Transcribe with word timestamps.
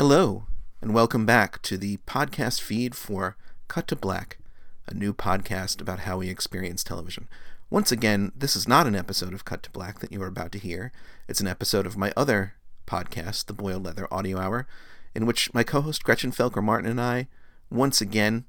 Hello, 0.00 0.46
and 0.80 0.94
welcome 0.94 1.26
back 1.26 1.60
to 1.60 1.76
the 1.76 1.98
podcast 2.06 2.58
feed 2.58 2.94
for 2.94 3.36
Cut 3.68 3.86
to 3.88 3.94
Black, 3.94 4.38
a 4.86 4.94
new 4.94 5.12
podcast 5.12 5.78
about 5.78 5.98
how 6.00 6.16
we 6.16 6.30
experience 6.30 6.82
television. 6.82 7.28
Once 7.68 7.92
again, 7.92 8.32
this 8.34 8.56
is 8.56 8.66
not 8.66 8.86
an 8.86 8.96
episode 8.96 9.34
of 9.34 9.44
Cut 9.44 9.62
to 9.62 9.70
Black 9.70 9.98
that 9.98 10.10
you 10.10 10.22
are 10.22 10.26
about 10.26 10.52
to 10.52 10.58
hear. 10.58 10.90
It's 11.28 11.42
an 11.42 11.46
episode 11.46 11.84
of 11.84 11.98
my 11.98 12.14
other 12.16 12.54
podcast, 12.86 13.44
The 13.44 13.52
Boiled 13.52 13.84
Leather 13.84 14.08
Audio 14.10 14.38
Hour, 14.38 14.66
in 15.14 15.26
which 15.26 15.52
my 15.52 15.62
co 15.62 15.82
host 15.82 16.02
Gretchen 16.02 16.32
Felker 16.32 16.64
Martin 16.64 16.90
and 16.90 16.98
I 16.98 17.28
once 17.70 18.00
again 18.00 18.46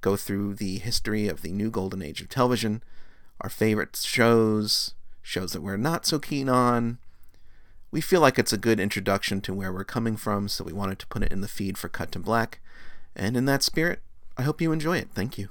go 0.00 0.16
through 0.16 0.54
the 0.54 0.78
history 0.78 1.28
of 1.28 1.42
the 1.42 1.52
new 1.52 1.70
golden 1.70 2.00
age 2.00 2.22
of 2.22 2.30
television, 2.30 2.82
our 3.42 3.50
favorite 3.50 3.94
shows, 4.02 4.94
shows 5.20 5.52
that 5.52 5.60
we're 5.60 5.76
not 5.76 6.06
so 6.06 6.18
keen 6.18 6.48
on, 6.48 6.96
we 7.94 8.00
feel 8.00 8.20
like 8.20 8.40
it's 8.40 8.52
a 8.52 8.58
good 8.58 8.80
introduction 8.80 9.40
to 9.40 9.54
where 9.54 9.72
we're 9.72 9.84
coming 9.84 10.16
from, 10.16 10.48
so 10.48 10.64
we 10.64 10.72
wanted 10.72 10.98
to 10.98 11.06
put 11.06 11.22
it 11.22 11.30
in 11.30 11.42
the 11.42 11.46
feed 11.46 11.78
for 11.78 11.88
Cut 11.88 12.10
to 12.10 12.18
Black. 12.18 12.58
And 13.14 13.36
in 13.36 13.44
that 13.44 13.62
spirit, 13.62 14.00
I 14.36 14.42
hope 14.42 14.60
you 14.60 14.72
enjoy 14.72 14.98
it. 14.98 15.10
Thank 15.14 15.38
you. 15.38 15.50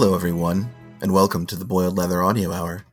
Hello, 0.00 0.14
everyone, 0.14 0.70
and 1.02 1.12
welcome 1.12 1.44
to 1.44 1.56
the 1.56 1.64
Boiled 1.64 1.98
Leather 1.98 2.22
Audio 2.22 2.52
Hour. 2.52 2.84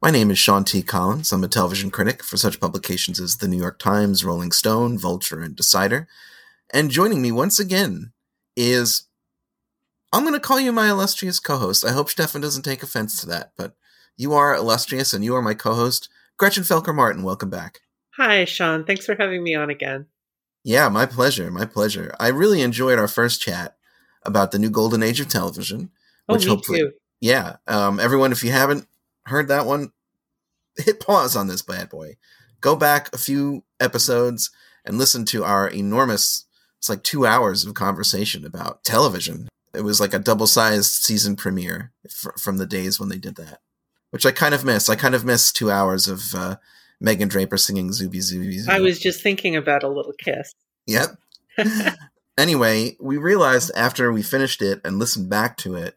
My 0.00 0.10
name 0.10 0.30
is 0.30 0.38
Sean 0.38 0.64
T. 0.64 0.82
Collins. 0.82 1.30
I'm 1.30 1.44
a 1.44 1.48
television 1.48 1.90
critic 1.90 2.24
for 2.24 2.38
such 2.38 2.60
publications 2.60 3.20
as 3.20 3.36
The 3.36 3.46
New 3.46 3.58
York 3.58 3.78
Times, 3.78 4.24
Rolling 4.24 4.50
Stone, 4.52 4.98
Vulture, 4.98 5.42
and 5.42 5.54
Decider. 5.54 6.08
And 6.72 6.90
joining 6.90 7.20
me 7.20 7.30
once 7.30 7.60
again 7.60 8.12
is. 8.56 9.06
I'm 10.14 10.22
going 10.22 10.32
to 10.32 10.40
call 10.40 10.58
you 10.58 10.72
my 10.72 10.88
illustrious 10.88 11.38
co 11.38 11.58
host. 11.58 11.84
I 11.84 11.92
hope 11.92 12.08
Stefan 12.08 12.40
doesn't 12.40 12.62
take 12.62 12.82
offense 12.82 13.20
to 13.20 13.26
that, 13.26 13.52
but 13.58 13.76
you 14.16 14.32
are 14.32 14.54
illustrious 14.54 15.12
and 15.12 15.22
you 15.22 15.36
are 15.36 15.42
my 15.42 15.52
co 15.52 15.74
host, 15.74 16.08
Gretchen 16.38 16.64
Felker 16.64 16.94
Martin. 16.94 17.22
Welcome 17.22 17.50
back. 17.50 17.80
Hi, 18.16 18.46
Sean. 18.46 18.86
Thanks 18.86 19.04
for 19.04 19.14
having 19.14 19.44
me 19.44 19.54
on 19.54 19.68
again. 19.68 20.06
Yeah, 20.64 20.88
my 20.88 21.04
pleasure. 21.04 21.50
My 21.50 21.66
pleasure. 21.66 22.14
I 22.18 22.28
really 22.28 22.62
enjoyed 22.62 22.98
our 22.98 23.08
first 23.08 23.42
chat 23.42 23.76
about 24.22 24.52
the 24.52 24.58
new 24.58 24.70
golden 24.70 25.02
age 25.02 25.20
of 25.20 25.28
television 25.28 25.90
Oh, 26.28 26.34
which 26.34 26.44
me 26.44 26.50
hopefully, 26.50 26.78
too. 26.80 26.92
Yeah, 27.20 27.56
um, 27.66 28.00
everyone, 28.00 28.32
if 28.32 28.42
you 28.42 28.50
haven't 28.50 28.86
heard 29.26 29.48
that 29.48 29.66
one, 29.66 29.92
hit 30.76 31.00
pause 31.00 31.36
on 31.36 31.46
this 31.46 31.62
bad 31.62 31.88
boy. 31.88 32.16
Go 32.60 32.76
back 32.76 33.12
a 33.12 33.18
few 33.18 33.64
episodes 33.80 34.50
and 34.84 34.98
listen 34.98 35.24
to 35.26 35.44
our 35.44 35.68
enormous. 35.68 36.44
It's 36.78 36.88
like 36.88 37.02
two 37.02 37.26
hours 37.26 37.64
of 37.64 37.74
conversation 37.74 38.44
about 38.44 38.84
television. 38.84 39.48
It 39.74 39.80
was 39.82 40.00
like 40.00 40.14
a 40.14 40.18
double-sized 40.18 40.90
season 40.90 41.36
premiere 41.36 41.92
f- 42.04 42.38
from 42.38 42.58
the 42.58 42.66
days 42.66 43.00
when 43.00 43.08
they 43.08 43.18
did 43.18 43.36
that, 43.36 43.60
which 44.10 44.26
I 44.26 44.30
kind 44.30 44.54
of 44.54 44.64
miss. 44.64 44.88
I 44.88 44.96
kind 44.96 45.14
of 45.14 45.24
miss 45.24 45.52
two 45.52 45.70
hours 45.70 46.06
of 46.08 46.34
uh, 46.34 46.56
Megan 47.00 47.28
Draper 47.28 47.56
singing 47.56 47.90
"Zooby 47.90 48.18
Zooby." 48.18 48.64
Zooby. 48.64 48.68
I 48.68 48.80
was 48.80 48.98
just 48.98 49.22
thinking 49.22 49.56
about 49.56 49.82
a 49.82 49.88
little 49.88 50.14
kiss. 50.18 50.52
Yep. 50.86 51.18
anyway, 52.38 52.96
we 53.00 53.16
realized 53.16 53.70
after 53.74 54.12
we 54.12 54.22
finished 54.22 54.62
it 54.62 54.80
and 54.84 54.98
listened 54.98 55.28
back 55.30 55.56
to 55.58 55.74
it 55.76 55.96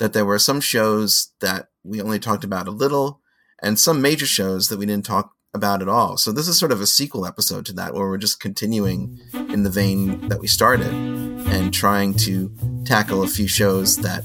that 0.00 0.14
there 0.14 0.24
were 0.24 0.38
some 0.38 0.60
shows 0.60 1.32
that 1.40 1.68
we 1.84 2.00
only 2.00 2.18
talked 2.18 2.42
about 2.42 2.66
a 2.66 2.72
little 2.72 3.20
and 3.62 3.78
some 3.78 4.00
major 4.00 4.26
shows 4.26 4.68
that 4.68 4.78
we 4.78 4.86
didn't 4.86 5.04
talk 5.04 5.34
about 5.52 5.82
at 5.82 5.88
all. 5.88 6.16
So 6.16 6.32
this 6.32 6.48
is 6.48 6.58
sort 6.58 6.72
of 6.72 6.80
a 6.80 6.86
sequel 6.86 7.26
episode 7.26 7.66
to 7.66 7.72
that 7.74 7.92
where 7.92 8.08
we're 8.08 8.16
just 8.16 8.40
continuing 8.40 9.20
in 9.34 9.62
the 9.62 9.70
vein 9.70 10.28
that 10.28 10.40
we 10.40 10.46
started 10.46 10.92
and 10.92 11.72
trying 11.72 12.14
to 12.14 12.50
tackle 12.86 13.22
a 13.22 13.28
few 13.28 13.46
shows 13.46 13.98
that 13.98 14.24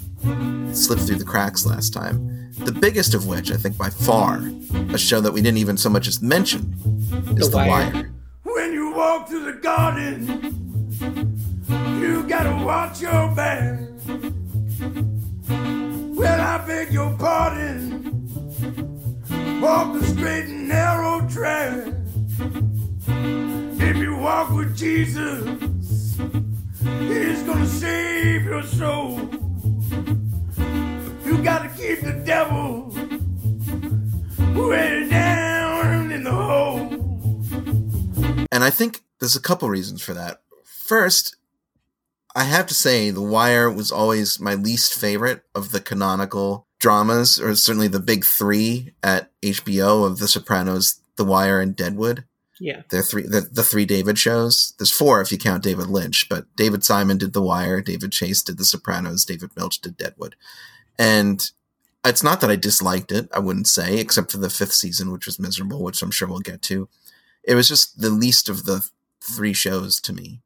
slipped 0.74 1.04
through 1.04 1.18
the 1.18 1.26
cracks 1.26 1.66
last 1.66 1.94
time. 1.94 2.52
The 2.60 2.72
biggest 2.72 3.14
of 3.14 3.28
which, 3.28 3.52
I 3.52 3.58
think 3.58 3.78
by 3.78 3.90
far, 3.90 4.42
a 4.94 4.98
show 4.98 5.20
that 5.20 5.34
we 5.34 5.42
didn't 5.42 5.58
even 5.58 5.76
so 5.76 5.90
much 5.90 6.08
as 6.08 6.22
mention 6.22 6.74
is 7.38 7.50
The, 7.50 7.52
the 7.52 7.58
Wire. 7.58 7.68
Wire. 7.94 8.14
When 8.44 8.72
you 8.72 8.92
walk 8.94 9.28
through 9.28 9.52
the 9.52 9.60
garden, 9.60 10.26
you 12.00 12.24
gotta 12.24 12.64
watch 12.64 13.02
your 13.02 13.36
back. 13.36 13.82
Well, 16.16 16.42
I 16.42 16.66
beg 16.66 16.94
your 16.94 17.16
pardon. 17.18 17.92
Walk 19.62 20.00
the 20.00 20.06
straight 20.06 20.46
and 20.46 20.68
narrow 20.70 21.28
track. 21.28 21.94
If 23.08 23.98
you 23.98 24.16
walk 24.16 24.50
with 24.52 24.76
Jesus, 24.78 25.44
He's 26.80 27.44
gonna 27.44 27.68
save 27.68 28.46
your 28.46 28.64
soul. 28.64 29.20
You 31.26 31.44
gotta 31.44 31.70
keep 31.76 32.02
the 32.02 32.22
devil 32.26 32.94
way 34.56 35.10
down 35.10 36.12
in 36.12 36.24
the 36.24 36.32
hole. 36.32 36.88
And 38.52 38.64
I 38.64 38.70
think 38.70 39.04
there's 39.20 39.36
a 39.36 39.42
couple 39.42 39.70
reasons 39.70 40.02
for 40.02 40.14
that. 40.14 40.42
First, 40.64 41.36
I 42.36 42.44
have 42.44 42.68
to 42.68 42.74
say, 42.74 43.10
The 43.10 43.22
Wire 43.22 43.72
was 43.72 43.92
always 43.92 44.40
my 44.40 44.56
least 44.56 44.94
favorite 44.94 45.44
of 45.56 45.72
the 45.72 45.80
canonical 45.80 46.68
dramas, 46.80 47.40
or 47.40 47.56
certainly 47.56 47.88
the 47.88 48.02
big 48.02 48.26
three 48.26 48.94
at 49.02 49.32
HBO 49.42 50.06
of 50.06 50.20
The 50.20 50.28
Sopranos, 50.28 51.00
The 51.16 51.24
Wire, 51.24 51.62
and 51.62 51.76
Deadwood. 51.76 52.26
Yeah, 52.60 52.84
they're 52.90 53.04
three 53.04 53.24
the, 53.24 53.42
the 53.42 53.64
three 53.64 53.86
David 53.86 54.18
shows. 54.18 54.74
There's 54.78 54.92
four 54.92 55.20
if 55.20 55.32
you 55.32 55.38
count 55.38 55.64
David 55.64 55.88
Lynch, 55.88 56.30
but 56.30 56.46
David 56.56 56.86
Simon 56.86 57.18
did 57.18 57.34
The 57.34 57.42
Wire, 57.42 57.82
David 57.82 58.12
Chase 58.14 58.42
did 58.42 58.58
The 58.58 58.64
Sopranos, 58.64 59.26
David 59.26 59.52
Milch 59.58 59.82
did 59.82 59.98
Deadwood, 59.98 60.36
and 60.98 61.52
it's 62.06 62.24
not 62.24 62.40
that 62.42 62.50
I 62.50 62.56
disliked 62.56 63.12
it. 63.12 63.28
I 63.34 63.40
wouldn't 63.40 63.68
say, 63.68 63.98
except 63.98 64.32
for 64.32 64.38
the 64.38 64.50
fifth 64.50 64.72
season, 64.74 65.12
which 65.12 65.26
was 65.26 65.40
miserable, 65.40 65.84
which 65.84 66.02
I'm 66.02 66.12
sure 66.12 66.30
we'll 66.30 66.40
get 66.40 66.62
to. 66.64 66.88
It 67.44 67.56
was 67.56 67.68
just 67.68 68.00
the 68.00 68.10
least 68.10 68.48
of 68.48 68.66
the 68.66 68.88
three 69.20 69.54
shows 69.54 70.00
to 70.02 70.14
me, 70.14 70.42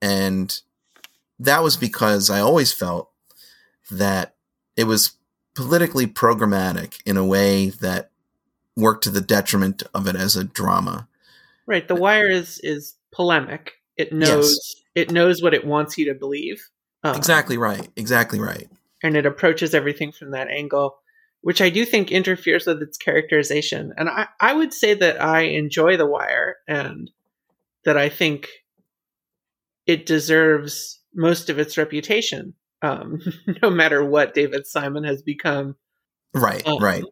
and 0.00 0.58
that 1.42 1.62
was 1.62 1.76
because 1.76 2.30
I 2.30 2.40
always 2.40 2.72
felt 2.72 3.10
that 3.90 4.36
it 4.76 4.84
was 4.84 5.12
politically 5.54 6.06
programmatic 6.06 7.00
in 7.04 7.16
a 7.16 7.24
way 7.24 7.70
that 7.70 8.10
worked 8.76 9.04
to 9.04 9.10
the 9.10 9.20
detriment 9.20 9.82
of 9.92 10.06
it 10.06 10.16
as 10.16 10.36
a 10.36 10.44
drama. 10.44 11.08
Right. 11.66 11.86
The 11.86 11.94
Wire 11.94 12.28
is 12.28 12.60
is 12.62 12.94
polemic. 13.12 13.72
It 13.96 14.12
knows 14.12 14.50
yes. 14.50 14.82
it 14.94 15.10
knows 15.10 15.42
what 15.42 15.54
it 15.54 15.66
wants 15.66 15.98
you 15.98 16.06
to 16.06 16.14
believe. 16.14 16.68
Um, 17.04 17.16
exactly 17.16 17.58
right. 17.58 17.88
Exactly 17.96 18.40
right. 18.40 18.68
And 19.02 19.16
it 19.16 19.26
approaches 19.26 19.74
everything 19.74 20.12
from 20.12 20.30
that 20.30 20.48
angle, 20.48 20.98
which 21.40 21.60
I 21.60 21.70
do 21.70 21.84
think 21.84 22.12
interferes 22.12 22.66
with 22.66 22.80
its 22.82 22.96
characterization. 22.96 23.92
And 23.96 24.08
I, 24.08 24.28
I 24.40 24.54
would 24.54 24.72
say 24.72 24.94
that 24.94 25.20
I 25.20 25.40
enjoy 25.42 25.96
The 25.96 26.06
Wire 26.06 26.56
and 26.68 27.10
that 27.84 27.96
I 27.96 28.08
think 28.08 28.48
it 29.86 30.06
deserves 30.06 31.01
most 31.14 31.50
of 31.50 31.58
its 31.58 31.76
reputation, 31.76 32.54
um, 32.82 33.20
no 33.62 33.70
matter 33.70 34.04
what 34.04 34.34
David 34.34 34.66
Simon 34.66 35.04
has 35.04 35.22
become. 35.22 35.76
Right, 36.34 36.66
um, 36.66 36.78
right. 36.78 37.04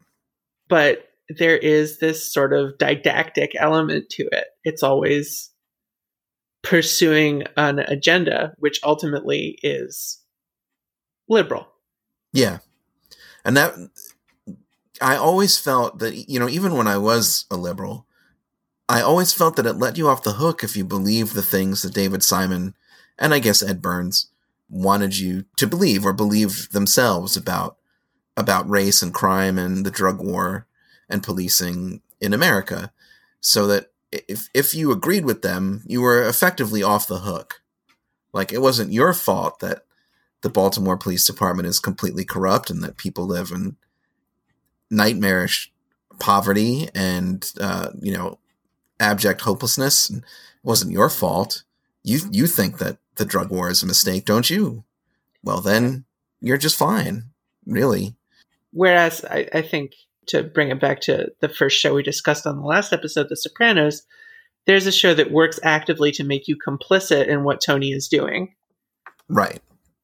But 0.69 1.09
there 1.29 1.57
is 1.57 1.99
this 1.99 2.33
sort 2.33 2.53
of 2.53 2.79
didactic 2.79 3.53
element 3.57 4.11
to 4.11 4.29
it. 4.33 4.47
It's 4.65 4.83
always 4.83 5.51
pursuing 6.63 7.45
an 7.57 7.79
agenda, 7.79 8.55
which 8.59 8.81
ultimately 8.83 9.59
is 9.63 10.21
liberal. 11.29 11.69
Yeah. 12.33 12.59
And 13.45 13.57
that, 13.57 13.75
I 15.01 15.17
always 15.17 15.57
felt 15.57 15.99
that, 16.01 16.29
you 16.29 16.39
know, 16.39 16.49
even 16.49 16.77
when 16.77 16.87
I 16.87 16.99
was 16.99 17.47
a 17.51 17.57
liberal, 17.57 18.07
I 18.89 19.01
always 19.01 19.33
felt 19.33 19.57
that 19.57 19.67
it 19.67 19.75
let 19.75 19.97
you 19.97 20.09
off 20.09 20.25
the 20.25 20.33
hook 20.33 20.63
if 20.63 20.77
you 20.77 20.85
believed 20.85 21.35
the 21.35 21.43
things 21.43 21.83
that 21.83 21.95
David 21.95 22.23
Simon 22.23 22.75
and 23.21 23.35
I 23.35 23.39
guess 23.39 23.63
Ed 23.63 23.83
Burns 23.83 24.29
wanted 24.69 25.19
you 25.19 25.45
to 25.57 25.67
believe 25.67 26.07
or 26.07 26.13
believe 26.13 26.71
themselves 26.71 27.37
about 27.37 27.77
about 28.37 28.69
race 28.69 29.03
and 29.03 29.13
crime 29.13 29.59
and 29.59 29.85
the 29.85 29.91
drug 29.91 30.21
war 30.21 30.67
and 31.09 31.23
policing 31.23 32.01
in 32.21 32.33
America. 32.33 32.93
So 33.41 33.67
that 33.67 33.91
if 34.11 34.49
if 34.55 34.75
you 34.75 34.91
agreed 34.91 35.25
with 35.25 35.43
them 35.43 35.83
you 35.87 36.01
were 36.01 36.27
effectively 36.27 36.83
off 36.83 37.07
the 37.07 37.21
hook. 37.21 37.63
Like 38.33 38.53
it 38.53 38.63
wasn't 38.63 38.93
your 38.93 39.13
fault 39.13 39.61
that 39.61 39.85
the 40.43 40.49
Baltimore 40.49 40.97
Police 40.97 41.27
Department 41.27 41.69
is 41.69 41.79
completely 41.81 42.25
corrupt 42.25 42.71
and 42.71 42.83
that 42.83 42.97
people 42.97 43.27
live 43.27 43.51
in 43.51 43.77
nightmarish 44.91 45.73
poverty 46.19 46.89
and 46.95 47.51
uh, 47.61 47.91
you 48.01 48.13
know 48.13 48.39
abject 49.01 49.41
hopelessness. 49.41 50.11
It 50.11 50.23
wasn't 50.63 50.93
your 50.93 51.11
fault. 51.11 51.65
You 52.03 52.21
you 52.31 52.47
think 52.47 52.79
that 52.79 52.99
the 53.21 53.27
drug 53.27 53.51
war 53.51 53.69
is 53.69 53.83
a 53.83 53.87
mistake, 53.87 54.25
don't 54.25 54.49
you? 54.49 54.83
Well, 55.43 55.61
then 55.61 56.07
you're 56.41 56.57
just 56.57 56.79
fine, 56.79 57.25
really. 57.67 58.17
Whereas 58.73 59.27
I, 59.27 59.47
I 59.53 59.61
think 59.61 59.93
to 60.29 60.43
bring 60.43 60.71
it 60.71 60.81
back 60.81 61.03
to 61.03 61.31
the 61.41 61.51
first 61.51 61.79
show 61.79 61.93
we 61.93 62.03
discussed 62.03 62.47
on 62.47 62.57
the 62.57 62.67
last 62.67 62.95
episode, 62.95 63.29
The 63.29 63.37
Sopranos, 63.37 64.05
there's 64.67 64.87
a 64.87 64.93
show 64.93 65.13
that 65.13 65.31
works 65.31 65.61
actively 65.63 66.11
to 66.13 66.25
make 66.25 66.49
you 66.49 66.57
complicit 66.57 67.27
in 67.27 67.45
what 67.45 67.61
Tony 67.61 67.93
is 67.93 68.09
doing. 68.09 68.55
Right. 69.29 69.61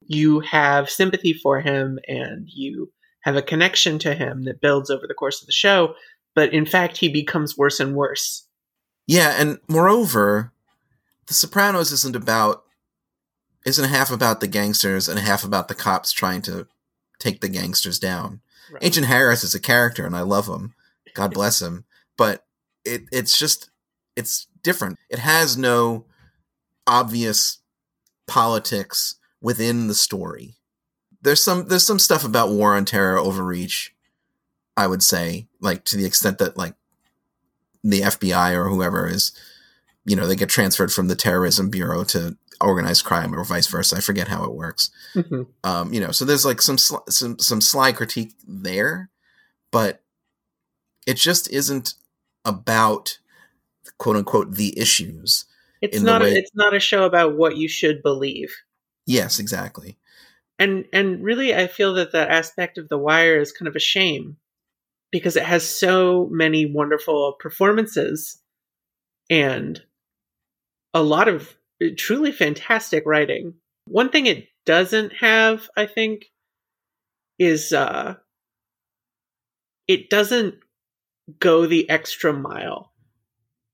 You 0.06 0.40
have 0.40 0.90
sympathy 0.90 1.32
for 1.32 1.60
him 1.60 1.98
and 2.06 2.46
you 2.50 2.92
have 3.22 3.36
a 3.36 3.42
connection 3.42 3.98
to 4.00 4.14
him 4.14 4.42
that 4.44 4.60
builds 4.60 4.90
over 4.90 5.06
the 5.06 5.14
course 5.14 5.40
of 5.40 5.46
the 5.46 5.52
show, 5.52 5.94
but 6.34 6.52
in 6.52 6.66
fact, 6.66 6.98
he 6.98 7.08
becomes 7.08 7.56
worse 7.56 7.80
and 7.80 7.94
worse. 7.94 8.46
Yeah, 9.06 9.36
and 9.38 9.58
moreover, 9.68 10.52
The 11.28 11.34
Sopranos 11.34 11.92
isn't 11.92 12.14
about 12.14 12.65
isn't 13.66 13.90
half 13.90 14.12
about 14.12 14.40
the 14.40 14.46
gangsters 14.46 15.08
and 15.08 15.18
half 15.18 15.44
about 15.44 15.66
the 15.66 15.74
cops 15.74 16.12
trying 16.12 16.40
to 16.40 16.68
take 17.18 17.40
the 17.40 17.48
gangsters 17.48 17.98
down. 17.98 18.40
Right. 18.70 18.84
Agent 18.84 19.08
Harris 19.08 19.42
is 19.42 19.54
a 19.54 19.60
character, 19.60 20.06
and 20.06 20.16
I 20.16 20.22
love 20.22 20.46
him. 20.46 20.74
God 21.14 21.34
bless 21.34 21.60
him. 21.60 21.84
But 22.16 22.46
it 22.84 23.02
it's 23.12 23.38
just 23.38 23.70
it's 24.14 24.46
different. 24.62 24.98
It 25.10 25.18
has 25.18 25.56
no 25.58 26.06
obvious 26.86 27.58
politics 28.26 29.16
within 29.40 29.88
the 29.88 29.94
story. 29.94 30.54
There's 31.20 31.42
some 31.42 31.66
there's 31.66 31.86
some 31.86 31.98
stuff 31.98 32.24
about 32.24 32.50
war 32.50 32.76
on 32.76 32.84
terror 32.84 33.18
overreach, 33.18 33.94
I 34.76 34.86
would 34.86 35.02
say, 35.02 35.48
like 35.60 35.84
to 35.86 35.96
the 35.96 36.06
extent 36.06 36.38
that 36.38 36.56
like 36.56 36.74
the 37.82 38.02
FBI 38.02 38.54
or 38.54 38.68
whoever 38.68 39.08
is, 39.08 39.32
you 40.04 40.14
know, 40.14 40.26
they 40.26 40.36
get 40.36 40.48
transferred 40.48 40.92
from 40.92 41.08
the 41.08 41.16
terrorism 41.16 41.68
bureau 41.68 42.04
to 42.04 42.36
organized 42.60 43.04
crime 43.04 43.34
or 43.34 43.44
vice 43.44 43.66
versa. 43.66 43.96
I 43.96 44.00
forget 44.00 44.28
how 44.28 44.44
it 44.44 44.52
works. 44.54 44.90
hmm 45.14 45.42
Um, 45.64 45.92
you 45.92 46.00
know, 46.00 46.10
so 46.10 46.24
there's 46.24 46.44
like 46.44 46.62
some 46.62 46.78
sl- 46.78 47.04
some 47.08 47.38
some 47.38 47.60
sly 47.60 47.92
critique 47.92 48.34
there, 48.46 49.10
but 49.72 50.02
it 51.06 51.14
just 51.16 51.50
isn't 51.52 51.94
about 52.44 53.18
quote 53.98 54.16
unquote 54.16 54.52
the 54.54 54.78
issues. 54.78 55.44
It's 55.82 56.00
not. 56.00 56.22
way- 56.22 56.32
a, 56.34 56.38
it's 56.38 56.50
not 56.54 56.74
a 56.74 56.80
show 56.80 57.04
about 57.04 57.36
what 57.36 57.56
you 57.56 57.68
should 57.68 58.02
believe. 58.02 58.54
Yes, 59.06 59.38
exactly. 59.38 59.96
and 60.58 60.86
and 60.92 61.22
really 61.22 61.54
i 61.54 61.66
feel 61.66 61.94
that 61.94 62.12
that 62.12 62.30
aspect 62.30 62.78
of 62.78 62.88
the 62.88 62.96
wire 62.98 63.38
is 63.38 63.52
kind 63.52 63.68
of 63.68 63.76
a 63.76 63.80
shame 63.80 64.36
because 65.12 65.36
it 65.36 65.42
has 65.44 65.68
so 65.68 66.26
many 66.32 66.64
wonderful 66.66 67.34
performances 67.38 68.38
and 69.30 69.82
a 70.94 71.02
lot 71.02 71.28
of 71.28 71.55
truly 71.96 72.32
fantastic 72.32 73.04
writing 73.06 73.54
one 73.86 74.08
thing 74.08 74.26
it 74.26 74.48
doesn't 74.64 75.12
have 75.12 75.68
i 75.76 75.86
think 75.86 76.26
is 77.38 77.72
uh 77.72 78.14
it 79.86 80.10
doesn't 80.10 80.54
go 81.38 81.66
the 81.66 81.88
extra 81.90 82.32
mile 82.32 82.92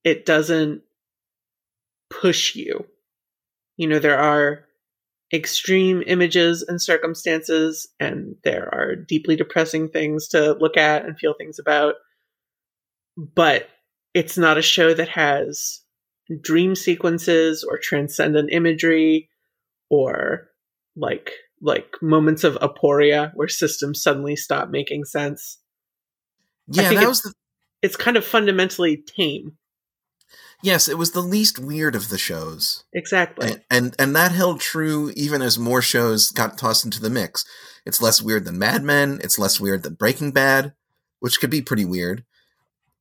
it 0.04 0.26
doesn't 0.26 0.82
push 2.10 2.54
you 2.54 2.86
you 3.76 3.86
know 3.86 3.98
there 3.98 4.18
are 4.18 4.66
extreme 5.32 6.02
images 6.06 6.62
and 6.62 6.80
circumstances, 6.80 7.88
and 7.98 8.36
there 8.44 8.68
are 8.72 8.94
deeply 8.94 9.34
depressing 9.36 9.88
things 9.88 10.28
to 10.28 10.52
look 10.54 10.76
at 10.76 11.04
and 11.04 11.18
feel 11.18 11.34
things 11.34 11.58
about. 11.58 11.94
But 13.16 13.68
it's 14.14 14.36
not 14.36 14.58
a 14.58 14.62
show 14.62 14.92
that 14.92 15.08
has 15.08 15.80
dream 16.40 16.74
sequences 16.74 17.64
or 17.68 17.78
transcendent 17.78 18.50
imagery 18.52 19.28
or 19.90 20.48
like 20.96 21.32
like 21.60 21.94
moments 22.00 22.44
of 22.44 22.54
aporia 22.56 23.30
where 23.34 23.48
systems 23.48 24.02
suddenly 24.02 24.36
stop 24.36 24.70
making 24.70 25.04
sense. 25.04 25.58
Yeah, 26.68 26.92
that 26.92 27.08
was 27.08 27.22
the 27.22 27.32
It's 27.82 27.96
kind 27.96 28.16
of 28.16 28.24
fundamentally 28.24 28.96
tame. 28.96 29.56
yes, 30.62 30.88
it 30.88 30.96
was 30.98 31.10
the 31.12 31.20
least 31.20 31.58
weird 31.58 31.94
of 31.94 32.08
the 32.08 32.18
shows. 32.18 32.84
Exactly. 32.92 33.48
And, 33.50 33.62
and 33.70 33.96
and 33.98 34.16
that 34.16 34.32
held 34.32 34.60
true 34.60 35.12
even 35.16 35.42
as 35.42 35.58
more 35.58 35.82
shows 35.82 36.30
got 36.30 36.58
tossed 36.58 36.84
into 36.84 37.00
the 37.00 37.10
mix. 37.10 37.44
It's 37.84 38.00
less 38.02 38.22
weird 38.22 38.44
than 38.44 38.58
Mad 38.58 38.82
Men. 38.84 39.20
It's 39.22 39.38
less 39.38 39.58
weird 39.60 39.82
than 39.82 39.94
Breaking 39.94 40.30
Bad, 40.30 40.72
which 41.20 41.40
could 41.40 41.50
be 41.50 41.62
pretty 41.62 41.84
weird. 41.84 42.24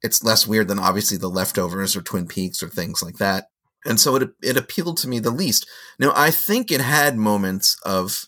It's 0.01 0.24
less 0.24 0.48
weird 0.48 0.68
than 0.68 0.80
obviously 0.80 1.18
The 1.18 1.30
Leftovers 1.30 1.95
or 1.95 2.01
Twin 2.01 2.27
Peaks 2.27 2.63
or 2.63 2.69
things 2.69 3.03
like 3.03 3.18
that. 3.18 3.48
And 3.86 4.00
so 4.00 4.15
it 4.15 4.30
it 4.44 4.57
appealed 4.57 4.98
to 4.98 5.07
me 5.07 5.19
the 5.19 5.31
least. 5.31 5.68
Now 6.00 6.13
I 6.15 6.31
think 6.31 6.71
it 6.71 6.81
had 6.81 7.18
moments 7.18 7.77
of 7.83 8.27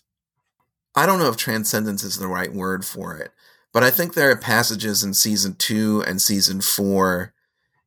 I 0.94 1.06
don't 1.06 1.18
know 1.18 1.28
if 1.28 1.36
transcendence 1.36 2.04
is 2.04 2.18
the 2.18 2.28
right 2.28 2.52
word 2.52 2.84
for 2.84 3.16
it, 3.16 3.30
but 3.72 3.82
I 3.82 3.90
think 3.90 4.14
there 4.14 4.30
are 4.30 4.36
passages 4.36 5.02
in 5.02 5.14
season 5.14 5.54
two 5.56 6.02
and 6.06 6.20
season 6.20 6.60
four 6.60 7.34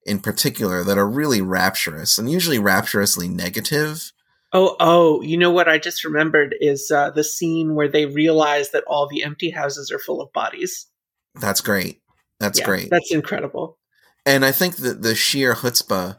in 0.06 0.20
particular 0.20 0.84
that 0.84 0.98
are 0.98 1.08
really 1.08 1.42
rapturous 1.42 2.18
and 2.18 2.32
usually 2.32 2.60
rapturously 2.60 3.28
negative. 3.28 4.14
Oh, 4.54 4.78
oh, 4.80 5.22
you 5.22 5.38
know 5.38 5.52
what 5.52 5.68
I 5.68 5.78
just 5.78 6.06
remembered 6.06 6.56
is 6.62 6.90
uh, 6.90 7.10
the 7.10 7.24
scene 7.24 7.76
where 7.76 7.90
they 7.90 8.06
realize 8.06 8.72
that 8.72 8.86
all 8.88 9.08
the 9.08 9.24
empty 9.24 9.50
houses 9.50 9.92
are 9.92 10.00
full 10.00 10.22
of 10.22 10.32
bodies. 10.32 10.88
That's 11.36 11.60
great. 11.60 12.00
That's 12.40 12.60
Yeah, 12.60 12.66
great. 12.66 12.90
That's 12.90 13.12
incredible. 13.12 13.78
and 14.26 14.44
I 14.44 14.52
think 14.52 14.78
that 14.78 15.02
the 15.02 15.16
sheer 15.16 15.56
chutzpah 15.56 16.18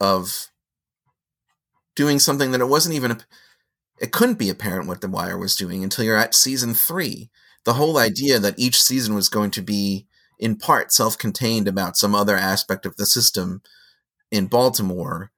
of 0.00 0.48
doing 1.96 2.20
something 2.20 2.52
that 2.52 2.60
it 2.60 2.68
wasn't 2.68 2.94
even, 2.94 3.20
it 4.00 4.12
couldn't 4.12 4.38
be 4.38 4.48
apparent 4.48 4.86
what 4.86 5.00
The 5.00 5.08
Wire 5.08 5.36
was 5.36 5.56
doing 5.56 5.82
until 5.82 6.04
you're 6.04 6.16
at 6.16 6.34
season 6.34 6.74
three. 6.74 7.30
The 7.64 7.74
whole 7.74 7.94
mm-hmm. 7.94 8.06
idea 8.06 8.38
that 8.38 8.58
each 8.58 8.80
season 8.80 9.14
was 9.14 9.28
going 9.28 9.50
to 9.52 9.62
be 9.62 10.06
in 10.38 10.56
part 10.56 10.92
self 10.92 11.18
contained 11.18 11.66
about 11.66 11.96
some 11.96 12.14
other 12.14 12.36
aspect 12.36 12.86
of 12.86 12.96
the 12.96 13.06
system 13.06 13.62
in 14.30 14.46
Baltimore. 14.46 15.32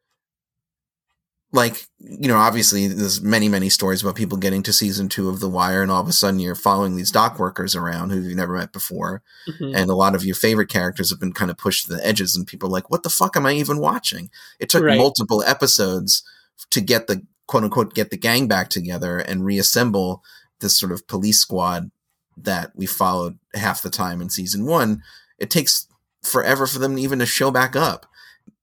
Like, 1.52 1.88
you 1.98 2.28
know, 2.28 2.36
obviously 2.36 2.86
there's 2.86 3.20
many, 3.20 3.48
many 3.48 3.68
stories 3.70 4.02
about 4.02 4.14
people 4.14 4.38
getting 4.38 4.62
to 4.62 4.72
season 4.72 5.08
two 5.08 5.28
of 5.28 5.40
The 5.40 5.48
Wire 5.48 5.82
and 5.82 5.90
all 5.90 6.00
of 6.00 6.06
a 6.08 6.12
sudden 6.12 6.38
you're 6.38 6.54
following 6.54 6.94
these 6.94 7.10
dock 7.10 7.40
workers 7.40 7.74
around 7.74 8.10
who 8.10 8.20
you've 8.20 8.36
never 8.36 8.56
met 8.56 8.72
before. 8.72 9.22
Mhm. 9.48 9.74
and 9.74 9.90
a 9.90 9.94
lot 9.96 10.14
of 10.14 10.24
your 10.24 10.36
favorite 10.36 10.68
characters 10.68 11.10
have 11.10 11.18
been 11.18 11.32
kind 11.32 11.50
of 11.50 11.58
pushed 11.58 11.86
to 11.86 11.92
the 11.92 12.06
edges 12.06 12.36
and 12.36 12.46
people 12.46 12.68
are 12.68 12.72
like 12.72 12.88
what 12.90 13.02
the 13.02 13.10
fuck 13.10 13.36
am 13.36 13.46
i 13.46 13.52
even 13.52 13.78
watching? 13.78 14.30
It 14.60 14.68
took 14.68 14.84
Right. 14.84 14.96
multiple 14.98 15.42
episodes 15.44 16.22
to 16.70 16.80
get 16.80 17.06
the 17.08 17.22
quote 17.48 17.64
unquote 17.64 17.94
get 17.94 18.10
the 18.10 18.16
gang 18.16 18.46
back 18.46 18.68
together 18.70 19.18
and 19.18 19.44
reassemble 19.44 20.22
this 20.60 20.78
sort 20.78 20.92
of 20.92 21.06
police 21.08 21.40
squad 21.40 21.90
that 22.36 22.70
we 22.76 22.86
followed 22.86 23.38
half 23.54 23.82
the 23.82 23.90
time 23.90 24.20
in 24.20 24.30
season 24.30 24.66
one. 24.66 25.02
It 25.38 25.50
takes 25.50 25.86
forever 26.22 26.66
for 26.68 26.78
them 26.78 26.96
even 26.98 27.18
to 27.18 27.26
show 27.26 27.50
back 27.50 27.74
up. 27.74 28.06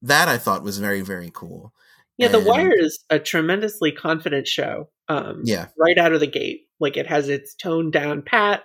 That 0.01 0.27
i 0.29 0.37
thought 0.37 0.63
was 0.63 0.77
very 0.77 1.01
very 1.01 1.31
cool 1.33 1.73
Yeah, 2.17 2.29
The 2.29 2.37
And- 2.39 2.47
Wire 2.47 2.73
is 2.73 3.03
a 3.09 3.19
tremendously 3.19 3.91
confident 3.91 4.47
show. 4.47 4.89
Um, 5.09 5.41
yeah 5.45 5.67
right 5.77 5.97
out 5.97 6.11
of 6.13 6.19
the 6.19 6.27
gate. 6.27 6.67
Like 6.79 6.97
it 6.97 7.07
has 7.07 7.29
its 7.29 7.55
tone 7.55 7.91
down 7.91 8.21
pat. 8.23 8.63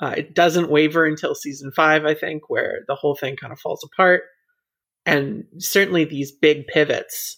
Uh, 0.00 0.14
it 0.16 0.34
doesn't 0.34 0.70
waver 0.70 1.04
until 1.04 1.34
season 1.34 1.70
five, 1.76 2.06
I 2.06 2.14
think, 2.14 2.48
where 2.48 2.80
the 2.88 2.94
whole 2.94 3.14
thing 3.14 3.36
kind 3.36 3.52
of 3.52 3.60
falls 3.60 3.84
apart. 3.84 4.22
And 5.04 5.44
certainly 5.58 6.04
these 6.04 6.32
big 6.32 6.66
pivots, 6.66 7.36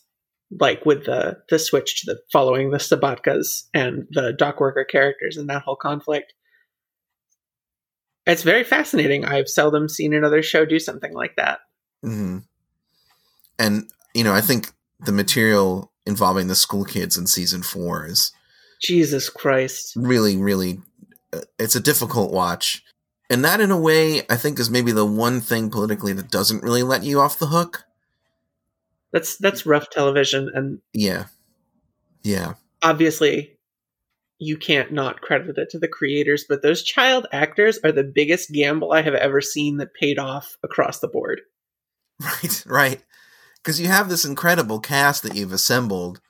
like 0.61 0.87
with 0.87 1.07
the 1.07 1.39
the 1.49 1.59
switch 1.59 2.01
to 2.03 2.13
the 2.13 2.21
following 2.33 2.71
the 2.71 2.79
Sobotkas 2.79 3.65
and 3.75 4.07
the 4.11 4.33
dock 4.33 4.61
worker 4.61 4.85
characters 4.85 5.37
and 5.37 5.49
that 5.51 5.63
whole 5.63 5.77
conflict. 5.77 6.35
It's 8.27 8.45
very 8.45 8.63
fascinating. 8.63 9.25
I've 9.25 9.49
seldom 9.49 9.89
seen 9.89 10.15
another 10.15 10.43
show 10.43 10.65
do 10.65 10.79
something 10.79 11.13
like 11.13 11.35
that. 11.37 11.59
Mm-hmm. 12.05 12.39
and 13.61 13.89
you 14.13 14.25
know 14.25 14.35
i 14.35 14.41
think 14.41 14.73
the 15.05 15.13
material 15.13 15.93
involving 16.07 16.49
the 16.49 16.55
school 16.55 16.85
kids 16.85 17.17
in 17.17 17.27
season 17.27 17.63
four 17.63 18.07
is 18.07 18.33
Jesus 18.83 19.29
Christ. 19.29 19.93
really 19.97 20.37
really 20.37 20.81
uh, 21.33 21.41
it's 21.59 21.77
a 21.77 21.81
difficult 21.81 22.33
watch. 22.33 22.83
And 23.31 23.45
that 23.45 23.61
in 23.61 23.71
a 23.71 23.81
way 23.81 24.23
i 24.29 24.37
think 24.37 24.59
is 24.59 24.71
maybe 24.71 24.93
the 24.93 25.07
one 25.07 25.41
thing 25.41 25.71
politically 25.71 26.13
that 26.13 26.31
doesn't 26.31 26.63
really 26.63 26.83
let 26.83 27.03
you 27.05 27.21
off 27.21 27.39
the 27.39 27.47
hook. 27.47 27.85
That's 29.13 29.37
that's 29.37 29.67
rough 29.67 29.91
television 29.91 30.51
and 30.55 30.81
yeah. 30.93 31.27
Yeah. 32.23 32.55
obviously 32.83 33.59
you 34.39 34.57
can't 34.57 34.93
not 34.93 35.21
credit 35.21 35.57
it 35.57 35.71
to 35.71 35.79
the 35.79 35.87
creators, 35.87 36.45
but 36.49 36.63
those 36.63 36.83
child 36.83 37.29
actors 37.33 37.79
are 37.85 37.93
the 37.93 38.03
biggest 38.03 38.51
gamble 38.51 38.93
I 38.93 39.03
have 39.03 39.15
ever 39.15 39.41
seen 39.41 39.77
that 39.77 39.95
paid 39.95 40.19
off 40.19 40.59
across 40.65 40.99
the 40.99 41.07
board. 41.07 41.43
right 42.21 42.65
right 42.67 43.03
because 43.63 43.81
you 43.81 43.87
have 43.89 44.09
this 44.09 44.25
incredible 44.25 44.81
cast 44.81 45.23
that 45.23 45.35
you've 45.37 45.53
assembled 45.53 46.21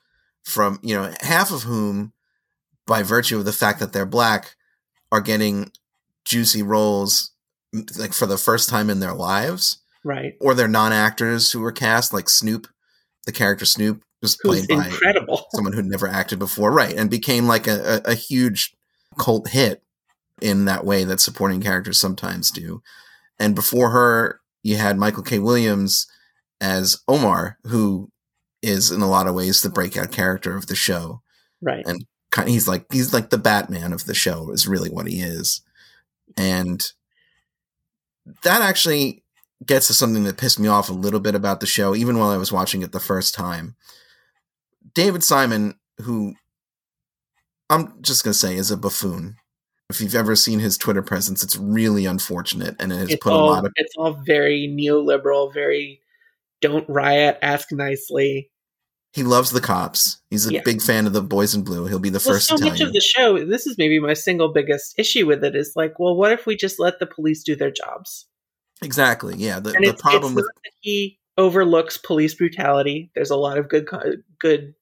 from 0.43 0.79
you 0.83 0.95
know 0.95 1.11
half 1.21 1.51
of 1.51 1.63
whom 1.63 2.13
by 2.85 3.01
virtue 3.03 3.37
of 3.37 3.45
the 3.45 3.53
fact 3.53 3.79
that 3.79 3.93
they're 3.93 4.05
black 4.05 4.55
are 5.11 5.21
getting 5.21 5.71
juicy 6.25 6.61
roles 6.61 7.31
like 7.97 8.13
for 8.13 8.25
the 8.25 8.37
first 8.37 8.69
time 8.69 8.89
in 8.89 8.99
their 8.99 9.13
lives 9.13 9.79
Right. 10.05 10.33
or 10.41 10.53
they're 10.53 10.67
non-actors 10.67 11.51
who 11.51 11.61
were 11.61 11.71
cast 11.71 12.11
like 12.13 12.27
snoop 12.27 12.67
the 13.25 13.31
character 13.31 13.63
Snoop, 13.65 14.03
just 14.21 14.39
Who's 14.43 14.65
played 14.65 14.77
by 14.77 14.85
incredible. 14.87 15.45
someone 15.53 15.71
who'd 15.71 15.85
never 15.85 16.07
acted 16.09 16.39
before, 16.39 16.71
right? 16.73 16.93
And 16.93 17.09
became 17.09 17.47
like 17.47 17.67
a, 17.67 18.01
a, 18.05 18.11
a 18.11 18.15
huge 18.15 18.75
cult 19.17 19.47
hit 19.47 19.81
in 20.41 20.65
that 20.65 20.83
way 20.85 21.05
that 21.05 21.21
supporting 21.21 21.61
characters 21.61 21.99
sometimes 22.01 22.51
do. 22.51 22.81
And 23.39 23.55
before 23.55 23.91
her, 23.91 24.41
you 24.61 24.75
had 24.75 24.97
Michael 24.97 25.23
K. 25.23 25.39
Williams 25.39 26.05
as 26.63 27.03
Omar, 27.09 27.57
who 27.65 28.09
is 28.61 28.89
in 28.89 29.01
a 29.01 29.09
lot 29.09 29.27
of 29.27 29.35
ways 29.35 29.61
the 29.61 29.69
breakout 29.69 30.13
character 30.13 30.55
of 30.55 30.67
the 30.67 30.75
show. 30.75 31.21
Right. 31.61 31.85
And 31.85 32.05
kind 32.31 32.49
he's 32.49 32.67
like 32.67 32.85
he's 32.91 33.13
like 33.13 33.29
the 33.29 33.37
Batman 33.37 33.91
of 33.91 34.05
the 34.05 34.15
show 34.15 34.49
is 34.49 34.65
really 34.65 34.89
what 34.89 35.05
he 35.05 35.19
is. 35.19 35.61
And 36.37 36.81
that 38.43 38.61
actually 38.61 39.23
gets 39.65 39.87
to 39.87 39.93
something 39.93 40.23
that 40.23 40.37
pissed 40.37 40.59
me 40.59 40.69
off 40.69 40.89
a 40.89 40.93
little 40.93 41.19
bit 41.19 41.35
about 41.35 41.59
the 41.59 41.65
show, 41.65 41.93
even 41.95 42.17
while 42.17 42.29
I 42.29 42.37
was 42.37 42.51
watching 42.51 42.81
it 42.81 42.93
the 42.93 42.99
first 42.99 43.35
time. 43.35 43.75
David 44.95 45.23
Simon, 45.23 45.75
who 45.99 46.33
I'm 47.69 48.01
just 48.01 48.23
gonna 48.23 48.33
say 48.33 48.55
is 48.55 48.71
a 48.71 48.77
buffoon. 48.77 49.35
If 49.89 49.99
you've 49.99 50.15
ever 50.15 50.37
seen 50.37 50.59
his 50.59 50.77
Twitter 50.77 51.01
presence, 51.01 51.43
it's 51.43 51.57
really 51.57 52.05
unfortunate, 52.05 52.77
and 52.79 52.93
it 52.93 52.95
has 52.95 53.09
it's 53.09 53.23
put 53.23 53.33
all 53.33 53.49
a 53.49 53.51
lot 53.51 53.65
of 53.65 53.73
it's 53.75 53.93
all 53.97 54.13
very 54.13 54.65
neoliberal, 54.67 55.53
very 55.53 55.99
don't 56.63 56.89
riot, 56.89 57.37
ask 57.43 57.67
nicely. 57.71 58.49
he 59.15 59.21
loves 59.21 59.51
the 59.51 59.61
cops. 59.61 60.17
He's 60.31 60.47
a 60.47 60.53
Yeah. 60.53 60.61
big 60.65 60.81
fan 60.81 61.05
of 61.05 61.13
the 61.13 61.21
boys 61.21 61.53
in 61.53 61.63
blue. 61.63 61.85
He'll 61.85 61.99
be 61.99 62.09
the 62.09 62.17
Well, 62.25 62.33
first 62.33 62.47
so 62.47 62.55
to 62.55 62.61
tell 62.63 62.71
much 62.71 62.79
you. 62.79 62.87
of 62.87 62.93
the 62.93 62.99
show, 62.99 63.45
this 63.45 63.67
is 63.67 63.77
maybe 63.77 63.99
my 63.99 64.13
single 64.13 64.51
biggest 64.51 64.95
issue 64.97 65.27
with 65.27 65.43
it 65.43 65.55
is 65.55 65.73
like, 65.75 65.99
well, 65.99 66.15
what 66.15 66.31
if 66.31 66.47
we 66.47 66.55
just 66.55 66.79
let 66.79 66.97
the 66.97 67.05
police 67.05 67.43
do 67.43 67.55
their 67.55 67.69
jobs? 67.69 68.25
exactly, 68.81 69.35
yeah. 69.37 69.59
The, 69.59 69.69
the 69.73 69.95
problem 69.99 70.33
with 70.33 70.47
he 70.81 71.19
overlooks 71.37 71.95
police 71.99 72.33
brutality. 72.33 73.11
There's 73.13 73.29
a 73.29 73.37
lot 73.37 73.59
of 73.59 73.69
good, 73.69 73.87
good, 74.39 74.73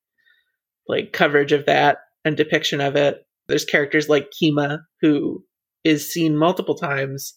like 0.88 1.12
coverage 1.12 1.52
of 1.52 1.66
that 1.66 1.98
and 2.24 2.38
depiction 2.38 2.80
of 2.80 2.96
it. 2.96 3.26
There's 3.50 3.66
characters 3.66 4.08
like 4.08 4.32
Kima 4.32 4.80
who 5.02 5.44
is 5.84 6.10
seen 6.12 6.38
multiple 6.38 6.76
times 6.76 7.34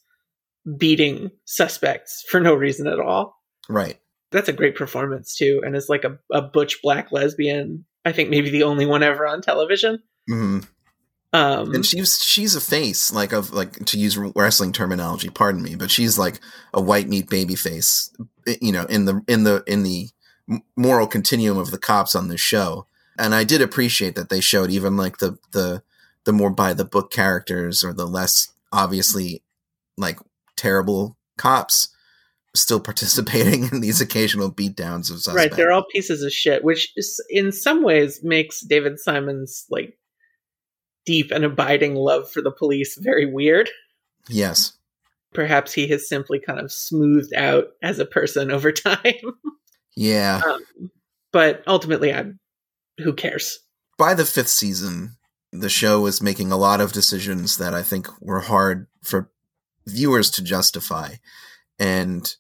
beating 0.79 1.31
suspects 1.45 2.23
for 2.31 2.39
no 2.41 2.55
reason 2.55 2.87
at 2.87 3.01
all. 3.01 3.35
right, 3.69 3.99
That's 4.35 4.49
a 4.49 4.53
great 4.53 4.77
performance 4.77 5.35
too, 5.35 5.63
and 5.65 5.75
is 5.75 5.89
like 5.89 6.05
a, 6.05 6.19
a 6.33 6.43
butch 6.43 6.83
black 6.83 7.13
lesbian. 7.13 7.85
I 8.05 8.13
think 8.13 8.29
maybe 8.29 8.51
the 8.51 8.65
only 8.65 8.85
one 8.85 9.03
ever 9.03 9.27
on 9.27 9.41
television. 9.41 10.03
hmm 10.29 10.61
Um, 11.33 11.75
and 11.75 11.87
she's 11.87 12.19
she's 12.19 12.55
a 12.55 12.61
face 12.61 13.13
like 13.13 13.33
of 13.33 13.53
like 13.53 13.85
to 13.87 13.99
use 13.99 14.19
wrestling 14.19 14.73
terminology. 14.73 15.31
Pardon 15.31 15.63
me, 15.63 15.75
but 15.75 15.91
she's 15.91 16.19
like 16.19 16.41
a 16.75 16.83
white 16.83 17.09
meat 17.09 17.31
baby 17.31 17.55
face. 17.55 18.13
You 18.61 18.73
know, 18.73 18.85
in 18.85 19.07
the 19.07 19.23
in 19.27 19.45
the 19.45 19.65
in 19.67 19.85
the 19.85 20.09
moral 20.77 21.07
continuum 21.07 21.59
of 21.59 21.71
the 21.71 21.79
cops 21.79 22.15
on 22.15 22.29
this 22.29 22.41
show. 22.41 22.87
And 23.19 23.35
I 23.35 23.45
did 23.45 23.63
appreciate 23.63 24.17
that 24.17 24.29
they 24.29 24.41
showed 24.41 24.71
even 24.71 24.97
like 24.97 25.19
the 25.19 25.39
the 25.53 25.83
the 26.25 26.33
more 26.33 26.51
by 26.51 26.75
the 26.75 26.85
book 26.85 27.11
characters 27.11 27.85
or 27.85 27.93
the 27.93 28.07
less 28.07 28.53
obviously 28.73 29.43
like 29.97 30.19
terrible 30.57 31.17
cops 31.37 31.94
still 32.55 32.81
participating 32.81 33.69
in 33.73 33.81
these 33.81 34.01
occasional 34.01 34.51
beatdowns 34.51 35.11
of 35.11 35.21
suspects. 35.21 35.37
right, 35.37 35.53
they're 35.53 35.73
all 35.73 35.85
pieces 35.91 36.23
of 36.23 36.33
shit, 36.33 36.65
which 36.65 36.93
is, 36.97 37.23
in 37.31 37.53
some 37.53 37.83
ways 37.83 38.21
makes 38.23 38.61
David 38.61 38.99
Simon's 38.99 39.67
like 39.71 39.99
deep 41.05 41.31
and 41.31 41.45
abiding 41.45 41.95
love 41.95 42.31
for 42.31 42.41
the 42.41 42.53
police 42.53 42.97
very 42.97 43.27
weird. 43.27 43.71
yes. 44.29 44.73
Perhaps 45.33 45.73
he 45.73 45.89
has 45.89 46.09
simply 46.09 46.39
kind 46.39 46.61
of 46.61 46.71
smoothed 46.71 47.35
out 47.35 47.65
as 47.83 47.99
a 47.99 48.07
person 48.07 48.53
over 48.53 48.71
time. 48.73 49.35
Yeah. 49.97 50.41
um, 50.47 50.91
but 51.33 51.65
ultimately, 51.67 52.13
I'm 52.13 52.39
who 52.99 53.13
cares? 53.13 53.59
by 53.99 54.15
the 54.15 54.25
fifth 54.25 54.49
season, 54.49 55.17
the 55.53 55.69
show 55.69 56.01
was 56.01 56.23
making 56.23 56.51
a 56.51 56.57
lot 56.57 56.81
of 56.81 56.93
decisions 56.93 57.57
that 57.59 57.75
I 57.75 57.83
think 57.83 58.09
were 58.21 58.41
hard 58.41 58.87
for 59.03 59.31
viewers 59.87 60.31
to 60.33 60.43
justify. 60.43 61.15
And 61.79 62.33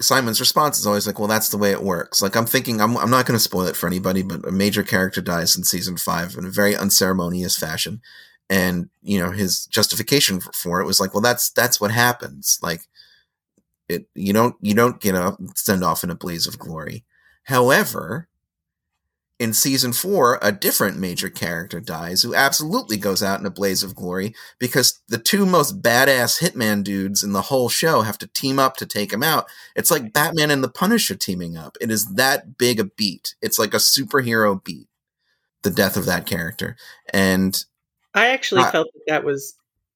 Simon's 0.00 0.40
response 0.40 0.78
is 0.78 0.86
always 0.86 1.06
like, 1.06 1.18
well, 1.18 1.28
that's 1.28 1.50
the 1.50 1.58
way 1.58 1.70
it 1.70 1.82
works. 1.82 2.22
Like, 2.22 2.34
I'm 2.36 2.46
thinking, 2.46 2.80
I'm, 2.80 2.96
I'm 2.96 3.10
not 3.10 3.26
going 3.26 3.36
to 3.36 3.42
spoil 3.42 3.66
it 3.66 3.76
for 3.76 3.86
anybody, 3.86 4.22
but 4.22 4.46
a 4.46 4.52
major 4.52 4.82
character 4.82 5.20
dies 5.20 5.56
in 5.56 5.64
season 5.64 5.96
five 5.96 6.36
in 6.36 6.44
a 6.44 6.50
very 6.50 6.74
unceremonious 6.74 7.56
fashion. 7.56 8.00
And, 8.48 8.88
you 9.02 9.18
know, 9.18 9.30
his 9.30 9.66
justification 9.66 10.40
for, 10.40 10.52
for 10.52 10.80
it 10.80 10.86
was 10.86 11.00
like, 11.00 11.14
well, 11.14 11.20
that's, 11.20 11.50
that's 11.50 11.80
what 11.80 11.90
happens. 11.90 12.58
Like, 12.62 12.82
it, 13.88 14.06
you 14.14 14.32
don't, 14.32 14.56
you 14.60 14.74
don't 14.74 15.00
get 15.00 15.14
a 15.14 15.36
send 15.54 15.84
off 15.84 16.04
in 16.04 16.10
a 16.10 16.14
blaze 16.14 16.46
of 16.46 16.58
glory. 16.58 17.04
However, 17.44 18.28
in 19.42 19.52
season 19.52 19.92
four, 19.92 20.38
a 20.40 20.52
different 20.52 20.96
major 21.00 21.28
character 21.28 21.80
dies 21.80 22.22
who 22.22 22.32
absolutely 22.32 22.96
goes 22.96 23.24
out 23.24 23.40
in 23.40 23.44
a 23.46 23.50
blaze 23.50 23.82
of 23.82 23.96
glory 23.96 24.36
because 24.60 25.00
the 25.08 25.18
two 25.18 25.44
most 25.44 25.82
badass 25.82 26.40
hitman 26.40 26.84
dudes 26.84 27.24
in 27.24 27.32
the 27.32 27.42
whole 27.42 27.68
show 27.68 28.02
have 28.02 28.16
to 28.18 28.28
team 28.28 28.60
up 28.60 28.76
to 28.76 28.86
take 28.86 29.12
him 29.12 29.20
out. 29.24 29.46
It's 29.74 29.90
like 29.90 30.12
Batman 30.12 30.52
and 30.52 30.62
the 30.62 30.68
Punisher 30.68 31.16
teaming 31.16 31.56
up. 31.56 31.76
It 31.80 31.90
is 31.90 32.14
that 32.14 32.56
big 32.56 32.78
a 32.78 32.84
beat. 32.84 33.34
It's 33.42 33.58
like 33.58 33.74
a 33.74 33.78
superhero 33.78 34.62
beat. 34.62 34.86
The 35.62 35.70
death 35.70 35.96
of 35.96 36.06
that 36.06 36.24
character. 36.24 36.76
And 37.12 37.64
I 38.14 38.28
actually 38.28 38.62
I- 38.62 38.70
felt 38.70 38.92
that 38.94 39.02
that 39.08 39.24
was 39.24 39.54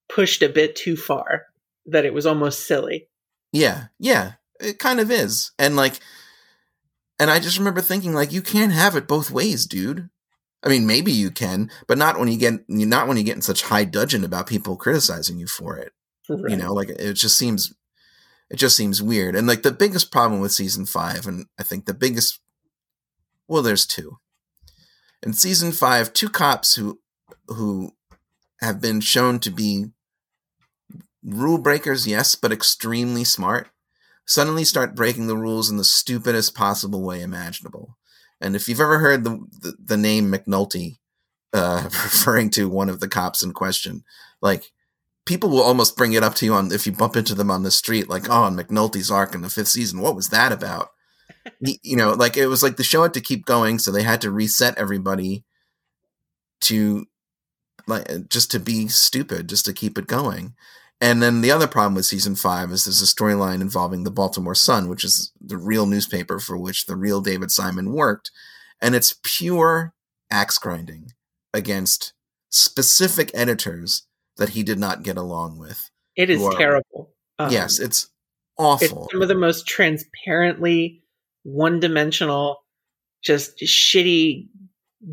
pushed 0.08 0.42
a 0.42 0.48
bit 0.48 0.74
too 0.74 0.96
far, 0.96 1.44
that 1.86 2.04
it 2.04 2.12
was 2.14 2.26
almost 2.26 2.66
silly. 2.66 3.06
yeah, 3.52 3.84
yeah, 4.00 4.32
it 4.58 4.80
kind 4.80 4.98
of 4.98 5.12
is. 5.12 5.52
And 5.56 5.76
like, 5.76 6.00
and 7.18 7.30
I 7.30 7.38
just 7.38 7.58
remember 7.58 7.80
thinking, 7.80 8.12
like, 8.12 8.32
you 8.32 8.42
can't 8.42 8.72
have 8.72 8.96
it 8.96 9.08
both 9.08 9.30
ways, 9.30 9.66
dude. 9.66 10.10
I 10.62 10.68
mean, 10.68 10.86
maybe 10.86 11.12
you 11.12 11.30
can, 11.30 11.70
but 11.86 11.98
not 11.98 12.18
when 12.18 12.28
you 12.28 12.38
get 12.38 12.68
not 12.68 13.06
when 13.06 13.16
you 13.16 13.22
get 13.22 13.36
in 13.36 13.42
such 13.42 13.62
high 13.62 13.84
dudgeon 13.84 14.24
about 14.24 14.48
people 14.48 14.76
criticizing 14.76 15.38
you 15.38 15.46
for 15.46 15.76
it. 15.76 15.92
Right. 16.28 16.50
You 16.50 16.56
know, 16.56 16.72
like 16.72 16.88
it 16.88 17.14
just 17.14 17.38
seems 17.38 17.72
it 18.50 18.56
just 18.56 18.76
seems 18.76 19.02
weird. 19.02 19.36
And 19.36 19.46
like 19.46 19.62
the 19.62 19.70
biggest 19.70 20.10
problem 20.10 20.40
with 20.40 20.52
season 20.52 20.86
five, 20.86 21.26
and 21.26 21.46
I 21.58 21.62
think 21.62 21.86
the 21.86 21.94
biggest 21.94 22.40
well, 23.48 23.62
there's 23.62 23.86
two. 23.86 24.18
In 25.22 25.32
season 25.32 25.72
five, 25.72 26.12
two 26.12 26.28
cops 26.28 26.74
who 26.74 27.00
who 27.48 27.92
have 28.60 28.80
been 28.80 29.00
shown 29.00 29.38
to 29.40 29.50
be 29.50 29.86
rule 31.22 31.58
breakers, 31.58 32.06
yes, 32.06 32.34
but 32.34 32.52
extremely 32.52 33.24
smart, 33.24 33.68
suddenly 34.26 34.64
start 34.64 34.94
breaking 34.94 35.26
the 35.26 35.36
rules 35.36 35.70
in 35.70 35.76
the 35.76 35.84
stupidest 35.84 36.54
possible 36.54 37.02
way 37.02 37.22
imaginable. 37.22 37.96
And 38.40 38.54
if 38.54 38.68
you've 38.68 38.80
ever 38.80 38.98
heard 38.98 39.24
the 39.24 39.46
the, 39.60 39.76
the 39.82 39.96
name 39.96 40.30
McNulty 40.30 40.98
uh, 41.52 41.82
referring 41.84 42.50
to 42.50 42.68
one 42.68 42.88
of 42.88 43.00
the 43.00 43.08
cops 43.08 43.42
in 43.42 43.52
question, 43.52 44.04
like 44.40 44.72
people 45.26 45.50
will 45.50 45.62
almost 45.62 45.96
bring 45.96 46.12
it 46.12 46.22
up 46.22 46.34
to 46.36 46.46
you 46.46 46.54
on 46.54 46.72
if 46.72 46.86
you 46.86 46.92
bump 46.92 47.16
into 47.16 47.34
them 47.34 47.50
on 47.50 47.62
the 47.62 47.70
street, 47.70 48.08
like, 48.08 48.28
oh, 48.28 48.50
McNulty's 48.50 49.10
arc 49.10 49.34
in 49.34 49.42
the 49.42 49.50
fifth 49.50 49.68
season, 49.68 50.00
what 50.00 50.16
was 50.16 50.30
that 50.30 50.52
about? 50.52 50.90
You 51.60 51.96
know, 51.96 52.12
like 52.12 52.36
it 52.36 52.46
was 52.46 52.62
like 52.62 52.76
the 52.76 52.84
show 52.84 53.02
had 53.02 53.14
to 53.14 53.20
keep 53.20 53.44
going, 53.44 53.78
so 53.78 53.90
they 53.90 54.02
had 54.02 54.20
to 54.22 54.30
reset 54.30 54.76
everybody 54.78 55.44
to 56.62 57.06
like 57.86 58.28
just 58.28 58.50
to 58.52 58.60
be 58.60 58.88
stupid, 58.88 59.48
just 59.48 59.64
to 59.66 59.72
keep 59.72 59.96
it 59.98 60.06
going. 60.06 60.54
And 61.00 61.22
then 61.22 61.42
the 61.42 61.50
other 61.50 61.66
problem 61.66 61.94
with 61.94 62.06
season 62.06 62.36
five 62.36 62.70
is 62.72 62.84
there's 62.84 63.02
a 63.02 63.04
storyline 63.04 63.60
involving 63.60 64.04
the 64.04 64.10
Baltimore 64.10 64.54
Sun, 64.54 64.88
which 64.88 65.04
is 65.04 65.30
the 65.40 65.58
real 65.58 65.86
newspaper 65.86 66.38
for 66.38 66.56
which 66.56 66.86
the 66.86 66.96
real 66.96 67.20
David 67.20 67.50
Simon 67.50 67.92
worked. 67.92 68.30
And 68.80 68.94
it's 68.94 69.18
pure 69.22 69.92
axe 70.30 70.58
grinding 70.58 71.12
against 71.52 72.14
specific 72.50 73.30
editors 73.34 74.06
that 74.36 74.50
he 74.50 74.62
did 74.62 74.78
not 74.78 75.02
get 75.02 75.16
along 75.16 75.58
with. 75.58 75.90
it 76.16 76.30
is 76.30 76.42
are- 76.42 76.52
terrible. 76.52 77.12
Um, 77.38 77.52
yes, 77.52 77.78
it's 77.78 78.08
awful. 78.56 79.04
it's 79.04 79.12
some 79.12 79.20
of 79.20 79.28
the 79.28 79.34
most 79.34 79.66
transparently 79.66 81.02
one-dimensional, 81.42 82.64
just 83.22 83.58
shitty 83.58 84.48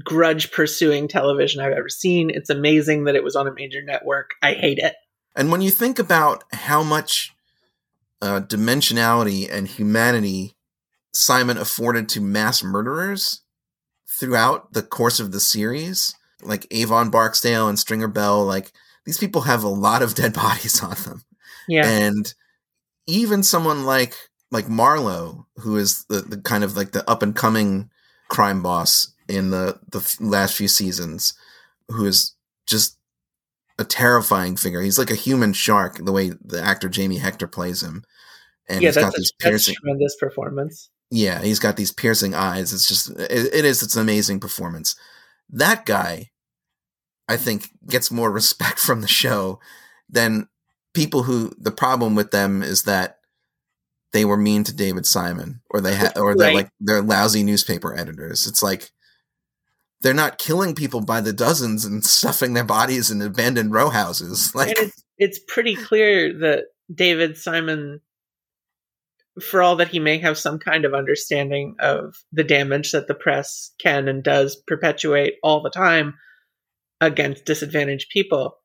grudge 0.04 0.52
pursuing 0.52 1.10
television 1.10 1.62
I've 1.62 1.74
ever 1.74 1.90
seen. 1.90 2.30
It's 2.30 2.50
amazing 2.50 3.04
that 3.04 3.16
it 3.16 3.24
was 3.24 3.36
on 3.36 3.48
a 3.48 3.54
major 3.54 3.82
network. 3.82 4.32
I 4.42 4.54
hate 4.54 4.78
it. 4.78 4.96
And 5.36 5.52
when 5.52 5.62
you 5.62 5.72
think 5.72 6.00
about 6.00 6.44
how 6.52 6.84
much 6.84 7.34
uh, 8.22 8.42
dimensionality 8.42 9.52
and 9.52 9.68
humanity 9.68 10.56
Simon 11.14 11.58
afforded 11.58 12.10
to 12.10 12.22
mass 12.22 12.64
murderers 12.64 13.42
throughout 14.08 14.74
the 14.74 14.84
course 14.84 15.20
of 15.20 15.32
the 15.32 15.40
series, 15.40 16.16
like 16.42 16.68
Avon 16.72 17.10
Barksdale 17.10 17.68
and 17.68 17.78
Stringer 17.78 18.08
Bell, 18.08 18.44
like 18.44 18.72
these 19.06 19.18
people 19.18 19.42
have 19.42 19.64
a 19.64 19.70
lot 19.70 20.02
of 20.02 20.16
dead 20.16 20.34
bodies 20.44 20.82
on 20.82 20.96
them. 21.04 21.24
Yeah. 21.68 21.88
And 21.88 22.34
even 23.08 23.44
someone 23.44 23.86
like 23.86 24.16
like 24.52 24.70
Marlowe, 24.70 25.48
who 25.58 25.78
is 25.78 26.06
the, 26.06 26.22
the 26.22 26.38
kind 26.38 26.64
of 26.64 26.78
like 26.78 26.92
the 26.92 27.10
up 27.10 27.24
and 27.24 27.36
coming 27.36 27.90
crime 28.30 28.62
boss 28.62 29.14
in 29.28 29.50
the 29.50 29.80
the 29.92 30.18
last 30.20 30.56
few 30.56 30.68
seasons, 30.68 31.34
who 31.90 32.06
is 32.06 32.36
just 32.68 32.98
a 33.84 33.88
terrifying 33.88 34.56
figure. 34.56 34.82
He's 34.82 34.98
like 35.00 35.12
a 35.12 35.16
human 35.16 35.54
shark, 35.54 35.98
the 36.04 36.12
way 36.12 36.32
the 36.44 36.62
actor 36.62 36.90
Jamie 36.90 37.18
Hector 37.18 37.48
plays 37.48 37.84
him, 37.84 38.04
and 38.68 38.82
yeah, 38.82 38.90
he's 38.90 38.98
got 38.98 39.14
these 39.14 39.32
piercing. 39.40 39.76
tremendous 39.76 40.16
performance. 40.20 40.90
Yeah, 41.12 41.42
he's 41.42 41.60
got 41.60 41.76
these 41.78 41.92
piercing 41.92 42.34
eyes. 42.34 42.74
It's 42.74 42.88
just 42.88 43.10
it, 43.12 43.54
it 43.54 43.66
is 43.66 43.84
it's 43.84 43.96
an 43.96 44.02
amazing 44.02 44.40
performance. 44.40 44.96
That 45.50 45.86
guy 45.86 46.32
I 47.28 47.38
think 47.38 47.70
gets 47.88 48.10
more 48.12 48.32
respect 48.40 48.80
from 48.80 49.02
the 49.02 49.08
show 49.08 49.60
than 50.10 50.48
people 50.94 51.24
who 51.24 51.52
the 51.58 51.72
problem 51.72 52.16
with 52.16 52.32
them 52.32 52.64
is 52.64 52.84
that 52.84 53.18
they 54.12 54.26
were 54.26 54.38
mean 54.38 54.64
to 54.64 54.76
David 54.76 55.06
Simon 55.06 55.62
or 55.70 55.82
they 55.82 55.96
had 55.96 56.18
or 56.18 56.36
they're 56.36 56.48
Right. 56.48 56.56
like 56.56 56.70
they're 56.80 57.02
lousy 57.02 57.44
newspaper 57.44 57.96
editors. 57.98 58.48
It's 58.48 58.64
like 58.64 58.92
they're 60.04 60.14
not 60.14 60.38
killing 60.38 60.76
people 60.76 61.02
by 61.02 61.22
the 61.22 61.34
dozens 61.34 61.86
and 61.86 62.06
stuffing 62.06 62.54
their 62.54 62.64
bodies 62.66 63.10
in 63.10 63.22
abandoned 63.22 63.74
row 63.74 63.90
houses. 63.90 64.54
Like 64.56 64.78
and 64.78 64.90
it's 64.90 65.04
it's 65.18 65.40
pretty 65.48 65.76
clear 65.76 66.38
that 66.40 66.66
David 66.94 67.38
Simon, 67.38 68.02
for 69.42 69.64
all 69.64 69.78
that 69.78 69.88
he 69.88 70.00
may 70.00 70.20
have 70.20 70.38
some 70.38 70.60
kind 70.60 70.86
of 70.86 70.94
understanding 70.94 71.76
of 71.80 72.16
the 72.32 72.44
damage 72.44 72.92
that 72.92 73.08
the 73.08 73.16
press 73.16 73.72
can 73.80 74.08
and 74.08 74.24
does 74.24 74.56
perpetuate 74.68 75.36
all 75.42 75.62
the 75.62 75.70
time 75.70 76.16
against 77.00 77.46
disadvantaged 77.46 78.10
people, 78.10 78.58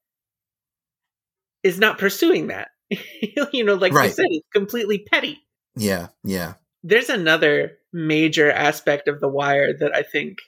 is 1.63 1.79
not 1.79 1.99
pursuing 1.99 2.49
that. 2.49 2.69
you 3.53 3.65
know, 3.65 3.75
like 3.75 3.93
you 3.93 4.09
said, 4.11 4.27
it's 4.29 4.49
completely 4.53 4.99
petty. 4.99 5.39
yeah, 5.77 6.09
yeah. 6.25 6.55
There's 6.83 7.09
another 7.09 7.79
major 7.93 8.51
aspect 8.51 9.09
of 9.09 9.21
The 9.21 9.29
Wire 9.29 9.77
that 9.79 9.95
I 9.95 10.03
think 10.03 10.39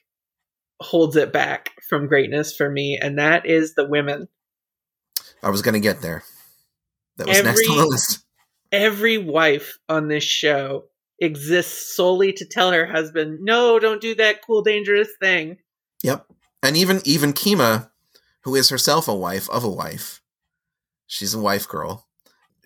holds 0.80 1.16
it 1.16 1.32
back 1.32 1.70
from 1.88 2.06
greatness 2.06 2.54
for 2.54 2.70
me, 2.70 2.98
and 3.00 3.18
that 3.18 3.46
is 3.46 3.74
the 3.74 3.86
women. 3.86 4.28
I 5.42 5.50
was 5.50 5.62
gonna 5.62 5.80
get 5.80 6.00
there. 6.02 6.22
That 7.16 7.28
was 7.28 7.42
next 7.42 7.68
on 7.68 7.76
the 7.76 7.86
list. 7.86 8.24
every 8.72 9.18
wife 9.18 9.78
on 9.88 10.08
this 10.08 10.24
show 10.24 10.84
exists 11.18 11.94
solely 11.94 12.32
to 12.32 12.46
tell 12.46 12.72
her 12.72 12.86
husband, 12.86 13.40
"No, 13.42 13.78
don't 13.78 14.00
do 14.00 14.14
that 14.14 14.44
cool, 14.46 14.62
dangerous 14.62 15.08
thing." 15.20 15.58
Yep. 16.02 16.26
And 16.62 16.76
even 16.76 17.00
even 17.04 17.32
Kima, 17.32 17.90
who 18.42 18.54
is 18.54 18.68
herself 18.70 19.08
a 19.08 19.14
wife 19.14 19.48
of 19.50 19.64
a 19.64 19.68
wife, 19.68 20.22
she's 21.06 21.34
a 21.34 21.40
wife 21.40 21.68
girl. 21.68 22.06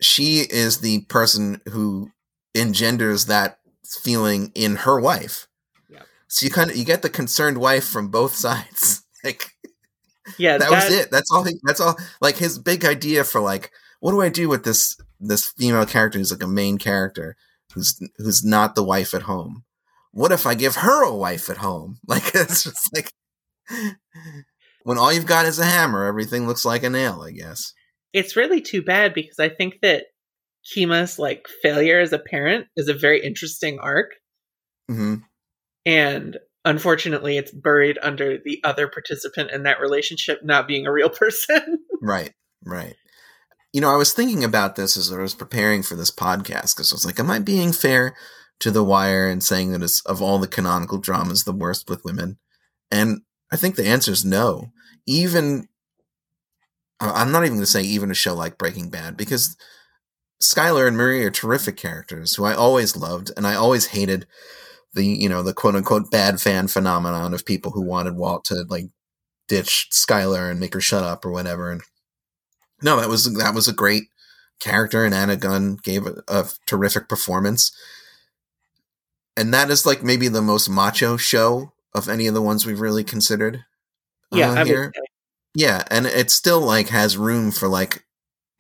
She 0.01 0.41
is 0.41 0.79
the 0.79 1.01
person 1.03 1.61
who 1.71 2.11
engenders 2.55 3.27
that 3.27 3.59
feeling 3.85 4.53
in 4.55 4.77
her 4.77 5.01
wife. 5.01 5.49
So 6.35 6.45
you 6.47 6.51
kind 6.51 6.69
of 6.69 6.77
you 6.77 6.85
get 6.85 7.03
the 7.03 7.11
concerned 7.11 7.59
wife 7.59 7.87
from 7.87 8.09
both 8.09 8.35
sides. 8.47 9.05
Like 9.23 9.53
Yeah, 10.37 10.59
that, 10.59 10.71
was 10.71 10.91
it. 10.91 11.11
That's 11.13 11.31
all. 11.31 11.45
He, 11.45 11.55
that's 11.63 11.81
all. 11.81 11.97
Like 12.21 12.37
his 12.37 12.59
big 12.59 12.85
idea 12.85 13.23
for 13.23 13.41
like, 13.41 13.71
what 14.01 14.11
do 14.11 14.21
I 14.21 14.31
do 14.31 14.49
with 14.49 14.65
this 14.65 14.97
this 15.21 15.47
female 15.57 15.87
character 15.87 16.19
who's 16.19 16.33
like 16.33 16.43
a 16.43 16.49
main 16.49 16.77
character 16.77 17.37
who's 17.73 18.01
who's 18.17 18.45
not 18.45 18.75
the 18.75 18.83
wife 18.83 19.15
at 19.15 19.23
home? 19.23 19.63
What 20.11 20.33
if 20.33 20.45
I 20.45 20.55
give 20.55 20.77
her 20.77 21.05
a 21.05 21.15
wife 21.15 21.49
at 21.49 21.59
home? 21.59 21.99
Like 22.09 22.35
it's 22.35 22.65
just 22.65 22.91
like 22.93 23.13
when 24.83 24.99
all 24.99 25.13
you've 25.13 25.27
got 25.27 25.47
is 25.47 25.61
a 25.61 25.65
hammer, 25.65 26.05
everything 26.05 26.49
looks 26.49 26.65
like 26.65 26.83
a 26.83 26.91
nail. 26.91 27.23
I 27.23 27.31
guess. 27.31 27.73
It's 28.13 28.35
really 28.35 28.61
too 28.61 28.83
bad 28.83 29.15
because 29.15 29.39
I 29.39 29.51
think 29.51 29.77
that 29.83 30.07
Kima's 30.65 31.17
like 31.17 31.47
failure 31.63 32.01
as 32.01 32.13
a 32.13 32.19
parent 32.19 32.67
is 32.77 32.89
a 32.89 32.95
very 32.95 33.25
interesting 33.25 33.79
arc, 33.79 34.15
hmm 34.89 35.17
and 35.87 36.39
unfortunately, 36.65 37.37
it's 37.37 37.51
buried 37.51 37.99
under 38.03 38.39
the 38.39 38.61
other 38.65 38.89
participant 38.89 39.51
in 39.51 39.65
that 39.65 39.81
relationship 39.81 40.41
not 40.43 40.67
being 40.67 40.87
a 40.87 40.93
real 40.93 41.11
person. 41.11 41.79
Right. 42.03 42.35
Right. 42.67 42.97
You 43.73 43.81
know, 43.81 43.91
I 43.91 43.97
was 43.97 44.13
thinking 44.13 44.45
about 44.45 44.77
this 44.77 44.95
as 44.99 45.11
I 45.11 45.17
was 45.17 45.35
preparing 45.35 45.83
for 45.83 45.95
this 45.95 46.11
podcast 46.11 46.77
because 46.77 46.93
I 46.93 46.97
was 46.97 47.07
like, 47.07 47.19
am 47.19 47.31
I 47.31 47.39
being 47.39 47.73
fair 47.73 48.15
to 48.61 48.71
The 48.71 48.85
Wire 48.85 49.27
and 49.27 49.43
saying 49.43 49.73
that 49.73 49.83
it's 49.83 50.05
of 50.05 50.21
all 50.21 50.39
the 50.39 50.47
canonical 50.47 50.99
dramas 50.99 51.45
the 51.45 51.53
worst 51.53 51.89
with 51.89 52.05
women? 52.05 52.37
And 52.91 53.23
I 53.51 53.57
think 53.57 53.77
the 53.77 53.87
answer 53.87 54.13
is 54.13 54.23
no. 54.23 54.67
Even 55.07 55.67
I'm 57.01 57.33
not 57.33 57.45
even 57.45 57.57
going 57.57 57.65
to 57.65 57.67
say 57.67 57.83
even 57.83 58.11
a 58.11 58.15
show 58.15 58.35
like 58.35 58.59
Breaking 58.59 58.91
Bad 58.91 59.17
because 59.17 59.57
Skylar 60.43 60.87
and 60.87 60.97
Marie 60.97 61.25
are 61.25 61.31
terrific 61.31 61.77
characters 61.77 62.35
who 62.35 62.45
I 62.45 62.55
always 62.55 62.97
loved 62.97 63.31
and 63.37 63.47
I 63.47 63.55
always 63.55 63.87
hated 63.87 64.27
the 64.95 65.05
you 65.05 65.29
know 65.29 65.43
the 65.43 65.55
quote 65.55 65.75
unquote 65.75 66.11
bad 66.11 66.41
fan 66.41 66.69
phenomenon 66.69 67.35
of 67.35 67.45
people 67.45 67.73
who 67.73 67.83
wanted 67.83 68.17
Walt 68.17 68.45
to 68.47 68.65
like 68.69 68.87
ditch 69.49 69.89
Skylar 69.93 70.51
and 70.51 70.61
make 70.61 70.75
her 70.75 70.81
shut 70.81 71.05
up 71.05 71.25
or 71.25 71.31
whatever. 71.31 71.71
And 71.71 71.83
no, 72.83 72.99
that 73.01 73.09
was 73.09 73.33
that 73.35 73.55
was 73.55 73.69
a 73.69 73.73
great 73.73 74.05
character, 74.61 75.05
and 75.05 75.15
Anna 75.15 75.37
Gunn 75.37 75.79
gave 75.83 76.07
a, 76.07 76.23
a 76.29 76.47
terrific 76.67 77.09
performance. 77.09 77.73
And 79.37 79.53
that 79.53 79.71
is 79.71 79.85
like 79.85 80.03
maybe 80.03 80.29
the 80.29 80.43
most 80.43 80.69
macho 80.69 81.17
show 81.17 81.73
of 81.93 82.09
any 82.09 82.27
of 82.27 82.35
the 82.35 82.43
ones 82.43 82.65
we've 82.65 82.81
really 82.81 83.05
considered. 83.05 83.65
yeah, 84.33 84.51
uh, 84.51 84.55
would 84.59 84.67
here. 84.67 84.93
Yeah, 85.55 85.85
and 85.91 86.07
it 86.07 86.31
still 86.31 86.61
like 86.61 86.89
has 86.89 87.17
room 87.17 87.51
for 87.51 87.69
like 87.69 88.05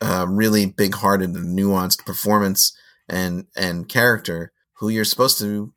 a 0.00 0.26
really 0.28 0.66
big-hearted 0.66 1.30
and 1.30 1.58
nuanced 1.58 2.04
performance 2.04 2.76
and 3.08 3.46
and 3.56 3.88
character 3.88 4.52
who 4.78 4.88
you're 4.88 5.04
supposed 5.04 5.38
to 5.38 5.73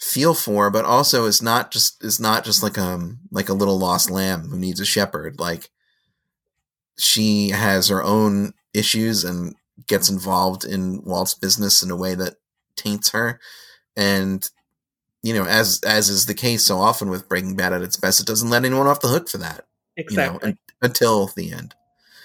feel 0.00 0.34
for, 0.34 0.70
but 0.70 0.84
also 0.84 1.24
is 1.24 1.40
not 1.42 1.70
just 1.70 2.02
is 2.04 2.20
not 2.20 2.44
just 2.44 2.62
like 2.62 2.78
um 2.78 3.20
like 3.30 3.48
a 3.48 3.54
little 3.54 3.78
lost 3.78 4.10
lamb 4.10 4.48
who 4.48 4.58
needs 4.58 4.80
a 4.80 4.84
shepherd. 4.84 5.38
Like 5.38 5.70
she 6.98 7.50
has 7.50 7.88
her 7.88 8.02
own 8.02 8.54
issues 8.72 9.24
and 9.24 9.54
gets 9.86 10.08
involved 10.08 10.64
in 10.64 11.02
Walt's 11.04 11.34
business 11.34 11.82
in 11.82 11.90
a 11.90 11.96
way 11.96 12.14
that 12.14 12.34
taints 12.76 13.10
her, 13.10 13.40
and 13.96 14.48
you 15.22 15.34
know 15.34 15.44
as 15.44 15.80
as 15.84 16.08
is 16.08 16.26
the 16.26 16.34
case 16.34 16.64
so 16.64 16.78
often 16.78 17.10
with 17.10 17.28
Breaking 17.28 17.56
Bad 17.56 17.72
at 17.72 17.82
its 17.82 17.96
best, 17.96 18.20
it 18.20 18.26
doesn't 18.26 18.50
let 18.50 18.64
anyone 18.64 18.86
off 18.86 19.00
the 19.00 19.08
hook 19.08 19.28
for 19.28 19.38
that 19.38 19.66
exactly. 19.96 20.24
you 20.24 20.32
know, 20.32 20.48
un- 20.48 20.58
until 20.82 21.26
the 21.28 21.52
end. 21.52 21.74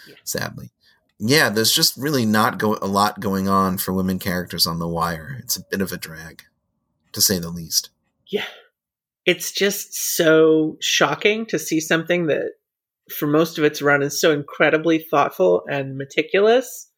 Yeah. 0.07 0.15
Sadly, 0.23 0.69
yeah. 1.19 1.49
There's 1.49 1.71
just 1.73 1.97
really 1.97 2.25
not 2.25 2.57
go- 2.57 2.79
a 2.81 2.87
lot 2.87 3.19
going 3.19 3.47
on 3.47 3.77
for 3.77 3.93
women 3.93 4.19
characters 4.19 4.67
on 4.67 4.79
The 4.79 4.87
Wire. 4.87 5.37
It's 5.39 5.57
a 5.57 5.63
bit 5.69 5.81
of 5.81 5.91
a 5.91 5.97
drag, 5.97 6.43
to 7.19 7.25
say 7.25 7.39
the 7.39 7.49
least. 7.49 7.89
Yeah. 8.27 8.45
It's 9.25 9.51
just 9.51 9.93
so 9.93 10.77
shocking 10.79 11.45
to 11.47 11.59
see 11.59 11.79
something 11.79 12.27
that, 12.27 12.53
for 13.17 13.27
most 13.27 13.57
of 13.57 13.63
its 13.63 13.81
run, 13.81 14.01
is 14.01 14.19
so 14.19 14.31
incredibly 14.31 14.99
thoughtful 14.99 15.63
and 15.69 15.97
meticulous, 15.97 16.89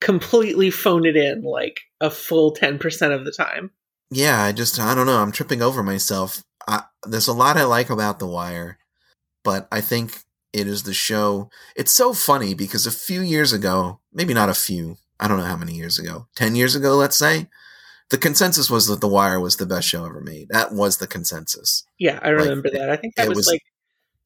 completely 0.00 0.70
phone 0.70 1.06
it 1.06 1.16
in 1.16 1.42
like 1.42 1.80
a 2.00 2.10
full 2.10 2.54
10% 2.54 3.14
of 3.14 3.24
the 3.24 3.32
time. 3.32 3.70
Yeah, 4.10 4.42
I 4.42 4.52
just 4.52 4.78
I 4.78 4.94
don't 4.94 5.06
know. 5.06 5.18
I'm 5.18 5.32
tripping 5.32 5.62
over 5.62 5.82
myself. 5.82 6.44
I, 6.68 6.84
there's 7.04 7.26
a 7.26 7.32
lot 7.32 7.56
I 7.56 7.64
like 7.64 7.90
about 7.90 8.18
The 8.18 8.26
Wire, 8.26 8.78
but 9.42 9.66
I 9.72 9.80
think 9.80 10.22
it 10.52 10.68
is 10.68 10.84
the 10.84 10.94
show. 10.94 11.50
It's 11.74 11.92
so 11.92 12.12
funny 12.12 12.54
because 12.54 12.86
a 12.86 12.92
few 12.92 13.22
years 13.22 13.52
ago, 13.52 14.00
maybe 14.12 14.34
not 14.34 14.48
a 14.48 14.54
few, 14.54 14.98
I 15.18 15.26
don't 15.26 15.38
know 15.38 15.44
how 15.44 15.56
many 15.56 15.74
years 15.74 15.98
ago, 15.98 16.28
ten 16.36 16.54
years 16.54 16.76
ago, 16.76 16.96
let's 16.96 17.16
say, 17.16 17.48
the 18.10 18.18
consensus 18.18 18.70
was 18.70 18.86
that 18.86 19.00
The 19.00 19.08
Wire 19.08 19.40
was 19.40 19.56
the 19.56 19.66
best 19.66 19.88
show 19.88 20.04
ever 20.04 20.20
made. 20.20 20.48
That 20.50 20.72
was 20.72 20.98
the 20.98 21.06
consensus. 21.06 21.84
Yeah, 21.98 22.18
I 22.22 22.30
Like, 22.30 22.42
remember 22.44 22.70
that. 22.70 22.90
I 22.90 22.96
think 22.96 23.14
that 23.16 23.26
it 23.26 23.28
was, 23.30 23.38
was- 23.38 23.48
like 23.48 23.62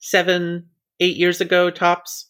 seven, 0.00 0.68
eight 1.00 1.16
years 1.16 1.40
ago, 1.40 1.70
tops. 1.70 2.26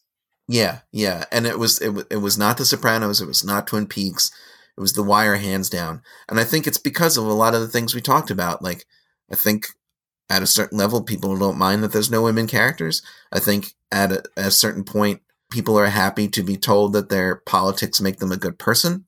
Yeah, 0.51 0.81
yeah, 0.93 1.25
and 1.31 1.47
it 1.47 1.59
was 1.59 1.79
it, 1.81 2.07
it 2.11 2.17
was 2.19 2.39
not 2.39 2.57
The 2.57 2.65
Sopranos, 2.65 3.21
it 3.21 3.27
was 3.27 3.45
not 3.45 3.67
Twin 3.67 3.87
Peaks, 3.87 4.31
it 4.77 4.81
was 4.81 4.95
The 4.95 5.03
Wire, 5.03 5.37
hands 5.37 5.69
down. 5.69 6.01
And 6.29 6.41
I 6.41 6.45
think 6.45 6.67
it's 6.67 6.79
because 6.79 7.19
of 7.19 7.27
a 7.27 7.33
lot 7.33 7.55
of 7.55 7.61
the 7.61 7.69
things 7.69 7.95
we 7.95 8.01
talked 8.01 8.31
about. 8.31 8.63
Like, 8.63 8.87
I 9.31 9.37
think 9.37 9.67
at 10.31 10.43
a 10.43 10.47
certain 10.47 10.79
level, 10.79 11.03
people 11.03 11.37
don't 11.37 11.59
mind 11.59 11.83
that 11.83 11.93
there's 11.93 12.11
no 12.11 12.23
women 12.23 12.47
characters. 12.47 13.03
I 13.31 13.41
think 13.41 13.73
at 13.93 14.11
a, 14.13 14.23
at 14.39 14.47
a 14.47 14.51
certain 14.51 14.85
point, 14.85 15.21
people 15.51 15.79
are 15.79 15.87
happy 15.87 16.29
to 16.29 16.43
be 16.43 16.57
told 16.57 16.93
that 16.95 17.09
their 17.11 17.37
politics 17.37 18.01
make 18.01 18.19
them 18.19 18.33
a 18.33 18.37
good 18.39 18.59
person. 18.59 19.05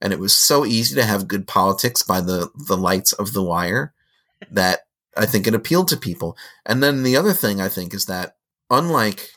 And 0.00 0.12
it 0.12 0.18
was 0.18 0.36
so 0.36 0.64
easy 0.64 0.94
to 0.94 1.04
have 1.04 1.28
good 1.28 1.46
politics 1.46 2.02
by 2.02 2.20
the 2.20 2.50
the 2.54 2.76
lights 2.76 3.12
of 3.12 3.32
The 3.32 3.42
Wire 3.42 3.92
that 4.50 4.80
I 5.16 5.26
think 5.26 5.46
it 5.46 5.54
appealed 5.54 5.88
to 5.88 5.96
people. 5.96 6.36
And 6.64 6.82
then 6.82 7.02
the 7.02 7.16
other 7.16 7.32
thing 7.32 7.60
I 7.60 7.68
think 7.68 7.92
is 7.92 8.06
that 8.06 8.36
unlike 8.70 9.32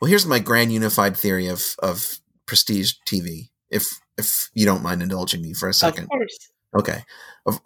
well, 0.00 0.08
here's 0.08 0.24
my 0.24 0.38
grand 0.38 0.72
unified 0.72 1.16
theory 1.16 1.46
of 1.48 1.74
of 1.80 2.18
prestige 2.46 2.94
TV. 3.06 3.50
If 3.68 4.00
if 4.16 4.50
you 4.54 4.64
don't 4.64 4.82
mind 4.82 5.02
indulging 5.02 5.42
me 5.42 5.52
for 5.54 5.68
a 5.68 5.74
second, 5.74 6.04
Of 6.04 6.10
course. 6.10 6.38
okay. 6.78 7.04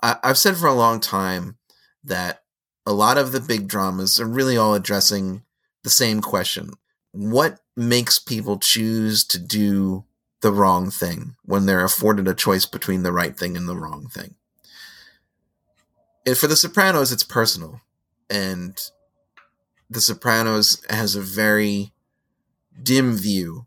I, 0.02 0.16
I've 0.22 0.38
said 0.38 0.56
for 0.56 0.66
a 0.66 0.74
long 0.74 1.00
time 1.00 1.56
that 2.04 2.42
a 2.86 2.92
lot 2.92 3.16
of 3.18 3.32
the 3.32 3.40
big 3.40 3.66
dramas 3.68 4.20
are 4.20 4.26
really 4.26 4.56
all 4.56 4.74
addressing 4.74 5.42
the 5.84 5.90
same 5.90 6.20
question: 6.20 6.70
What 7.12 7.60
makes 7.76 8.18
people 8.18 8.58
choose 8.58 9.24
to 9.26 9.38
do 9.38 10.04
the 10.44 10.52
wrong 10.52 10.92
thing 10.92 11.34
when 11.44 11.66
they're 11.66 11.84
afforded 11.84 12.28
a 12.28 12.34
choice 12.34 12.66
between 12.66 13.02
the 13.02 13.12
right 13.12 13.36
thing 13.36 13.56
and 13.56 13.68
the 13.68 13.76
wrong 13.76 14.06
thing? 14.06 14.36
And 16.24 16.38
for 16.38 16.46
The 16.46 16.56
Sopranos, 16.56 17.10
it's 17.10 17.24
personal, 17.24 17.80
and 18.30 18.78
The 19.90 20.00
Sopranos 20.00 20.80
has 20.88 21.16
a 21.16 21.20
very 21.20 21.92
dim 22.80 23.16
view 23.16 23.66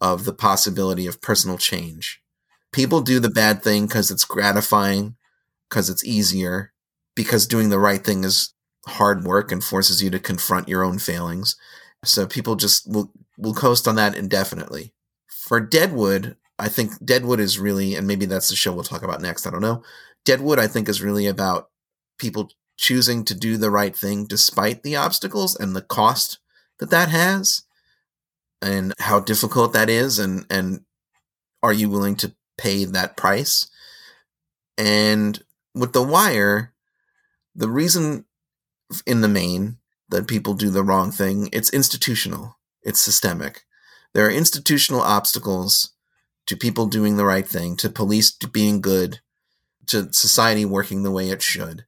of 0.00 0.24
the 0.24 0.32
possibility 0.32 1.08
of 1.08 1.20
personal 1.20 1.58
change 1.58 2.20
People 2.72 3.00
do 3.00 3.18
the 3.18 3.30
bad 3.30 3.62
thing 3.62 3.86
because 3.86 4.10
it's 4.10 4.24
gratifying, 4.24 5.16
because 5.68 5.90
it's 5.90 6.04
easier, 6.04 6.72
because 7.14 7.46
doing 7.46 7.68
the 7.68 7.80
right 7.80 8.04
thing 8.04 8.22
is 8.22 8.54
hard 8.86 9.24
work 9.24 9.50
and 9.50 9.62
forces 9.62 10.02
you 10.02 10.10
to 10.10 10.20
confront 10.20 10.68
your 10.68 10.84
own 10.84 10.98
failings. 10.98 11.56
So 12.04 12.26
people 12.26 12.54
just 12.54 12.88
will 12.88 13.10
will 13.36 13.54
coast 13.54 13.88
on 13.88 13.96
that 13.96 14.14
indefinitely. 14.14 14.92
For 15.50 15.58
Deadwood, 15.58 16.36
I 16.60 16.68
think 16.68 17.04
Deadwood 17.04 17.40
is 17.40 17.58
really, 17.58 17.96
and 17.96 18.06
maybe 18.06 18.24
that's 18.24 18.50
the 18.50 18.54
show 18.54 18.72
we'll 18.72 18.84
talk 18.84 19.02
about 19.02 19.20
next. 19.20 19.48
I 19.48 19.50
don't 19.50 19.60
know. 19.60 19.82
Deadwood, 20.24 20.60
I 20.60 20.68
think, 20.68 20.88
is 20.88 21.02
really 21.02 21.26
about 21.26 21.70
people 22.20 22.52
choosing 22.76 23.24
to 23.24 23.34
do 23.34 23.56
the 23.56 23.68
right 23.68 23.96
thing 23.96 24.26
despite 24.26 24.84
the 24.84 24.94
obstacles 24.94 25.56
and 25.56 25.74
the 25.74 25.82
cost 25.82 26.38
that 26.78 26.90
that 26.90 27.08
has, 27.08 27.64
and 28.62 28.94
how 29.00 29.18
difficult 29.18 29.72
that 29.72 29.90
is, 29.90 30.20
and 30.20 30.46
and 30.48 30.82
are 31.64 31.72
you 31.72 31.90
willing 31.90 32.14
to 32.14 32.32
pay 32.56 32.84
that 32.84 33.16
price? 33.16 33.68
And 34.78 35.42
with 35.74 35.92
The 35.92 36.04
Wire, 36.04 36.74
the 37.56 37.68
reason 37.68 38.24
in 39.04 39.20
the 39.20 39.26
main 39.26 39.78
that 40.10 40.28
people 40.28 40.54
do 40.54 40.70
the 40.70 40.84
wrong 40.84 41.10
thing, 41.10 41.48
it's 41.52 41.70
institutional, 41.70 42.56
it's 42.84 43.00
systemic. 43.00 43.64
There 44.12 44.26
are 44.26 44.30
institutional 44.30 45.00
obstacles 45.00 45.92
to 46.46 46.56
people 46.56 46.86
doing 46.86 47.16
the 47.16 47.24
right 47.24 47.46
thing, 47.46 47.76
to 47.76 47.88
police 47.88 48.32
being 48.32 48.80
good, 48.80 49.20
to 49.86 50.12
society 50.12 50.64
working 50.64 51.02
the 51.02 51.10
way 51.10 51.30
it 51.30 51.42
should. 51.42 51.84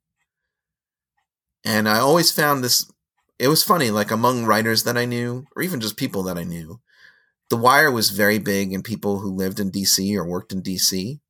And 1.65 1.89
I 1.89 1.99
always 1.99 2.31
found 2.31 2.63
this, 2.63 2.91
it 3.39 3.49
was 3.49 3.65
funny, 3.65 3.91
like 3.91 4.11
among 4.11 4.47
writers 4.47 4.85
that 4.85 4.97
I 4.97 5.05
knew, 5.05 5.47
or 5.57 5.63
even 5.63 5.81
just 5.81 5.97
people 5.97 6.23
that 6.25 6.39
I 6.39 6.45
knew, 6.45 6.81
The 7.51 7.57
Wire 7.57 7.91
was 7.91 8.11
very 8.11 8.39
big 8.39 8.73
in 8.73 8.83
people 8.83 9.19
who 9.19 9.31
lived 9.31 9.61
in 9.61 9.71
DC 9.71 10.17
or 10.17 10.25
worked 10.25 10.53
in 10.53 10.63
DC. 10.63 11.21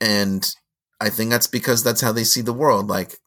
And 0.00 0.54
I 1.00 1.10
think 1.10 1.30
that's 1.30 1.48
because 1.48 1.82
that's 1.82 2.00
how 2.00 2.12
they 2.12 2.24
see 2.24 2.42
the 2.42 2.52
world. 2.52 2.88
Like, 2.88 3.18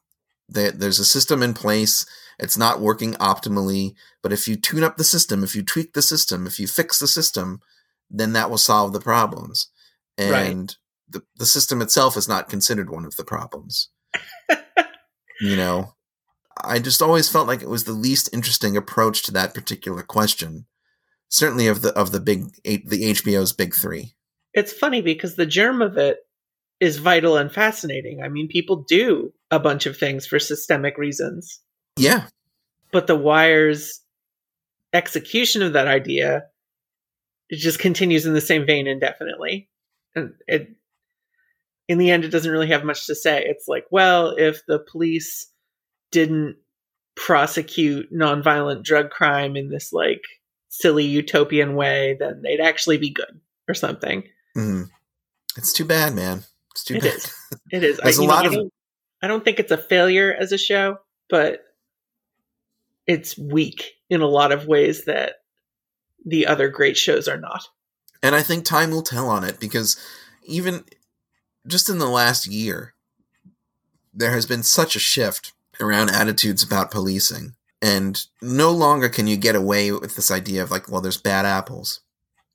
there's 0.48 0.98
a 0.98 1.04
system 1.04 1.42
in 1.42 1.52
place. 1.52 2.06
It's 2.38 2.58
not 2.58 2.80
working 2.80 3.14
optimally. 3.14 3.94
But 4.22 4.32
if 4.32 4.46
you 4.46 4.56
tune 4.56 4.82
up 4.82 4.96
the 4.96 5.04
system, 5.04 5.42
if 5.42 5.54
you 5.54 5.62
tweak 5.62 5.94
the 5.94 6.02
system, 6.02 6.46
if 6.46 6.60
you 6.60 6.66
fix 6.66 6.98
the 6.98 7.08
system, 7.08 7.60
then 8.10 8.32
that 8.34 8.50
will 8.50 8.58
solve 8.58 8.92
the 8.92 9.00
problems. 9.00 9.70
And 10.18 10.30
right. 10.30 10.76
the, 11.08 11.22
the 11.36 11.46
system 11.46 11.82
itself 11.82 12.16
is 12.16 12.28
not 12.28 12.48
considered 12.48 12.90
one 12.90 13.04
of 13.04 13.16
the 13.16 13.24
problems. 13.24 13.90
you 15.40 15.56
know, 15.56 15.94
I 16.62 16.78
just 16.78 17.02
always 17.02 17.28
felt 17.28 17.48
like 17.48 17.62
it 17.62 17.68
was 17.68 17.84
the 17.84 17.92
least 17.92 18.30
interesting 18.32 18.76
approach 18.76 19.22
to 19.24 19.32
that 19.32 19.54
particular 19.54 20.02
question. 20.02 20.66
Certainly 21.28 21.66
of 21.66 21.82
the 21.82 21.92
of 21.94 22.12
the 22.12 22.20
big 22.20 22.52
the 22.64 23.12
HBO's 23.12 23.52
big 23.52 23.74
3. 23.74 24.14
It's 24.54 24.72
funny 24.72 25.02
because 25.02 25.36
the 25.36 25.44
germ 25.44 25.82
of 25.82 25.98
it 25.98 26.18
is 26.80 26.98
vital 26.98 27.36
and 27.36 27.52
fascinating. 27.52 28.22
I 28.22 28.28
mean, 28.28 28.48
people 28.48 28.84
do 28.88 29.32
a 29.50 29.58
bunch 29.58 29.86
of 29.86 29.96
things 29.96 30.26
for 30.26 30.38
systemic 30.38 30.96
reasons. 30.98 31.60
Yeah. 31.96 32.26
But 32.92 33.06
the 33.06 33.16
Wire's 33.16 34.00
execution 34.92 35.62
of 35.62 35.74
that 35.74 35.88
idea 35.88 36.44
it 37.48 37.58
just 37.58 37.78
continues 37.78 38.26
in 38.26 38.34
the 38.34 38.40
same 38.40 38.66
vein 38.66 38.86
indefinitely. 38.86 39.68
And 40.14 40.34
it 40.46 40.74
in 41.88 41.98
the 41.98 42.10
end 42.10 42.24
it 42.24 42.30
doesn't 42.30 42.50
really 42.50 42.68
have 42.68 42.84
much 42.84 43.06
to 43.06 43.14
say. 43.14 43.44
It's 43.46 43.68
like, 43.68 43.86
well, 43.90 44.30
if 44.36 44.62
the 44.66 44.78
police 44.78 45.50
didn't 46.10 46.56
prosecute 47.14 48.12
nonviolent 48.12 48.82
drug 48.82 49.10
crime 49.10 49.56
in 49.56 49.70
this 49.70 49.92
like 49.92 50.22
silly 50.68 51.04
utopian 51.04 51.74
way, 51.74 52.16
then 52.18 52.42
they'd 52.42 52.60
actually 52.60 52.98
be 52.98 53.10
good 53.10 53.40
or 53.68 53.74
something. 53.74 54.24
Mm. 54.56 54.88
It's 55.56 55.72
too 55.72 55.84
bad, 55.84 56.14
man. 56.14 56.44
It's 56.72 56.84
too 56.84 56.96
it 56.96 57.02
bad. 57.02 57.14
Is. 57.14 57.34
It 57.70 57.84
is. 57.84 57.96
There's 58.02 58.18
I, 58.18 58.22
a 58.22 58.26
lot 58.26 58.44
know, 58.44 58.48
of. 58.48 58.52
I 58.52 58.56
don't, 58.56 58.72
I 59.22 59.26
don't 59.28 59.44
think 59.44 59.60
it's 59.60 59.72
a 59.72 59.78
failure 59.78 60.34
as 60.38 60.52
a 60.52 60.58
show, 60.58 60.98
but 61.30 61.60
it's 63.06 63.38
weak 63.38 63.94
in 64.10 64.20
a 64.20 64.26
lot 64.26 64.52
of 64.52 64.66
ways 64.66 65.04
that 65.04 65.36
the 66.24 66.46
other 66.46 66.68
great 66.68 66.96
shows 66.96 67.28
are 67.28 67.38
not. 67.38 67.68
And 68.22 68.34
I 68.34 68.42
think 68.42 68.64
time 68.64 68.90
will 68.90 69.02
tell 69.02 69.28
on 69.28 69.44
it 69.44 69.60
because 69.60 69.96
even 70.44 70.84
just 71.66 71.88
in 71.88 71.98
the 71.98 72.08
last 72.08 72.46
year, 72.46 72.94
there 74.12 74.32
has 74.32 74.46
been 74.46 74.62
such 74.62 74.96
a 74.96 75.00
shift 75.00 75.52
around 75.80 76.10
attitudes 76.10 76.62
about 76.62 76.90
policing. 76.90 77.54
And 77.82 78.20
no 78.40 78.70
longer 78.70 79.08
can 79.08 79.26
you 79.26 79.36
get 79.36 79.54
away 79.54 79.92
with 79.92 80.16
this 80.16 80.30
idea 80.30 80.62
of 80.62 80.70
like, 80.70 80.90
well, 80.90 81.00
there's 81.00 81.20
bad 81.20 81.44
apples. 81.44 82.00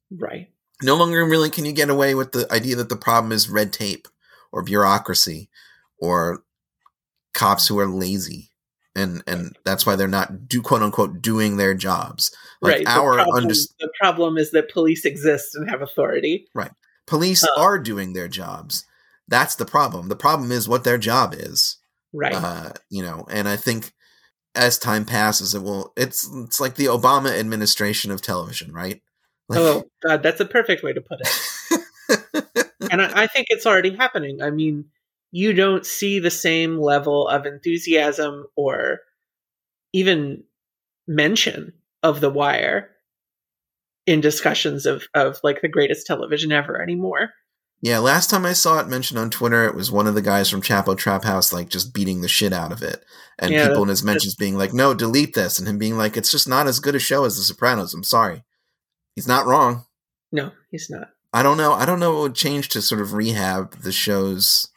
Right. 0.09 0.49
No 0.81 0.95
longer 0.95 1.23
really 1.25 1.49
can 1.49 1.63
you 1.63 1.71
get 1.71 1.89
away 1.89 2.15
with 2.15 2.31
the 2.31 2.51
idea 2.51 2.75
that 2.77 2.89
the 2.89 2.95
problem 2.95 3.31
is 3.31 3.49
red 3.49 3.71
tape 3.71 4.07
or 4.51 4.63
bureaucracy 4.63 5.49
or 5.99 6.43
cops 7.33 7.67
who 7.67 7.79
are 7.79 7.87
lazy 7.87 8.50
and 8.95 9.23
and 9.27 9.57
that's 9.63 9.85
why 9.85 9.95
they're 9.95 10.07
not 10.07 10.47
do 10.47 10.61
quote 10.61 10.81
unquote 10.81 11.21
doing 11.21 11.57
their 11.57 11.73
jobs. 11.73 12.35
Like 12.61 12.77
right. 12.77 12.87
Our 12.87 13.17
the 13.17 13.23
problem, 13.23 13.47
the 13.47 13.91
problem 13.99 14.37
is 14.37 14.51
that 14.51 14.71
police 14.71 15.05
exist 15.05 15.55
and 15.55 15.69
have 15.69 15.81
authority. 15.81 16.47
Right. 16.53 16.71
Police 17.07 17.43
uh, 17.43 17.47
are 17.57 17.79
doing 17.79 18.13
their 18.13 18.27
jobs. 18.27 18.85
That's 19.27 19.55
the 19.55 19.65
problem. 19.65 20.09
The 20.09 20.15
problem 20.15 20.51
is 20.51 20.67
what 20.67 20.83
their 20.83 20.97
job 20.97 21.33
is. 21.35 21.77
Right. 22.13 22.33
Uh, 22.35 22.71
you 22.89 23.01
know, 23.01 23.25
and 23.29 23.47
I 23.47 23.55
think 23.55 23.93
as 24.55 24.77
time 24.77 25.05
passes, 25.05 25.55
it 25.55 25.63
will. 25.63 25.93
It's 25.95 26.29
it's 26.45 26.59
like 26.59 26.75
the 26.75 26.85
Obama 26.85 27.37
administration 27.37 28.11
of 28.11 28.21
television, 28.21 28.73
right? 28.73 29.01
Like, 29.47 29.59
oh 29.59 29.83
God, 30.03 30.23
that's 30.23 30.39
a 30.39 30.45
perfect 30.45 30.83
way 30.83 30.93
to 30.93 31.01
put 31.01 31.19
it. 31.21 32.71
and 32.91 33.01
I, 33.01 33.23
I 33.23 33.27
think 33.27 33.47
it's 33.49 33.65
already 33.65 33.95
happening. 33.95 34.41
I 34.41 34.49
mean, 34.49 34.85
you 35.31 35.53
don't 35.53 35.85
see 35.85 36.19
the 36.19 36.31
same 36.31 36.79
level 36.79 37.27
of 37.27 37.45
enthusiasm 37.45 38.45
or 38.55 38.99
even 39.93 40.43
mention 41.07 41.73
of 42.03 42.21
the 42.21 42.29
wire 42.29 42.89
in 44.05 44.21
discussions 44.21 44.85
of 44.85 45.07
of 45.13 45.39
like 45.43 45.61
the 45.61 45.67
greatest 45.67 46.05
television 46.05 46.51
ever 46.51 46.81
anymore. 46.81 47.29
Yeah, 47.83 47.97
last 47.97 48.29
time 48.29 48.45
I 48.45 48.53
saw 48.53 48.79
it 48.79 48.87
mentioned 48.87 49.19
on 49.19 49.31
Twitter, 49.31 49.65
it 49.65 49.73
was 49.73 49.91
one 49.91 50.05
of 50.05 50.13
the 50.13 50.21
guys 50.21 50.49
from 50.49 50.61
Chapo 50.61 50.95
Trap 50.95 51.23
House 51.23 51.51
like 51.51 51.69
just 51.69 51.93
beating 51.93 52.21
the 52.21 52.27
shit 52.27 52.53
out 52.53 52.71
of 52.71 52.83
it, 52.83 53.03
and 53.39 53.51
yeah, 53.51 53.67
people 53.67 53.83
in 53.83 53.89
his 53.89 54.03
mentions 54.03 54.35
being 54.35 54.57
like, 54.57 54.73
"No, 54.73 54.93
delete 54.93 55.33
this," 55.33 55.57
and 55.57 55.67
him 55.67 55.79
being 55.79 55.97
like, 55.97 56.15
"It's 56.15 56.29
just 56.29 56.47
not 56.47 56.67
as 56.67 56.79
good 56.79 56.95
a 56.95 56.99
show 56.99 57.25
as 57.25 57.37
The 57.37 57.43
Sopranos." 57.43 57.93
I'm 57.93 58.03
sorry, 58.03 58.43
he's 59.15 59.27
not 59.27 59.47
wrong. 59.47 59.85
No, 60.31 60.51
he's 60.69 60.89
not. 60.89 61.09
I 61.33 61.41
don't 61.41 61.57
know. 61.57 61.73
I 61.73 61.85
don't 61.85 61.99
know 61.99 62.13
what 62.13 62.21
would 62.21 62.35
change 62.35 62.69
to 62.69 62.81
sort 62.81 63.01
of 63.01 63.13
rehab 63.13 63.81
the 63.81 63.91
show's 63.91 64.67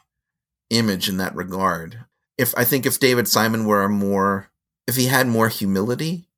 image 0.77 1.09
in 1.09 1.17
that 1.19 1.35
regard. 1.35 2.05
If 2.37 2.55
I 2.57 2.65
think 2.65 2.87
if 2.87 2.99
David 2.99 3.29
Simon 3.29 3.65
were 3.65 3.83
a 3.83 3.89
more, 3.89 4.51
if 4.87 4.97
he 4.97 5.07
had 5.07 5.27
more 5.27 5.49
humility, 5.49 6.29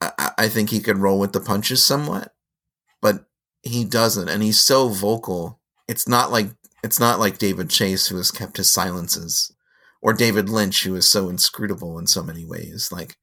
I, 0.00 0.30
I 0.38 0.48
think 0.48 0.70
he 0.70 0.80
could 0.80 0.98
roll 0.98 1.18
with 1.18 1.32
the 1.32 1.40
punches 1.40 1.84
somewhat, 1.84 2.34
but 3.00 3.24
he 3.62 3.84
doesn't, 3.84 4.28
and 4.28 4.42
he's 4.42 4.60
so 4.60 4.88
vocal. 4.88 5.60
It's 5.88 6.08
not 6.08 6.30
like 6.30 6.48
it's 6.82 7.00
not 7.00 7.18
like 7.18 7.38
David 7.38 7.70
Chase 7.70 8.08
who 8.08 8.16
has 8.16 8.30
kept 8.30 8.58
his 8.58 8.72
silences, 8.72 9.54
or 10.02 10.12
David 10.12 10.48
Lynch 10.48 10.84
who 10.84 10.94
is 10.96 11.08
so 11.08 11.28
inscrutable 11.28 11.98
in 11.98 12.06
so 12.06 12.22
many 12.22 12.44
ways. 12.44 12.90
Like 12.92 13.16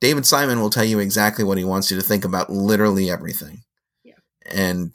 David 0.00 0.26
Simon 0.26 0.60
will 0.60 0.70
tell 0.70 0.84
you 0.84 0.98
exactly 0.98 1.44
what 1.44 1.58
he 1.58 1.64
wants 1.64 1.90
you 1.90 1.98
to 1.98 2.02
think 2.02 2.24
about 2.24 2.50
literally 2.50 3.10
everything. 3.10 3.62
Yeah. 4.02 4.14
And 4.50 4.94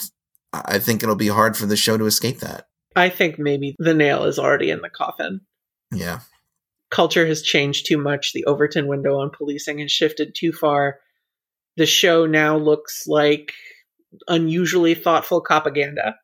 I 0.54 0.80
think 0.80 1.04
it'll 1.04 1.16
be 1.16 1.28
hard 1.28 1.56
for 1.56 1.66
the 1.66 1.78
show 1.78 1.98
to 1.98 2.06
escape 2.06 2.40
that. 2.40 2.66
I 2.96 3.10
think 3.10 3.38
maybe 3.38 3.76
the 3.80 3.94
nail 3.94 4.24
is 4.24 4.40
already 4.40 4.70
in 4.70 4.82
the 4.82 4.90
coffin. 4.90 5.42
Yeah. 5.92 6.20
Culture 6.90 7.26
has 7.28 7.42
changed 7.42 7.86
too 7.86 7.98
much. 7.98 8.34
The 8.34 8.46
Overton 8.46 8.88
window 8.88 9.20
on 9.20 9.30
policing 9.30 9.80
has 9.80 9.92
shifted 9.92 10.34
too 10.36 10.52
far. 10.52 11.00
The 11.78 11.86
show 11.86 12.26
now 12.26 12.58
looks 12.58 13.06
like 13.08 13.54
unusually 14.28 14.96
thoughtful 14.96 15.42
propaganda. 15.42 16.16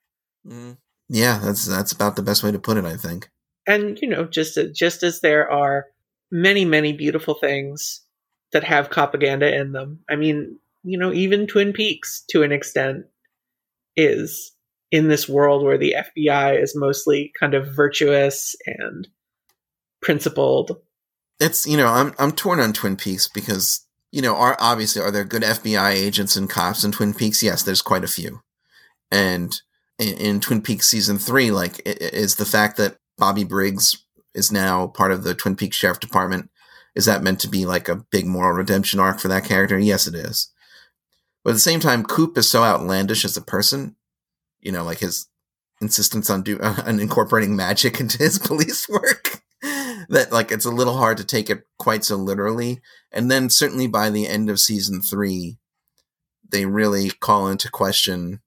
Mm. 0.46 0.78
Yeah, 1.08 1.38
that's 1.38 1.66
that's 1.66 1.92
about 1.92 2.16
the 2.16 2.24
best 2.24 2.44
way 2.44 2.52
to 2.52 2.60
put 2.60 2.78
it, 2.78 2.86
I 2.86 2.98
think. 2.98 3.30
And 3.68 4.00
you 4.02 4.10
know, 4.10 4.26
just 4.26 4.58
just 4.74 5.04
as 5.04 5.22
there 5.22 5.50
are 5.50 5.86
many 6.32 6.66
many 6.66 6.94
beautiful 6.94 7.36
things 7.36 8.02
that 8.52 8.64
have 8.64 8.90
propaganda 8.90 9.56
in 9.56 9.72
them. 9.72 10.00
I 10.10 10.16
mean, 10.16 10.60
you 10.84 10.98
know, 10.98 11.14
even 11.14 11.48
Twin 11.48 11.74
Peaks 11.74 12.24
to 12.30 12.44
an 12.44 12.52
extent 12.52 13.06
is 13.96 14.55
in 14.96 15.10
this 15.10 15.28
world 15.28 15.62
where 15.62 15.78
the 15.78 15.94
FBI 15.98 16.62
is 16.62 16.74
mostly 16.74 17.34
kind 17.38 17.54
of 17.54 17.68
virtuous 17.68 18.56
and 18.66 19.10
principled. 20.02 20.78
It's 21.42 21.68
you 21.68 21.76
know 21.76 21.88
I'm 21.88 22.14
I'm 22.18 22.32
torn 22.32 22.62
on 22.62 22.72
Twin 22.72 22.96
Peaks 22.96 23.28
because 23.28 23.86
you 24.14 24.22
know 24.22 24.36
are 24.36 24.56
obviously 24.58 25.02
are 25.02 25.12
there 25.12 25.26
good 25.26 25.44
FBI 25.44 25.92
agents 25.92 26.38
and 26.38 26.50
cops 26.50 26.86
in 26.86 26.94
Twin 26.94 27.14
Peaks? 27.14 27.44
Yes, 27.44 27.62
there's 27.62 27.82
quite 27.82 28.06
a 28.06 28.08
few, 28.08 28.40
and 29.12 29.60
in, 30.00 30.14
in 30.18 30.40
Twin 30.40 30.62
Peaks 30.62 30.88
season 30.88 31.18
three, 31.18 31.52
like 31.52 31.82
is 31.86 32.38
the 32.38 32.46
fact 32.46 32.78
that 32.78 32.96
Bobby 33.18 33.44
Briggs 33.44 34.02
is 34.34 34.50
now 34.50 34.88
part 34.88 35.12
of 35.12 35.26
the 35.26 35.36
Twin 35.36 35.58
Peaks 35.58 35.76
Sheriff 35.76 36.00
Department. 36.00 36.50
Is 36.96 37.04
that 37.04 37.22
meant 37.22 37.42
to 37.42 37.50
be 37.50 37.66
like 37.66 37.90
a 37.90 38.06
big 38.12 38.26
moral 38.26 38.56
redemption 38.56 39.02
arc 39.02 39.20
for 39.20 39.28
that 39.28 39.44
character? 39.44 39.78
Yes, 39.78 40.08
it 40.08 40.16
is. 40.16 40.54
But 41.44 41.50
at 41.50 41.54
the 41.56 41.60
same 41.60 41.82
time, 41.82 42.06
Coop 42.06 42.38
is 42.38 42.50
so 42.50 42.64
outlandish 42.64 43.26
as 43.26 43.36
a 43.36 43.42
person 43.42 43.98
you 44.66 44.72
know, 44.72 44.84
like 44.84 45.00
his 45.00 45.30
insistence 45.80 46.30
on 46.30 46.42
do 46.42 46.60
on 46.62 47.00
incorporating 47.00 47.56
magic 47.56 48.00
into 48.02 48.18
his 48.18 48.40
police 48.44 48.90
work. 48.90 49.42
that 50.10 50.32
like 50.32 50.52
it's 50.52 50.66
a 50.66 50.72
little 50.72 50.98
hard 50.98 51.18
to 51.18 51.24
take 51.24 51.50
it 51.50 51.64
quite 51.80 52.04
so 52.04 52.18
literally. 52.18 52.82
And 53.12 53.32
then 53.32 53.50
certainly 53.50 53.88
by 53.88 54.10
the 54.10 54.28
end 54.28 54.50
of 54.50 54.60
season 54.60 55.02
three, 55.02 55.58
they 56.50 56.66
really 56.66 57.12
call 57.12 57.48
into 57.48 57.72
question, 57.72 58.42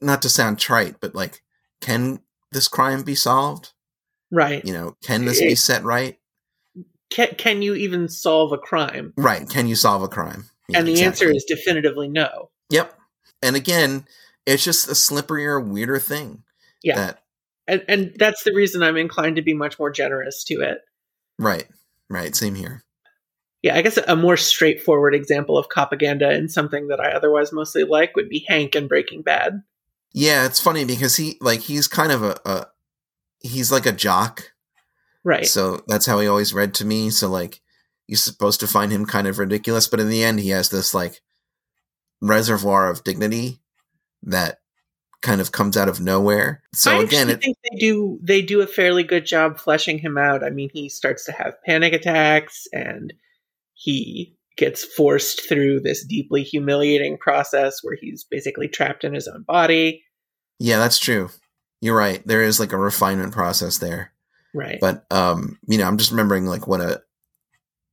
not 0.00 0.22
to 0.22 0.28
sound 0.28 0.58
trite, 0.58 0.96
but 1.00 1.14
like, 1.14 1.42
can 1.80 2.20
this 2.52 2.68
crime 2.68 3.02
be 3.02 3.14
solved? 3.14 3.72
Right. 4.30 4.64
You 4.64 4.72
know, 4.72 4.96
can 5.02 5.24
this 5.24 5.40
be 5.40 5.54
set 5.54 5.82
right? 5.82 6.18
Can, 7.10 7.34
can 7.36 7.60
you 7.60 7.74
even 7.74 8.08
solve 8.08 8.52
a 8.52 8.58
crime? 8.58 9.12
Right. 9.16 9.48
Can 9.48 9.66
you 9.66 9.74
solve 9.74 10.02
a 10.02 10.08
crime? 10.08 10.44
Yeah, 10.68 10.78
and 10.78 10.86
the 10.86 10.92
exactly. 10.92 11.26
answer 11.26 11.36
is 11.36 11.44
definitively 11.44 12.08
no. 12.08 12.50
Yep. 12.70 12.94
And 13.42 13.56
again, 13.56 14.06
it's 14.50 14.64
just 14.64 14.88
a 14.88 14.92
slipperier, 14.92 15.64
weirder 15.64 15.98
thing. 15.98 16.42
Yeah. 16.82 16.96
That, 16.96 17.22
and, 17.66 17.84
and 17.88 18.12
that's 18.18 18.42
the 18.42 18.52
reason 18.52 18.82
I'm 18.82 18.96
inclined 18.96 19.36
to 19.36 19.42
be 19.42 19.54
much 19.54 19.78
more 19.78 19.90
generous 19.90 20.44
to 20.44 20.60
it. 20.60 20.80
Right. 21.38 21.66
Right. 22.08 22.34
Same 22.34 22.54
here. 22.54 22.82
Yeah, 23.62 23.76
I 23.76 23.82
guess 23.82 23.98
a 23.98 24.16
more 24.16 24.38
straightforward 24.38 25.14
example 25.14 25.58
of 25.58 25.68
propaganda 25.68 26.30
and 26.30 26.50
something 26.50 26.88
that 26.88 26.98
I 26.98 27.12
otherwise 27.12 27.52
mostly 27.52 27.84
like 27.84 28.16
would 28.16 28.30
be 28.30 28.44
Hank 28.48 28.74
in 28.74 28.88
Breaking 28.88 29.20
Bad. 29.20 29.62
Yeah, 30.12 30.46
it's 30.46 30.60
funny 30.60 30.86
because 30.86 31.16
he 31.16 31.36
like 31.42 31.60
he's 31.60 31.86
kind 31.86 32.10
of 32.10 32.22
a, 32.22 32.40
a 32.46 32.66
he's 33.40 33.70
like 33.70 33.84
a 33.84 33.92
jock. 33.92 34.52
Right. 35.24 35.46
So 35.46 35.84
that's 35.86 36.06
how 36.06 36.18
he 36.20 36.26
always 36.26 36.54
read 36.54 36.72
to 36.74 36.86
me. 36.86 37.10
So 37.10 37.28
like 37.28 37.60
you're 38.06 38.16
supposed 38.16 38.60
to 38.60 38.66
find 38.66 38.90
him 38.90 39.04
kind 39.04 39.26
of 39.26 39.38
ridiculous, 39.38 39.86
but 39.86 40.00
in 40.00 40.08
the 40.08 40.24
end 40.24 40.40
he 40.40 40.48
has 40.50 40.70
this 40.70 40.94
like 40.94 41.20
reservoir 42.22 42.88
of 42.88 43.04
dignity 43.04 43.60
that 44.22 44.58
kind 45.22 45.40
of 45.40 45.52
comes 45.52 45.76
out 45.76 45.88
of 45.88 46.00
nowhere. 46.00 46.62
So 46.74 46.98
I 46.98 47.02
again, 47.02 47.28
it, 47.28 47.42
think 47.42 47.56
they 47.70 47.78
do 47.78 48.18
they 48.22 48.42
do 48.42 48.60
a 48.62 48.66
fairly 48.66 49.04
good 49.04 49.26
job 49.26 49.58
fleshing 49.58 49.98
him 49.98 50.16
out. 50.16 50.44
I 50.44 50.50
mean, 50.50 50.70
he 50.72 50.88
starts 50.88 51.24
to 51.26 51.32
have 51.32 51.62
panic 51.66 51.92
attacks 51.92 52.66
and 52.72 53.12
he 53.74 54.36
gets 54.56 54.84
forced 54.84 55.48
through 55.48 55.80
this 55.80 56.04
deeply 56.04 56.42
humiliating 56.42 57.16
process 57.18 57.78
where 57.82 57.96
he's 58.00 58.24
basically 58.24 58.68
trapped 58.68 59.04
in 59.04 59.14
his 59.14 59.28
own 59.28 59.42
body. 59.46 60.04
Yeah, 60.58 60.78
that's 60.78 60.98
true. 60.98 61.30
You're 61.80 61.96
right. 61.96 62.26
There 62.26 62.42
is 62.42 62.60
like 62.60 62.72
a 62.72 62.78
refinement 62.78 63.32
process 63.32 63.78
there. 63.78 64.12
Right. 64.54 64.78
But 64.80 65.04
um, 65.10 65.58
you 65.66 65.78
know, 65.78 65.86
I'm 65.86 65.96
just 65.96 66.10
remembering 66.10 66.46
like 66.46 66.66
what 66.66 66.80
a 66.80 67.02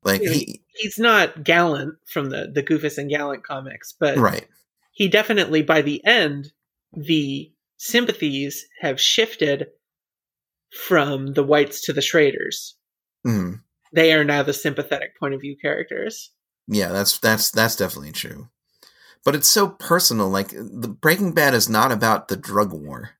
like 0.04 0.22
you 0.22 0.28
know, 0.28 0.34
he, 0.34 0.62
he's 0.76 0.98
not 0.98 1.44
gallant 1.44 1.96
from 2.06 2.30
the 2.30 2.52
the 2.54 2.64
Goofus 2.64 2.98
and 2.98 3.10
Gallant 3.10 3.44
comics, 3.44 3.94
but 3.98 4.18
right. 4.18 4.48
He 4.98 5.08
definitely 5.08 5.62
by 5.62 5.84
the 5.84 6.04
end 6.04 6.52
the 6.92 7.52
sympathies 7.78 8.66
have 8.82 9.00
shifted 9.00 9.68
from 10.72 11.34
the 11.34 11.44
whites 11.44 11.82
to 11.82 11.94
the 11.94 12.02
Schraders. 12.02 12.74
Mm-hmm. 13.24 13.58
They 13.94 14.12
are 14.14 14.24
now 14.24 14.42
the 14.42 14.54
sympathetic 14.54 15.12
point 15.20 15.36
of 15.36 15.42
view 15.42 15.56
characters. 15.62 16.32
Yeah, 16.68 16.88
that's 16.88 17.20
that's 17.20 17.52
that's 17.52 17.76
definitely 17.76 18.12
true. 18.12 18.50
But 19.24 19.36
it's 19.36 19.48
so 19.48 19.70
personal. 19.70 20.30
Like 20.30 20.50
the 20.50 20.90
Breaking 21.00 21.32
Bad 21.32 21.54
is 21.54 21.70
not 21.70 21.92
about 21.92 22.28
the 22.28 22.36
drug 22.36 22.74
war. 22.74 23.12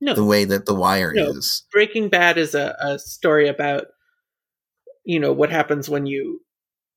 No. 0.00 0.14
The 0.14 0.24
way 0.24 0.44
that 0.44 0.66
The 0.66 0.74
Wire 0.74 1.12
no. 1.12 1.30
is. 1.30 1.64
Breaking 1.72 2.10
Bad 2.10 2.38
is 2.38 2.54
a, 2.54 2.76
a 2.78 2.96
story 3.00 3.48
about 3.48 3.86
you 5.02 5.18
know 5.18 5.32
what 5.32 5.50
happens 5.50 5.88
when 5.88 6.06
you 6.06 6.42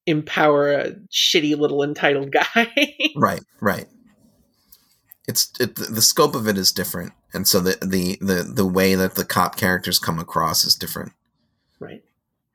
empower 0.05 0.73
a 0.73 0.91
shitty 1.11 1.57
little 1.57 1.81
entitled 1.81 2.31
guy. 2.31 2.71
right, 3.15 3.41
right 3.59 3.87
it's 5.31 5.51
it, 5.59 5.75
the 5.75 6.01
scope 6.01 6.35
of 6.35 6.47
it 6.47 6.57
is 6.57 6.71
different, 6.71 7.13
and 7.33 7.47
so 7.47 7.59
the 7.59 7.77
the 7.81 8.17
the 8.21 8.43
the 8.43 8.65
way 8.65 8.95
that 8.95 9.15
the 9.15 9.25
cop 9.25 9.55
characters 9.55 9.97
come 9.97 10.19
across 10.19 10.65
is 10.65 10.75
different. 10.75 11.13
Right. 11.79 12.03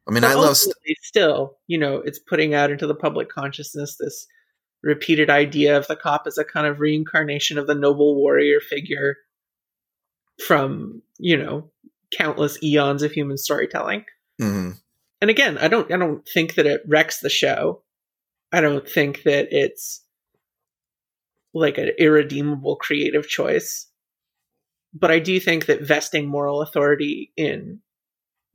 I 0.07 0.13
mean, 0.13 0.21
but 0.21 0.31
I 0.31 0.35
love 0.35 0.57
st- 0.57 0.77
still, 1.03 1.57
you 1.67 1.79
know, 1.79 1.97
it's 1.97 2.19
putting 2.19 2.55
out 2.55 2.71
into 2.71 2.87
the 2.87 2.95
public 2.95 3.29
consciousness 3.29 3.97
this 3.99 4.27
repeated 4.83 5.31
idea 5.31 5.77
of 5.77 5.87
the 5.89 5.97
cop 5.97 6.25
as 6.27 6.39
a 6.39 6.45
kind 6.45 6.67
of 6.67 6.79
reincarnation 6.79 7.59
of 7.59 7.67
the 7.67 7.75
noble 7.75 8.15
warrior 8.15 8.61
figure 8.61 9.17
from 10.47 11.03
you 11.19 11.37
know 11.37 11.71
countless 12.13 12.63
eons 12.63 13.03
of 13.03 13.11
human 13.11 13.39
storytelling. 13.39 14.05
Mm-hmm. 14.41 14.73
And 15.23 15.31
again, 15.31 15.57
I 15.59 15.69
don't 15.69 15.91
I 15.91 15.97
don't 15.97 16.29
think 16.29 16.55
that 16.55 16.67
it 16.67 16.83
wrecks 16.87 17.21
the 17.21 17.31
show. 17.31 17.83
I 18.53 18.61
don't 18.61 18.89
think 18.89 19.23
that 19.23 19.49
it's 19.51 20.03
like 21.61 21.79
an 21.79 21.91
irredeemable 21.99 22.77
creative 22.77 23.29
choice. 23.29 23.89
But 24.93 25.11
I 25.11 25.19
do 25.19 25.41
think 25.41 25.67
that 25.67 25.83
vesting 25.83 26.27
moral 26.27 26.63
authority 26.63 27.33
in 27.37 27.81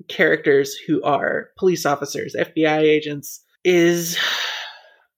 characters 0.07 0.75
who 0.75 1.01
are 1.03 1.49
police 1.57 1.85
officers, 1.85 2.35
FBI 2.37 2.79
agents, 2.79 3.43
is 3.63 4.17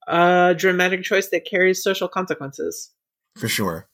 a 0.07 0.55
dramatic 0.57 1.03
choice 1.03 1.29
that 1.29 1.45
carries 1.45 1.83
social 1.83 2.07
consequences. 2.07 2.91
For 3.37 3.47
sure. 3.47 3.87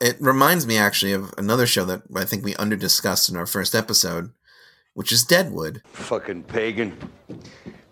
It 0.00 0.16
reminds 0.20 0.66
me 0.66 0.78
actually 0.78 1.12
of 1.12 1.34
another 1.36 1.66
show 1.66 1.84
that 1.86 2.02
I 2.14 2.24
think 2.24 2.44
we 2.44 2.54
underdiscussed 2.54 3.30
in 3.30 3.36
our 3.36 3.46
first 3.46 3.74
episode, 3.74 4.30
which 4.94 5.10
is 5.10 5.24
Deadwood. 5.24 5.82
Fucking 5.92 6.44
pagan. 6.44 6.96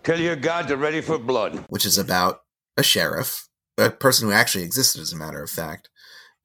Tell 0.03 0.19
your 0.19 0.37
God 0.37 0.67
they're 0.67 0.77
ready 0.77 1.01
for 1.01 1.17
blood. 1.17 1.65
Which 1.69 1.85
is 1.85 1.97
about 1.97 2.43
a 2.77 2.83
sheriff 2.83 3.46
a 3.77 3.89
person 3.89 4.27
who 4.27 4.33
actually 4.33 4.63
existed, 4.63 5.01
as 5.01 5.13
a 5.13 5.17
matter 5.17 5.41
of 5.41 5.49
fact. 5.49 5.89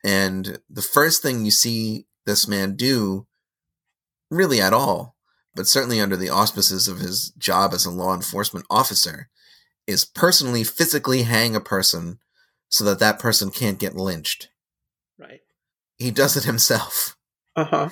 And 0.05 0.59
the 0.69 0.83
first 0.83 1.23
thing 1.23 1.45
you 1.45 1.51
see 1.51 2.07
this 2.27 2.47
man 2.49 2.77
do, 2.77 3.27
really 4.31 4.61
at 4.61 4.73
all, 4.73 5.17
but 5.55 5.67
certainly 5.67 6.01
under 6.01 6.17
the 6.17 6.31
auspices 6.31 6.89
of 6.89 6.99
his 6.99 7.31
job 7.39 7.73
as 7.73 7.85
a 7.85 7.91
law 7.91 8.15
enforcement 8.15 8.67
officer, 8.71 9.29
is 9.87 10.05
personally 10.05 10.65
physically 10.65 11.23
hang 11.23 11.55
a 11.55 11.61
person 11.61 12.19
so 12.69 12.85
that 12.85 12.99
that 13.01 13.19
person 13.19 13.51
can't 13.51 13.79
get 13.79 13.95
lynched. 13.95 14.49
Right. 15.19 15.41
He 15.99 16.11
does 16.11 16.37
it 16.37 16.45
himself. 16.45 17.17
Uh 17.55 17.65
huh. 17.65 17.89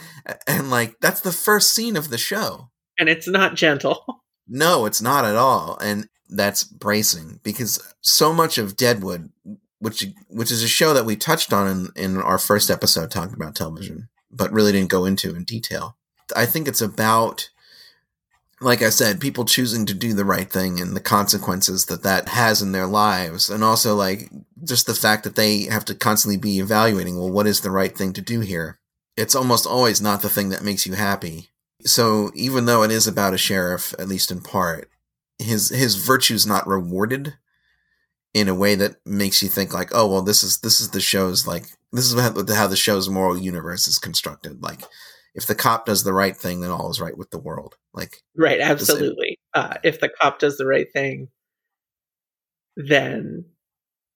And 0.46 0.70
like 0.70 0.96
that's 1.00 1.20
the 1.20 1.32
first 1.32 1.74
scene 1.74 1.96
of 1.96 2.08
the 2.08 2.16
show. 2.16 2.70
And 2.98 3.08
it's 3.08 3.28
not 3.28 3.54
gentle. 3.54 4.04
No, 4.52 4.84
it's 4.84 5.00
not 5.00 5.24
at 5.24 5.36
all. 5.36 5.78
And 5.80 6.08
that's 6.30 6.64
bracing 6.64 7.40
because 7.42 7.94
so 8.00 8.32
much 8.32 8.58
of 8.58 8.76
Deadwood, 8.76 9.30
which 9.78 10.06
which 10.28 10.50
is 10.50 10.62
a 10.62 10.68
show 10.68 10.94
that 10.94 11.04
we 11.04 11.16
touched 11.16 11.52
on 11.52 11.66
in, 11.66 11.88
in 11.96 12.16
our 12.20 12.38
first 12.38 12.70
episode 12.70 13.10
talking 13.10 13.34
about 13.34 13.54
television, 13.54 14.08
but 14.30 14.52
really 14.52 14.72
didn't 14.72 14.90
go 14.90 15.04
into 15.04 15.34
in 15.34 15.44
detail. 15.44 15.96
I 16.36 16.46
think 16.46 16.68
it's 16.68 16.80
about, 16.80 17.50
like 18.60 18.82
I 18.82 18.90
said, 18.90 19.20
people 19.20 19.44
choosing 19.44 19.86
to 19.86 19.94
do 19.94 20.14
the 20.14 20.24
right 20.24 20.50
thing 20.50 20.80
and 20.80 20.94
the 20.94 21.00
consequences 21.00 21.86
that 21.86 22.02
that 22.04 22.28
has 22.28 22.62
in 22.62 22.72
their 22.72 22.86
lives, 22.86 23.50
and 23.50 23.64
also 23.64 23.96
like 23.96 24.30
just 24.62 24.86
the 24.86 24.94
fact 24.94 25.24
that 25.24 25.36
they 25.36 25.62
have 25.64 25.84
to 25.86 25.94
constantly 25.94 26.38
be 26.38 26.58
evaluating, 26.60 27.18
well, 27.18 27.30
what 27.30 27.46
is 27.46 27.62
the 27.62 27.70
right 27.70 27.96
thing 27.96 28.12
to 28.12 28.20
do 28.20 28.40
here? 28.40 28.78
It's 29.16 29.34
almost 29.34 29.66
always 29.66 30.00
not 30.00 30.22
the 30.22 30.28
thing 30.28 30.50
that 30.50 30.62
makes 30.62 30.86
you 30.86 30.94
happy. 30.94 31.50
So 31.84 32.30
even 32.34 32.66
though 32.66 32.82
it 32.82 32.90
is 32.90 33.06
about 33.06 33.34
a 33.34 33.38
sheriff, 33.38 33.94
at 33.98 34.08
least 34.08 34.30
in 34.30 34.40
part, 34.42 34.88
his 35.40 35.70
his 35.70 35.96
virtue's 35.96 36.46
not 36.46 36.66
rewarded 36.66 37.34
in 38.32 38.48
a 38.48 38.54
way 38.54 38.74
that 38.76 38.96
makes 39.04 39.42
you 39.42 39.48
think 39.48 39.72
like, 39.74 39.90
oh 39.92 40.06
well, 40.06 40.22
this 40.22 40.42
is 40.42 40.58
this 40.58 40.80
is 40.80 40.90
the 40.90 41.00
show's 41.00 41.46
like 41.46 41.64
this 41.92 42.12
is 42.12 42.20
how, 42.20 42.32
how 42.54 42.66
the 42.66 42.76
show's 42.76 43.08
moral 43.08 43.36
universe 43.36 43.88
is 43.88 43.98
constructed. 43.98 44.62
Like, 44.62 44.80
if 45.34 45.46
the 45.46 45.54
cop 45.54 45.86
does 45.86 46.04
the 46.04 46.12
right 46.12 46.36
thing, 46.36 46.60
then 46.60 46.70
all 46.70 46.90
is 46.90 47.00
right 47.00 47.16
with 47.16 47.30
the 47.30 47.38
world. 47.38 47.76
Like, 47.92 48.22
right, 48.36 48.60
absolutely. 48.60 49.38
Uh, 49.54 49.74
if 49.82 50.00
the 50.00 50.10
cop 50.20 50.38
does 50.38 50.56
the 50.56 50.66
right 50.66 50.86
thing, 50.92 51.28
then 52.76 53.44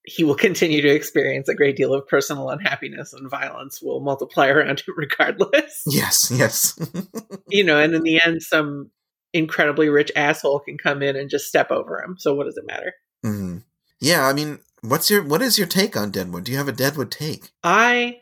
he 0.04 0.22
will 0.22 0.34
continue 0.34 0.82
to 0.82 0.88
experience 0.88 1.48
a 1.48 1.54
great 1.54 1.76
deal 1.76 1.94
of 1.94 2.06
personal 2.06 2.50
unhappiness 2.50 3.14
and 3.14 3.30
violence 3.30 3.80
will 3.80 4.00
multiply 4.00 4.48
around 4.50 4.80
him 4.80 4.94
regardless. 4.96 5.82
Yes, 5.86 6.30
yes. 6.32 6.78
you 7.48 7.64
know, 7.64 7.78
and 7.78 7.94
in 7.94 8.02
the 8.02 8.20
end, 8.24 8.42
some 8.42 8.90
incredibly 9.34 9.88
rich 9.90 10.10
asshole 10.16 10.60
can 10.60 10.78
come 10.78 11.02
in 11.02 11.16
and 11.16 11.28
just 11.28 11.48
step 11.48 11.70
over 11.70 12.02
him. 12.02 12.16
So 12.18 12.34
what 12.34 12.44
does 12.44 12.56
it 12.56 12.66
matter? 12.66 12.94
Mm-hmm. 13.26 13.58
Yeah, 14.00 14.26
I 14.26 14.32
mean, 14.32 14.60
what's 14.80 15.10
your 15.10 15.22
what 15.22 15.42
is 15.42 15.58
your 15.58 15.66
take 15.66 15.96
on 15.96 16.10
Deadwood? 16.10 16.44
Do 16.44 16.52
you 16.52 16.58
have 16.58 16.68
a 16.68 16.72
Deadwood 16.72 17.10
take? 17.10 17.50
I 17.62 18.20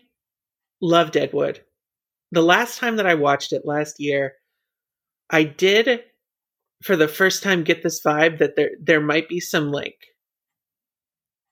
love 0.81 1.13
Deadwood. 1.13 1.61
The 2.33 2.43
last 2.43 2.79
time 2.79 2.97
that 2.97 3.07
I 3.07 3.15
watched 3.15 3.53
it 3.53 3.67
last 3.67 4.01
year, 4.01 4.33
I 5.31 5.45
did 5.45 6.03
for 6.83 6.97
the 6.97 7.09
first 7.09 7.43
time 7.43 7.63
get 7.63 7.83
this 7.83 8.03
vibe 8.03 8.39
that 8.39 8.57
there 8.57 8.71
there 8.81 9.01
might 9.01 9.29
be 9.29 9.39
some 9.39 9.71
like 9.71 9.99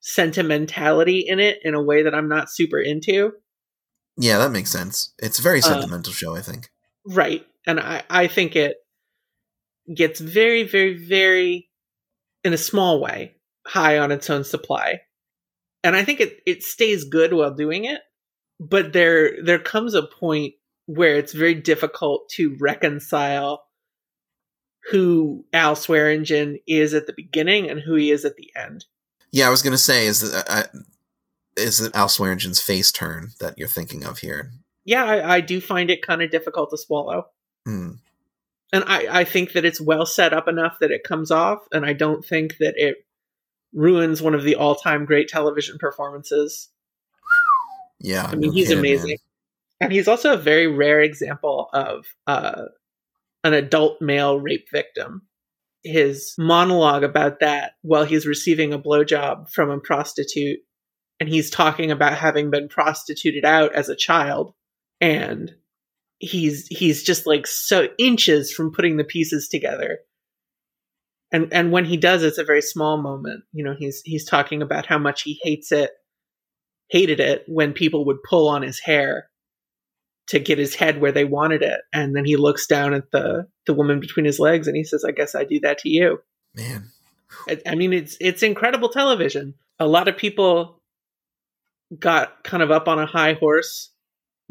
sentimentality 0.00 1.20
in 1.20 1.38
it 1.38 1.58
in 1.62 1.74
a 1.74 1.82
way 1.82 2.02
that 2.02 2.14
I'm 2.14 2.28
not 2.28 2.50
super 2.50 2.80
into. 2.80 3.32
Yeah, 4.16 4.38
that 4.38 4.50
makes 4.50 4.70
sense. 4.70 5.12
It's 5.18 5.38
a 5.38 5.42
very 5.42 5.58
uh, 5.58 5.62
sentimental 5.62 6.12
uh, 6.12 6.14
show, 6.14 6.34
I 6.34 6.40
think. 6.40 6.70
Right. 7.06 7.46
And 7.66 7.78
I, 7.78 8.02
I 8.08 8.26
think 8.26 8.56
it 8.56 8.76
gets 9.94 10.20
very, 10.20 10.62
very, 10.64 10.94
very, 10.94 11.68
in 12.44 12.53
a 12.53 12.59
small 12.59 13.00
way, 13.00 13.37
high 13.66 13.98
on 13.98 14.12
its 14.12 14.31
own 14.31 14.44
supply. 14.44 15.00
And 15.85 15.96
I 15.96 16.05
think 16.05 16.20
it, 16.20 16.40
it 16.46 16.62
stays 16.62 17.05
good 17.05 17.33
while 17.33 17.55
doing 17.55 17.85
it. 17.85 18.00
but 18.61 18.92
there 18.92 19.42
there 19.42 19.59
comes 19.59 19.94
a 19.94 20.03
point 20.03 20.55
where 20.87 21.16
it's 21.16 21.33
very 21.33 21.55
difficult 21.55 22.29
to 22.29 22.57
reconcile 22.61 23.64
who 24.90 25.44
Al 25.53 25.74
Swearingen 25.76 26.59
is 26.66 26.94
at 26.94 27.07
the 27.07 27.14
beginning 27.16 27.70
and 27.70 27.81
who 27.81 27.94
he 27.94 28.11
is 28.11 28.24
at 28.24 28.37
the 28.37 28.50
end. 28.55 28.85
Yeah, 29.33 29.46
I 29.46 29.50
was 29.50 29.62
gonna 29.62 29.79
say 29.79 30.07
is 30.07 30.20
that 30.20 30.44
uh, 30.48 30.79
is 31.57 31.81
it 31.81 31.94
Al 31.94 32.09
Swearingen's 32.09 32.61
face 32.61 32.92
turn 32.92 33.31
that 33.40 33.57
you're 33.57 33.68
thinking 33.68 34.05
of 34.05 34.18
here? 34.18 34.50
Yeah, 34.85 35.05
I, 35.05 35.37
I 35.37 35.40
do 35.40 35.61
find 35.61 35.90
it 35.90 36.03
kind 36.07 36.22
of 36.22 36.31
difficult 36.31 36.70
to 36.70 36.79
swallow. 36.79 37.26
Hmm. 37.66 37.92
And 38.72 38.85
I, 38.87 39.20
I 39.20 39.24
think 39.24 39.52
that 39.52 39.64
it's 39.64 39.80
well 39.80 40.06
set 40.06 40.33
up 40.33 40.48
enough 40.48 40.78
that 40.80 40.90
it 40.90 41.04
comes 41.04 41.30
off, 41.30 41.61
and 41.72 41.85
I 41.85 41.92
don't 41.92 42.24
think 42.24 42.59
that 42.59 42.74
it 42.76 42.98
ruins 43.72 44.20
one 44.20 44.35
of 44.35 44.42
the 44.42 44.56
all-time 44.56 45.04
great 45.04 45.28
television 45.28 45.78
performances. 45.78 46.68
Yeah, 48.00 48.24
I 48.24 48.33
mean, 48.35 48.48
no 48.48 48.52
he's 48.52 48.68
kidding, 48.68 48.78
amazing, 48.78 49.09
man. 49.09 49.18
and 49.80 49.92
he's 49.92 50.09
also 50.09 50.35
a 50.35 50.38
very 50.38 50.66
rare 50.66 51.00
example 51.00 51.68
of 51.72 52.06
uh, 52.26 52.66
an 53.44 53.54
adult 53.54 54.00
male 54.00 54.38
rape 54.40 54.68
victim. 54.70 55.22
His 55.83 56.35
monologue 56.38 57.04
about 57.04 57.40
that 57.40 57.72
while 57.83 58.04
he's 58.04 58.26
receiving 58.26 58.72
a 58.72 58.78
blowjob 58.78 59.50
from 59.50 59.70
a 59.70 59.80
prostitute, 59.80 60.61
and 61.18 61.28
he's 61.28 61.50
talking 61.50 61.90
about 61.90 62.16
having 62.16 62.50
been 62.50 62.68
prostituted 62.68 63.44
out 63.44 63.74
as 63.74 63.88
a 63.88 63.96
child, 63.96 64.54
and 65.00 65.54
he's 66.20 66.66
he's 66.68 67.02
just 67.02 67.26
like 67.26 67.46
so 67.46 67.88
inches 67.98 68.52
from 68.52 68.72
putting 68.72 68.96
the 68.96 69.04
pieces 69.04 69.48
together. 69.48 69.98
And 71.33 71.52
and 71.52 71.72
when 71.72 71.85
he 71.85 71.96
does 71.96 72.22
it's 72.22 72.38
a 72.38 72.44
very 72.44 72.62
small 72.62 73.02
moment. 73.02 73.44
You 73.52 73.64
know 73.64 73.74
he's 73.76 74.02
he's 74.04 74.24
talking 74.24 74.62
about 74.62 74.87
how 74.87 74.98
much 74.98 75.22
he 75.22 75.40
hates 75.42 75.72
it 75.72 75.90
hated 76.90 77.20
it 77.20 77.44
when 77.46 77.72
people 77.72 78.04
would 78.06 78.22
pull 78.22 78.48
on 78.48 78.62
his 78.62 78.80
hair 78.80 79.28
to 80.26 80.38
get 80.38 80.59
his 80.59 80.74
head 80.74 81.00
where 81.00 81.12
they 81.12 81.24
wanted 81.24 81.62
it. 81.62 81.80
And 81.92 82.14
then 82.14 82.24
he 82.24 82.37
looks 82.37 82.66
down 82.66 82.94
at 82.94 83.11
the 83.11 83.48
the 83.66 83.74
woman 83.74 83.98
between 83.98 84.26
his 84.26 84.38
legs 84.38 84.68
and 84.68 84.76
he 84.76 84.85
says 84.85 85.04
i 85.04 85.11
guess 85.11 85.35
i 85.35 85.44
do 85.44 85.61
that 85.61 85.78
to 85.78 85.88
you. 85.88 86.20
Man, 86.54 86.90
I, 87.48 87.61
I 87.66 87.74
mean, 87.76 87.92
it's 87.92 88.16
it's 88.20 88.42
incredible 88.42 88.90
television. 88.90 89.54
A 89.78 89.87
lot 89.87 90.09
of 90.09 90.16
people 90.16 90.83
got 91.98 92.44
kind 92.44 92.62
of 92.62 92.70
up 92.70 92.88
on 92.88 92.98
a 92.98 93.06
high 93.06 93.33
horse 93.33 93.90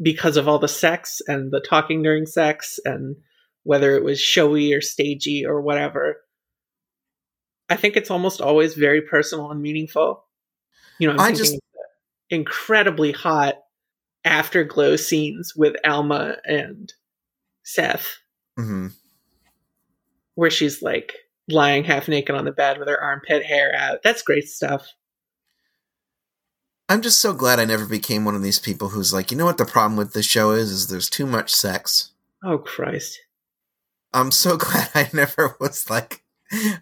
because 0.00 0.36
of 0.36 0.48
all 0.48 0.58
the 0.58 0.68
sex 0.68 1.20
and 1.26 1.50
the 1.50 1.60
talking 1.60 2.02
during 2.02 2.26
sex 2.26 2.78
and 2.84 3.16
whether 3.62 3.96
it 3.96 4.04
was 4.04 4.20
showy 4.20 4.72
or 4.72 4.80
stagey 4.80 5.44
or 5.44 5.60
whatever. 5.60 6.16
I 7.68 7.76
think 7.76 7.96
it's 7.96 8.10
almost 8.10 8.40
always 8.40 8.74
very 8.74 9.02
personal 9.02 9.50
and 9.50 9.60
meaningful. 9.62 10.24
You 10.98 11.08
know, 11.08 11.14
I'm 11.14 11.20
I 11.20 11.32
just- 11.32 11.58
incredibly 12.30 13.12
hot 13.12 13.56
afterglow 14.24 14.96
scenes 14.96 15.54
with 15.56 15.74
Alma 15.84 16.36
and 16.44 16.92
Seth 17.64 18.18
hmm 18.56 18.88
where 20.34 20.50
she's 20.50 20.80
like 20.80 21.14
lying 21.48 21.84
half 21.84 22.08
naked 22.08 22.34
on 22.34 22.44
the 22.44 22.52
bed 22.52 22.78
with 22.78 22.88
her 22.88 23.02
armpit 23.02 23.44
hair 23.44 23.74
out. 23.76 24.02
That's 24.02 24.22
great 24.22 24.48
stuff. 24.48 24.86
I'm 26.90 27.02
just 27.02 27.20
so 27.20 27.32
glad 27.32 27.60
I 27.60 27.64
never 27.66 27.86
became 27.86 28.24
one 28.24 28.34
of 28.34 28.42
these 28.42 28.58
people 28.58 28.88
who's 28.88 29.12
like, 29.12 29.30
you 29.30 29.36
know 29.36 29.44
what 29.44 29.58
the 29.58 29.64
problem 29.64 29.96
with 29.96 30.12
this 30.12 30.26
show 30.26 30.50
is? 30.50 30.72
Is 30.72 30.88
there's 30.88 31.08
too 31.08 31.24
much 31.24 31.54
sex. 31.54 32.10
Oh 32.42 32.58
Christ. 32.58 33.20
I'm 34.12 34.32
so 34.32 34.56
glad 34.58 34.90
I 34.92 35.08
never 35.12 35.56
was 35.60 35.88
like, 35.88 36.24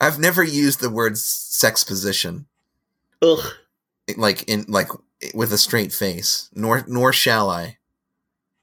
I've 0.01 0.19
never 0.19 0.43
used 0.43 0.81
the 0.81 0.89
word 0.89 1.19
sex 1.19 1.85
position 1.85 2.47
Ugh. 3.21 3.53
like 4.17 4.49
in 4.49 4.65
like 4.67 4.89
with 5.35 5.53
a 5.53 5.59
straight 5.59 5.93
face. 5.93 6.49
Nor 6.55 6.87
nor 6.89 7.13
shall 7.13 7.51
I. 7.51 7.77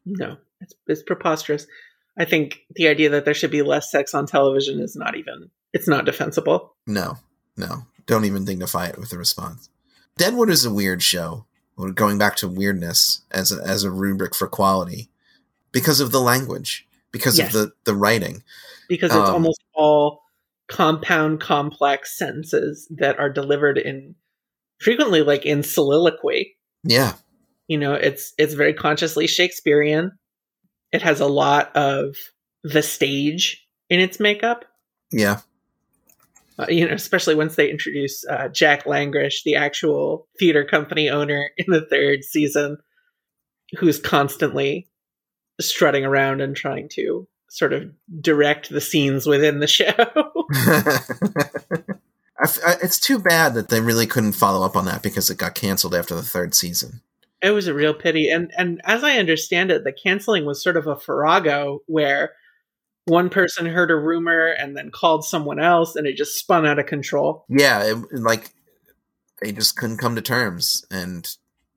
No. 0.04 0.38
It's 0.62 0.74
it's 0.88 1.04
preposterous. 1.04 1.68
I 2.18 2.26
think 2.26 2.62
the 2.72 2.88
idea 2.88 3.10
that 3.10 3.26
there 3.26 3.36
should 3.36 3.52
be 3.52 3.62
less 3.62 3.92
sex 3.92 4.16
on 4.16 4.26
television 4.26 4.80
is 4.80 4.96
not 4.96 5.16
even 5.16 5.52
it's 5.74 5.88
not 5.88 6.06
defensible. 6.06 6.74
No, 6.88 7.20
no. 7.56 7.86
Don't 8.08 8.26
even 8.26 8.46
dignify 8.46 8.88
it 8.88 8.98
with 8.98 9.14
a 9.14 9.18
response. 9.20 9.70
Deadwood 10.18 10.50
is 10.50 10.66
a 10.66 10.74
weird 10.74 11.04
show. 11.04 11.46
We're 11.78 11.92
Going 11.92 12.18
back 12.18 12.36
to 12.38 12.48
weirdness 12.48 13.22
as 13.32 13.52
a, 13.52 13.62
as 13.62 13.84
a 13.84 13.92
rubric 13.92 14.34
for 14.34 14.48
quality, 14.48 15.10
because 15.72 16.00
of 16.00 16.12
the 16.12 16.22
language, 16.22 16.88
because 17.12 17.38
Yes. 17.38 17.54
of 17.54 17.62
the 17.62 17.74
the 17.84 17.96
writing. 17.96 18.44
Because 18.88 19.12
it's 19.12 19.28
Um, 19.30 19.34
almost 19.36 19.62
all 19.74 20.22
compound 20.70 21.42
complex 21.42 22.18
sentences 22.18 22.88
that 22.92 23.20
are 23.20 23.30
delivered 23.30 23.78
in 23.78 24.16
frequently 24.80 25.22
like 25.22 25.46
in 25.46 25.64
soliloquy. 25.64 26.56
Yeah, 26.84 27.14
You 27.68 27.78
know, 27.78 27.94
it's 27.94 28.34
it's 28.38 28.54
very 28.54 28.74
consciously 28.74 29.28
Shakespearean. 29.28 30.12
It 30.94 31.02
has 31.02 31.20
a 31.20 31.28
lot 31.28 31.76
of 31.76 32.16
the 32.64 32.82
stage 32.82 33.68
in 33.90 34.00
its 34.00 34.20
makeup. 34.20 34.64
yeah, 35.12 35.42
uh, 36.60 36.66
you 36.70 36.88
know, 36.88 36.94
especially 36.94 37.36
once 37.36 37.56
they 37.56 37.70
introduce 37.70 38.26
uh, 38.28 38.48
Jack 38.50 38.86
Langrishe, 38.86 39.44
the 39.44 39.56
actual 39.56 40.28
theater 40.40 40.64
company 40.64 41.10
owner 41.10 41.50
in 41.58 41.66
the 41.72 41.86
third 41.86 42.24
season, 42.24 42.78
who's 43.80 44.00
constantly 44.00 44.88
strutting 45.60 46.06
around 46.06 46.42
and 46.42 46.56
trying 46.56 46.88
to 46.90 47.28
sort 47.50 47.74
of 47.74 47.90
direct 48.22 48.70
the 48.70 48.82
scenes 48.82 49.26
within 49.26 49.60
the 49.60 49.68
show. 49.80 49.86
I 52.38 52.44
f- 52.44 52.60
I- 52.66 52.76
it's 52.84 53.00
too 53.00 53.20
bad 53.20 53.54
that 53.54 53.70
they 53.70 53.82
really 53.82 54.08
couldn't 54.08 54.34
follow 54.34 54.66
up 54.66 54.76
on 54.76 54.86
that 54.86 55.02
because 55.04 55.30
it 55.30 55.38
got 55.38 55.56
canceled 55.56 55.96
after 55.96 56.16
the 56.16 56.22
third 56.24 56.54
season. 56.54 57.02
it 57.42 57.52
was 57.52 57.68
a 57.68 57.74
real 57.74 57.94
pity, 57.94 58.30
and 58.30 58.52
and 58.58 58.82
as 58.84 59.04
I 59.04 59.18
understand 59.18 59.72
it, 59.72 59.84
the 59.84 59.94
canceling 59.94 60.46
was 60.46 60.62
sort 60.64 60.78
of 60.78 60.88
a 60.88 60.96
farrago 60.98 61.82
where 61.88 62.34
one 63.06 63.30
person 63.30 63.66
heard 63.66 63.92
a 63.92 63.96
rumor 63.96 64.48
and 64.48 64.76
then 64.76 64.92
called 64.92 65.24
someone 65.26 65.60
else, 65.60 65.96
and 65.96 66.08
it 66.08 66.18
just 66.18 66.38
spun 66.38 66.66
out 66.66 66.80
of 66.80 66.86
control. 66.86 67.46
Yeah, 67.48 67.84
it, 67.84 67.98
like 68.12 68.52
they 69.42 69.52
just 69.52 69.78
couldn't 69.78 69.98
come 69.98 70.16
to 70.16 70.22
terms, 70.22 70.86
and 70.92 71.28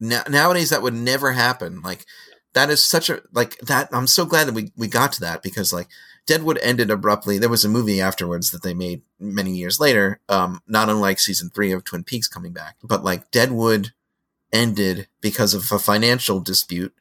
now, 0.01 0.23
nowadays 0.29 0.71
that 0.71 0.83
would 0.83 0.95
never 0.95 1.33
happen. 1.33 1.83
Like 1.83 2.05
that 2.55 2.71
is 2.71 2.85
such 2.85 3.11
a 3.11 3.23
like 3.33 3.59
that. 3.59 3.89
I'm 3.93 4.07
so 4.07 4.25
glad 4.25 4.49
that 4.49 4.55
we 4.55 4.73
we 4.77 4.89
got 4.89 5.13
to 5.13 5.21
that 5.21 5.43
because 5.43 5.73
like 5.73 5.89
Deadwood 6.27 6.59
ended 6.63 6.91
abruptly. 6.91 7.39
There 7.39 7.49
was 7.49 7.65
a 7.65 7.69
movie 7.69 8.01
afterwards 8.01 8.51
that 8.51 8.63
they 8.63 8.75
made 8.75 9.03
many 9.19 9.53
years 9.53 9.81
later, 9.81 10.21
um, 10.29 10.63
not 10.67 10.89
unlike 10.89 11.19
season 11.19 11.51
three 11.51 11.73
of 11.73 11.85
Twin 11.85 12.05
Peaks 12.05 12.29
coming 12.29 12.53
back, 12.53 12.77
but 12.83 13.05
like 13.05 13.31
Deadwood 13.31 13.93
ended 14.53 15.09
because 15.21 15.55
of 15.55 15.71
a 15.73 15.79
financial 15.79 16.41
dispute 16.41 16.95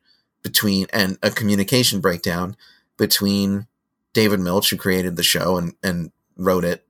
between 0.44 0.88
and 0.92 1.18
a 1.24 1.32
communication 1.32 2.00
breakdown 2.02 2.56
between 2.98 3.68
David 4.18 4.40
Milch, 4.40 4.72
who 4.72 4.78
created 4.78 5.16
the 5.16 5.22
show 5.22 5.58
and 5.58 5.76
and 5.84 6.12
wrote 6.36 6.66
it 6.66 6.84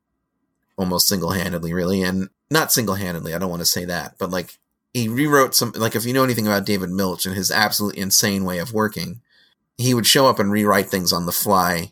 almost 0.78 1.10
single 1.10 1.32
handedly, 1.32 1.74
really, 1.74 2.02
and 2.02 2.30
not 2.50 2.72
single 2.72 2.96
handedly. 2.96 3.34
I 3.34 3.38
don't 3.38 3.50
want 3.50 3.60
to 3.60 3.66
say 3.66 3.84
that, 3.84 4.16
but 4.18 4.32
like 4.32 4.58
he 4.94 5.10
rewrote 5.10 5.54
some. 5.54 5.74
Like 5.76 5.94
if 5.94 6.06
you 6.06 6.14
know 6.14 6.24
anything 6.24 6.48
about 6.48 6.66
David 6.66 6.90
Milch 6.90 7.26
and 7.26 7.36
his 7.36 7.52
absolutely 7.52 8.00
insane 8.02 8.46
way 8.46 8.60
of 8.60 8.72
working, 8.72 9.20
he 9.78 9.94
would 9.94 10.08
show 10.08 10.28
up 10.28 10.40
and 10.40 10.50
rewrite 10.54 10.88
things 10.88 11.12
on 11.12 11.26
the 11.26 11.34
fly 11.34 11.92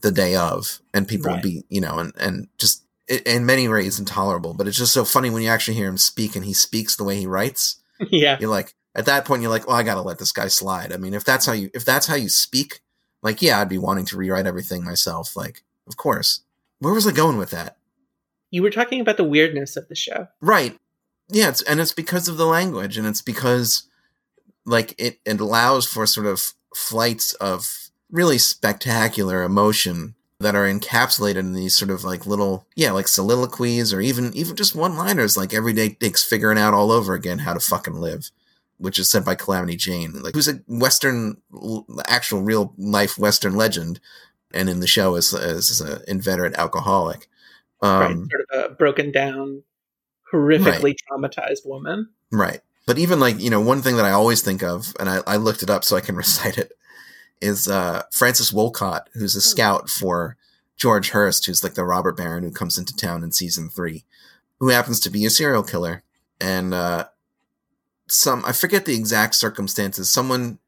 the 0.00 0.12
day 0.12 0.36
of, 0.36 0.78
and 0.94 1.08
people 1.08 1.26
Right. 1.30 1.34
would 1.34 1.42
be, 1.42 1.64
you 1.68 1.80
know, 1.80 1.98
and 1.98 2.12
and 2.16 2.46
just 2.56 2.84
in 3.08 3.44
many 3.44 3.66
ways 3.66 3.98
intolerable. 3.98 4.54
But 4.54 4.68
it's 4.68 4.78
just 4.78 4.92
so 4.92 5.04
funny 5.04 5.28
when 5.28 5.42
you 5.42 5.48
actually 5.48 5.74
hear 5.74 5.88
him 5.88 5.98
speak 5.98 6.36
and 6.36 6.44
he 6.44 6.52
speaks 6.54 6.94
the 6.94 7.02
way 7.02 7.16
he 7.16 7.26
writes. 7.26 7.80
yeah, 8.12 8.36
You're 8.38 8.48
like, 8.50 8.74
at 8.94 9.06
that 9.06 9.24
point, 9.24 9.42
you're 9.42 9.50
like, 9.50 9.66
well, 9.66 9.76
I 9.76 9.82
gotta 9.82 10.02
let 10.02 10.20
this 10.20 10.30
guy 10.30 10.46
slide. 10.46 10.92
I 10.92 10.98
mean, 10.98 11.14
if 11.14 11.24
that's 11.24 11.46
how 11.46 11.52
you 11.52 11.68
if 11.74 11.84
that's 11.84 12.06
how 12.06 12.14
you 12.14 12.28
speak, 12.28 12.80
like, 13.22 13.42
yeah, 13.42 13.60
I'd 13.60 13.68
be 13.68 13.78
wanting 13.78 14.04
to 14.06 14.16
rewrite 14.16 14.46
everything 14.46 14.84
myself. 14.84 15.36
Like, 15.36 15.62
of 15.86 15.96
course. 15.96 16.40
Where 16.78 16.94
was 16.94 17.06
I 17.06 17.12
going 17.12 17.38
with 17.38 17.50
that? 17.50 17.78
you 18.50 18.62
were 18.62 18.70
talking 18.70 19.00
about 19.00 19.16
the 19.16 19.24
weirdness 19.24 19.76
of 19.76 19.88
the 19.88 19.94
show. 19.94 20.28
Right. 20.40 20.76
Yeah, 21.28 21.48
it's, 21.48 21.62
and 21.62 21.80
it's 21.80 21.92
because 21.92 22.28
of 22.28 22.36
the 22.36 22.46
language, 22.46 22.96
and 22.96 23.06
it's 23.06 23.22
because 23.22 23.84
like 24.64 24.94
it, 24.98 25.18
it 25.24 25.40
allows 25.40 25.86
for 25.86 26.06
sort 26.06 26.26
of 26.26 26.54
flights 26.74 27.34
of 27.34 27.90
really 28.10 28.38
spectacular 28.38 29.42
emotion 29.42 30.14
that 30.40 30.54
are 30.54 30.66
encapsulated 30.66 31.38
in 31.38 31.52
these 31.52 31.74
sort 31.74 31.90
of 31.90 32.04
like 32.04 32.24
little 32.24 32.66
yeah 32.76 32.92
like 32.92 33.08
soliloquies 33.08 33.92
or 33.92 34.00
even 34.00 34.32
even 34.34 34.54
just 34.54 34.74
one 34.74 34.96
liners 34.96 35.36
like 35.36 35.52
everyday 35.52 35.88
dicks 35.88 36.22
figuring 36.22 36.58
out 36.58 36.72
all 36.72 36.92
over 36.92 37.14
again 37.14 37.40
how 37.40 37.52
to 37.52 37.60
fucking 37.60 37.94
live 37.94 38.30
which 38.78 38.98
is 38.98 39.10
said 39.10 39.24
by 39.24 39.34
calamity 39.34 39.76
jane 39.76 40.22
like 40.22 40.34
who's 40.34 40.48
a 40.48 40.60
western 40.66 41.36
actual 42.06 42.42
real 42.42 42.72
life 42.78 43.18
western 43.18 43.54
legend 43.54 44.00
and 44.52 44.68
in 44.68 44.80
the 44.80 44.86
show 44.86 45.14
is 45.14 45.32
is 45.32 45.80
an 45.80 46.00
inveterate 46.08 46.54
alcoholic 46.54 47.28
um 47.82 48.00
right, 48.00 48.30
sort 48.30 48.46
of 48.50 48.72
a 48.72 48.74
broken 48.74 49.12
down, 49.12 49.62
horrifically 50.32 50.96
traumatized 51.10 51.66
woman. 51.66 52.08
Right. 52.30 52.60
But 52.86 52.98
even 52.98 53.20
like, 53.20 53.38
you 53.38 53.50
know, 53.50 53.60
one 53.60 53.82
thing 53.82 53.96
that 53.96 54.04
I 54.04 54.12
always 54.12 54.42
think 54.42 54.62
of, 54.62 54.94
and 54.98 55.08
I, 55.08 55.20
I 55.26 55.36
looked 55.36 55.62
it 55.62 55.70
up 55.70 55.84
so 55.84 55.96
I 55.96 56.00
can 56.00 56.16
recite 56.24 56.58
it, 56.58 56.72
is 57.40 57.68
uh, 57.68 58.02
Francis 58.10 58.52
Wolcott, 58.52 59.08
who's 59.14 59.36
a 59.36 59.40
scout 59.40 59.88
for 59.88 60.36
George 60.76 61.10
Hearst, 61.10 61.46
who's 61.46 61.62
like 61.62 61.74
the 61.74 61.84
robber 61.84 62.12
baron 62.12 62.42
who 62.42 62.50
comes 62.50 62.78
into 62.78 62.96
town 62.96 63.22
in 63.22 63.30
season 63.32 63.68
three, 63.68 64.04
who 64.58 64.68
happens 64.70 65.00
to 65.00 65.10
be 65.10 65.24
a 65.24 65.30
serial 65.30 65.62
killer. 65.62 66.02
And 66.40 66.72
uh, 66.74 67.06
some 68.10 68.44
I 68.44 68.52
forget 68.52 68.84
the 68.84 68.94
exact 68.94 69.34
circumstances. 69.34 70.12
Someone 70.12 70.58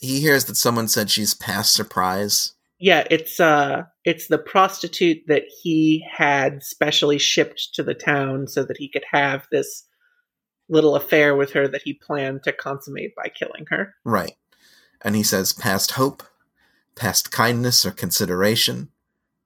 he 0.00 0.20
hears 0.20 0.44
that 0.46 0.56
someone 0.56 0.88
said 0.88 1.10
she's 1.10 1.34
past 1.34 1.72
surprise. 1.72 2.52
Yeah, 2.78 3.06
it's 3.10 3.40
uh 3.40 3.84
it's 4.04 4.28
the 4.28 4.38
prostitute 4.38 5.22
that 5.28 5.44
he 5.62 6.04
had 6.10 6.62
specially 6.62 7.18
shipped 7.18 7.70
to 7.74 7.82
the 7.82 7.94
town 7.94 8.48
so 8.48 8.64
that 8.64 8.76
he 8.76 8.88
could 8.88 9.04
have 9.10 9.46
this 9.50 9.84
little 10.68 10.96
affair 10.96 11.34
with 11.34 11.52
her 11.52 11.68
that 11.68 11.82
he 11.82 11.92
planned 11.92 12.42
to 12.42 12.52
consummate 12.52 13.14
by 13.14 13.28
killing 13.28 13.66
her. 13.68 13.94
Right. 14.04 14.36
And 15.02 15.14
he 15.14 15.22
says 15.22 15.52
past 15.52 15.92
hope, 15.92 16.22
past 16.94 17.30
kindness 17.30 17.84
or 17.84 17.90
consideration, 17.90 18.88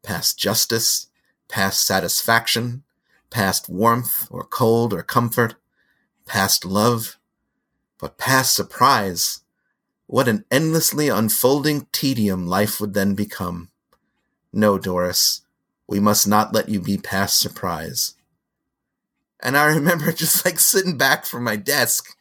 past 0.02 0.38
justice, 0.38 1.08
past 1.48 1.84
satisfaction, 1.84 2.84
past 3.30 3.68
warmth 3.68 4.28
or 4.30 4.44
cold 4.44 4.92
or 4.92 5.02
comfort, 5.02 5.54
past 6.26 6.64
love, 6.64 7.17
but 7.98 8.18
past 8.18 8.54
surprise. 8.54 9.40
What 10.06 10.28
an 10.28 10.44
endlessly 10.50 11.08
unfolding 11.08 11.86
tedium 11.92 12.46
life 12.46 12.80
would 12.80 12.94
then 12.94 13.14
become. 13.14 13.68
No, 14.52 14.78
Doris, 14.78 15.42
we 15.86 16.00
must 16.00 16.26
not 16.26 16.54
let 16.54 16.68
you 16.68 16.80
be 16.80 16.96
past 16.96 17.38
surprise. 17.38 18.14
And 19.42 19.56
I 19.56 19.66
remember 19.66 20.12
just 20.12 20.44
like 20.44 20.58
sitting 20.58 20.96
back 20.96 21.26
from 21.26 21.44
my 21.44 21.56
desk 21.56 22.16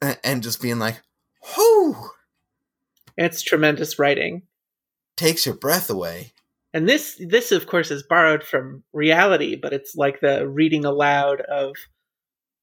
and 0.00 0.42
just 0.42 0.62
being 0.62 0.78
like, 0.78 1.02
whoo! 1.56 1.96
It's 3.16 3.42
tremendous 3.42 3.98
writing. 3.98 4.42
Takes 5.16 5.44
your 5.44 5.56
breath 5.56 5.90
away. 5.90 6.32
And 6.72 6.88
this 6.88 7.20
this 7.26 7.50
of 7.50 7.66
course 7.66 7.90
is 7.90 8.02
borrowed 8.02 8.44
from 8.44 8.84
reality, 8.92 9.56
but 9.56 9.72
it's 9.72 9.96
like 9.96 10.20
the 10.20 10.46
reading 10.46 10.84
aloud 10.84 11.40
of 11.40 11.74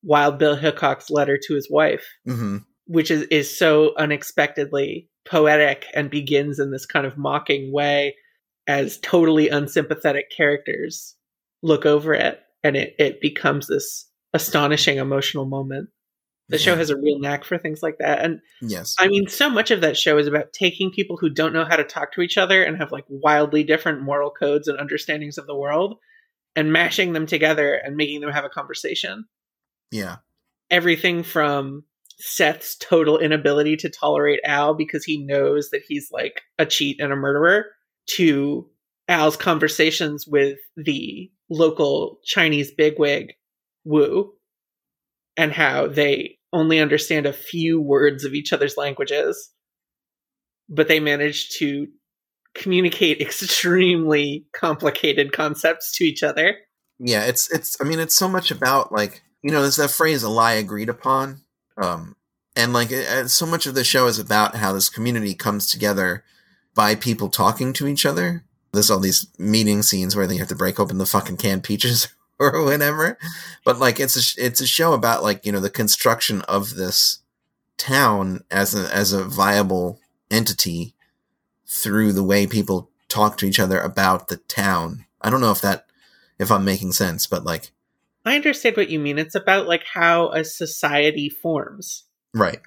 Wild 0.05 0.37
Bill 0.37 0.55
Hickok's 0.55 1.09
letter 1.09 1.37
to 1.47 1.55
his 1.55 1.69
wife, 1.69 2.05
hmm 2.25 2.57
which 2.87 3.09
is 3.09 3.23
is 3.23 3.57
so 3.57 3.93
unexpectedly 3.97 5.09
poetic 5.27 5.87
and 5.95 6.09
begins 6.09 6.59
in 6.59 6.69
this 6.69 6.85
kind 6.85 7.07
of 7.07 7.17
mocking 7.17 7.73
way 7.73 8.15
as 8.67 8.99
totally 8.99 9.49
unsympathetic 9.49 10.29
characters 10.29 11.15
look 11.63 11.85
over 11.85 12.13
it 12.13 12.39
and 12.63 12.75
it, 12.75 12.95
it 12.99 13.21
becomes 13.21 13.67
this 13.67 14.07
astonishing 14.33 14.97
emotional 14.97 15.45
moment. 15.45 15.89
The 16.49 16.59
show 16.59 16.75
has 16.75 16.91
a 16.91 16.95
real 16.95 17.17
knack 17.17 17.43
for 17.43 17.57
things 17.57 17.81
like 17.81 17.97
that. 17.97 18.23
And 18.23 18.39
Yes. 18.61 18.95
I 18.99 19.07
mean, 19.07 19.27
so 19.27 19.49
much 19.49 19.71
of 19.71 19.81
that 19.81 19.97
show 19.97 20.19
is 20.19 20.27
about 20.27 20.53
taking 20.53 20.91
people 20.91 21.17
who 21.17 21.29
don't 21.31 21.53
know 21.53 21.65
how 21.65 21.75
to 21.75 21.83
talk 21.83 22.13
to 22.13 22.21
each 22.21 22.37
other 22.37 22.63
and 22.63 22.77
have 22.77 22.91
like 22.91 23.05
wildly 23.09 23.63
different 23.63 24.03
moral 24.03 24.29
codes 24.29 24.67
and 24.67 24.79
understandings 24.79 25.39
of 25.39 25.47
the 25.47 25.55
world 25.55 25.95
and 26.55 26.71
mashing 26.71 27.13
them 27.13 27.25
together 27.25 27.73
and 27.73 27.95
making 27.95 28.21
them 28.21 28.31
have 28.31 28.45
a 28.45 28.49
conversation. 28.49 29.25
Yeah. 29.91 30.17
Everything 30.71 31.23
from 31.23 31.83
Seth's 32.17 32.75
total 32.75 33.19
inability 33.19 33.77
to 33.77 33.89
tolerate 33.89 34.39
Al 34.43 34.73
because 34.73 35.03
he 35.03 35.23
knows 35.23 35.69
that 35.69 35.83
he's 35.87 36.09
like 36.11 36.41
a 36.57 36.65
cheat 36.65 36.99
and 36.99 37.11
a 37.11 37.15
murderer 37.15 37.65
to 38.17 38.69
Al's 39.07 39.37
conversations 39.37 40.25
with 40.27 40.57
the 40.75 41.31
local 41.49 42.19
Chinese 42.23 42.71
bigwig, 42.71 43.33
Wu, 43.83 44.33
and 45.37 45.51
how 45.51 45.87
they 45.87 46.37
only 46.53 46.79
understand 46.79 47.25
a 47.25 47.33
few 47.33 47.81
words 47.81 48.23
of 48.23 48.33
each 48.33 48.53
other's 48.53 48.77
languages, 48.77 49.51
but 50.69 50.87
they 50.87 50.99
manage 50.99 51.49
to 51.57 51.87
communicate 52.55 53.21
extremely 53.21 54.47
complicated 54.53 55.33
concepts 55.33 55.91
to 55.93 56.05
each 56.05 56.23
other. 56.23 56.57
Yeah, 56.97 57.25
it's 57.25 57.51
it's 57.51 57.75
I 57.81 57.83
mean 57.83 57.99
it's 57.99 58.15
so 58.15 58.29
much 58.29 58.51
about 58.51 58.91
like, 58.91 59.21
you 59.45 59.51
know, 59.51 59.61
there's 59.61 59.75
that 59.75 59.91
phrase 59.91 60.23
a 60.23 60.29
lie 60.29 60.53
agreed 60.53 60.89
upon. 60.89 61.41
Um 61.77 62.15
and 62.55 62.73
like 62.73 62.89
so 63.27 63.45
much 63.45 63.67
of 63.67 63.75
the 63.75 63.83
show 63.83 64.07
is 64.07 64.17
about 64.17 64.55
how 64.55 64.73
this 64.73 64.89
community 64.89 65.35
comes 65.35 65.69
together 65.69 66.23
by 66.73 66.95
people 66.95 67.29
talking 67.29 67.71
to 67.73 67.85
each 67.85 68.07
other. 68.07 68.43
There's 68.73 68.89
all 68.89 68.99
these 68.99 69.27
meeting 69.37 69.83
scenes 69.83 70.15
where 70.15 70.25
they 70.25 70.37
have 70.37 70.47
to 70.47 70.55
break 70.55 70.79
open 70.79 70.97
the 70.97 71.05
fucking 71.05 71.37
canned 71.37 71.63
peaches 71.63 72.07
or 72.39 72.63
whatever. 72.63 73.19
But 73.63 73.77
like 73.77 73.99
it's 73.99 74.17
a 74.17 74.43
it's 74.43 74.61
a 74.61 74.67
show 74.67 74.93
about 74.93 75.21
like, 75.21 75.45
you 75.45 75.51
know, 75.51 75.59
the 75.59 75.69
construction 75.69 76.41
of 76.43 76.73
this 76.73 77.19
town 77.77 78.43
as 78.49 78.73
a 78.73 78.91
as 78.91 79.13
a 79.13 79.23
viable 79.23 79.99
entity 80.31 80.95
through 81.67 82.13
the 82.13 82.23
way 82.23 82.47
people 82.47 82.89
talk 83.09 83.37
to 83.37 83.45
each 83.45 83.59
other 83.59 83.79
about 83.79 84.27
the 84.27 84.37
town. 84.37 85.05
I 85.21 85.29
don't 85.29 85.41
know 85.41 85.51
if 85.51 85.61
that 85.61 85.85
if 86.39 86.51
I'm 86.51 86.65
making 86.65 86.93
sense, 86.93 87.27
but 87.27 87.43
like 87.43 87.71
I 88.25 88.35
understand 88.35 88.77
what 88.77 88.89
you 88.89 88.99
mean. 88.99 89.17
It's 89.19 89.35
about 89.35 89.67
like 89.67 89.83
how 89.91 90.29
a 90.31 90.43
society 90.43 91.29
forms. 91.29 92.05
right. 92.33 92.59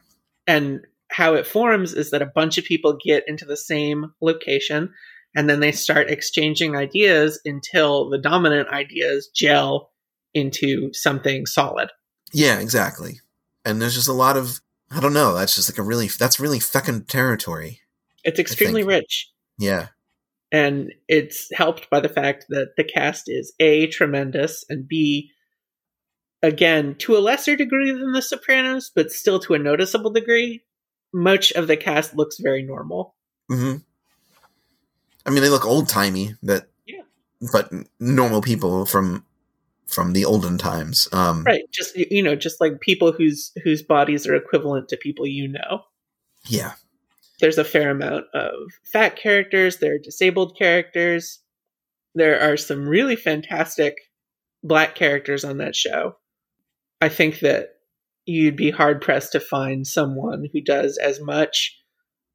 And 0.47 0.81
how 1.11 1.35
it 1.35 1.47
forms 1.47 1.95
is 1.95 2.11
that 2.11 2.23
a 2.23 2.27
bunch 2.35 2.59
of 2.59 2.65
people 2.65 2.99
get 3.03 3.25
into 3.27 3.45
the 3.45 3.57
same 3.57 4.13
location 4.21 4.93
and 5.35 5.49
then 5.49 5.61
they 5.61 5.73
start 5.73 6.11
exchanging 6.11 6.77
ideas 6.77 7.41
until 7.45 8.09
the 8.09 8.19
dominant 8.19 8.69
ideas 8.69 9.29
gel 9.35 9.91
into 10.35 10.93
something 10.93 11.47
solid. 11.47 11.91
Yeah, 12.33 12.61
exactly. 12.61 13.21
And 13.65 13.81
there's 13.81 13.95
just 13.95 14.09
a 14.09 14.13
lot 14.13 14.37
of 14.37 14.61
I 14.91 15.01
don't 15.01 15.13
know, 15.13 15.35
that's 15.35 15.55
just 15.55 15.71
like 15.71 15.79
a 15.79 15.83
really 15.83 16.09
that's 16.09 16.41
really 16.41 16.61
fecund 16.61 17.09
territory. 17.09 17.81
It's 18.25 18.39
extremely 18.39 18.85
rich. 18.85 19.31
Yeah. 19.59 19.89
And 20.51 20.93
it's 21.09 21.49
helped 21.55 21.91
by 21.91 22.01
the 22.01 22.09
fact 22.09 22.47
that 22.49 22.69
the 22.77 22.85
cast 22.85 23.25
is 23.27 23.53
A, 23.61 23.87
tremendous, 23.89 24.65
and 24.69 24.89
B, 24.89 25.31
again, 26.43 26.95
to 27.01 27.17
a 27.17 27.21
lesser 27.21 27.57
degree 27.57 27.91
than 27.91 28.13
The 28.13 28.23
Sopranos, 28.23 28.91
but 28.95 29.11
still 29.13 29.39
to 29.41 29.55
a 29.55 29.59
noticeable 29.59 30.11
degree, 30.11 30.65
much 31.13 31.53
of 31.53 31.67
the 31.67 31.77
cast 31.77 32.15
looks 32.17 32.39
very 32.39 32.63
normal. 32.63 33.15
hmm 33.49 33.77
I 35.27 35.31
mean 35.31 35.43
they 35.43 35.51
look 35.51 35.67
old 35.67 35.89
timey, 35.89 36.35
but 36.43 36.71
Yeah. 36.87 37.03
but 37.53 37.71
normal 38.01 38.41
people 38.41 38.87
from 38.87 39.25
from 39.87 40.13
the 40.13 40.25
olden 40.25 40.59
times. 40.59 41.09
Um 41.13 41.45
Right. 41.45 41.65
Just, 41.73 41.97
you 41.97 42.23
know, 42.23 42.35
just 42.37 42.61
like 42.61 42.81
people 42.81 43.13
whose 43.13 43.53
whose 43.65 43.83
bodies 43.83 44.27
are 44.27 44.35
equivalent 44.35 44.89
to 44.89 44.97
people 44.97 45.27
you 45.27 45.49
know. 45.49 45.83
yeah. 46.47 46.73
there's 47.41 47.59
a 47.59 47.65
fair 47.65 47.91
amount 47.91 48.25
of 48.35 48.53
fat 48.93 49.17
characters 49.17 49.79
there 49.79 49.95
are 49.95 49.99
disabled 49.99 50.57
characters 50.59 51.41
there 52.15 52.41
are 52.41 52.57
some 52.57 52.89
really 52.89 53.17
fantastic 53.17 53.95
black 54.65 54.95
characters 54.95 55.45
on 55.45 55.59
that 55.59 55.77
show 55.77 56.17
i 57.01 57.09
think 57.09 57.41
that 57.41 57.71
you'd 58.27 58.57
be 58.57 58.71
hard 58.71 59.01
pressed 59.01 59.33
to 59.33 59.41
find 59.41 59.87
someone 59.87 60.47
who 60.53 60.61
does 60.61 60.99
as 60.99 61.21
much 61.21 61.77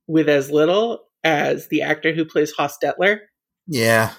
with 0.08 0.28
as 0.28 0.50
little 0.52 1.06
as 1.24 1.68
the 1.70 1.82
actor 1.84 2.12
who 2.14 2.26
plays 2.26 2.54
Hostetler. 2.54 3.20
Yeah. 3.68 4.12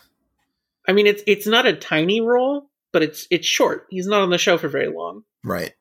I 0.89 0.93
mean, 0.93 1.07
it's 1.07 1.23
it's 1.27 1.47
not 1.47 1.67
a 1.67 1.75
tiny 1.75 2.21
role, 2.21 2.71
but 2.93 3.03
it's 3.03 3.27
it's 3.31 3.47
short. 3.47 3.87
He's 3.91 4.07
not 4.07 4.23
on 4.23 4.31
the 4.31 4.39
show 4.39 4.57
for 4.57 4.69
very 4.69 4.89
long, 4.89 5.23
Right. 5.43 5.73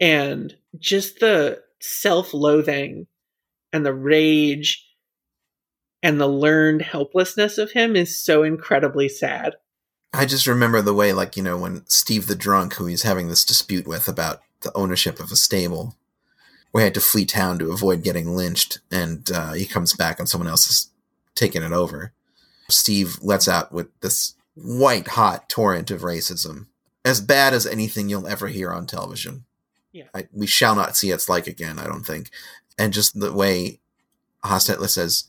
and 0.00 0.54
just 0.78 1.20
the 1.20 1.60
self-loathing 1.80 3.06
and 3.72 3.84
the 3.84 3.92
rage 3.94 4.86
and 6.02 6.20
the 6.20 6.28
learned 6.28 6.82
helplessness 6.82 7.58
of 7.58 7.72
him 7.72 7.96
is 7.96 8.22
so 8.22 8.42
incredibly 8.42 9.08
sad. 9.08 9.54
I 10.16 10.24
just 10.24 10.46
remember 10.46 10.80
the 10.80 10.94
way, 10.94 11.12
like, 11.12 11.36
you 11.36 11.42
know, 11.42 11.56
when 11.58 11.84
Steve 11.86 12.26
the 12.26 12.34
drunk, 12.34 12.74
who 12.74 12.86
he's 12.86 13.02
having 13.02 13.28
this 13.28 13.44
dispute 13.44 13.86
with 13.86 14.08
about 14.08 14.40
the 14.62 14.74
ownership 14.74 15.20
of 15.20 15.30
a 15.30 15.36
stable, 15.36 15.94
we 16.72 16.82
had 16.82 16.94
to 16.94 17.00
flee 17.00 17.26
town 17.26 17.58
to 17.58 17.70
avoid 17.70 18.02
getting 18.02 18.36
lynched, 18.36 18.80
and 18.90 19.30
uh, 19.30 19.52
he 19.52 19.66
comes 19.66 19.94
back 19.94 20.18
and 20.18 20.28
someone 20.28 20.48
else 20.48 20.66
is 20.68 20.90
taking 21.34 21.62
it 21.62 21.72
over. 21.72 22.12
Steve 22.68 23.18
lets 23.22 23.46
out 23.46 23.72
with 23.72 23.88
this 24.00 24.34
white 24.54 25.08
hot 25.08 25.48
torrent 25.48 25.90
of 25.90 26.00
racism, 26.00 26.66
as 27.04 27.20
bad 27.20 27.52
as 27.52 27.66
anything 27.66 28.08
you'll 28.08 28.26
ever 28.26 28.48
hear 28.48 28.72
on 28.72 28.86
television. 28.86 29.44
Yeah. 29.92 30.08
I, 30.14 30.28
we 30.32 30.46
shall 30.46 30.74
not 30.74 30.96
see 30.96 31.10
its 31.10 31.28
like 31.28 31.46
again, 31.46 31.78
I 31.78 31.84
don't 31.84 32.04
think. 32.04 32.30
And 32.78 32.92
just 32.92 33.18
the 33.18 33.32
way 33.32 33.80
Hostetler 34.44 34.88
says, 34.88 35.24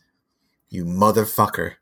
"You 0.70 0.86
motherfucker," 0.86 1.76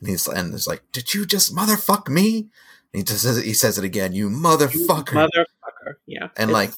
and 0.00 0.08
he's 0.08 0.26
and 0.26 0.52
it's 0.54 0.66
like, 0.66 0.82
"Did 0.92 1.14
you 1.14 1.26
just 1.26 1.54
motherfuck 1.54 2.08
me?" 2.08 2.48
And 2.92 3.00
he 3.00 3.02
just 3.02 3.22
says 3.22 3.38
it, 3.38 3.44
he 3.44 3.54
says 3.54 3.78
it 3.78 3.84
again, 3.84 4.12
"You 4.12 4.28
motherfucker," 4.30 5.04
Motherfucker. 5.28 5.94
Yeah. 6.06 6.28
and 6.36 6.50
It's- 6.50 6.52
like 6.52 6.72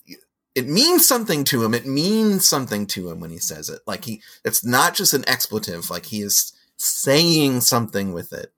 it 0.55 0.69
means 0.69 1.07
something 1.09 1.45
to 1.45 1.65
him. 1.65 1.73
It 1.73 1.87
means 1.87 2.47
something 2.47 2.87
to 2.89 3.09
him 3.11 3.21
when 3.21 3.31
he 3.31 3.39
says 3.39 3.71
it. 3.71 3.81
Like 3.87 4.05
he, 4.05 4.21
it's 4.45 4.63
not 4.63 4.95
just 4.95 5.15
an 5.15 5.25
expletive. 5.27 5.89
Like 5.89 6.05
he 6.07 6.21
is 6.21 6.53
saying 6.77 7.63
something 7.63 8.13
with 8.13 8.33
it. 8.35 8.53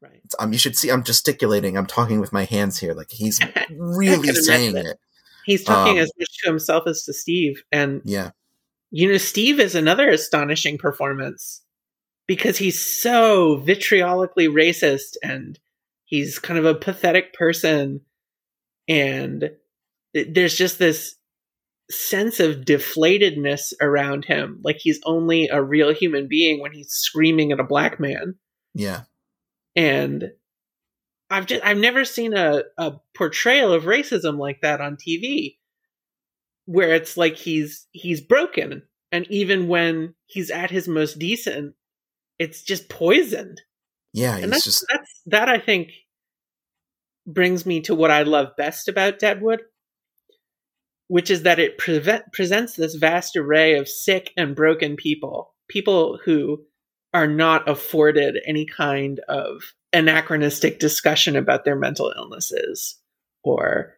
right. 0.00 0.20
Um, 0.38 0.52
you 0.52 0.58
should 0.60 0.76
see. 0.76 0.90
I'm 0.90 1.02
gesticulating. 1.02 1.76
I'm 1.76 1.86
talking 1.86 2.20
with 2.20 2.32
my 2.32 2.44
hands 2.44 2.78
here. 2.78 2.94
Like 2.94 3.10
he's 3.10 3.40
really 3.76 4.32
saying 4.34 4.76
it. 4.76 4.86
it. 4.86 4.98
He's 5.44 5.64
talking 5.64 5.94
Um, 5.98 6.02
as 6.04 6.12
much 6.16 6.28
to 6.44 6.50
himself 6.50 6.86
as 6.86 7.02
to 7.04 7.12
Steve. 7.12 7.64
And, 7.72 8.02
Yeah. 8.04 8.30
you 8.92 9.10
know, 9.10 9.18
Steve 9.18 9.58
is 9.58 9.74
another 9.74 10.08
astonishing 10.08 10.78
performance 10.78 11.61
because 12.32 12.56
he's 12.56 12.80
so 12.82 13.58
vitriolically 13.58 14.48
racist 14.48 15.16
and 15.22 15.58
he's 16.06 16.38
kind 16.38 16.58
of 16.58 16.64
a 16.64 16.74
pathetic 16.74 17.34
person. 17.34 18.00
And 18.88 19.50
there's 20.14 20.54
just 20.54 20.78
this 20.78 21.16
sense 21.90 22.40
of 22.40 22.64
deflatedness 22.64 23.74
around 23.82 24.24
him, 24.24 24.62
like 24.64 24.78
he's 24.78 24.98
only 25.04 25.48
a 25.48 25.62
real 25.62 25.92
human 25.92 26.26
being 26.26 26.62
when 26.62 26.72
he's 26.72 26.92
screaming 26.92 27.52
at 27.52 27.60
a 27.60 27.64
black 27.64 28.00
man. 28.00 28.36
Yeah. 28.72 29.02
And 29.76 30.30
I've 31.28 31.44
just 31.44 31.62
I've 31.62 31.76
never 31.76 32.06
seen 32.06 32.32
a, 32.32 32.62
a 32.78 32.92
portrayal 33.14 33.74
of 33.74 33.84
racism 33.84 34.38
like 34.38 34.62
that 34.62 34.80
on 34.80 34.96
TV 34.96 35.58
where 36.64 36.94
it's 36.94 37.18
like 37.18 37.36
he's 37.36 37.86
he's 37.90 38.22
broken 38.22 38.84
and 39.10 39.26
even 39.28 39.68
when 39.68 40.14
he's 40.24 40.50
at 40.50 40.70
his 40.70 40.88
most 40.88 41.18
decent 41.18 41.74
it's 42.42 42.62
just 42.62 42.88
poisoned 42.88 43.60
Yeah, 44.12 44.36
and 44.36 44.52
that's, 44.52 44.64
just 44.64 44.84
that's 44.92 45.20
that 45.26 45.48
i 45.48 45.58
think 45.58 45.90
brings 47.26 47.64
me 47.64 47.80
to 47.82 47.94
what 47.94 48.10
i 48.10 48.24
love 48.24 48.48
best 48.56 48.88
about 48.88 49.20
deadwood 49.20 49.62
which 51.08 51.30
is 51.30 51.42
that 51.42 51.58
it 51.58 51.76
prevent, 51.76 52.24
presents 52.32 52.74
this 52.74 52.94
vast 52.94 53.36
array 53.36 53.78
of 53.78 53.88
sick 53.88 54.32
and 54.36 54.56
broken 54.56 54.96
people 54.96 55.54
people 55.68 56.18
who 56.24 56.60
are 57.14 57.28
not 57.28 57.68
afforded 57.68 58.38
any 58.46 58.66
kind 58.66 59.20
of 59.28 59.62
anachronistic 59.92 60.80
discussion 60.80 61.36
about 61.36 61.64
their 61.64 61.76
mental 61.76 62.12
illnesses 62.16 62.98
or 63.44 63.94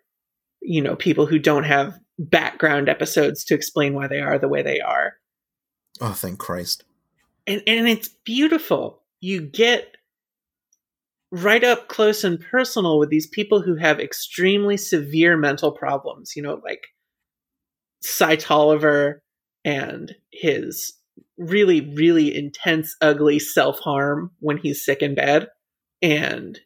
you 0.60 0.82
know 0.82 0.96
people 0.96 1.24
who 1.24 1.38
don't 1.38 1.64
have 1.64 1.98
background 2.18 2.88
episodes 2.88 3.44
to 3.44 3.54
explain 3.54 3.94
why 3.94 4.06
they 4.06 4.20
are 4.20 4.38
the 4.38 4.48
way 4.48 4.62
they 4.62 4.80
are 4.80 5.14
oh 6.02 6.12
thank 6.12 6.38
Christ. 6.38 6.84
And 7.46 7.62
and 7.66 7.88
it's 7.88 8.08
beautiful. 8.24 9.02
You 9.20 9.40
get 9.40 9.96
right 11.34 11.64
up 11.64 11.88
close 11.88 12.22
and 12.22 12.40
personal 12.40 12.98
with 12.98 13.10
these 13.10 13.26
people 13.26 13.60
who 13.60 13.74
have 13.74 13.98
extremely 13.98 14.76
severe 14.76 15.36
mental 15.36 15.72
problems 15.72 16.34
you 16.36 16.42
know 16.42 16.60
like 16.64 16.86
cy 18.02 18.36
tolliver 18.36 19.20
and 19.64 20.14
his 20.30 20.92
really 21.36 21.92
really 21.96 22.32
intense 22.36 22.94
ugly 23.00 23.40
self-harm 23.40 24.30
when 24.38 24.58
he's 24.58 24.84
sick 24.84 25.02
in 25.02 25.16
bed 25.16 25.48
and 26.00 26.60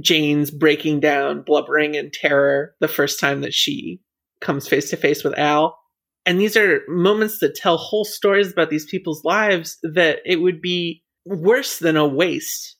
jane's 0.00 0.50
breaking 0.50 0.98
down 0.98 1.42
blubbering 1.42 1.94
in 1.94 2.10
terror 2.10 2.74
the 2.80 2.88
first 2.88 3.20
time 3.20 3.42
that 3.42 3.54
she 3.54 4.00
comes 4.40 4.66
face 4.66 4.90
to 4.90 4.96
face 4.96 5.22
with 5.22 5.38
al 5.38 5.78
and 6.26 6.40
these 6.40 6.56
are 6.56 6.82
moments 6.88 7.38
that 7.38 7.54
tell 7.54 7.76
whole 7.76 8.04
stories 8.04 8.52
about 8.52 8.70
these 8.70 8.86
people's 8.86 9.24
lives 9.24 9.78
that 9.82 10.18
it 10.24 10.36
would 10.36 10.60
be 10.60 11.02
worse 11.24 11.78
than 11.78 11.96
a 11.96 12.06
waste 12.06 12.76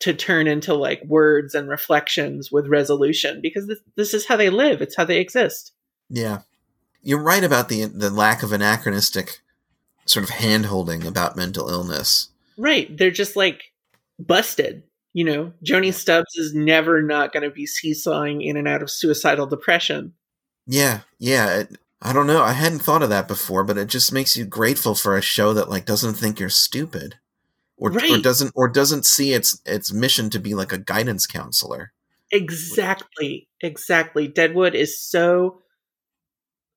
to 0.00 0.12
turn 0.12 0.46
into 0.46 0.74
like 0.74 1.02
words 1.04 1.54
and 1.54 1.68
reflections 1.68 2.50
with 2.50 2.66
resolution 2.66 3.40
because 3.40 3.66
this, 3.66 3.78
this 3.96 4.14
is 4.14 4.26
how 4.26 4.36
they 4.36 4.50
live. 4.50 4.82
It's 4.82 4.96
how 4.96 5.04
they 5.04 5.18
exist. 5.18 5.72
Yeah. 6.10 6.40
You're 7.02 7.22
right 7.22 7.44
about 7.44 7.68
the 7.68 7.84
the 7.84 8.10
lack 8.10 8.42
of 8.42 8.52
anachronistic 8.52 9.40
sort 10.06 10.24
of 10.24 10.30
hand 10.30 10.66
holding 10.66 11.06
about 11.06 11.36
mental 11.36 11.68
illness. 11.68 12.28
right. 12.58 12.94
They're 12.96 13.10
just 13.10 13.36
like 13.36 13.72
busted 14.18 14.82
you 15.14 15.24
know? 15.24 15.52
Joanie 15.62 15.92
stubbs 15.92 16.36
is 16.36 16.54
never 16.54 17.00
not 17.00 17.32
going 17.32 17.44
to 17.44 17.50
be 17.50 17.66
seesawing 17.66 18.42
in 18.42 18.58
and 18.58 18.68
out 18.68 18.82
of 18.82 18.90
suicidal 18.90 19.46
depression. 19.46 20.12
Yeah, 20.66 21.00
yeah. 21.18 21.64
I 22.02 22.12
don't 22.12 22.26
know. 22.26 22.42
I 22.42 22.52
hadn't 22.52 22.80
thought 22.80 23.02
of 23.02 23.08
that 23.08 23.28
before, 23.28 23.64
but 23.64 23.78
it 23.78 23.88
just 23.88 24.12
makes 24.12 24.36
you 24.36 24.44
grateful 24.44 24.94
for 24.94 25.16
a 25.16 25.22
show 25.22 25.54
that 25.54 25.70
like 25.70 25.86
doesn't 25.86 26.14
think 26.14 26.38
you're 26.38 26.50
stupid, 26.50 27.16
or 27.76 27.90
or 27.92 28.18
doesn't 28.18 28.52
or 28.54 28.68
doesn't 28.68 29.06
see 29.06 29.32
its 29.32 29.60
its 29.64 29.92
mission 29.92 30.28
to 30.30 30.38
be 30.38 30.54
like 30.54 30.72
a 30.72 30.78
guidance 30.78 31.26
counselor. 31.26 31.92
exactly 32.30 33.48
exactly 33.62 34.28
deadwood 34.28 34.74
is 34.74 35.00
so 35.00 35.60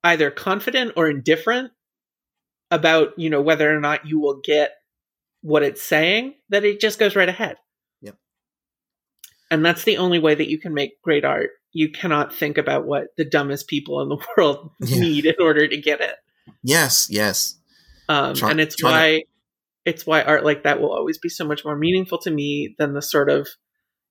either 0.04 0.30
confident 0.32 0.94
or 0.96 1.10
indifferent 1.10 1.72
about 2.72 3.10
you 3.18 3.30
know 3.30 3.42
whether 3.42 3.76
or 3.76 3.80
not 3.80 4.06
you 4.06 4.20
will 4.20 4.40
get 4.44 4.72
what 5.42 5.64
it's 5.64 5.82
saying 5.82 6.34
that 6.50 6.64
it 6.64 6.80
just 6.80 7.00
goes 7.00 7.16
right 7.16 7.30
ahead 7.30 7.58
Yep. 8.02 8.16
and 9.52 9.66
that's 9.66 9.84
the 9.84 9.98
only 9.98 10.20
way 10.20 10.36
that 10.36 10.50
you 10.50 10.60
can 10.60 10.74
make 10.74 11.02
great 11.02 11.26
art 11.26 11.52
you 11.74 11.90
cannot 11.92 12.34
think 12.34 12.58
about 12.58 12.86
what 12.86 13.08
the 13.18 13.26
dumbest 13.26 13.68
people 13.68 14.02
in 14.02 14.10
the 14.10 14.18
world 14.38 14.72
Yeah. 14.82 15.00
need 15.00 15.26
in 15.26 15.36
order 15.40 15.68
to 15.68 15.78
get 15.78 16.02
it 16.02 16.16
Yes, 16.64 17.08
yes. 17.10 17.56
um, 18.10 18.34
Try- 18.34 18.52
and 18.52 18.60
it's 18.62 18.82
why 18.82 19.24
it's 19.86 20.06
why 20.06 20.22
art 20.22 20.44
like 20.46 20.64
that 20.64 20.80
will 20.82 20.92
always 20.92 21.18
be 21.18 21.30
so 21.30 21.46
much 21.46 21.64
more 21.66 21.78
meaningful 21.78 22.18
to 22.20 22.32
me 22.32 22.76
than 22.78 22.94
the 22.94 23.02
sort 23.02 23.30
of 23.30 23.48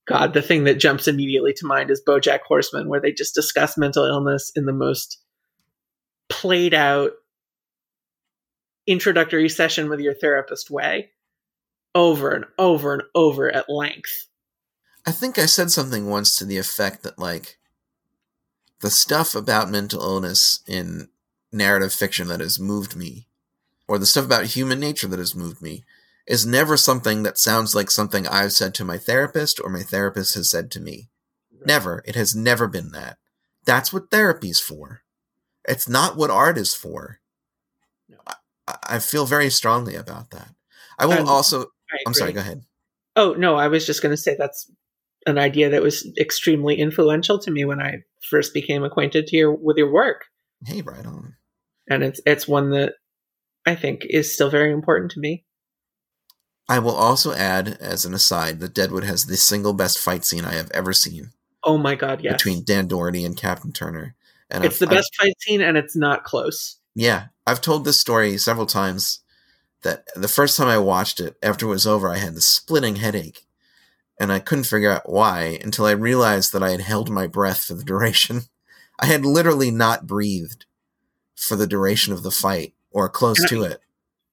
god 0.07 0.33
the 0.35 0.43
thing 0.43 0.65
that 0.65 0.79
jumps 0.79 1.09
immediately 1.09 1.53
to 1.55 1.67
mind 1.67 1.91
is 1.91 2.03
bojack 2.07 2.41
horseman 2.47 2.89
where 2.89 3.01
they 3.01 3.13
just 3.13 3.35
discuss 3.35 3.77
mental 3.77 4.05
illness 4.05 4.51
in 4.55 4.65
the 4.67 4.73
most 4.73 5.21
played 6.29 6.75
out 6.75 7.13
introductory 8.87 9.49
session 9.49 9.89
with 9.89 10.01
your 10.01 10.15
therapist 10.15 10.71
way 10.71 11.11
over 11.95 12.31
and 12.33 12.45
over 12.59 12.93
and 12.95 13.03
over 13.15 13.51
at 13.53 13.69
length 13.69 14.29
I 15.07 15.13
think 15.13 15.39
I 15.39 15.47
said 15.47 15.71
something 15.71 16.09
once 16.09 16.37
to 16.37 16.45
the 16.45 16.59
effect 16.59 17.03
that 17.05 17.19
like 17.19 17.59
the 18.81 18.91
stuff 18.91 19.35
about 19.35 19.71
mental 19.71 20.03
illness 20.03 20.61
in 20.67 21.09
narrative 21.53 21.93
fiction 21.93 22.29
that 22.29 22.41
has 22.41 22.59
moved 22.59 22.97
me, 22.97 23.29
or 23.89 23.99
the 23.99 24.07
stuff 24.07 24.25
about 24.25 24.47
human 24.47 24.81
nature 24.81 25.07
that 25.07 25.19
has 25.19 25.35
moved 25.35 25.63
me, 25.63 25.85
is 26.27 26.45
never 26.45 26.77
something 26.77 27.23
that 27.23 27.39
sounds 27.39 27.75
like 27.75 27.91
something 27.91 28.27
I've 28.27 28.53
said 28.53 28.75
to 28.75 28.85
my 28.85 28.99
therapist 28.99 29.61
or 29.63 29.71
my 29.71 29.83
therapist 29.83 30.35
has 30.35 30.51
said 30.51 30.71
to 30.73 30.81
me. 30.81 31.09
Never. 31.65 32.03
It 32.05 32.17
has 32.17 32.35
never 32.35 32.67
been 32.67 32.91
that. 32.93 33.19
That's 33.65 33.93
what 33.93 34.11
therapy's 34.11 34.61
for. 34.61 35.03
It's 35.69 35.89
not 35.89 36.17
what 36.17 36.31
art 36.31 36.59
is 36.59 36.75
for. 36.75 37.21
No. 38.09 38.19
I, 38.67 38.77
I 38.83 38.99
feel 38.99 39.27
very 39.27 39.51
strongly 39.51 39.95
about 39.95 40.31
that. 40.31 40.49
I 40.99 41.07
will 41.07 41.15
And 41.15 41.29
also. 41.29 41.67
I 41.91 41.99
I'm 42.07 42.15
sorry. 42.15 42.33
Go 42.33 42.41
ahead. 42.41 42.65
Oh 43.15 43.35
no, 43.35 43.57
I 43.57 43.69
was 43.69 43.87
just 43.87 44.03
going 44.03 44.13
to 44.13 44.17
say 44.17 44.37
that's 44.37 44.71
an 45.27 45.39
idea 45.39 45.69
that 45.71 45.83
was 45.83 46.07
extremely 46.19 46.77
influential 46.77 47.39
to 47.41 47.51
me 47.51 47.65
when 47.65 47.81
I 47.81 48.03
first 48.31 48.55
became 48.55 48.85
acquainted 48.85 49.27
to 49.29 49.37
your 49.37 49.53
with 49.53 49.77
your 49.77 49.91
work, 49.93 50.25
Hey, 50.65 50.83
right 50.83 51.05
on. 51.05 51.35
and 51.89 52.03
it's 52.05 52.21
it's 52.27 52.47
one 52.49 52.71
that 52.71 52.95
I 53.67 53.75
think 53.75 54.03
is 54.09 54.33
still 54.33 54.51
very 54.51 54.73
important 54.73 55.11
to 55.13 55.21
me. 55.21 55.45
I 56.69 56.79
will 56.81 56.95
also 56.97 57.33
add, 57.33 57.77
as 57.81 58.05
an 58.05 58.13
aside, 58.15 58.59
that 58.61 58.75
Deadwood 58.75 59.05
has 59.05 59.27
the 59.27 59.37
single 59.37 59.73
best 59.73 59.99
fight 59.99 60.25
scene 60.25 60.45
I 60.45 60.55
have 60.55 60.71
ever 60.73 60.93
seen 60.93 61.31
Oh 61.65 61.79
my 61.79 61.95
god, 61.95 62.23
yes, 62.23 62.35
between 62.35 62.65
Dan 62.65 62.89
Dority 62.89 63.25
and 63.25 63.37
Captain 63.37 63.73
Turner. 63.73 64.15
And 64.51 64.65
it's 64.65 64.77
I've- 64.77 64.87
the 64.87 64.95
best 64.95 65.15
fight 65.21 65.35
scene, 65.41 65.61
and 65.61 65.77
it's 65.77 65.97
not 65.97 66.25
close. 66.25 66.79
Yeah, 66.95 67.27
I've 67.47 67.61
told 67.61 67.85
this 67.85 68.01
story 68.01 68.39
several 68.39 68.67
times. 68.67 69.21
That 69.83 70.09
the 70.17 70.27
first 70.29 70.57
time 70.57 70.67
I 70.69 70.79
watched 70.79 71.21
it, 71.21 71.37
after 71.43 71.67
it 71.67 71.71
was 71.71 71.87
over, 71.87 72.09
I 72.09 72.17
had 72.17 72.35
this 72.35 72.47
splitting 72.49 72.97
headache, 72.97 73.46
and 74.19 74.33
I 74.33 74.39
couldn't 74.39 74.65
figure 74.65 74.91
out 74.91 75.09
why 75.09 75.59
until 75.63 75.87
I 75.87 75.93
realized 75.93 76.53
that 76.53 76.63
I 76.63 76.71
had 76.71 76.81
held 76.81 77.11
my 77.11 77.27
breath 77.27 77.65
for 77.65 77.75
the 77.75 77.85
duration. 77.85 78.43
I 78.99 79.07
had 79.07 79.27
literally 79.27 79.71
not 79.71 80.07
breathed 80.07 80.65
for 81.35 81.55
the 81.55 81.67
duration 81.67 82.15
of 82.15 82.23
the 82.23 82.31
fight, 82.31 82.73
or 82.91 83.11
close 83.11 83.47
to 83.51 83.63
it. 83.63 83.81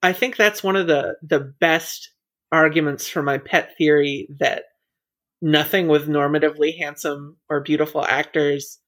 I 0.01 0.13
think 0.13 0.38
that's 0.38 0.63
one 0.63 0.77
of 0.77 0.88
the 0.88 1.15
the 1.21 1.39
best 1.39 2.11
arguments 2.51 3.09
for 3.09 3.21
my 3.21 3.38
pet 3.39 3.71
theory 3.77 4.29
that 4.39 4.63
nothing 5.41 5.88
with 5.88 6.07
normatively 6.07 6.77
handsome 6.77 7.36
or 7.49 7.59
beautiful 7.59 8.05
actors 8.05 8.79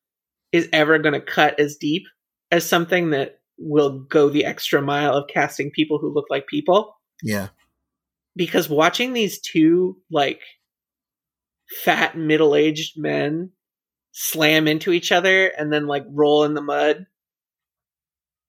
is 0.53 0.69
ever 0.71 0.97
going 0.99 1.13
to 1.13 1.19
cut 1.19 1.59
as 1.59 1.75
deep 1.75 2.03
as 2.51 2.65
something 2.65 3.09
that 3.09 3.39
will 3.57 3.99
go 3.99 4.29
the 4.29 4.45
extra 4.45 4.81
mile 4.81 5.13
of 5.13 5.27
casting 5.27 5.71
people 5.71 5.97
who 5.97 6.13
look 6.13 6.27
like 6.29 6.47
people 6.47 6.95
Yeah, 7.21 7.49
because 8.35 8.69
watching 8.69 9.13
these 9.13 9.39
two 9.41 9.97
like 10.09 10.39
fat 11.83 12.17
middle-aged 12.17 12.97
men 12.97 13.51
slam 14.11 14.67
into 14.67 14.91
each 14.91 15.11
other 15.11 15.47
and 15.47 15.71
then 15.71 15.87
like 15.87 16.05
roll 16.09 16.43
in 16.43 16.53
the 16.53 16.61
mud 16.61 17.05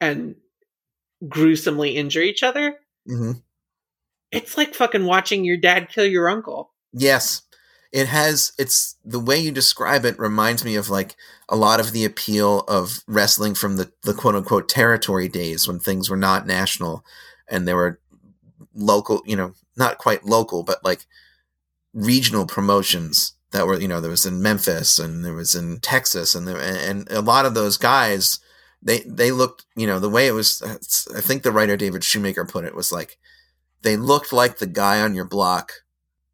and 0.01 0.37
gruesomely 1.29 1.97
injure 1.97 2.23
each 2.23 2.43
other? 2.43 2.77
Hmm 3.07 3.33
it's 4.33 4.57
like 4.57 4.75
fucking 4.75 5.05
watching 5.05 5.45
your 5.45 5.57
dad 5.57 5.89
kill 5.89 6.07
your 6.07 6.29
uncle. 6.29 6.73
Yes. 6.93 7.43
It 7.93 8.09
has 8.09 8.53
it's 8.59 8.97
the 9.05 9.21
way 9.21 9.39
you 9.39 9.53
describe 9.53 10.05
it 10.05 10.19
reminds 10.19 10.65
me 10.65 10.75
of 10.75 10.91
like 10.91 11.15
a 11.49 11.57
lot 11.57 11.81
of 11.81 11.93
the 11.93 12.05
appeal 12.05 12.61
of 12.69 13.03
wrestling 13.07 13.55
from 13.55 13.77
the, 13.77 13.93
the 14.03 14.13
quote 14.13 14.35
unquote 14.35 14.69
territory 14.69 15.29
days 15.29 15.67
when 15.67 15.79
things 15.79 16.11
were 16.11 16.17
not 16.17 16.47
national 16.47 17.05
and 17.49 17.67
there 17.67 17.77
were 17.77 18.01
local, 18.75 19.23
you 19.25 19.37
know, 19.37 19.53
not 19.77 19.99
quite 19.99 20.25
local, 20.25 20.63
but 20.63 20.85
like 20.85 21.07
regional 21.97 22.47
promotions 22.47 23.33
that 23.53 23.67
were, 23.67 23.81
you 23.81 23.89
know, 23.89 24.01
there 24.01 24.11
was 24.11 24.27
in 24.27 24.43
Memphis 24.43 24.99
and 24.99 25.25
there 25.25 25.33
was 25.33 25.55
in 25.55 25.81
Texas 25.81 26.35
and 26.35 26.47
there, 26.47 26.61
and 26.61 27.11
a 27.11 27.23
lot 27.23 27.47
of 27.47 27.55
those 27.55 27.77
guys 27.77 28.39
they 28.83 29.01
they 29.01 29.33
looked, 29.33 29.65
you 29.75 29.87
know, 29.87 29.99
the 29.99 30.11
way 30.11 30.27
it 30.27 30.33
was 30.33 30.63
I 30.63 31.21
think 31.21 31.43
the 31.43 31.51
writer 31.51 31.77
David 31.77 32.05
Shoemaker 32.05 32.45
put 32.45 32.65
it 32.65 32.75
was 32.75 32.93
like 32.93 33.19
they 33.83 33.97
looked 33.97 34.33
like 34.33 34.59
the 34.59 34.67
guy 34.67 35.01
on 35.01 35.15
your 35.15 35.25
block 35.25 35.73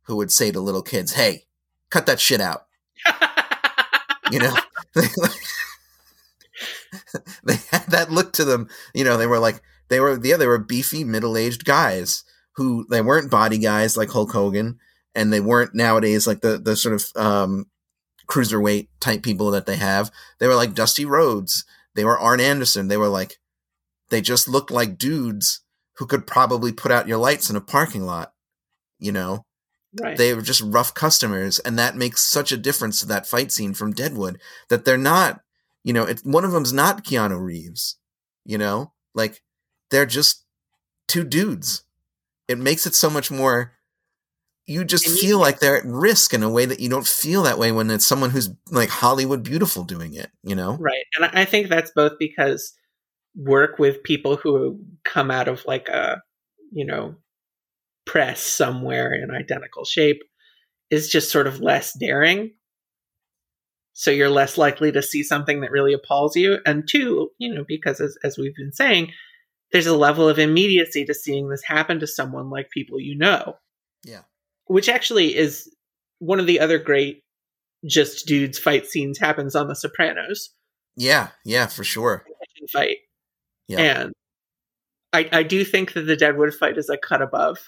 who 0.03 0.17
would 0.17 0.33
say 0.33 0.51
to 0.51 0.61
little 0.61 0.83
kids, 0.83 1.13
"Hey, 1.13 1.45
cut 1.91 2.07
that 2.07 2.21
shit 2.21 2.41
out." 2.41 2.67
You 4.31 4.41
know, 4.41 4.55
they 7.45 7.57
had 7.71 7.87
that 7.89 8.11
look 8.11 8.33
to 8.35 8.45
them. 8.45 8.69
You 8.95 9.05
know, 9.05 9.17
they 9.17 9.27
were 9.27 9.39
like 9.39 9.63
they 9.89 10.01
were 10.01 10.19
yeah, 10.23 10.37
they 10.37 10.47
were 10.47 10.59
beefy 10.59 11.05
middle-aged 11.05 11.65
guys 11.65 12.25
who 12.57 12.87
they 12.91 13.01
weren't 13.01 13.31
body 13.31 13.59
guys 13.59 13.97
like 13.97 14.11
Hulk 14.11 14.33
Hogan 14.33 14.79
and 15.15 15.33
they 15.33 15.41
weren't 15.41 15.75
nowadays 15.75 16.27
like 16.27 16.41
the 16.41 16.59
the 16.59 16.77
sort 16.77 16.95
of 16.95 17.11
um 17.17 17.67
cruiserweight 18.27 18.89
type 19.01 19.23
people 19.23 19.51
that 19.51 19.67
they 19.67 19.77
have. 19.77 20.11
They 20.39 20.47
were 20.47 20.55
like 20.55 20.75
Dusty 20.75 21.05
Rhodes. 21.05 21.65
They 21.95 22.05
were 22.05 22.19
Arn 22.19 22.41
Anderson. 22.41 22.89
They 22.89 22.97
were 22.97 23.09
like 23.09 23.39
they 24.11 24.21
just 24.21 24.49
looked 24.49 24.71
like 24.71 24.99
dudes 24.99 25.61
who 25.97 26.07
could 26.07 26.27
probably 26.27 26.73
put 26.73 26.93
out 26.93 27.09
your 27.09 27.19
lights 27.19 27.51
in 27.51 27.57
a 27.57 27.61
parking 27.61 28.05
lot, 28.05 28.33
you 28.99 29.13
know. 29.13 29.45
Right. 30.01 30.17
They 30.17 30.33
were 30.33 30.43
just 30.43 30.63
rough 30.63 30.95
customers 30.95 31.59
and 31.59 31.79
that 31.79 31.97
makes 31.97 32.23
such 32.23 32.51
a 32.51 32.57
difference 32.57 33.01
to 33.01 33.07
that 33.07 33.27
fight 33.27 33.53
scene 33.53 33.75
from 33.75 33.93
Deadwood 33.93 34.41
that 34.71 34.85
they're 34.85 34.97
not, 34.97 35.41
you 35.85 35.93
know, 35.93 36.05
it, 36.05 36.21
one 36.25 36.45
of 36.45 36.53
them's 36.53 36.73
not 36.73 37.05
Keanu 37.05 37.39
Reeves, 37.39 37.99
you 38.45 38.57
know? 38.57 38.93
Like 39.15 39.43
they're 39.91 40.07
just 40.07 40.45
two 41.09 41.25
dudes. 41.25 41.85
It 42.49 42.59
makes 42.59 42.87
it 42.87 42.95
so 42.95 43.11
much 43.11 43.31
more 43.31 43.73
you 44.67 44.85
just 44.85 45.07
And 45.07 45.17
you- 45.17 45.21
feel 45.21 45.39
like 45.39 45.59
they're 45.59 45.77
at 45.77 45.85
risk 45.85 46.33
in 46.35 46.43
a 46.43 46.51
way 46.51 46.65
that 46.67 46.81
you 46.81 46.89
don't 46.89 47.07
feel 47.07 47.43
that 47.43 47.59
way 47.59 47.73
when 47.73 47.91
it's 47.91 48.07
someone 48.07 48.31
who's 48.31 48.51
like 48.71 48.89
Hollywood 48.89 49.43
beautiful 49.43 49.85
doing 49.85 50.15
it, 50.15 50.31
you 50.43 50.55
know? 50.55 50.77
Right. 50.79 51.05
And 51.17 51.25
I 51.25 51.43
I 51.43 51.45
think 51.45 51.69
that's 51.69 51.91
both 51.95 52.13
because 52.19 52.73
work 53.35 53.79
with 53.79 54.03
people 54.03 54.37
who 54.37 54.81
come 55.05 55.31
out 55.31 55.49
of 55.49 55.65
like 55.65 55.89
a, 55.89 56.23
you 56.71 56.85
know, 56.87 57.17
press 58.07 58.41
somewhere 58.41 59.13
in 59.15 59.31
identical 59.31 59.85
shape 59.85 60.23
is 60.91 61.09
just 61.09 61.31
sort 61.31 61.47
of 61.47 61.61
less 61.61 61.97
daring. 61.99 62.53
So 63.95 64.11
you're 64.11 64.31
less 64.31 64.57
likely 64.57 64.91
to 64.93 65.03
see 65.03 65.23
something 65.23 65.61
that 65.61 65.71
really 65.71 65.93
appalls 65.93 66.35
you. 66.37 66.59
And 66.65 66.89
two, 66.89 67.31
you 67.39 67.53
know, 67.55 67.65
because 67.67 68.01
as, 68.01 68.17
as 68.25 68.39
we've 68.39 68.55
been 68.55 68.73
saying, 68.73 69.13
there's 69.73 69.87
a 69.87 69.97
level 69.97 70.29
of 70.29 70.39
immediacy 70.39 71.05
to 71.07 71.15
seeing 71.15 71.49
this 71.49 71.63
happen 71.65 72.01
to 72.01 72.07
someone 72.07 72.51
like 72.51 72.71
people 72.71 73.01
you 73.01 73.17
know. 73.17 73.57
Yeah. 74.05 74.23
Which 74.73 74.89
actually 74.89 75.37
is 75.37 75.71
one 76.19 76.41
of 76.41 76.47
the 76.47 76.59
other 76.59 76.79
great 76.79 77.23
just 77.87 78.27
dudes 78.27 78.59
fight 78.59 78.87
scenes 78.87 79.19
happens 79.19 79.55
on 79.55 79.69
The 79.69 79.75
Sopranos 79.75 80.49
Yeah, 80.97 81.29
yeah, 81.45 81.67
for 81.67 81.85
sure. 81.85 82.25
fight. 82.73 82.97
Yeah. 83.69 83.81
And 83.81 84.13
I, 85.13 85.29
I 85.31 85.43
do 85.43 85.63
think 85.63 85.93
that 85.93 86.07
the 86.07 86.17
Deadwood 86.17 86.55
fight 86.55 86.79
is 86.79 86.89
a 86.89 86.97
cut 86.97 87.21
above. 87.21 87.59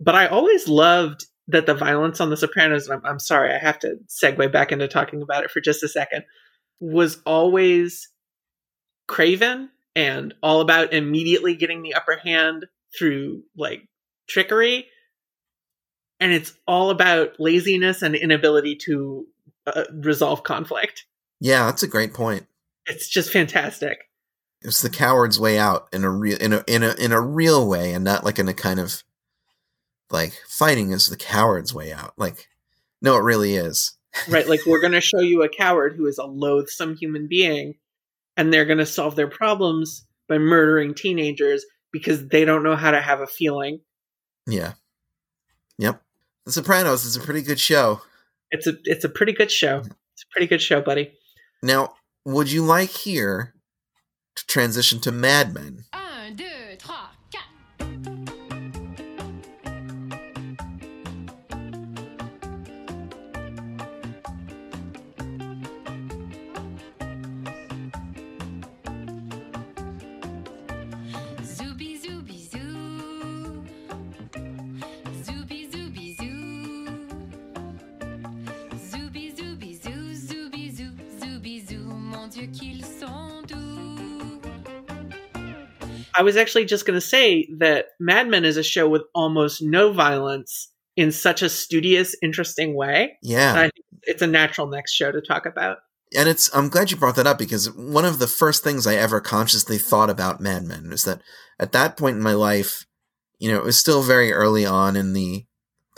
But 0.00 0.16
I 0.16 0.26
always 0.26 0.68
loved 0.68 1.24
that 1.46 1.64
the 1.64 1.72
violence 1.72 2.20
on 2.20 2.28
The 2.28 2.36
Sopranos, 2.36 2.88
and 2.88 3.00
I'm, 3.00 3.12
I'm 3.12 3.18
sorry, 3.18 3.54
I 3.54 3.58
have 3.58 3.78
to 3.78 3.96
segue 4.06 4.52
back 4.52 4.70
into 4.70 4.86
talking 4.86 5.22
about 5.22 5.44
it 5.44 5.50
for 5.50 5.62
just 5.62 5.82
a 5.82 5.88
second, 5.88 6.24
was 6.78 7.22
always 7.24 8.10
craven 9.06 9.70
and 9.96 10.34
all 10.42 10.60
about 10.60 10.92
immediately 10.92 11.56
getting 11.56 11.82
the 11.82 11.94
upper 11.94 12.18
hand 12.18 12.66
through 12.98 13.44
like 13.56 13.88
trickery. 14.28 14.88
And 16.20 16.32
it's 16.32 16.52
all 16.66 16.90
about 16.90 17.38
laziness 17.38 18.02
and 18.02 18.14
inability 18.14 18.76
to 18.86 19.26
uh, 19.66 19.84
resolve 19.92 20.42
conflict. 20.42 21.06
Yeah, 21.40 21.66
that's 21.66 21.82
a 21.82 21.88
great 21.88 22.12
point. 22.12 22.46
It's 22.86 23.08
just 23.08 23.30
fantastic. 23.30 23.98
It's 24.62 24.82
the 24.82 24.90
coward's 24.90 25.38
way 25.38 25.58
out 25.58 25.88
in 25.92 26.02
a 26.02 26.10
real 26.10 26.36
in 26.38 26.52
a 26.52 26.64
in 26.66 26.82
a 26.82 26.94
in 26.94 27.12
a 27.12 27.20
real 27.20 27.68
way 27.68 27.92
and 27.92 28.04
not 28.04 28.24
like 28.24 28.38
in 28.40 28.48
a 28.48 28.54
kind 28.54 28.80
of 28.80 29.04
like 30.10 30.32
fighting 30.48 30.90
is 30.90 31.08
the 31.08 31.16
coward's 31.16 31.72
way 31.72 31.92
out. 31.92 32.14
Like 32.16 32.48
no 33.00 33.16
it 33.16 33.22
really 33.22 33.54
is. 33.54 33.96
right 34.28 34.48
like 34.48 34.66
we're 34.66 34.80
going 34.80 34.92
to 34.98 35.00
show 35.00 35.20
you 35.20 35.42
a 35.44 35.48
coward 35.48 35.94
who 35.96 36.06
is 36.06 36.18
a 36.18 36.24
loathsome 36.24 36.96
human 36.96 37.28
being 37.28 37.74
and 38.36 38.52
they're 38.52 38.64
going 38.64 38.78
to 38.78 38.86
solve 38.86 39.14
their 39.14 39.28
problems 39.28 40.04
by 40.28 40.38
murdering 40.38 40.94
teenagers 40.94 41.64
because 41.92 42.26
they 42.28 42.44
don't 42.44 42.64
know 42.64 42.74
how 42.76 42.90
to 42.90 43.00
have 43.00 43.20
a 43.20 43.26
feeling 43.28 43.80
Yeah. 44.46 44.72
Yep. 46.48 46.54
The 46.54 46.60
Sopranos 46.62 47.04
is 47.04 47.16
a 47.16 47.20
pretty 47.20 47.42
good 47.42 47.60
show. 47.60 48.00
it's 48.50 48.66
a 48.66 48.74
it's 48.84 49.04
a 49.04 49.08
pretty 49.08 49.32
good 49.32 49.50
show 49.50 49.78
it's 50.14 50.22
a 50.24 50.30
pretty 50.32 50.46
good 50.46 50.62
show 50.62 50.80
buddy 50.80 51.12
Now, 51.62 51.94
would 52.24 52.50
you 52.50 52.62
like 52.64 52.90
here 52.90 53.54
to 54.36 54.46
transition 54.46 55.00
to 55.00 55.12
Mad 55.12 55.52
Men? 55.54 55.84
Un, 55.92 56.00
i 86.18 86.22
was 86.22 86.36
actually 86.36 86.64
just 86.64 86.84
going 86.86 86.96
to 86.96 87.06
say 87.06 87.48
that 87.58 87.86
mad 88.00 88.28
men 88.28 88.44
is 88.44 88.56
a 88.56 88.62
show 88.62 88.88
with 88.88 89.02
almost 89.14 89.62
no 89.62 89.92
violence 89.92 90.70
in 90.96 91.12
such 91.12 91.42
a 91.42 91.48
studious 91.48 92.14
interesting 92.22 92.74
way 92.74 93.16
Yeah. 93.22 93.54
i 93.56 93.70
it's 94.02 94.22
a 94.22 94.26
natural 94.26 94.66
next 94.66 94.92
show 94.92 95.10
to 95.12 95.20
talk 95.20 95.46
about 95.46 95.78
and 96.16 96.28
it's 96.28 96.48
I'm 96.56 96.68
glad 96.70 96.90
you 96.90 96.96
brought 96.96 97.16
that 97.16 97.26
up 97.26 97.38
because 97.38 97.70
one 97.72 98.06
of 98.06 98.18
the 98.18 98.26
first 98.26 98.64
things 98.64 98.86
I 98.86 98.94
ever 98.94 99.20
consciously 99.20 99.76
thought 99.78 100.08
about 100.08 100.40
Mad 100.40 100.64
Men 100.64 100.90
is 100.90 101.04
that 101.04 101.20
at 101.58 101.72
that 101.72 101.98
point 101.98 102.16
in 102.16 102.22
my 102.22 102.32
life, 102.32 102.86
you 103.38 103.50
know, 103.50 103.58
it 103.58 103.64
was 103.64 103.78
still 103.78 104.02
very 104.02 104.32
early 104.32 104.64
on 104.64 104.96
in 104.96 105.12
the 105.12 105.44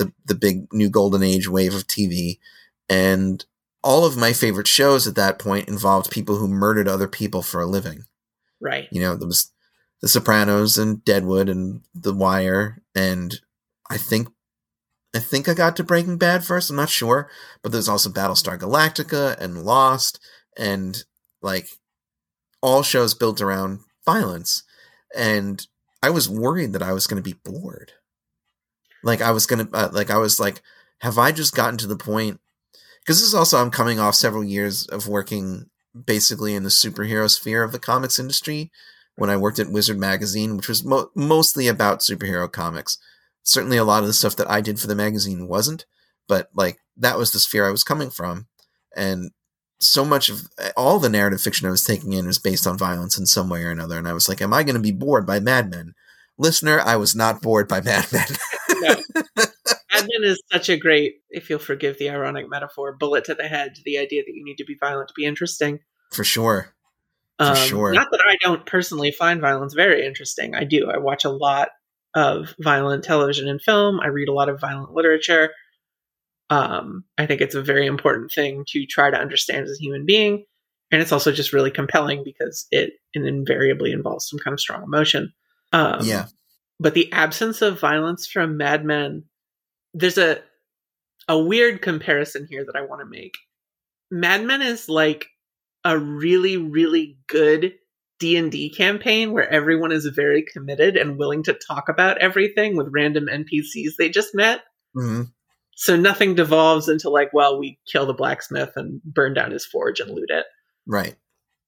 the 0.01 0.13
the 0.25 0.35
big 0.35 0.67
new 0.73 0.89
golden 0.91 1.23
age 1.23 1.49
wave 1.49 1.75
of 1.77 1.87
TV, 1.87 2.41
and 2.89 3.45
all 3.85 4.05
of 4.05 4.17
my 4.17 4.33
favorite 4.33 4.67
shows 4.67 5.07
at 5.07 5.15
that 5.15 5.39
point 5.39 5.69
involved 5.69 6.11
people 6.11 6.37
who 6.39 6.49
murdered 6.49 6.89
other 6.89 7.07
people 7.07 7.43
for 7.43 7.61
a 7.61 7.67
living. 7.67 8.03
right 8.61 8.89
You 8.91 9.01
know, 9.01 9.15
there 9.15 9.29
was 9.29 9.53
The 10.01 10.09
Sopranos 10.09 10.79
and 10.79 11.05
Deadwood 11.05 11.49
and 11.49 11.83
The 11.95 12.15
Wire, 12.15 12.83
and 12.95 13.39
I 13.91 13.99
think 13.99 14.29
I 15.15 15.19
think 15.19 15.49
I 15.49 15.55
got 15.55 15.77
to 15.77 15.85
Breaking 15.85 16.19
Bad 16.19 16.45
first. 16.45 16.71
I'm 16.71 16.77
not 16.77 16.89
sure, 16.89 17.29
but 17.63 17.73
there's 17.73 17.89
also 17.89 18.11
Battlestar 18.11 18.59
Galactica 18.59 19.39
and 19.39 19.65
Lost, 19.65 20.21
and 20.57 21.05
like 21.43 21.69
all 22.63 22.83
shows 22.83 23.15
built 23.15 23.41
around 23.41 23.81
violence. 24.05 24.63
And 25.15 25.67
I 26.03 26.11
was 26.11 26.29
worried 26.29 26.73
that 26.73 26.83
I 26.83 26.93
was 26.93 27.07
going 27.07 27.23
to 27.23 27.29
be 27.29 27.39
bored. 27.45 27.93
Like 29.03 29.21
I 29.21 29.33
was 29.33 29.47
going 29.47 29.67
to, 29.67 29.77
uh, 29.77 29.89
like 29.93 30.11
I 30.11 30.19
was 30.19 30.39
like, 30.39 30.63
have 31.01 31.19
I 31.19 31.33
just 31.33 31.55
gotten 31.55 31.79
to 31.79 31.87
the 31.87 31.97
point? 31.97 32.41
Because 33.01 33.19
this 33.19 33.29
is 33.29 33.35
also 33.35 33.59
I'm 33.59 33.71
coming 33.71 33.99
off 33.99 34.15
several 34.15 34.45
years 34.45 34.87
of 34.87 35.09
working 35.09 35.71
basically 36.05 36.55
in 36.55 36.63
the 36.63 36.69
superhero 36.69 37.29
sphere 37.29 37.63
of 37.63 37.73
the 37.73 37.79
comics 37.79 38.19
industry 38.19 38.71
when 39.21 39.29
I 39.29 39.37
worked 39.37 39.59
at 39.59 39.71
Wizard 39.71 39.99
Magazine, 39.99 40.57
which 40.57 40.67
was 40.67 40.83
mo- 40.83 41.11
mostly 41.15 41.69
about 41.69 42.01
superhero 42.01 42.51
comics. 42.51 42.97
Certainly, 43.43 43.77
a 43.77 43.85
lot 43.85 44.01
of 44.01 44.07
the 44.07 44.15
stuff 44.15 44.35
that 44.37 44.51
I 44.51 44.63
did 44.63 44.81
for 44.81 44.87
the 44.87 44.95
magazine 44.95 45.47
wasn't, 45.47 45.85
but 46.27 46.49
like 46.55 46.79
that 46.97 47.19
was 47.19 47.31
the 47.31 47.39
sphere 47.39 47.67
I 47.67 47.71
was 47.71 47.85
coming 47.85 48.09
from, 48.09 48.47
and 48.97 49.31
so 49.79 50.07
much 50.07 50.31
of 50.31 50.49
all 50.75 50.99
the 50.99 51.11
narrative 51.11 51.43
fiction 51.43 51.67
I 51.67 51.71
was 51.71 51.85
taking 51.85 52.15
in 52.15 52.27
was 52.27 52.39
based 52.39 52.67
on 52.67 52.79
violence 52.79 53.19
in 53.19 53.27
some 53.27 53.51
way 53.51 53.63
or 53.63 53.71
another. 53.71 53.99
And 53.99 54.09
I 54.09 54.15
was 54.15 54.27
like, 54.27 54.41
"Am 54.41 54.55
I 54.55 54.63
going 54.63 54.75
to 54.75 54.81
be 54.81 54.91
bored 54.91 55.27
by 55.27 55.39
Mad 55.39 55.71
Men?" 55.71 55.93
Listener, 56.39 56.81
I 56.81 56.97
was 56.97 57.15
not 57.15 57.43
bored 57.43 57.69
by 57.69 57.83
Mad 57.83 58.11
Men. 58.11 58.27
no. 58.71 58.95
Mad 59.37 59.47
Men 59.93 60.23
is 60.23 60.43
such 60.51 60.71
a 60.71 60.79
great, 60.79 61.17
if 61.29 61.51
you'll 61.51 61.59
forgive 61.59 61.99
the 61.99 62.09
ironic 62.09 62.49
metaphor, 62.49 62.97
bullet 62.99 63.25
to 63.25 63.35
the 63.35 63.49
head 63.49 63.75
to 63.75 63.83
the 63.85 63.99
idea 63.99 64.23
that 64.23 64.33
you 64.33 64.43
need 64.43 64.57
to 64.57 64.65
be 64.65 64.79
violent 64.81 65.09
to 65.09 65.15
be 65.15 65.27
interesting. 65.27 65.81
for 66.11 66.25
sure. 66.25 66.75
Um, 67.41 67.57
sure. 67.57 67.93
Not 67.93 68.09
that 68.11 68.23
I 68.27 68.37
don't 68.43 68.67
personally 68.67 69.13
find 69.13 69.41
violence 69.41 69.75
very 69.75 70.07
interesting. 70.07 70.55
I 70.55 70.65
do. 70.65 70.91
I 70.91 70.99
watch 70.99 71.25
a 71.25 71.31
lot 71.31 71.71
of 72.15 72.55
violent 72.61 73.03
television 73.03 73.49
and 73.49 73.63
film. 73.63 73.99
I 74.01 74.09
read 74.09 74.29
a 74.29 74.33
lot 74.33 74.49
of 74.49 74.61
violent 74.61 74.93
literature. 74.93 75.51
Um, 76.51 77.05
I 77.17 77.27
think 77.27 77.41
it's 77.41 77.55
a 77.55 77.63
very 77.63 77.87
important 77.87 78.33
thing 78.33 78.65
to 78.69 78.85
try 78.85 79.11
to 79.11 79.17
understand 79.17 79.65
as 79.65 79.79
a 79.79 79.83
human 79.83 80.05
being. 80.05 80.45
And 80.91 81.01
it's 81.01 81.13
also 81.13 81.33
just 81.33 81.53
really 81.53 81.71
compelling 81.71 82.25
because 82.25 82.67
it 82.71 82.95
invariably 83.15 83.93
involves 83.93 84.29
some 84.29 84.41
kind 84.41 84.53
of 84.53 84.61
strong 84.61 84.83
emotion. 84.83 85.33
Um, 85.73 86.01
yeah, 86.03 86.27
but 86.81 86.95
the 86.95 87.13
absence 87.13 87.63
of 87.63 87.79
violence 87.79 88.27
from 88.27 88.57
Mad 88.57 88.85
Men, 88.85 89.25
there's 89.95 90.19
a 90.19 90.43
a 91.29 91.39
weird 91.39 91.81
comparison 91.81 92.49
here 92.51 92.65
that 92.65 92.75
I 92.75 92.83
want 92.83 93.03
to 93.03 93.07
make. 93.07 93.37
Mad 94.11 94.45
Men 94.45 94.63
is 94.63 94.89
like 94.89 95.29
a 95.85 95.99
really 95.99 96.57
really 96.57 97.19
good 97.27 97.75
D&D 98.19 98.71
campaign 98.75 99.33
where 99.33 99.49
everyone 99.49 99.93
is 99.93 100.05
very 100.07 100.43
committed 100.43 100.97
and 100.97 101.17
willing 101.19 101.43
to 101.45 101.55
talk 101.55 101.89
about 101.89 102.19
everything 102.19 102.77
with 102.77 102.89
random 102.93 103.29
NPCs 103.33 103.93
they 103.99 104.11
just 104.11 104.35
met. 104.35 104.61
hmm 104.95 105.23
So 105.75 105.97
nothing 105.97 106.35
devolves 106.35 106.89
into 106.89 107.09
like, 107.09 107.33
well, 107.33 107.59
we 107.59 107.79
kill 107.91 108.05
the 108.05 108.13
blacksmith 108.13 108.73
and 108.77 109.01
burn 109.05 109.33
down 109.33 109.53
his 109.53 109.65
forge 109.65 110.01
and 110.01 110.11
loot 110.11 110.29
it. 110.31 110.45
right. 110.87 111.17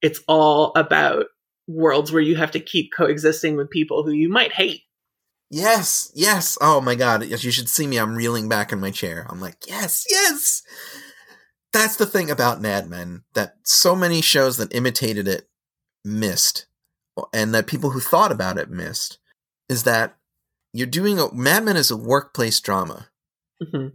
it's 0.03 0.21
all 0.29 0.73
about 0.77 1.27
worlds 1.67 2.13
where 2.13 2.21
you 2.21 2.37
have 2.37 2.51
to 2.51 2.61
keep 2.61 2.91
coexisting 2.95 3.57
with 3.57 3.71
people 3.71 4.03
who 4.03 4.11
you 4.13 4.29
might 4.29 4.53
hate. 4.53 4.83
Yes, 5.51 6.11
yes. 6.15 6.57
Oh 6.61 6.81
my 6.81 6.95
god, 6.95 7.25
yes, 7.25 7.45
you 7.45 7.51
should 7.51 7.69
see 7.69 7.87
me. 7.87 7.99
I'm 7.99 8.15
reeling 8.15 8.49
back 8.49 8.73
in 8.73 8.81
my 8.81 8.91
chair. 8.91 9.27
I'm 9.29 9.41
like, 9.41 9.57
yes, 9.67 10.05
yes. 10.11 10.63
That's 11.73 11.97
the 11.97 12.07
thing 12.07 12.31
about 12.31 12.61
Mad 12.61 12.89
Men 12.89 13.25
that 13.35 13.57
so 13.65 13.97
many 13.97 14.21
shows 14.21 14.59
that 14.59 14.75
imitated 14.75 15.27
it 15.27 15.49
missed, 16.05 16.67
and 17.33 17.55
that 17.55 17.67
people 17.67 17.91
who 17.91 18.01
thought 18.01 18.33
about 18.33 18.59
it 18.59 18.71
missed, 18.71 19.19
is 19.69 19.85
that 19.85 20.17
you're 20.73 20.87
doing 20.87 21.19
a 21.19 21.33
Mad 21.33 21.65
Men 21.65 21.77
is 21.77 21.91
a 21.91 21.97
workplace 21.97 22.61
drama. 22.61 23.09
hmm 23.71 23.89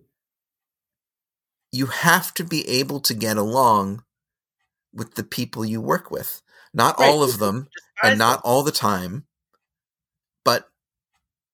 You 1.72 1.88
have 1.88 2.34
to 2.36 2.44
be 2.44 2.68
able 2.68 3.00
to 3.02 3.14
get 3.14 3.38
along 3.38 4.04
with 4.94 5.16
the 5.16 5.24
people 5.24 5.66
you 5.66 5.82
work 5.82 6.10
with. 6.10 6.42
Not 6.74 6.98
Right. 7.00 7.08
all 7.08 7.24
of 7.24 7.40
them, 7.40 7.68
and 8.04 8.18
not 8.18 8.42
all 8.44 8.64
the 8.64 8.72
time, 8.72 9.28
but 10.44 10.72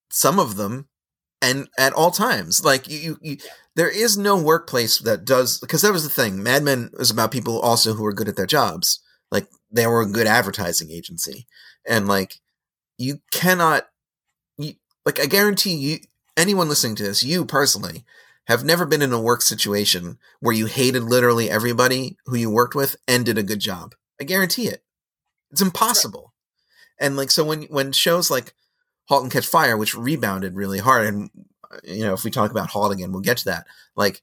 some 0.10 0.40
of 0.40 0.56
them, 0.56 0.88
and 1.44 1.68
at 1.78 1.94
all 1.94 2.10
times. 2.10 2.64
Like 2.64 2.90
you, 2.90 3.18
you, 3.22 3.38
there 3.76 3.90
is 3.90 4.18
no 4.18 4.42
workplace 4.42 4.98
that 5.00 5.26
does 5.26 5.60
because 5.60 5.82
that 5.82 5.92
was 5.92 6.04
the 6.04 6.10
thing. 6.10 6.42
Mad 6.42 6.64
Men 6.64 6.90
was 6.98 7.12
about 7.12 7.32
people 7.32 7.60
also 7.60 7.94
who 7.94 8.04
were 8.04 8.14
good 8.14 8.30
at 8.30 8.38
their 8.38 8.48
jobs. 8.48 9.02
Like 9.30 9.48
they 9.70 9.86
were 9.86 10.02
a 10.02 10.10
good 10.10 10.26
advertising 10.26 10.90
agency, 10.90 11.46
and 11.88 12.08
like 12.08 12.36
you 12.98 13.20
cannot, 13.32 13.88
you 14.58 14.74
like 15.06 15.20
I 15.20 15.26
guarantee 15.26 15.76
you, 15.76 15.98
anyone 16.38 16.70
listening 16.70 16.96
to 16.96 17.04
this, 17.04 17.22
you 17.22 17.46
personally. 17.46 18.06
Have 18.48 18.66
never 18.66 18.86
been 18.86 19.02
in 19.02 19.14
a 19.14 19.22
work 19.22 19.42
situation 19.42 20.18
where 20.42 20.54
you 20.54 20.66
hated 20.66 21.04
literally 21.04 21.50
everybody 21.50 22.18
who 22.26 22.36
you 22.36 22.50
worked 22.50 22.76
with 22.76 22.98
and 23.08 23.26
did 23.26 23.38
a 23.38 23.44
good 23.44 23.62
job. 23.62 23.96
I 24.20 24.26
guarantee 24.26 24.68
it. 24.68 24.84
It's 25.50 25.62
impossible. 25.62 26.34
And 27.00 27.16
like 27.16 27.32
so 27.32 27.46
when 27.46 27.64
when 27.64 27.94
shows 27.94 28.30
like 28.30 28.54
Halt 29.06 29.24
and 29.24 29.32
Catch 29.32 29.48
Fire, 29.48 29.78
which 29.78 29.96
rebounded 29.96 30.56
really 30.56 30.80
hard, 30.80 31.08
and 31.08 31.30
you 31.84 32.04
know 32.04 32.14
if 32.14 32.24
we 32.24 32.32
talk 32.32 32.52
about 32.52 32.70
Halt 32.70 32.92
again, 32.92 33.12
we'll 33.12 33.22
get 33.22 33.38
to 33.38 33.46
that. 33.46 33.66
Like 33.96 34.22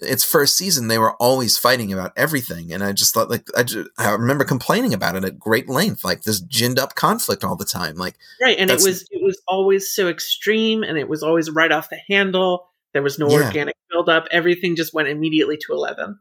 its 0.00 0.24
first 0.24 0.56
season, 0.56 0.86
they 0.88 0.98
were 0.98 1.14
always 1.16 1.58
fighting 1.58 1.92
about 1.92 2.12
everything, 2.16 2.72
and 2.72 2.84
I 2.84 2.92
just 2.92 3.14
thought 3.14 3.30
like 3.30 3.48
I, 3.56 3.62
just, 3.64 3.88
I 3.98 4.10
remember 4.12 4.44
complaining 4.44 4.94
about 4.94 5.16
it 5.16 5.24
at 5.24 5.38
great 5.38 5.68
length, 5.68 6.04
like 6.04 6.22
this 6.22 6.40
ginned 6.40 6.78
up 6.78 6.94
conflict 6.94 7.42
all 7.44 7.56
the 7.56 7.64
time. 7.64 7.96
Like 7.96 8.16
Right, 8.40 8.58
and 8.58 8.70
it 8.70 8.74
was 8.82 9.02
it 9.10 9.22
was 9.22 9.40
always 9.48 9.92
so 9.92 10.08
extreme, 10.08 10.82
and 10.82 10.98
it 10.98 11.08
was 11.08 11.22
always 11.22 11.50
right 11.50 11.72
off 11.72 11.90
the 11.90 11.98
handle. 12.08 12.68
There 12.92 13.02
was 13.02 13.18
no 13.18 13.28
Yeah. 13.28 13.46
organic 13.46 13.76
buildup. 13.90 14.28
Everything 14.30 14.76
just 14.76 14.94
went 14.94 15.08
immediately 15.08 15.56
to 15.66 15.72
eleven. 15.72 16.20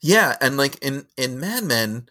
Yeah, 0.00 0.36
and 0.40 0.56
like 0.56 0.82
in 0.82 1.06
in 1.16 1.38
Mad 1.38 1.64
Men, 1.64 2.08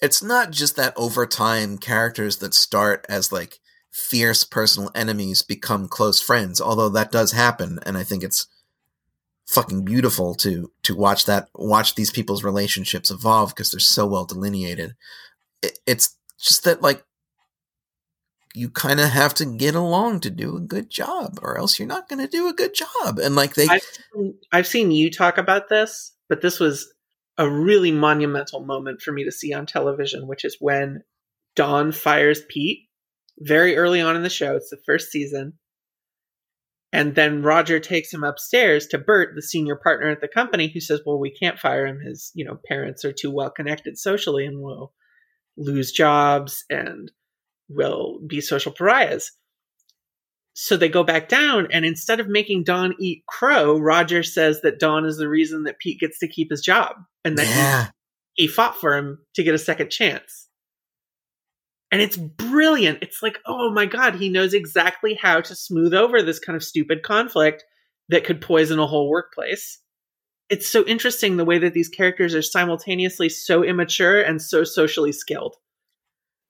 it's 0.00 0.22
not 0.22 0.50
just 0.50 0.76
that 0.76 0.92
over 0.96 1.26
time 1.26 1.78
characters 1.78 2.36
that 2.38 2.54
start 2.54 3.06
as 3.08 3.32
like 3.32 3.58
fierce 3.98 4.44
personal 4.44 4.90
enemies 4.94 5.42
become 5.42 5.88
close 5.88 6.20
friends, 6.20 6.60
although 6.60 6.88
that 6.88 7.12
does 7.12 7.32
happen 7.32 7.78
and 7.84 7.98
I 7.98 8.04
think 8.04 8.22
it's 8.22 8.46
fucking 9.46 9.82
beautiful 9.82 10.34
to 10.34 10.70
to 10.82 10.94
watch 10.94 11.24
that 11.24 11.48
watch 11.54 11.94
these 11.94 12.10
people's 12.10 12.44
relationships 12.44 13.10
evolve 13.10 13.50
because 13.54 13.70
they're 13.70 13.80
so 13.80 14.06
well 14.06 14.24
delineated. 14.24 14.94
It, 15.62 15.78
it's 15.86 16.16
just 16.38 16.64
that 16.64 16.82
like 16.82 17.04
you 18.54 18.70
kind 18.70 19.00
of 19.00 19.08
have 19.10 19.34
to 19.34 19.44
get 19.44 19.74
along 19.74 20.20
to 20.20 20.30
do 20.30 20.56
a 20.56 20.60
good 20.60 20.90
job 20.90 21.38
or 21.42 21.58
else 21.58 21.78
you're 21.78 21.88
not 21.88 22.08
going 22.08 22.18
to 22.18 22.28
do 22.28 22.48
a 22.48 22.52
good 22.52 22.74
job. 22.74 23.18
And 23.18 23.34
like 23.34 23.54
they 23.54 23.68
I've 23.68 23.82
seen, 23.82 24.34
I've 24.52 24.66
seen 24.66 24.90
you 24.90 25.10
talk 25.10 25.38
about 25.38 25.68
this, 25.68 26.12
but 26.28 26.40
this 26.40 26.60
was 26.60 26.92
a 27.36 27.48
really 27.48 27.92
monumental 27.92 28.64
moment 28.64 29.00
for 29.00 29.12
me 29.12 29.24
to 29.24 29.32
see 29.32 29.52
on 29.52 29.64
television, 29.64 30.26
which 30.26 30.44
is 30.44 30.56
when 30.60 31.02
Don 31.54 31.92
fires 31.92 32.42
Pete 32.48 32.87
very 33.40 33.76
early 33.76 34.00
on 34.00 34.16
in 34.16 34.22
the 34.22 34.30
show. 34.30 34.56
It's 34.56 34.70
the 34.70 34.80
first 34.84 35.10
season. 35.10 35.54
And 36.92 37.14
then 37.14 37.42
Roger 37.42 37.80
takes 37.80 38.12
him 38.12 38.24
upstairs 38.24 38.86
to 38.88 38.98
Bert, 38.98 39.34
the 39.34 39.42
senior 39.42 39.76
partner 39.76 40.08
at 40.10 40.20
the 40.20 40.28
company, 40.28 40.70
who 40.72 40.80
says, 40.80 41.00
Well, 41.04 41.18
we 41.18 41.30
can't 41.30 41.58
fire 41.58 41.86
him. 41.86 42.00
His, 42.00 42.32
you 42.34 42.44
know, 42.44 42.58
parents 42.66 43.04
are 43.04 43.12
too 43.12 43.30
well 43.30 43.50
connected 43.50 43.98
socially 43.98 44.46
and 44.46 44.60
will 44.62 44.94
lose 45.58 45.92
jobs 45.92 46.64
and 46.70 47.12
will 47.68 48.20
be 48.26 48.40
social 48.40 48.72
pariahs. 48.72 49.32
So 50.54 50.76
they 50.76 50.88
go 50.88 51.04
back 51.04 51.28
down, 51.28 51.68
and 51.70 51.84
instead 51.84 52.18
of 52.18 52.28
making 52.28 52.64
Don 52.64 52.94
eat 52.98 53.22
crow, 53.28 53.78
Roger 53.78 54.24
says 54.24 54.62
that 54.62 54.80
Don 54.80 55.04
is 55.04 55.16
the 55.16 55.28
reason 55.28 55.64
that 55.64 55.78
Pete 55.78 56.00
gets 56.00 56.18
to 56.18 56.26
keep 56.26 56.50
his 56.50 56.62
job 56.62 56.96
and 57.24 57.38
that 57.38 57.46
he- 58.34 58.42
he 58.44 58.48
fought 58.48 58.80
for 58.80 58.96
him 58.96 59.24
to 59.34 59.44
get 59.44 59.54
a 59.54 59.58
second 59.58 59.90
chance. 59.90 60.47
And 61.90 62.02
it's 62.02 62.16
brilliant. 62.16 62.98
It's 63.02 63.22
like, 63.22 63.38
oh 63.46 63.70
my 63.70 63.86
God, 63.86 64.16
he 64.16 64.28
knows 64.28 64.52
exactly 64.52 65.14
how 65.14 65.40
to 65.40 65.54
smooth 65.54 65.94
over 65.94 66.22
this 66.22 66.38
kind 66.38 66.56
of 66.56 66.62
stupid 66.62 67.02
conflict 67.02 67.64
that 68.08 68.24
could 68.24 68.40
poison 68.40 68.78
a 68.78 68.86
whole 68.86 69.08
workplace. 69.08 69.78
It's 70.50 70.68
so 70.68 70.84
interesting 70.84 71.36
the 71.36 71.44
way 71.44 71.58
that 71.58 71.74
these 71.74 71.88
characters 71.88 72.34
are 72.34 72.42
simultaneously 72.42 73.28
so 73.28 73.62
immature 73.62 74.20
and 74.20 74.40
so 74.40 74.64
socially 74.64 75.12
skilled. 75.12 75.56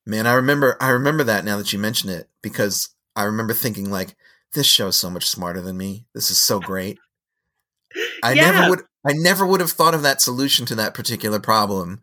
Man, 0.07 0.27
I 0.27 0.35
remember 0.35 0.77
I 0.81 0.91
remember 0.91 1.25
that 1.25 1.45
now 1.45 1.57
that 1.59 1.73
you 1.73 1.79
mention 1.79 2.09
it 2.09 2.29
because 2.43 2.91
I 3.15 3.25
remember 3.25 3.53
thinking 3.53 3.91
like 3.91 4.17
this 4.55 4.67
show's 4.67 4.97
so 4.97 5.11
much 5.11 5.29
smarter 5.29 5.61
than 5.61 5.77
me. 5.77 6.07
This 6.15 6.31
is 6.31 6.39
so 6.39 6.61
great. 6.61 6.99
I 8.23 8.33
Yeah. 8.35 8.53
never 8.53 8.71
would 8.71 8.81
I 9.07 9.13
never 9.15 9.47
would 9.47 9.61
have 9.61 9.71
thought 9.71 9.95
of 9.95 10.03
that 10.03 10.21
solution 10.21 10.67
to 10.67 10.75
that 10.77 10.95
particular 10.95 11.39
problem 11.41 12.01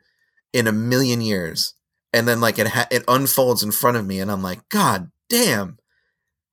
in 0.54 0.68
a 0.68 0.72
million 0.72 1.22
years. 1.22 1.74
And 2.16 2.28
then 2.28 2.40
like 2.42 2.58
it 2.58 2.68
ha- 2.68 2.88
it 2.90 3.04
unfolds 3.08 3.62
in 3.62 3.72
front 3.72 3.98
of 3.98 4.06
me 4.06 4.20
and 4.20 4.32
I'm 4.32 4.42
like, 4.42 4.68
god 4.70 5.12
damn. 5.30 5.78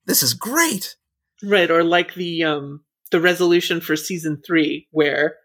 This 0.05 0.21
is 0.21 0.33
great. 0.33 0.97
Right, 1.41 1.71
or 1.71 1.83
like 1.83 2.13
the 2.15 2.43
um 2.43 2.83
the 3.11 3.21
resolution 3.21 3.79
for 3.79 3.95
season 3.95 4.41
3 4.45 4.87
where 4.91 5.35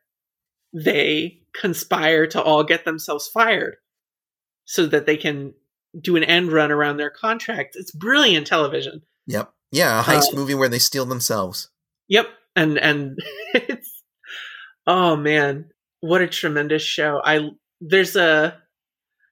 they 0.74 1.40
conspire 1.54 2.26
to 2.28 2.42
all 2.42 2.64
get 2.64 2.84
themselves 2.84 3.28
fired 3.28 3.76
so 4.64 4.86
that 4.86 5.06
they 5.06 5.16
can 5.16 5.54
do 6.00 6.16
an 6.16 6.24
end 6.24 6.52
run 6.52 6.70
around 6.70 6.96
their 6.96 7.10
contract. 7.10 7.76
It's 7.76 7.90
brilliant 7.90 8.46
television. 8.46 9.02
Yep. 9.26 9.52
Yeah, 9.70 10.00
a 10.00 10.02
heist 10.02 10.32
Uh, 10.32 10.36
movie 10.36 10.54
where 10.54 10.68
they 10.68 10.78
steal 10.78 11.04
themselves. 11.06 11.70
Yep, 12.08 12.28
and 12.56 12.78
and 12.78 13.18
it's 13.54 14.02
oh 14.86 15.14
man, 15.16 15.70
what 16.00 16.22
a 16.22 16.26
tremendous 16.26 16.82
show. 16.82 17.20
I 17.24 17.50
there's 17.80 18.16
a 18.16 18.60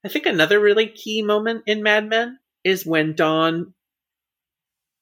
I 0.06 0.08
think 0.08 0.26
another 0.26 0.60
really 0.60 0.86
key 0.86 1.22
moment 1.22 1.64
in 1.66 1.82
Mad 1.82 2.08
Men 2.08 2.38
is 2.62 2.86
when 2.86 3.16
Don 3.16 3.74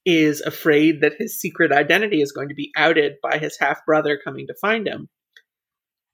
is 0.06 0.40
afraid 0.40 1.02
that 1.02 1.12
his 1.18 1.38
secret 1.38 1.72
identity 1.72 2.22
is 2.22 2.32
going 2.32 2.48
to 2.48 2.54
be 2.54 2.72
outed 2.74 3.16
by 3.22 3.36
his 3.36 3.58
half 3.58 3.84
brother 3.84 4.18
coming 4.22 4.46
to 4.46 4.54
find 4.54 4.88
him. 4.88 5.10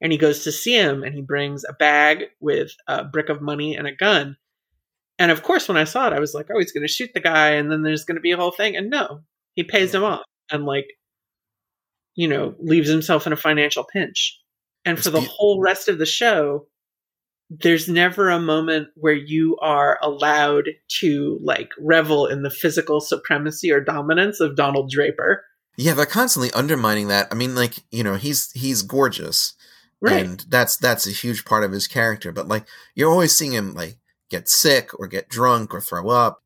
And 0.01 0.11
he 0.11 0.19
goes 0.19 0.43
to 0.43 0.51
see 0.51 0.75
him 0.75 1.05
and 1.05 1.15
he 1.15 1.23
brings 1.23 1.63
a 1.65 1.73
bag 1.73 2.25
with 2.41 2.73
a 2.89 3.05
brick 3.05 3.29
of 3.29 3.41
money 3.41 3.77
and 3.77 3.87
a 3.87 3.95
gun. 3.95 4.37
And 5.21 5.31
of 5.31 5.45
course, 5.45 5.69
when 5.69 5.77
I 5.77 5.85
saw 5.85 6.09
it, 6.09 6.13
I 6.13 6.19
was 6.19 6.35
like, 6.35 6.47
oh, 6.53 6.59
he's 6.59 6.73
going 6.73 6.87
to 6.87 6.93
shoot 6.93 7.11
the 7.15 7.21
guy 7.21 7.51
and 7.51 7.71
then 7.71 7.83
there's 7.83 8.05
going 8.05 8.17
to 8.17 8.21
be 8.23 8.33
a 8.33 8.37
whole 8.37 8.51
thing. 8.51 8.75
And 8.75 8.91
no, 8.91 9.21
he 9.55 9.63
pays 9.63 9.95
him 9.95 10.03
off 10.03 10.25
and, 10.51 10.65
like, 10.65 10.87
you 12.17 12.27
know, 12.27 12.57
leaves 12.59 12.89
himself 12.89 13.25
in 13.27 13.33
a 13.33 13.37
financial 13.37 13.85
pinch. 13.85 14.41
And 14.85 14.99
It's 14.99 15.07
for 15.07 15.13
the 15.13 15.21
beau- 15.21 15.27
whole 15.27 15.61
rest 15.61 15.89
of 15.89 15.99
the 15.99 16.07
show, 16.07 16.67
there's 17.51 17.89
never 17.89 18.31
a 18.31 18.39
moment 18.39 18.89
where 18.95 19.13
you 19.13 19.57
are 19.59 19.99
allowed 20.03 20.71
to 21.01 21.39
like 21.43 21.71
revel 21.79 22.27
in 22.27 22.43
the 22.43 22.51
physical 22.51 23.01
supremacy 23.01 23.73
or 23.73 23.81
dominance 23.81 24.39
of 24.39 24.57
Donald 24.57 24.91
Draper. 24.91 25.45
Yeah, 25.77 25.95
they're 25.95 26.07
constantly 26.07 26.53
undermining 26.53 27.09
that. 27.09 27.29
I 27.31 27.35
mean, 27.35 27.55
like, 27.55 27.75
you 27.91 28.05
know, 28.05 28.15
he's 28.15 28.51
he's 28.53 28.83
gorgeous. 28.83 29.55
Right. 30.03 30.25
and 30.25 30.45
that's 30.49 30.79
that's 30.79 31.07
a 31.07 31.11
huge 31.13 31.45
part 31.45 31.63
of 31.63 31.73
his 31.73 31.87
character 31.87 32.33
but 32.33 32.49
like 32.49 32.65
you're 32.95 33.11
always 33.11 33.37
seeing 33.37 33.53
him 33.53 33.75
like 33.75 33.99
get 34.31 34.49
sick 34.49 34.99
or 34.99 35.07
get 35.07 35.29
drunk 35.29 35.75
or 35.75 35.81
throw 35.83 36.09
up 36.09 36.43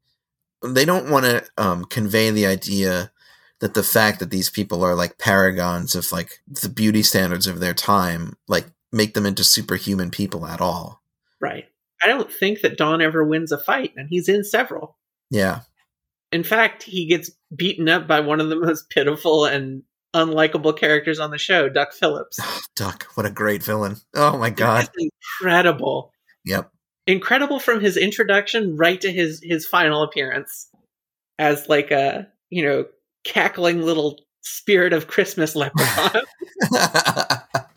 they 0.64 0.84
don't 0.84 1.08
want 1.08 1.24
to 1.24 1.44
um, 1.56 1.84
convey 1.84 2.30
the 2.30 2.46
idea 2.46 3.12
that 3.60 3.74
the 3.74 3.82
fact 3.82 4.18
that 4.18 4.30
these 4.30 4.50
people 4.50 4.82
are 4.82 4.96
like 4.96 5.18
paragons 5.18 5.94
of 5.94 6.10
like 6.10 6.40
the 6.48 6.68
beauty 6.68 7.02
standards 7.02 7.46
of 7.46 7.60
their 7.60 7.74
time 7.74 8.36
like 8.48 8.66
make 8.94 9.14
them 9.14 9.26
into 9.26 9.44
superhuman 9.44 10.10
people 10.10 10.46
at 10.46 10.60
all 10.60 11.02
right. 11.40 11.66
I 12.02 12.06
don't 12.06 12.30
think 12.30 12.60
that 12.60 12.76
Don 12.76 13.00
ever 13.00 13.24
wins 13.24 13.52
a 13.52 13.58
fight, 13.58 13.92
and 13.96 14.08
he's 14.08 14.28
in 14.28 14.44
several. 14.44 14.96
yeah 15.30 15.60
In 16.32 16.42
fact, 16.44 16.82
he 16.82 17.06
gets 17.06 17.30
beaten 17.54 17.88
up 17.88 18.06
by 18.06 18.20
one 18.20 18.40
of 18.40 18.48
the 18.48 18.56
most 18.60 18.90
pitiful 18.90 19.44
and 19.44 19.82
unlikable 20.14 20.76
characters 20.76 21.18
on 21.18 21.30
the 21.30 21.38
show, 21.38 21.68
Duck 21.68 21.92
Phillips. 21.92 22.38
duck 22.76 23.04
what 23.14 23.26
a 23.26 23.30
great 23.30 23.62
villain 23.62 23.96
oh 24.14 24.36
my 24.36 24.50
god 24.50 24.88
incredible. 24.98 26.12
yep 26.44 26.70
Incredible 27.06 27.60
from 27.60 27.80
his 27.80 27.98
introduction 27.98 28.76
right 28.76 29.00
to 29.02 29.12
his 29.12 29.40
his 29.42 29.66
final 29.66 30.02
appearance 30.02 30.70
as 31.38 31.68
like 31.68 31.90
a, 31.90 32.28
you 32.50 32.64
know, 32.64 32.86
cackling 33.24 33.82
little 33.82 34.20
spirit 34.40 34.92
of 34.92 35.06
Christmas 35.06 35.54
leprechaun. 35.56 36.22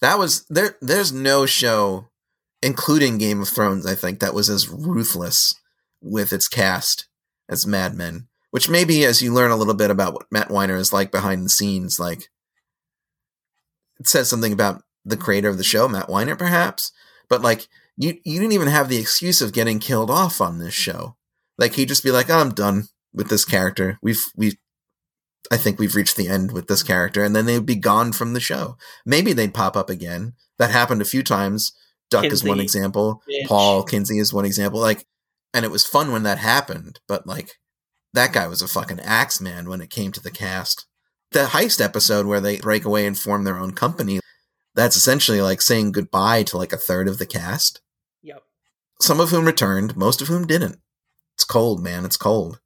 that 0.00 0.18
was 0.18 0.44
there 0.48 0.76
there's 0.80 1.12
no 1.12 1.46
show 1.46 2.10
including 2.62 3.18
Game 3.18 3.40
of 3.40 3.48
Thrones, 3.48 3.86
I 3.86 3.94
think, 3.94 4.20
that 4.20 4.34
was 4.34 4.50
as 4.50 4.68
ruthless 4.68 5.54
with 6.00 6.32
its 6.32 6.48
cast 6.48 7.06
as 7.48 7.66
Mad 7.66 7.94
Men. 7.94 8.28
Which 8.50 8.68
maybe 8.68 9.04
as 9.04 9.22
you 9.22 9.32
learn 9.32 9.52
a 9.52 9.56
little 9.56 9.74
bit 9.74 9.90
about 9.90 10.12
what 10.12 10.26
Matt 10.30 10.50
Weiner 10.50 10.76
is 10.76 10.92
like 10.92 11.12
behind 11.12 11.44
the 11.44 11.50
scenes, 11.50 12.00
like 12.00 12.28
it 14.00 14.08
says 14.08 14.28
something 14.28 14.52
about 14.52 14.82
the 15.04 15.16
creator 15.16 15.48
of 15.48 15.56
the 15.56 15.64
show, 15.64 15.86
Matt 15.86 16.08
Weiner, 16.08 16.34
perhaps. 16.34 16.90
But 17.28 17.42
like 17.42 17.68
you 17.96 18.18
you 18.24 18.40
didn't 18.40 18.54
even 18.54 18.66
have 18.66 18.88
the 18.88 18.98
excuse 18.98 19.40
of 19.40 19.52
getting 19.52 19.78
killed 19.78 20.10
off 20.10 20.40
on 20.40 20.58
this 20.58 20.74
show. 20.74 21.16
Like 21.58 21.74
he'd 21.74 21.88
just 21.88 22.02
be 22.02 22.10
like, 22.10 22.28
oh, 22.28 22.38
I'm 22.40 22.50
done 22.50 22.88
with 23.14 23.28
this 23.28 23.44
character. 23.44 24.00
We've 24.02 24.24
we 24.34 24.58
I 25.50 25.56
think 25.56 25.78
we've 25.78 25.96
reached 25.96 26.16
the 26.16 26.28
end 26.28 26.52
with 26.52 26.68
this 26.68 26.82
character, 26.82 27.24
and 27.24 27.34
then 27.34 27.46
they'd 27.46 27.66
be 27.66 27.74
gone 27.76 28.12
from 28.12 28.32
the 28.32 28.40
show. 28.40 28.76
Maybe 29.04 29.32
they'd 29.32 29.54
pop 29.54 29.76
up 29.76 29.90
again. 29.90 30.34
That 30.58 30.70
happened 30.70 31.02
a 31.02 31.06
few 31.06 31.22
times. 31.22 31.72
Duck 32.08 32.24
is 32.24 32.44
one 32.44 32.60
example. 32.60 33.22
Mitch. 33.26 33.46
Paul 33.46 33.82
Kinsey 33.82 34.18
is 34.18 34.32
one 34.32 34.44
example. 34.44 34.80
Like, 34.80 35.06
and 35.52 35.64
it 35.64 35.70
was 35.70 35.86
fun 35.86 36.12
when 36.12 36.22
that 36.22 36.38
happened, 36.38 37.00
but 37.08 37.26
like, 37.26 37.58
that 38.12 38.32
guy 38.32 38.46
was 38.46 38.62
a 38.62 38.68
fucking 38.68 39.00
axe 39.00 39.40
man 39.40 39.68
when 39.68 39.80
it 39.80 39.90
came 39.90 40.12
to 40.12 40.20
the 40.20 40.30
cast. 40.30 40.86
The 41.32 41.46
heist 41.46 41.84
episode 41.84 42.26
where 42.26 42.40
they 42.40 42.58
break 42.58 42.84
away 42.84 43.06
and 43.06 43.18
form 43.18 43.44
their 43.44 43.58
own 43.58 43.72
company, 43.72 44.20
that's 44.74 44.96
essentially 44.96 45.40
like 45.40 45.62
saying 45.62 45.92
goodbye 45.92 46.42
to 46.44 46.56
like 46.56 46.72
a 46.72 46.76
third 46.76 47.08
of 47.08 47.18
the 47.18 47.26
cast. 47.26 47.80
Yep. 48.22 48.42
Some 49.00 49.20
of 49.20 49.30
whom 49.30 49.44
returned, 49.44 49.96
most 49.96 50.20
of 50.20 50.28
whom 50.28 50.46
didn't. 50.46 50.78
It's 51.34 51.44
cold, 51.44 51.82
man. 51.82 52.04
It's 52.04 52.16
cold. 52.16 52.60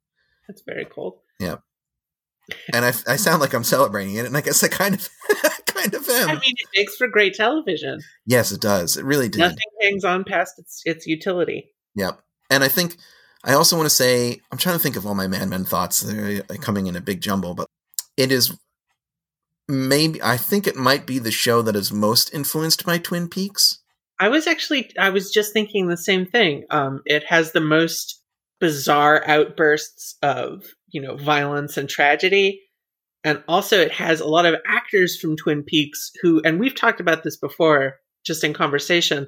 It's 0.49 0.63
very 0.65 0.85
cold. 0.85 1.19
And 2.73 2.85
I, 2.85 2.89
I 3.07 3.15
sound 3.15 3.41
like 3.41 3.53
I'm 3.53 3.63
celebrating 3.63 4.15
it, 4.15 4.25
and 4.25 4.37
I 4.37 4.41
guess 4.41 4.63
I 4.63 4.67
kind 4.67 4.95
of, 4.95 5.09
kind 5.65 5.93
of 5.93 6.07
am. 6.09 6.29
I 6.29 6.33
mean, 6.33 6.53
it 6.57 6.69
makes 6.75 6.95
for 6.95 7.07
great 7.07 7.33
television. 7.33 7.99
yes, 8.25 8.51
it 8.51 8.61
does. 8.61 8.97
It 8.97 9.05
really 9.05 9.29
did. 9.29 9.39
Nothing 9.39 9.57
hangs 9.81 10.03
on 10.03 10.23
past 10.23 10.59
its 10.59 10.81
its 10.85 11.07
utility. 11.07 11.71
Yep. 11.95 12.19
And 12.49 12.63
I 12.63 12.67
think 12.67 12.97
I 13.43 13.53
also 13.53 13.75
want 13.77 13.87
to 13.87 13.95
say 13.95 14.41
I'm 14.51 14.57
trying 14.57 14.75
to 14.75 14.81
think 14.81 14.95
of 14.95 15.05
all 15.05 15.15
my 15.15 15.27
Mad 15.27 15.49
Men 15.49 15.65
thoughts. 15.65 16.01
They're 16.01 16.41
coming 16.41 16.87
in 16.87 16.95
a 16.95 17.01
big 17.01 17.21
jumble, 17.21 17.53
but 17.53 17.67
it 18.17 18.31
is 18.31 18.57
maybe 19.67 20.21
I 20.21 20.37
think 20.37 20.67
it 20.67 20.75
might 20.75 21.05
be 21.05 21.19
the 21.19 21.31
show 21.31 21.61
that 21.61 21.75
is 21.75 21.91
most 21.91 22.33
influenced 22.33 22.85
by 22.85 22.97
Twin 22.97 23.27
Peaks. 23.27 23.79
I 24.19 24.29
was 24.29 24.47
actually 24.47 24.91
I 24.97 25.09
was 25.09 25.31
just 25.31 25.53
thinking 25.53 25.87
the 25.87 25.97
same 25.97 26.25
thing. 26.25 26.65
Um, 26.69 27.01
it 27.05 27.23
has 27.25 27.51
the 27.51 27.61
most 27.61 28.21
bizarre 28.59 29.23
outbursts 29.27 30.15
of 30.21 30.63
you 30.89 31.01
know 31.01 31.15
violence 31.17 31.77
and 31.77 31.89
tragedy, 31.89 32.61
and 33.23 33.43
also 33.47 33.79
it 33.79 33.91
has 33.91 34.19
a 34.19 34.27
lot 34.27 34.45
of 34.45 34.55
actors 34.67 35.19
from 35.19 35.37
Twin 35.37 35.63
Peaks 35.63 36.11
who, 36.21 36.41
and 36.43 36.59
we've 36.59 36.75
talked 36.75 36.99
about 36.99 37.23
this 37.23 37.37
before, 37.37 37.95
just 38.25 38.43
in 38.43 38.53
conversation. 38.53 39.27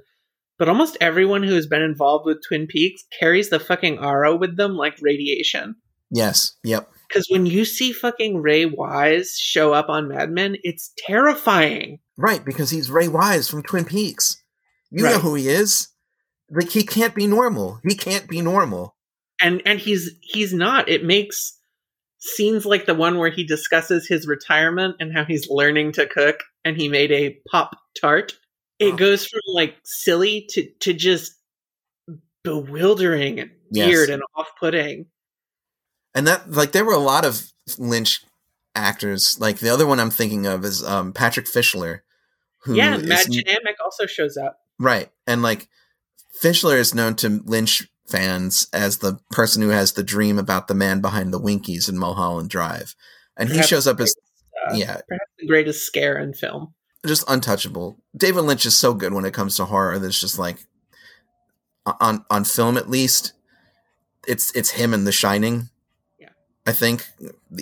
But 0.59 0.69
almost 0.69 0.97
everyone 1.01 1.43
who 1.43 1.53
has 1.53 1.67
been 1.67 1.83
involved 1.83 2.25
with 2.25 2.41
Twin 2.47 2.65
Peaks 2.65 3.03
carries 3.19 3.49
the 3.49 3.59
fucking 3.59 3.99
aura 3.99 4.35
with 4.35 4.57
them 4.57 4.75
like 4.75 4.97
radiation. 5.01 5.75
Yes. 6.09 6.53
Yep. 6.63 6.89
Because 7.07 7.27
when 7.29 7.45
you 7.45 7.63
see 7.63 7.91
fucking 7.93 8.41
Ray 8.41 8.65
Wise 8.65 9.37
show 9.37 9.73
up 9.73 9.87
on 9.87 10.07
Mad 10.07 10.31
Men, 10.31 10.57
it's 10.63 10.91
terrifying. 10.97 11.99
Right, 12.17 12.43
because 12.43 12.71
he's 12.71 12.89
Ray 12.89 13.07
Wise 13.07 13.47
from 13.49 13.63
Twin 13.63 13.85
Peaks. 13.85 14.41
You 14.89 15.03
know 15.03 15.19
who 15.19 15.35
he 15.35 15.49
is. 15.49 15.89
Like 16.49 16.69
he 16.69 16.83
can't 16.83 17.13
be 17.13 17.27
normal. 17.27 17.79
He 17.83 17.95
can't 17.95 18.27
be 18.27 18.41
normal. 18.41 18.95
And 19.41 19.61
and 19.65 19.79
he's 19.79 20.11
he's 20.21 20.53
not 20.53 20.89
it 20.89 21.03
makes 21.03 21.57
scenes 22.19 22.65
like 22.65 22.85
the 22.85 22.95
one 22.95 23.17
where 23.17 23.29
he 23.29 23.43
discusses 23.43 24.07
his 24.07 24.27
retirement 24.27 24.95
and 24.99 25.13
how 25.13 25.23
he's 25.23 25.49
learning 25.49 25.91
to 25.91 26.05
cook 26.07 26.43
and 26.65 26.75
he 26.77 26.89
made 26.89 27.11
a 27.11 27.37
pop 27.51 27.77
tart 27.99 28.33
it 28.79 28.93
Oh. 28.93 28.97
goes 28.97 29.25
from 29.27 29.41
like 29.53 29.75
silly 29.83 30.47
to 30.51 30.67
to 30.81 30.93
just 30.93 31.33
bewildering 32.43 33.39
and 33.39 33.51
Yes. 33.69 33.87
weird 33.89 34.09
and 34.09 34.23
off-putting 34.35 35.07
And 36.15 36.25
that 36.27 36.49
like 36.49 36.71
there 36.71 36.85
were 36.85 36.93
a 36.93 36.97
lot 36.99 37.25
of 37.25 37.51
Lynch 37.77 38.23
actors. 38.75 39.37
Like 39.41 39.57
the 39.59 39.69
other 39.69 39.85
one 39.85 39.99
I'm 39.99 40.09
thinking 40.11 40.45
of 40.47 40.63
is 40.63 40.83
um 40.83 41.11
Patrick 41.11 41.47
Fischler. 41.47 41.99
Who 42.63 42.75
yeah 42.75 42.95
is- 42.97 43.25
Dynamic 43.25 43.75
also 43.83 44.05
shows 44.05 44.37
up 44.37 44.59
Right. 44.79 45.11
And 45.25 45.41
like 45.43 45.67
Fischler 46.41 46.77
is 46.77 46.95
known 46.95 47.15
to 47.17 47.41
Lynch 47.45 47.87
fans 48.07 48.67
as 48.73 48.99
the 48.99 49.19
person 49.31 49.61
who 49.61 49.69
has 49.69 49.93
the 49.93 50.03
dream 50.03 50.39
about 50.39 50.67
the 50.67 50.73
man 50.73 51.01
behind 51.01 51.33
the 51.33 51.39
Winkies 51.39 51.89
in 51.89 51.97
Mulholland 51.97 52.49
Drive. 52.49 52.95
And 53.35 53.49
he 53.49 53.61
shows 53.61 53.85
up 53.85 53.99
as 53.99 54.15
uh, 54.67 54.73
yeah, 54.73 54.99
perhaps 55.07 55.31
the 55.37 55.47
greatest 55.47 55.85
scare 55.85 56.17
in 56.17 56.33
film 56.33 56.73
just 57.05 57.23
untouchable. 57.27 57.97
David 58.15 58.41
Lynch 58.41 58.65
is 58.65 58.75
so 58.75 58.93
good 58.93 59.13
when 59.13 59.25
it 59.25 59.33
comes 59.33 59.55
to 59.55 59.65
horror 59.65 59.97
that's 59.97 60.19
just 60.19 60.37
like 60.37 60.65
on 62.01 62.25
on 62.29 62.43
film 62.43 62.77
at 62.77 62.89
least 62.89 63.33
it's 64.27 64.53
it's 64.55 64.71
him 64.71 64.93
in 64.93 65.05
The 65.05 65.11
Shining. 65.11 65.69
Yeah. 66.19 66.29
I 66.65 66.73
think 66.73 67.07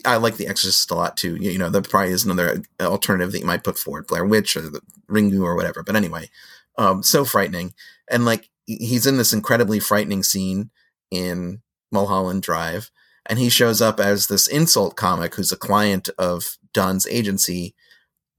I 0.04 0.18
like 0.18 0.38
The 0.38 0.48
Exorcist 0.48 0.92
a 0.92 0.96
lot 0.96 1.16
too. 1.16 1.36
You, 1.36 1.58
know, 1.58 1.70
that 1.70 1.90
probably 1.90 2.12
is 2.12 2.26
another 2.26 2.64
alternative 2.82 3.32
that 3.32 3.40
you 3.40 3.46
might 3.46 3.64
put 3.64 3.78
forward, 3.78 4.08
Blair 4.08 4.26
Witch 4.26 4.58
or 4.58 4.62
the 4.62 4.82
Ringu 5.08 5.44
or 5.44 5.56
whatever. 5.56 5.84
But 5.84 5.96
anyway, 5.96 6.30
um, 6.78 7.04
so 7.04 7.24
frightening. 7.24 7.74
And 8.10 8.26
like 8.26 8.50
he's 8.66 9.06
in 9.06 9.18
this 9.18 9.34
incredibly 9.34 9.80
frightening 9.80 10.24
scene 10.24 10.72
in 11.12 11.62
Mulholland 11.92 12.44
Drive, 12.44 12.92
and 13.26 13.40
he 13.40 13.50
shows 13.50 13.82
up 13.82 14.00
as 14.00 14.28
this 14.28 14.48
insult 14.48 14.96
comic 14.96 15.36
who's 15.36 15.52
a 15.52 15.58
client 15.58 16.10
of 16.18 16.58
Don's 16.74 17.08
agency, 17.08 17.76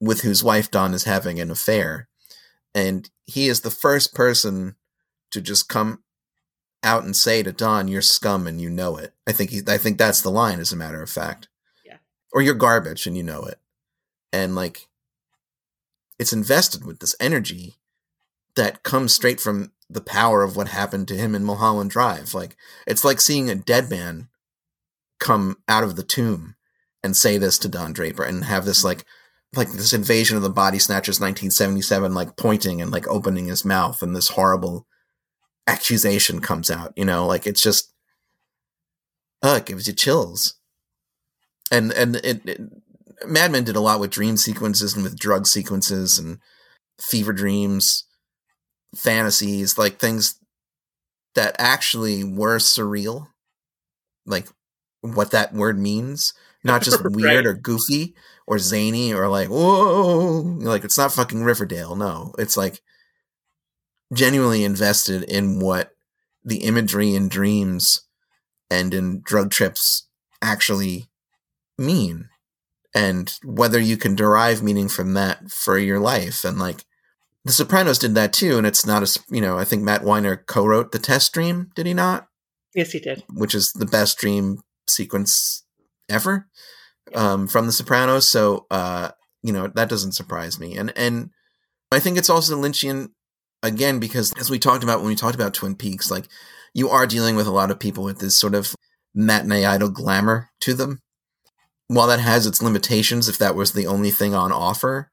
with 0.00 0.20
whose 0.20 0.44
wife 0.44 0.70
Don 0.70 0.94
is 0.94 1.04
having 1.04 1.40
an 1.40 1.50
affair, 1.50 2.08
and 2.74 3.08
he 3.24 3.48
is 3.48 3.62
the 3.62 3.70
first 3.70 4.14
person 4.14 4.76
to 5.30 5.40
just 5.40 5.68
come 5.68 6.02
out 6.82 7.02
and 7.02 7.16
say 7.16 7.42
to 7.42 7.52
Don, 7.52 7.88
"You're 7.88 8.02
scum 8.02 8.46
and 8.46 8.60
you 8.60 8.68
know 8.70 8.96
it." 8.96 9.14
I 9.26 9.32
think 9.32 9.50
he, 9.50 9.62
I 9.66 9.78
think 9.78 9.98
that's 9.98 10.20
the 10.20 10.30
line, 10.30 10.60
as 10.60 10.72
a 10.72 10.76
matter 10.76 11.02
of 11.02 11.10
fact. 11.10 11.48
Yeah. 11.84 11.96
Or 12.32 12.42
you're 12.42 12.54
garbage 12.54 13.06
and 13.06 13.16
you 13.16 13.22
know 13.22 13.44
it, 13.44 13.58
and 14.32 14.54
like, 14.54 14.86
it's 16.18 16.32
invested 16.32 16.84
with 16.84 17.00
this 17.00 17.16
energy 17.18 17.76
that 18.54 18.82
comes 18.82 19.14
straight 19.14 19.40
from 19.40 19.72
the 19.88 20.00
power 20.00 20.42
of 20.42 20.56
what 20.56 20.68
happened 20.68 21.08
to 21.08 21.16
him 21.16 21.34
in 21.34 21.44
Mulholland 21.44 21.90
Drive. 21.90 22.34
Like, 22.34 22.56
it's 22.86 23.04
like 23.04 23.20
seeing 23.20 23.48
a 23.48 23.54
dead 23.54 23.88
man 23.88 24.28
come 25.18 25.56
out 25.68 25.84
of 25.84 25.96
the 25.96 26.02
tomb 26.02 26.56
and 27.02 27.16
say 27.16 27.38
this 27.38 27.58
to 27.58 27.68
Don 27.68 27.92
Draper 27.92 28.24
and 28.24 28.44
have 28.44 28.64
this 28.64 28.84
like 28.84 29.04
like 29.54 29.70
this 29.70 29.92
invasion 29.92 30.36
of 30.36 30.42
the 30.42 30.50
body 30.50 30.78
snatchers 30.78 31.20
1977 31.20 32.12
like 32.12 32.36
pointing 32.36 32.82
and 32.82 32.90
like 32.90 33.06
opening 33.08 33.46
his 33.46 33.64
mouth 33.64 34.02
and 34.02 34.14
this 34.14 34.30
horrible 34.30 34.86
accusation 35.66 36.40
comes 36.40 36.70
out 36.70 36.92
you 36.96 37.04
know? 37.04 37.26
Like 37.26 37.46
it's 37.46 37.62
just 37.62 37.92
uh 39.42 39.56
it 39.58 39.66
gives 39.66 39.86
you 39.86 39.94
chills. 39.94 40.54
And 41.70 41.92
and 41.92 42.16
it, 42.16 42.46
it 42.46 42.60
Mad 43.26 43.52
Men 43.52 43.64
did 43.64 43.76
a 43.76 43.80
lot 43.80 44.00
with 44.00 44.10
dream 44.10 44.36
sequences 44.36 44.94
and 44.94 45.02
with 45.02 45.18
drug 45.18 45.46
sequences 45.46 46.18
and 46.18 46.38
fever 47.00 47.32
dreams 47.32 48.05
fantasies 48.94 49.76
like 49.78 49.98
things 49.98 50.38
that 51.34 51.54
actually 51.58 52.24
were 52.24 52.58
surreal 52.58 53.28
like 54.26 54.48
what 55.00 55.30
that 55.30 55.52
word 55.52 55.78
means 55.78 56.32
not 56.64 56.82
just 56.82 57.00
Right. 57.04 57.14
weird 57.14 57.46
or 57.46 57.54
goofy 57.54 58.14
or 58.46 58.58
zany 58.58 59.12
or 59.12 59.28
like 59.28 59.48
whoa 59.48 60.40
like 60.60 60.84
it's 60.84 60.98
not 60.98 61.12
fucking 61.12 61.42
riverdale 61.44 61.96
no 61.96 62.34
it's 62.38 62.56
like 62.56 62.80
genuinely 64.12 64.64
invested 64.64 65.22
in 65.24 65.60
what 65.60 65.92
the 66.44 66.58
imagery 66.58 67.14
in 67.14 67.28
dreams 67.28 68.02
and 68.70 68.94
in 68.94 69.22
drug 69.22 69.50
trips 69.50 70.08
actually 70.42 71.08
mean 71.78 72.28
and 72.94 73.38
whether 73.44 73.80
you 73.80 73.96
can 73.98 74.16
derive 74.16 74.62
meaning 74.62 74.88
from 74.88 75.14
that 75.14 75.50
for 75.50 75.78
your 75.78 76.00
life 76.00 76.44
and 76.44 76.58
like 76.58 76.85
the 77.46 77.52
sopranos 77.52 77.98
did 77.98 78.14
that 78.16 78.32
too 78.32 78.58
and 78.58 78.66
it's 78.66 78.84
not 78.84 79.02
a 79.02 79.20
you 79.30 79.40
know 79.40 79.56
i 79.56 79.64
think 79.64 79.82
matt 79.82 80.02
weiner 80.02 80.36
co-wrote 80.36 80.90
the 80.90 80.98
test 80.98 81.32
dream 81.32 81.70
did 81.74 81.86
he 81.86 81.94
not? 81.94 82.28
Yes 82.76 82.92
he 82.92 83.00
did. 83.00 83.24
Which 83.32 83.54
is 83.54 83.72
the 83.72 83.86
best 83.86 84.18
dream 84.18 84.60
sequence 84.86 85.64
ever 86.10 86.46
um, 87.14 87.48
from 87.48 87.66
The 87.66 87.72
Sopranos. 87.72 88.28
So 88.28 88.66
uh, 88.70 89.10
you 89.42 89.52
know 89.52 89.68
that 89.68 89.88
doesn't 89.88 90.12
surprise 90.12 90.60
me, 90.60 90.76
and 90.76 90.92
and 90.94 91.30
I 91.90 91.98
think 91.98 92.18
it's 92.18 92.30
also 92.30 92.54
Lynchian 92.54 93.08
again 93.62 93.98
because 93.98 94.32
as 94.38 94.50
we 94.50 94.58
talked 94.58 94.84
about 94.84 95.00
when 95.00 95.08
we 95.08 95.16
talked 95.16 95.34
about 95.34 95.54
Twin 95.54 95.74
Peaks, 95.74 96.10
like 96.10 96.26
you 96.74 96.90
are 96.90 97.06
dealing 97.06 97.34
with 97.34 97.46
a 97.46 97.52
lot 97.52 97.70
of 97.70 97.80
people 97.80 98.04
with 98.04 98.18
this 98.18 98.38
sort 98.38 98.54
of 98.54 98.74
matinee 99.14 99.64
idol 99.64 99.88
glamour 99.88 100.50
to 100.60 100.74
them. 100.74 101.00
While 101.88 102.08
that 102.08 102.20
has 102.20 102.46
its 102.46 102.60
limitations, 102.60 103.26
if 103.28 103.38
that 103.38 103.54
was 103.54 103.72
the 103.72 103.86
only 103.86 104.10
thing 104.10 104.34
on 104.34 104.52
offer, 104.52 105.10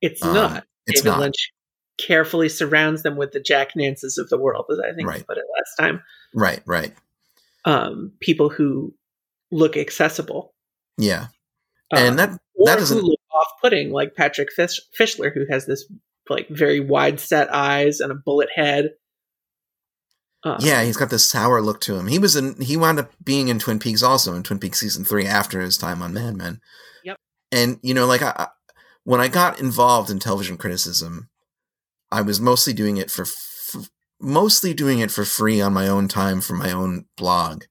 it's 0.00 0.22
um, 0.22 0.34
not. 0.34 0.64
it's 0.86 1.00
david 1.00 1.10
not. 1.10 1.20
Lynch 1.20 1.52
carefully 2.00 2.48
surrounds 2.48 3.02
them 3.02 3.16
with 3.16 3.32
the 3.32 3.40
jack 3.40 3.70
nances 3.76 4.16
of 4.18 4.28
the 4.30 4.38
world 4.38 4.64
as 4.72 4.78
i 4.80 4.92
think 4.94 5.08
Right. 5.08 5.18
you 5.18 5.24
put 5.24 5.38
it 5.38 5.44
last 5.58 5.76
time 5.78 6.02
right, 6.34 6.60
right, 6.66 6.92
um, 7.64 8.12
people 8.20 8.48
who 8.48 8.94
look 9.50 9.76
accessible 9.76 10.54
yeah, 10.98 11.26
um, 11.92 11.98
and 12.04 12.18
that 12.18 12.30
or 12.54 12.66
that 12.66 12.78
doesn't 12.78 13.02
look 13.02 13.18
off-putting, 13.32 13.90
like 13.90 14.14
Patrick 14.14 14.52
Fish- 14.52 14.80
Fischler, 14.98 15.32
who 15.32 15.46
has 15.50 15.64
this 15.66 15.84
like 16.28 16.46
very 16.50 16.78
wide 16.80 17.18
set 17.20 17.52
eyes 17.54 18.00
and 18.00 18.12
a 18.12 18.14
bullet 18.14 18.50
head. 18.54 18.90
Uh, 20.44 20.58
Yeah, 20.60 20.82
he's 20.84 20.96
got 20.98 21.08
this 21.10 21.26
sour 21.28 21.60
look 21.62 21.80
to 21.82 21.96
him. 21.96 22.06
He 22.06 22.18
was 22.18 22.36
in 22.36 22.60
he 22.60 22.76
wound 22.76 22.98
up 22.98 23.10
being 23.24 23.48
in 23.48 23.58
Twin 23.58 23.78
Peaks 23.78 24.02
also 24.02 24.34
in 24.34 24.42
Twin 24.42 24.58
Peaks 24.58 24.78
season 24.80 25.04
3 25.04 25.26
after 25.26 25.60
his 25.60 25.76
time 25.78 26.02
on 26.02 26.12
Mad 26.12 26.36
Men. 26.36 26.60
Yep. 27.04 27.16
And 27.52 27.78
you 27.82 27.94
know 27.94 28.06
like 28.06 28.22
I, 28.22 28.34
I- 28.36 28.48
when 29.04 29.20
I 29.20 29.28
got 29.28 29.58
involved 29.60 30.10
in 30.10 30.18
television 30.18 30.58
criticism, 30.58 31.30
I 32.12 32.22
was 32.22 32.40
mostly 32.40 32.72
doing 32.72 32.96
it 32.96 33.10
for 33.10 33.26
mostly 34.20 34.74
doing 34.74 34.98
it 34.98 35.10
for 35.10 35.24
free 35.24 35.60
on 35.60 35.72
my 35.72 35.88
own 35.88 36.08
time 36.08 36.40
for 36.40 36.54
my 36.54 36.70
own 36.70 37.06
blog. 37.16 37.64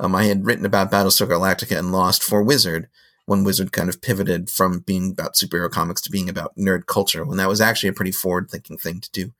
Um, 0.00 0.14
I 0.14 0.24
had 0.24 0.44
written 0.44 0.64
about 0.66 0.90
Battlestar 0.90 1.28
Galactica 1.28 1.78
and 1.78 1.92
Lost 1.92 2.22
for 2.22 2.42
Wizard 2.42 2.88
when 3.26 3.44
Wizard 3.44 3.70
kind 3.70 3.88
of 3.88 4.02
pivoted 4.02 4.50
from 4.50 4.80
being 4.80 5.12
about 5.12 5.34
superhero 5.34 5.70
comics 5.70 6.00
to 6.02 6.10
being 6.10 6.28
about 6.28 6.56
nerd 6.56 6.86
culture, 6.86 7.24
when 7.24 7.38
that 7.38 7.48
was 7.48 7.60
actually 7.60 7.88
a 7.88 7.92
pretty 7.92 8.10
forward 8.10 8.50
thinking 8.50 8.76
thing 8.76 9.00
to 9.00 9.10
do. 9.12 9.32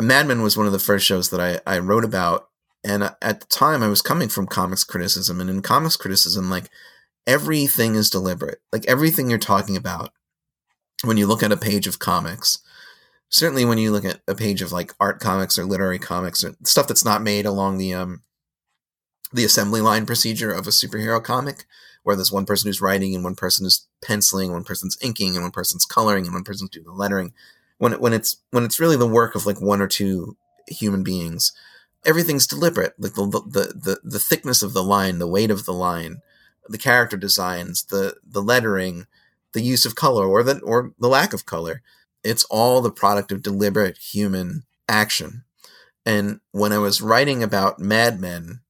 Mad 0.00 0.26
Men 0.26 0.42
was 0.42 0.56
one 0.56 0.66
of 0.66 0.72
the 0.72 0.78
first 0.78 1.06
shows 1.06 1.30
that 1.30 1.40
I, 1.40 1.60
I 1.66 1.78
wrote 1.78 2.04
about. 2.04 2.48
And 2.84 3.02
at 3.02 3.40
the 3.40 3.46
time, 3.46 3.82
I 3.82 3.88
was 3.88 4.02
coming 4.02 4.28
from 4.28 4.46
comics 4.46 4.84
criticism. 4.84 5.40
And 5.40 5.50
in 5.50 5.62
comics 5.62 5.96
criticism, 5.96 6.50
like 6.50 6.70
everything 7.26 7.96
is 7.96 8.10
deliberate. 8.10 8.60
Like 8.72 8.86
everything 8.86 9.28
you're 9.28 9.38
talking 9.38 9.76
about 9.76 10.12
when 11.02 11.16
you 11.16 11.26
look 11.26 11.42
at 11.42 11.52
a 11.52 11.56
page 11.56 11.86
of 11.86 11.98
comics, 11.98 12.58
certainly 13.28 13.64
when 13.64 13.78
you 13.78 13.90
look 13.90 14.04
at 14.04 14.20
a 14.26 14.34
page 14.34 14.62
of 14.62 14.72
like 14.72 14.94
art 15.00 15.20
comics 15.20 15.58
or 15.58 15.64
literary 15.64 15.98
comics 15.98 16.42
or 16.44 16.54
stuff 16.64 16.88
that's 16.88 17.04
not 17.04 17.22
made 17.22 17.46
along 17.46 17.78
the 17.78 17.94
um 17.94 18.22
the 19.32 19.44
assembly 19.44 19.80
line 19.80 20.06
procedure 20.06 20.52
of 20.52 20.66
a 20.66 20.70
superhero 20.70 21.22
comic 21.22 21.64
where 22.02 22.16
there's 22.16 22.32
one 22.32 22.46
person 22.46 22.68
who's 22.68 22.80
writing 22.80 23.14
and 23.14 23.22
one 23.22 23.34
person 23.34 23.66
is 23.66 23.86
penciling 24.02 24.52
one 24.52 24.64
person's 24.64 24.96
inking 25.02 25.34
and 25.34 25.42
one 25.44 25.52
person's 25.52 25.84
coloring 25.84 26.24
and 26.24 26.34
one 26.34 26.44
person's 26.44 26.70
doing 26.70 26.86
the 26.86 26.92
lettering 26.92 27.32
when 27.78 27.92
it, 27.92 28.00
when 28.00 28.12
it's 28.12 28.36
when 28.50 28.64
it's 28.64 28.80
really 28.80 28.96
the 28.96 29.06
work 29.06 29.34
of 29.34 29.46
like 29.46 29.60
one 29.60 29.82
or 29.82 29.88
two 29.88 30.36
human 30.66 31.02
beings 31.02 31.52
everything's 32.04 32.46
deliberate. 32.46 32.94
Like 32.98 33.14
the 33.14 33.26
the 33.26 33.72
the, 33.74 34.00
the 34.02 34.18
thickness 34.18 34.62
of 34.62 34.72
the 34.72 34.82
line 34.82 35.18
the 35.18 35.26
weight 35.26 35.50
of 35.50 35.64
the 35.64 35.72
line 35.72 36.22
the 36.68 36.78
character 36.78 37.16
designs 37.16 37.84
the 37.84 38.16
the 38.26 38.42
lettering 38.42 39.06
the 39.52 39.62
use 39.62 39.86
of 39.86 39.94
color 39.94 40.26
or 40.26 40.42
the 40.42 40.58
or 40.60 40.92
the 40.98 41.08
lack 41.08 41.32
of 41.32 41.46
color 41.46 41.82
it's 42.24 42.44
all 42.44 42.80
the 42.80 42.90
product 42.90 43.32
of 43.32 43.42
deliberate 43.42 43.98
human 43.98 44.62
action 44.88 45.44
and 46.06 46.40
when 46.52 46.72
i 46.72 46.78
was 46.78 47.00
writing 47.00 47.42
about 47.42 47.78
mad 47.78 48.20
men 48.20 48.60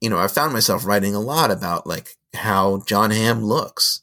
you 0.00 0.08
know 0.08 0.18
i 0.18 0.26
found 0.28 0.52
myself 0.52 0.86
writing 0.86 1.14
a 1.14 1.20
lot 1.20 1.50
about 1.50 1.86
like 1.86 2.16
how 2.34 2.82
jon 2.86 3.10
hamm 3.10 3.42
looks 3.44 4.02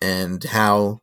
and 0.00 0.44
how 0.44 1.00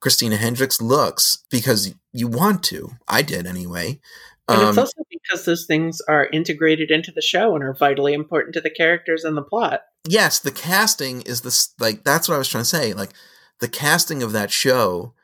christina 0.00 0.36
hendricks 0.36 0.80
looks 0.80 1.44
because 1.50 1.94
you 2.12 2.26
want 2.26 2.62
to 2.62 2.90
i 3.08 3.22
did 3.22 3.46
anyway 3.46 4.00
And 4.48 4.62
it's 4.62 4.78
Um, 4.78 4.78
also 4.78 5.02
because 5.10 5.44
those 5.44 5.66
things 5.66 6.00
are 6.08 6.28
integrated 6.32 6.90
into 6.90 7.10
the 7.10 7.20
show 7.22 7.54
and 7.54 7.64
are 7.64 7.74
vitally 7.74 8.14
important 8.14 8.54
to 8.54 8.60
the 8.60 8.70
characters 8.70 9.24
and 9.24 9.36
the 9.36 9.42
plot. 9.42 9.82
yes, 10.08 10.38
the 10.38 10.52
casting 10.52 11.22
is 11.22 11.40
this 11.40 11.74
like 11.80 12.04
that's 12.04 12.28
what 12.28 12.36
I 12.36 12.38
was 12.38 12.48
trying 12.48 12.62
to 12.62 12.68
say. 12.78 12.92
Like 12.94 13.10
the 13.58 13.66
casting 13.68 14.22
of 14.22 14.30
that 14.32 14.52
show 14.52 15.14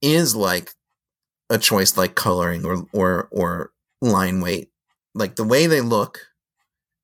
is 0.00 0.34
like 0.34 0.72
a 1.50 1.58
choice 1.58 1.96
like 1.96 2.14
coloring 2.14 2.64
or 2.64 2.86
or 2.92 3.28
or 3.30 3.72
line 4.00 4.40
weight. 4.40 4.70
Like 5.14 5.36
the 5.36 5.44
way 5.44 5.66
they 5.66 5.80
look 5.80 6.28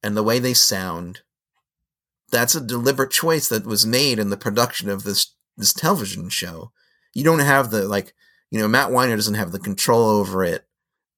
and 0.03 0.16
the 0.16 0.22
way 0.22 0.38
they 0.38 0.55
sound. 0.55 1.20
That's 2.30 2.55
a 2.55 2.61
deliberate 2.61 3.11
choice 3.11 3.49
that 3.49 3.66
was 3.66 3.84
made 3.84 4.18
in 4.18 4.30
the 4.30 4.36
production 4.36 4.88
of 4.88 5.05
this 5.05 5.34
this 5.57 5.72
television 5.72 6.28
show. 6.28 6.72
You 7.14 7.24
don't 7.24 7.40
have 7.40 7.70
the 7.70 7.86
like, 7.86 8.14
you 8.51 8.59
know, 8.59 8.68
Matt 8.68 8.90
Weiner 8.90 9.16
doesn't 9.16 9.34
have 9.34 9.53
the 9.53 9.59
control 9.59 10.09
over 10.09 10.43
it 10.43 10.64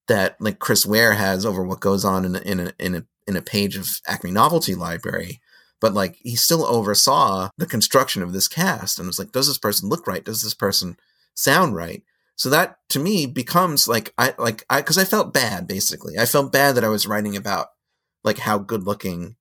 that 0.08 0.36
like 0.40 0.58
Chris 0.58 0.84
Ware 0.84 1.14
has 1.14 1.46
over 1.46 1.64
what 1.64 1.80
goes 1.80 2.04
on 2.04 2.24
in 2.24 2.36
a, 2.36 2.40
in 2.40 2.60
a 2.60 2.72
in 2.78 2.94
a 2.94 3.06
in 3.26 3.36
a 3.36 3.42
page 3.42 3.76
of 3.76 4.00
Acme 4.06 4.30
Novelty 4.30 4.74
Library 4.74 5.40
but 5.84 5.92
like 5.92 6.16
he 6.22 6.34
still 6.34 6.64
oversaw 6.64 7.50
the 7.58 7.66
construction 7.66 8.22
of 8.22 8.32
this 8.32 8.48
cast 8.48 8.98
and 8.98 9.06
was 9.06 9.18
like 9.18 9.32
does 9.32 9.48
this 9.48 9.58
person 9.58 9.88
look 9.88 10.06
right 10.06 10.24
does 10.24 10.42
this 10.42 10.54
person 10.54 10.96
sound 11.34 11.74
right. 11.74 12.02
So 12.36 12.50
that 12.50 12.78
to 12.90 12.98
me 12.98 13.26
becomes 13.26 13.86
like 13.86 14.12
i 14.18 14.34
like 14.38 14.64
i 14.68 14.80
because 14.80 14.98
i 14.98 15.04
felt 15.04 15.32
bad 15.32 15.66
basically. 15.66 16.18
I 16.18 16.26
felt 16.26 16.52
bad 16.52 16.74
that 16.74 16.84
i 16.84 16.88
was 16.88 17.06
writing 17.06 17.36
about 17.36 17.68
like 18.22 18.38
how 18.38 18.58
good 18.58 18.84
looking 18.84 19.36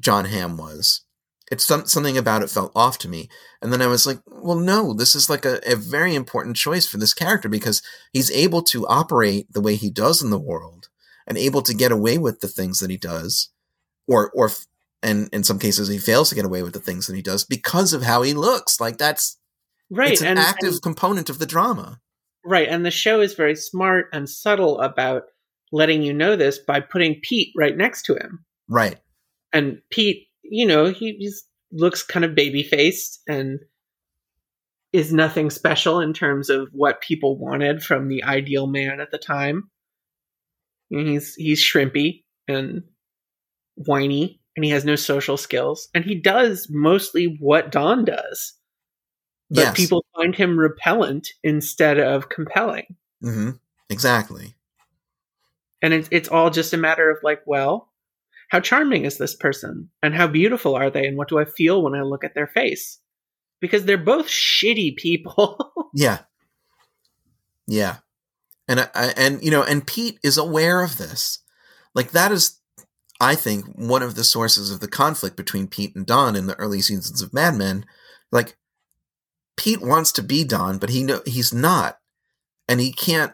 jon 0.00 0.26
hamm 0.26 0.56
was. 0.56 1.02
It's 1.50 1.66
some, 1.66 1.84
something 1.84 2.16
about 2.16 2.42
it 2.42 2.48
felt 2.48 2.72
off 2.74 2.96
to 2.98 3.08
me. 3.08 3.28
And 3.60 3.72
then 3.72 3.82
i 3.82 3.86
was 3.86 4.06
like 4.06 4.20
well 4.26 4.58
no 4.58 4.94
this 4.94 5.14
is 5.14 5.28
like 5.28 5.44
a, 5.44 5.60
a 5.66 5.76
very 5.76 6.14
important 6.14 6.56
choice 6.56 6.86
for 6.86 6.98
this 6.98 7.14
character 7.14 7.48
because 7.48 7.82
he's 8.12 8.30
able 8.30 8.62
to 8.64 8.86
operate 8.86 9.52
the 9.52 9.60
way 9.60 9.74
he 9.74 9.90
does 9.90 10.22
in 10.22 10.30
the 10.30 10.38
world 10.38 10.88
and 11.26 11.36
able 11.36 11.62
to 11.62 11.74
get 11.74 11.92
away 11.92 12.18
with 12.18 12.40
the 12.40 12.48
things 12.48 12.78
that 12.80 12.90
he 12.90 12.96
does 12.96 13.50
or 14.06 14.30
or 14.30 14.50
and 15.02 15.28
in 15.32 15.42
some 15.44 15.58
cases 15.58 15.88
he 15.88 15.98
fails 15.98 16.28
to 16.28 16.34
get 16.34 16.44
away 16.44 16.62
with 16.62 16.72
the 16.72 16.80
things 16.80 17.06
that 17.06 17.16
he 17.16 17.22
does 17.22 17.44
because 17.44 17.92
of 17.92 18.02
how 18.02 18.22
he 18.22 18.34
looks. 18.34 18.80
Like 18.80 18.98
that's 18.98 19.38
Right. 19.92 20.12
it's 20.12 20.22
an 20.22 20.28
and, 20.28 20.38
active 20.38 20.72
and- 20.72 20.82
component 20.82 21.28
of 21.30 21.38
the 21.38 21.46
drama 21.46 22.00
right. 22.44 22.68
And 22.68 22.84
the 22.84 22.90
show 22.90 23.20
is 23.20 23.34
very 23.34 23.54
smart 23.54 24.06
and 24.12 24.28
subtle 24.28 24.80
about 24.80 25.24
letting 25.70 26.02
you 26.02 26.12
know 26.12 26.36
this 26.36 26.58
by 26.58 26.80
putting 26.80 27.20
Pete 27.22 27.52
right 27.56 27.76
next 27.76 28.02
to 28.06 28.14
him. 28.14 28.44
right 28.68 28.98
And 29.52 29.78
Pete, 29.90 30.28
you 30.42 30.66
know, 30.66 30.86
he 30.86 31.16
he's, 31.18 31.44
looks 31.70 32.02
kind 32.02 32.24
of 32.24 32.34
baby 32.34 32.62
faced 32.62 33.20
and 33.26 33.60
is 34.92 35.12
nothing 35.12 35.48
special 35.48 36.00
in 36.00 36.12
terms 36.12 36.50
of 36.50 36.68
what 36.72 37.00
people 37.00 37.38
wanted 37.38 37.82
from 37.82 38.08
the 38.08 38.22
ideal 38.24 38.66
man 38.66 39.00
at 39.00 39.10
the 39.10 39.18
time. 39.18 39.70
And 40.90 41.08
he's 41.08 41.34
he's 41.34 41.64
shrimpy 41.64 42.24
and 42.46 42.82
whiny 43.76 44.40
and 44.54 44.64
he 44.64 44.70
has 44.72 44.84
no 44.84 44.96
social 44.96 45.38
skills 45.38 45.88
and 45.94 46.04
he 46.04 46.14
does 46.14 46.66
mostly 46.68 47.36
what 47.40 47.72
Don 47.72 48.04
does. 48.04 48.54
But 49.52 49.62
Yes. 49.62 49.76
people 49.76 50.04
find 50.16 50.34
him 50.34 50.58
repellent 50.58 51.28
instead 51.44 51.98
of 52.00 52.28
compelling. 52.28 52.96
hmm 53.20 53.50
exactly 53.90 54.54
And 55.82 55.92
it's 55.92 56.08
it's 56.10 56.28
all 56.28 56.50
just 56.50 56.72
a 56.72 56.76
matter 56.78 57.10
of 57.10 57.18
like, 57.22 57.42
well, 57.46 57.92
how 58.48 58.60
charming 58.60 59.04
is 59.04 59.18
this 59.18 59.34
person? 59.34 59.90
And 60.02 60.14
how 60.14 60.26
beautiful 60.26 60.74
are 60.74 60.90
they? 60.90 61.06
And 61.06 61.16
what 61.16 61.28
do 61.28 61.38
I 61.38 61.44
feel 61.44 61.82
when 61.82 61.94
I 61.94 62.02
look 62.02 62.24
at 62.24 62.34
their 62.34 62.46
face? 62.46 62.98
Because 63.60 63.84
they're 63.84 63.98
both 63.98 64.26
shitty 64.26 64.96
people. 64.96 65.58
yeah 65.94 66.20
yeah 67.66 67.96
and 68.68 68.80
I, 68.80 68.88
I 68.94 69.14
and 69.16 69.42
you 69.42 69.50
know 69.50 69.62
and 69.62 69.86
pete 69.86 70.18
is 70.22 70.38
aware 70.38 70.82
of 70.82 70.96
this 70.98 71.38
like 71.94 72.10
that 72.12 72.32
is 72.32 72.58
i 73.20 73.34
think 73.34 73.66
one 73.76 74.02
of 74.02 74.14
the 74.14 74.24
sources 74.24 74.70
of 74.70 74.80
the 74.80 74.88
conflict 74.88 75.36
between 75.36 75.68
pete 75.68 75.94
and 75.94 76.06
don 76.06 76.34
in 76.34 76.46
the 76.46 76.58
early 76.58 76.80
seasons 76.80 77.22
of 77.22 77.32
mad 77.32 77.54
men 77.54 77.84
like 78.32 78.56
pete 79.62 79.82
wants 79.82 80.12
to 80.12 80.22
be 80.22 80.44
don 80.44 80.78
but 80.78 80.90
he 80.90 81.02
know 81.02 81.20
he's 81.24 81.52
not 81.52 81.98
and 82.68 82.80
he 82.80 82.92
can't 82.92 83.32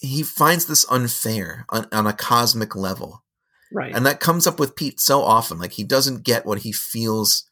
he 0.00 0.22
finds 0.22 0.66
this 0.66 0.86
unfair 0.90 1.66
on, 1.70 1.86
on 1.92 2.06
a 2.06 2.12
cosmic 2.12 2.76
level 2.76 3.24
right. 3.72 3.94
and 3.94 4.06
that 4.06 4.20
comes 4.20 4.46
up 4.46 4.58
with 4.58 4.76
Pete 4.76 5.00
so 5.00 5.22
often. 5.22 5.58
Like 5.58 5.72
he 5.72 5.84
doesn't 5.84 6.24
get 6.24 6.46
what 6.46 6.60
he 6.60 6.72
feels, 6.72 7.44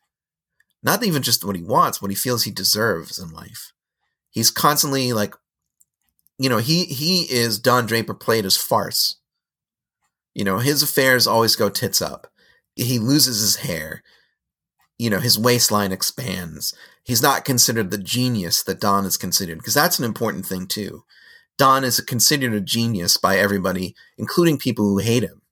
not 0.82 1.02
even 1.04 1.22
just 1.22 1.44
what 1.44 1.56
he 1.56 1.62
wants, 1.62 2.00
what 2.00 2.10
he 2.10 2.14
feels 2.14 2.44
he 2.44 2.50
deserves 2.50 3.18
in 3.18 3.30
life. 3.30 3.72
He's 4.30 4.50
constantly 4.50 5.12
like, 5.12 5.34
you 6.38 6.48
know, 6.48 6.58
he 6.58 6.84
he 6.84 7.22
is 7.22 7.58
Don 7.58 7.86
Draper 7.86 8.14
played 8.14 8.44
as 8.44 8.56
farce. 8.56 9.16
You 10.34 10.44
know, 10.44 10.58
his 10.58 10.82
affairs 10.82 11.26
always 11.26 11.56
go 11.56 11.70
tits 11.70 12.02
up. 12.02 12.30
He 12.74 12.98
loses 12.98 13.40
his 13.40 13.56
hair. 13.56 14.02
You 14.98 15.10
know, 15.10 15.20
his 15.20 15.38
waistline 15.38 15.92
expands. 15.92 16.74
He's 17.04 17.22
not 17.22 17.44
considered 17.44 17.90
the 17.90 17.98
genius 17.98 18.62
that 18.64 18.80
Don 18.80 19.04
is 19.04 19.16
considered, 19.16 19.58
because 19.58 19.74
that's 19.74 19.98
an 19.98 20.04
important 20.04 20.46
thing 20.46 20.66
too. 20.66 21.04
Don 21.58 21.84
is 21.84 22.00
considered 22.00 22.52
a 22.52 22.60
genius 22.60 23.16
by 23.16 23.36
everybody, 23.38 23.94
including 24.18 24.58
people 24.58 24.84
who 24.84 24.98
hate 24.98 25.22
him. 25.22 25.42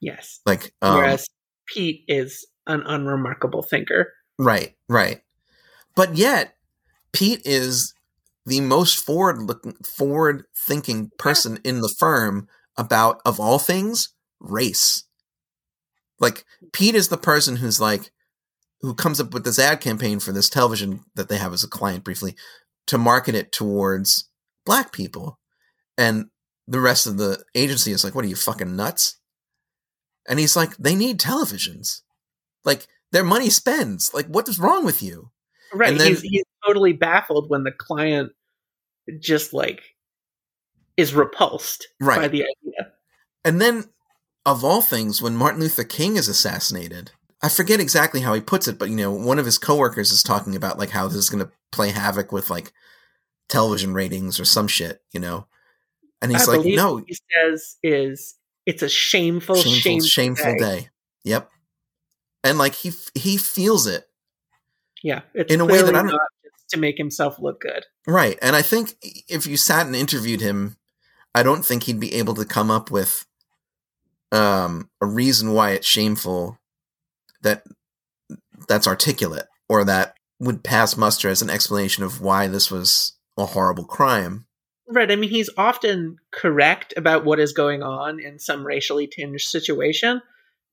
yes. 0.00 0.40
Like, 0.46 0.72
um, 0.82 0.96
Whereas 0.96 1.26
Pete 1.66 2.04
is 2.08 2.46
an 2.66 2.82
unremarkable 2.86 3.62
thinker. 3.62 4.12
Right, 4.38 4.74
right. 4.88 5.22
But 5.94 6.16
yet, 6.16 6.56
Pete 7.12 7.42
is 7.44 7.94
the 8.46 8.60
most 8.60 8.98
forward 9.04 9.42
looking, 9.42 9.74
forward 9.84 10.44
thinking 10.56 11.10
person 11.18 11.58
in 11.64 11.80
the 11.80 11.94
firm 11.98 12.48
about, 12.76 13.20
of 13.24 13.38
all 13.38 13.58
things, 13.58 14.10
race. 14.40 15.04
Like, 16.18 16.44
Pete 16.72 16.94
is 16.94 17.08
the 17.08 17.18
person 17.18 17.56
who's 17.56 17.80
like, 17.80 18.10
who 18.82 18.94
comes 18.94 19.20
up 19.20 19.32
with 19.32 19.44
this 19.44 19.58
ad 19.58 19.80
campaign 19.80 20.20
for 20.20 20.32
this 20.32 20.48
television 20.48 21.04
that 21.14 21.28
they 21.28 21.38
have 21.38 21.52
as 21.52 21.64
a 21.64 21.68
client 21.68 22.04
briefly 22.04 22.34
to 22.88 22.98
market 22.98 23.34
it 23.34 23.52
towards 23.52 24.28
black 24.66 24.92
people. 24.92 25.38
And 25.96 26.26
the 26.66 26.80
rest 26.80 27.06
of 27.06 27.16
the 27.16 27.42
agency 27.54 27.92
is 27.92 28.04
like, 28.04 28.14
what 28.14 28.24
are 28.24 28.28
you 28.28 28.36
fucking 28.36 28.76
nuts? 28.76 29.18
And 30.28 30.38
he's 30.38 30.56
like, 30.56 30.76
they 30.76 30.94
need 30.94 31.18
televisions. 31.18 32.00
Like, 32.64 32.86
their 33.12 33.24
money 33.24 33.50
spends. 33.50 34.12
Like, 34.14 34.26
what 34.26 34.48
is 34.48 34.58
wrong 34.58 34.84
with 34.84 35.02
you? 35.02 35.30
Right. 35.72 35.96
Then- 35.96 36.08
he's 36.08 36.22
he's 36.22 36.44
totally 36.66 36.92
baffled 36.92 37.50
when 37.50 37.64
the 37.64 37.72
client 37.72 38.32
just 39.20 39.52
like 39.52 39.82
is 40.96 41.14
repulsed 41.14 41.86
right. 42.00 42.20
by 42.20 42.28
the 42.28 42.42
idea. 42.42 42.92
And 43.44 43.60
then, 43.60 43.84
of 44.46 44.64
all 44.64 44.82
things, 44.82 45.20
when 45.20 45.36
Martin 45.36 45.60
Luther 45.60 45.84
King 45.84 46.16
is 46.16 46.28
assassinated, 46.28 47.12
I 47.42 47.48
forget 47.48 47.80
exactly 47.80 48.20
how 48.20 48.34
he 48.34 48.40
puts 48.40 48.68
it, 48.68 48.78
but 48.78 48.88
you 48.88 48.96
know, 48.96 49.10
one 49.12 49.38
of 49.38 49.44
his 49.46 49.58
coworkers 49.58 50.12
is 50.12 50.22
talking 50.22 50.54
about 50.54 50.78
like 50.78 50.90
how 50.90 51.08
this 51.08 51.16
is 51.16 51.30
going 51.30 51.44
to 51.44 51.50
play 51.72 51.90
havoc 51.90 52.30
with 52.30 52.50
like 52.50 52.72
television 53.48 53.92
ratings 53.94 54.38
or 54.38 54.44
some 54.44 54.68
shit, 54.68 55.02
you 55.12 55.18
know. 55.20 55.46
And 56.20 56.30
he's 56.30 56.48
I 56.48 56.56
like, 56.56 56.66
"No, 56.66 56.98
he 56.98 57.14
says 57.14 57.76
is 57.82 58.36
it's 58.64 58.82
a 58.82 58.88
shameful, 58.88 59.56
shameful, 59.56 59.80
shameful, 59.80 60.06
shameful 60.08 60.52
day. 60.52 60.58
day. 60.58 60.88
Yep. 61.24 61.50
And 62.44 62.58
like 62.58 62.74
he 62.74 62.92
he 63.14 63.36
feels 63.36 63.86
it 63.88 64.04
Yeah, 65.02 65.22
it's 65.34 65.52
In 65.52 65.60
a 65.60 65.64
way 65.64 65.82
that 65.82 65.88
I 65.96 66.02
don't- 66.02 66.06
not 66.06 66.20
to 66.70 66.78
make 66.78 66.96
himself 66.96 67.38
look 67.40 67.60
good. 67.60 67.84
Right. 68.06 68.38
And 68.40 68.54
I 68.56 68.62
think 68.62 68.96
if 69.28 69.46
you 69.46 69.56
sat 69.56 69.84
and 69.86 69.94
interviewed 69.96 70.40
him, 70.40 70.76
I 71.34 71.42
don't 71.42 71.66
think 71.66 71.82
he'd 71.82 72.00
be 72.00 72.14
able 72.14 72.34
to 72.34 72.44
come 72.44 72.70
up 72.70 72.90
with 72.90 73.26
um, 74.30 74.88
a 75.00 75.06
reason 75.06 75.52
why 75.52 75.72
it's 75.72 75.86
shameful 75.86 76.58
that 77.42 77.64
that's 78.68 78.86
articulate 78.86 79.46
or 79.68 79.84
that 79.84 80.14
would 80.40 80.64
pass 80.64 80.96
muster 80.96 81.28
as 81.28 81.42
an 81.42 81.50
explanation 81.50 82.04
of 82.04 82.20
why 82.20 82.48
this 82.48 82.70
was 82.70 83.16
a 83.36 83.46
horrible 83.46 83.84
crime. 83.84 84.46
Right. 84.88 85.10
I 85.10 85.16
mean, 85.16 85.30
he's 85.30 85.50
often 85.56 86.16
correct 86.32 86.92
about 86.96 87.24
what 87.24 87.40
is 87.40 87.52
going 87.52 87.82
on 87.82 88.20
in 88.20 88.38
some 88.38 88.66
racially 88.66 89.06
tinged 89.06 89.40
situation, 89.40 90.20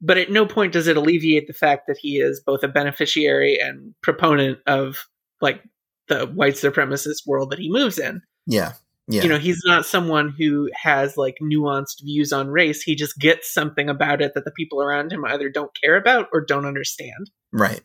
but 0.01 0.17
at 0.17 0.31
no 0.31 0.45
point 0.45 0.73
does 0.73 0.87
it 0.87 0.97
alleviate 0.97 1.47
the 1.47 1.53
fact 1.53 1.87
that 1.87 1.97
he 1.97 2.17
is 2.17 2.41
both 2.45 2.63
a 2.63 2.67
beneficiary 2.67 3.59
and 3.59 3.93
proponent 4.01 4.59
of 4.65 5.05
like 5.39 5.61
the 6.07 6.25
white 6.25 6.55
supremacist 6.55 7.25
world 7.25 7.51
that 7.51 7.59
he 7.59 7.71
moves 7.71 7.97
in. 7.97 8.21
Yeah. 8.45 8.73
Yeah. 9.11 9.23
You 9.23 9.29
know, 9.29 9.39
he's 9.39 9.63
not 9.65 9.87
someone 9.87 10.35
who 10.37 10.69
has 10.75 11.17
like 11.17 11.37
nuanced 11.41 12.03
views 12.03 12.31
on 12.31 12.47
race. 12.47 12.83
He 12.83 12.93
just 12.93 13.17
gets 13.17 13.51
something 13.51 13.89
about 13.89 14.21
it 14.21 14.35
that 14.35 14.45
the 14.45 14.51
people 14.51 14.83
around 14.83 15.11
him 15.11 15.25
either 15.25 15.49
don't 15.49 15.71
care 15.81 15.95
about 15.95 16.27
or 16.31 16.41
don't 16.41 16.67
understand. 16.67 17.31
Right. 17.51 17.81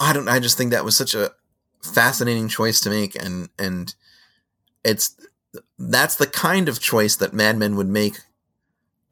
I 0.00 0.14
don't 0.14 0.26
I 0.26 0.38
just 0.38 0.56
think 0.56 0.70
that 0.70 0.84
was 0.84 0.96
such 0.96 1.14
a 1.14 1.32
fascinating 1.82 2.48
choice 2.48 2.80
to 2.80 2.90
make 2.90 3.22
and 3.22 3.50
and 3.58 3.94
it's 4.82 5.14
that's 5.78 6.16
the 6.16 6.26
kind 6.26 6.70
of 6.70 6.80
choice 6.80 7.16
that 7.16 7.34
Mad 7.34 7.58
Men 7.58 7.76
would 7.76 7.88
make 7.88 8.16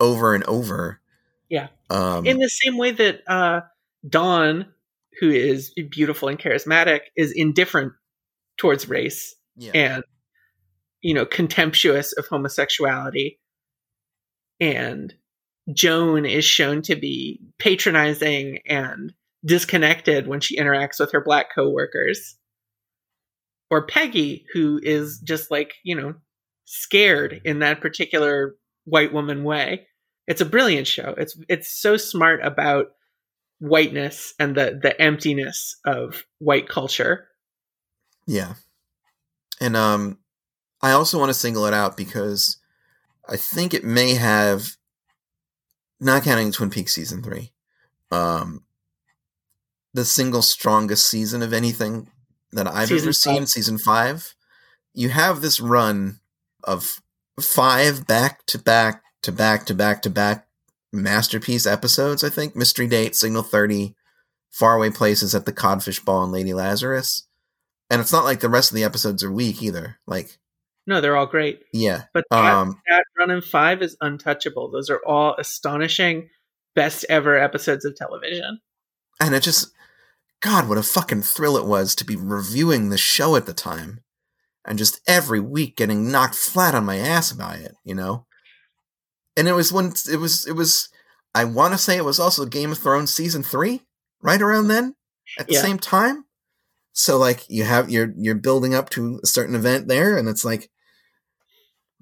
over 0.01 0.35
and 0.35 0.45
over. 0.45 1.03
Yeah. 1.51 1.69
Um 1.91 2.25
in 2.25 2.39
the 2.39 2.49
same 2.49 2.79
way 2.79 2.93
that 2.93 3.21
uh, 3.27 3.61
Don, 4.09 4.65
who 5.21 5.31
is 5.31 5.75
beautiful 5.91 6.29
and 6.29 6.39
charismatic, 6.39 7.01
is 7.17 7.33
indifferent 7.33 7.93
towards 8.57 8.89
race 8.89 9.35
yeah. 9.57 9.73
and 9.75 10.05
you 11.03 11.15
know 11.15 11.27
contemptuous 11.27 12.13
of 12.13 12.27
homosexuality, 12.27 13.39
and 14.61 15.15
Joan 15.73 16.27
is 16.27 16.45
shown 16.45 16.83
to 16.83 16.97
be 16.97 17.41
patronizing 17.59 18.61
and 18.67 19.13
disconnected 19.45 20.27
when 20.27 20.41
she 20.41 20.59
interacts 20.59 20.99
with 20.99 21.13
her 21.13 21.23
black 21.23 21.55
coworkers, 21.55 22.37
or 23.71 23.87
Peggy, 23.87 24.47
who 24.53 24.81
is 24.83 25.21
just 25.21 25.51
like 25.51 25.75
you 25.85 25.97
know 25.97 26.15
scared 26.65 27.41
in 27.45 27.61
that 27.61 27.81
particular 27.81 28.57
white 28.85 29.13
woman 29.13 29.45
way 29.45 29.87
it's 30.27 30.41
a 30.41 30.47
brilliant 30.47 30.87
show. 30.87 31.15
It's 31.17 31.39
it's 31.49 31.71
so 31.71 31.97
smart 31.97 32.45
about 32.45 32.87
whiteness 33.59 34.35
and 34.39 34.55
the 34.55 34.79
the 34.81 35.01
emptiness 35.01 35.77
of 35.87 36.25
white 36.39 36.69
culture. 36.69 37.29
Yeah. 38.27 38.55
And 39.61 39.77
um 39.77 40.19
I 40.83 40.93
also 40.93 41.19
want 41.19 41.31
to 41.31 41.35
single 41.35 41.67
it 41.67 41.75
out 41.75 41.97
because 41.97 42.59
I 43.29 43.37
think 43.37 43.75
it 43.75 43.85
may 43.85 44.15
have 44.15 44.77
not 46.01 46.23
counting 46.23 46.53
Twin 46.53 46.71
Peaks 46.71 46.93
season 46.93 47.23
3. 47.23 47.53
Um 48.11 48.63
the 49.95 50.05
single 50.05 50.43
strongest 50.43 51.09
season 51.09 51.43
of 51.43 51.55
anything 51.55 52.11
that 52.53 52.67
I've 52.67 52.89
Season 52.89 53.09
ever 53.09 53.13
seen, 53.13 53.39
five. 53.39 53.49
season 53.49 53.79
5. 53.79 54.35
You 54.93 55.09
have 55.09 55.41
this 55.41 55.59
run 55.59 56.21
of 56.65 57.01
five 57.41 58.07
back 58.07 58.45
to 58.47 58.59
back 58.59 59.03
to 59.23 59.33
back 59.33 59.67
to 59.67 59.75
back 59.75 60.03
to 60.03 60.11
back 60.11 60.47
masterpiece 60.93 61.67
episodes, 61.67 62.23
I 62.23 62.29
think. 62.29 62.55
Mystery 62.55 62.87
Date, 62.87 63.17
Signal 63.17 63.43
30, 63.43 63.95
Faraway 64.51 64.91
Places 64.91 65.35
at 65.35 65.47
the 65.47 65.53
Codfish 65.53 66.01
Ball 66.01 66.25
and 66.25 66.33
Lady 66.33 66.55
Lazarus. 66.55 67.27
And 67.91 68.01
it's 68.01 68.13
not 68.13 68.25
like 68.25 68.41
the 68.41 68.49
rest 68.49 68.71
of 68.71 68.77
the 68.77 68.85
episodes 68.85 69.23
are 69.23 69.33
weak 69.33 69.63
either. 69.63 69.99
Like, 70.07 70.39
No, 70.87 71.01
they're 71.01 71.17
all 71.17 71.27
great, 71.27 71.63
yeah. 71.73 72.05
but 72.15 72.25
that, 72.31 72.55
Um 72.55 72.81
that 72.89 73.05
run 73.19 73.31
in 73.31 73.41
five 73.43 73.83
is 73.83 73.97
untouchable. 74.01 74.71
Those 74.71 74.89
are 74.91 75.01
all 75.07 75.35
astonishing, 75.39 76.29
best 76.75 77.05
ever 77.09 77.37
episodes 77.39 77.85
of 77.85 77.97
television. 77.97 78.61
and 79.21 79.35
it 79.35 79.43
just 79.43 79.73
God, 80.43 80.69
what 80.69 80.79
a 80.79 80.83
fucking 80.83 81.23
thrill 81.23 81.57
it 81.57 81.67
was 81.67 81.95
to 81.97 82.05
be 82.05 82.15
reviewing 82.15 82.91
the 82.91 82.99
show 82.99 83.37
at 83.37 83.47
the 83.47 83.55
time. 83.55 84.01
And 84.67 84.79
just 84.79 85.01
every 85.07 85.41
week 85.41 85.77
getting 85.77 86.11
knocked 86.11 86.35
flat 86.35 86.75
on 86.75 86.85
my 86.85 86.97
ass 86.99 87.33
by 87.33 87.55
it, 87.57 87.75
you 87.85 87.95
know? 87.95 88.27
And 89.37 89.49
it 89.49 89.53
was 89.53 89.73
when 89.73 89.93
it 90.11 90.17
was 90.17 90.47
it 90.47 90.53
was 90.53 90.89
I 91.35 91.45
wanna 91.45 91.79
say 91.79 91.97
it 91.97 92.05
was 92.05 92.21
also 92.21 92.47
Game 92.47 92.73
of 92.73 92.79
Thrones 92.79 93.13
season 93.13 93.43
three, 93.43 93.83
right 94.23 94.41
around 94.41 94.69
then, 94.69 94.95
at 95.39 95.47
the 95.49 95.55
Yeah. 95.55 95.63
same 95.63 95.79
time. 95.79 96.25
So 96.93 97.19
like 97.19 97.45
you 97.49 97.65
have 97.65 97.91
you're 97.91 98.13
you're 98.17 98.35
building 98.35 98.75
up 98.75 98.89
to 98.91 99.21
a 99.23 99.27
certain 99.27 99.55
event 99.55 99.89
there, 99.89 100.17
and 100.17 100.29
it's 100.29 100.45
like 100.45 100.71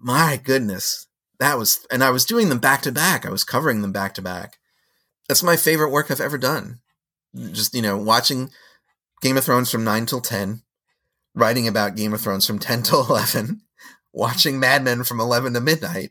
my 0.04 0.38
goodness. 0.42 1.06
That 1.40 1.58
was 1.58 1.84
and 1.90 2.04
I 2.04 2.10
was 2.10 2.24
doing 2.24 2.50
them 2.50 2.58
back 2.58 2.82
to 2.82 2.92
back. 2.92 3.26
I 3.26 3.30
was 3.30 3.42
covering 3.42 3.82
them 3.82 3.90
back 3.90 4.14
to 4.14 4.22
back. 4.22 4.58
That's 5.28 5.42
my 5.42 5.56
favorite 5.56 5.90
work 5.90 6.10
I've 6.10 6.20
ever 6.20 6.38
done. 6.38 6.80
Just, 7.34 7.74
you 7.74 7.82
know, 7.82 7.96
watching 7.96 8.50
Game 9.22 9.36
of 9.36 9.44
Thrones 9.44 9.70
from 9.70 9.82
9 9.82 10.06
till 10.06 10.20
10, 10.20 10.62
writing 11.34 11.66
about 11.66 11.96
Game 11.96 12.12
of 12.12 12.20
Thrones 12.20 12.46
from 12.46 12.58
10 12.60 12.82
till 12.82 13.04
11, 13.06 13.62
watching 14.12 14.60
Mad 14.60 14.84
Men 14.84 15.02
from 15.02 15.20
11 15.20 15.54
to 15.54 15.60
midnight, 15.60 16.10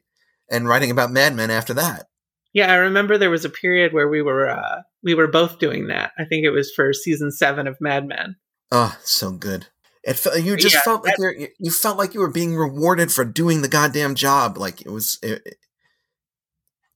and 0.49 0.67
writing 0.67 0.91
about 0.91 1.11
Mad 1.11 1.35
Men 1.35 1.51
after 1.51 1.73
that. 1.75 2.07
Yeah, 2.51 2.71
I 2.71 2.75
remember 2.75 3.17
there 3.17 3.29
was 3.29 3.45
a 3.45 3.49
period 3.49 3.93
where 3.93 4.09
we 4.09 4.21
were 4.21 4.49
uh, 4.49 4.81
we 5.01 5.15
were 5.15 5.27
both 5.27 5.59
doing 5.59 5.87
that. 5.87 6.11
I 6.17 6.25
think 6.25 6.45
it 6.45 6.51
was 6.51 6.71
for 6.71 6.93
season 6.93 7.31
seven 7.31 7.67
of 7.67 7.79
Mad 7.79 8.07
Men. 8.07 8.35
Oh, 8.71 8.97
so 9.03 9.31
good. 9.31 9.67
It 10.03 10.17
felt, 10.17 10.41
you 10.43 10.57
just 10.57 10.75
Yeah, 10.75 10.81
felt 10.81 11.05
like 11.05 11.17
you're, 11.17 11.33
you 11.59 11.71
felt 11.71 11.97
like 11.97 12.13
you 12.13 12.19
were 12.19 12.31
being 12.31 12.55
rewarded 12.55 13.11
for 13.11 13.23
doing 13.23 13.61
the 13.61 13.69
goddamn 13.69 14.15
job. 14.15 14.57
Like 14.57 14.81
it 14.81 14.89
was, 14.89 15.17
it- 15.21 15.57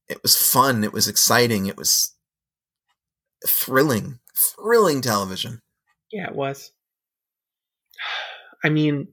it 0.10 0.24
was 0.24 0.36
fun. 0.38 0.84
It 0.86 0.94
was 0.94 1.08
exciting. 1.10 1.66
It 1.66 1.76
was 1.76 2.16
thrilling, 3.46 4.20
thrilling 4.56 5.02
television. 5.02 5.62
Yeah, 6.12 6.28
it 6.28 6.36
was. 6.36 6.72
I 8.64 8.70
mean, 8.70 9.10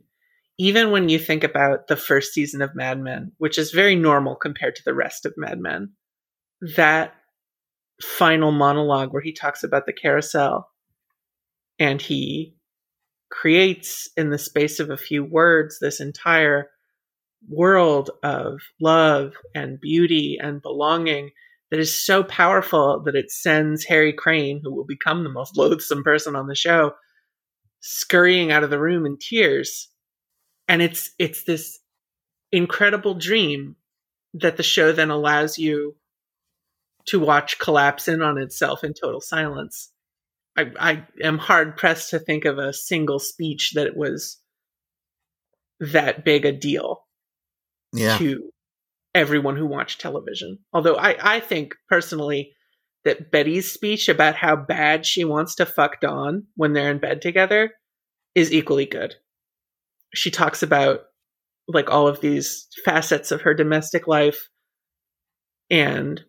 even 0.58 0.90
when 0.92 1.08
you 1.08 1.18
think 1.18 1.42
about 1.44 1.88
the 1.88 1.96
first 1.96 2.32
season 2.32 2.62
of 2.62 2.74
Mad 2.76 3.00
Men, 3.00 3.32
which 3.38 3.58
is 3.58 3.72
very 3.72 3.96
normal 3.96 4.36
compared 4.36 4.76
to 4.76 4.82
the 4.84 4.94
rest 4.94 5.26
of 5.26 5.34
Mad 5.36 5.58
Men, 5.58 5.92
that 6.76 7.12
final 8.02 8.52
monologue 8.52 9.12
where 9.12 9.22
he 9.22 9.32
talks 9.32 9.64
about 9.64 9.86
the 9.86 9.92
carousel 9.92 10.68
and 11.78 12.00
he 12.00 12.54
creates 13.34 14.08
in 14.16 14.30
the 14.30 14.38
space 14.38 14.78
of 14.78 14.90
a 14.90 14.96
few 14.96 15.24
words 15.24 15.78
this 15.80 16.00
entire 16.00 16.70
world 17.48 18.10
of 18.22 18.60
love 18.80 19.32
and 19.54 19.80
beauty 19.80 20.38
and 20.40 20.62
belonging 20.62 21.30
that 21.70 21.80
is 21.80 22.06
so 22.06 22.22
powerful 22.22 23.02
that 23.04 23.16
it 23.16 23.32
sends 23.32 23.84
Harry 23.84 24.12
Crane, 24.12 24.60
who 24.62 24.72
will 24.72 24.84
become 24.84 25.24
the 25.24 25.30
most 25.30 25.56
loathsome 25.56 26.04
person 26.04 26.36
on 26.36 26.46
the 26.46 26.54
show, 26.54 26.92
scurrying 27.80 28.52
out 28.52 28.62
of 28.62 28.70
the 28.70 28.78
room 28.78 29.04
in 29.04 29.18
tears. 29.18 29.90
And 30.68 30.80
it's 30.80 31.10
it's 31.18 31.42
this 31.42 31.80
incredible 32.52 33.14
dream 33.14 33.74
that 34.34 34.56
the 34.56 34.62
show 34.62 34.92
then 34.92 35.10
allows 35.10 35.58
you 35.58 35.96
to 37.06 37.18
watch 37.18 37.58
collapse 37.58 38.06
in 38.06 38.22
on 38.22 38.38
itself 38.38 38.84
in 38.84 38.94
total 38.94 39.20
silence. 39.20 39.90
I, 40.56 40.70
I 40.78 41.06
am 41.22 41.38
hard 41.38 41.76
pressed 41.76 42.10
to 42.10 42.18
think 42.18 42.44
of 42.44 42.58
a 42.58 42.72
single 42.72 43.18
speech 43.18 43.72
that 43.74 43.96
was 43.96 44.40
that 45.80 46.24
big 46.24 46.44
a 46.44 46.52
deal 46.52 47.04
Yeah. 47.92 48.18
to 48.18 48.50
everyone 49.14 49.56
who 49.56 49.66
watched 49.66 50.00
television. 50.00 50.58
Although 50.72 50.96
I, 50.96 51.16
I 51.36 51.40
think 51.40 51.74
personally 51.88 52.52
that 53.04 53.30
Betty's 53.30 53.70
speech 53.72 54.08
about 54.08 54.34
how 54.36 54.56
bad 54.56 55.04
she 55.04 55.24
wants 55.24 55.56
to 55.56 55.66
fuck 55.66 56.00
Don 56.00 56.46
when 56.56 56.72
they're 56.72 56.90
in 56.90 56.98
bed 56.98 57.20
together 57.20 57.72
is 58.34 58.52
equally 58.52 58.86
good. 58.86 59.14
She 60.14 60.30
talks 60.30 60.62
about 60.62 61.00
like 61.68 61.90
all 61.90 62.08
of 62.08 62.20
these 62.20 62.66
facets 62.84 63.30
of 63.30 63.42
her 63.42 63.54
domestic 63.54 64.06
life 64.06 64.48
and 65.70 66.22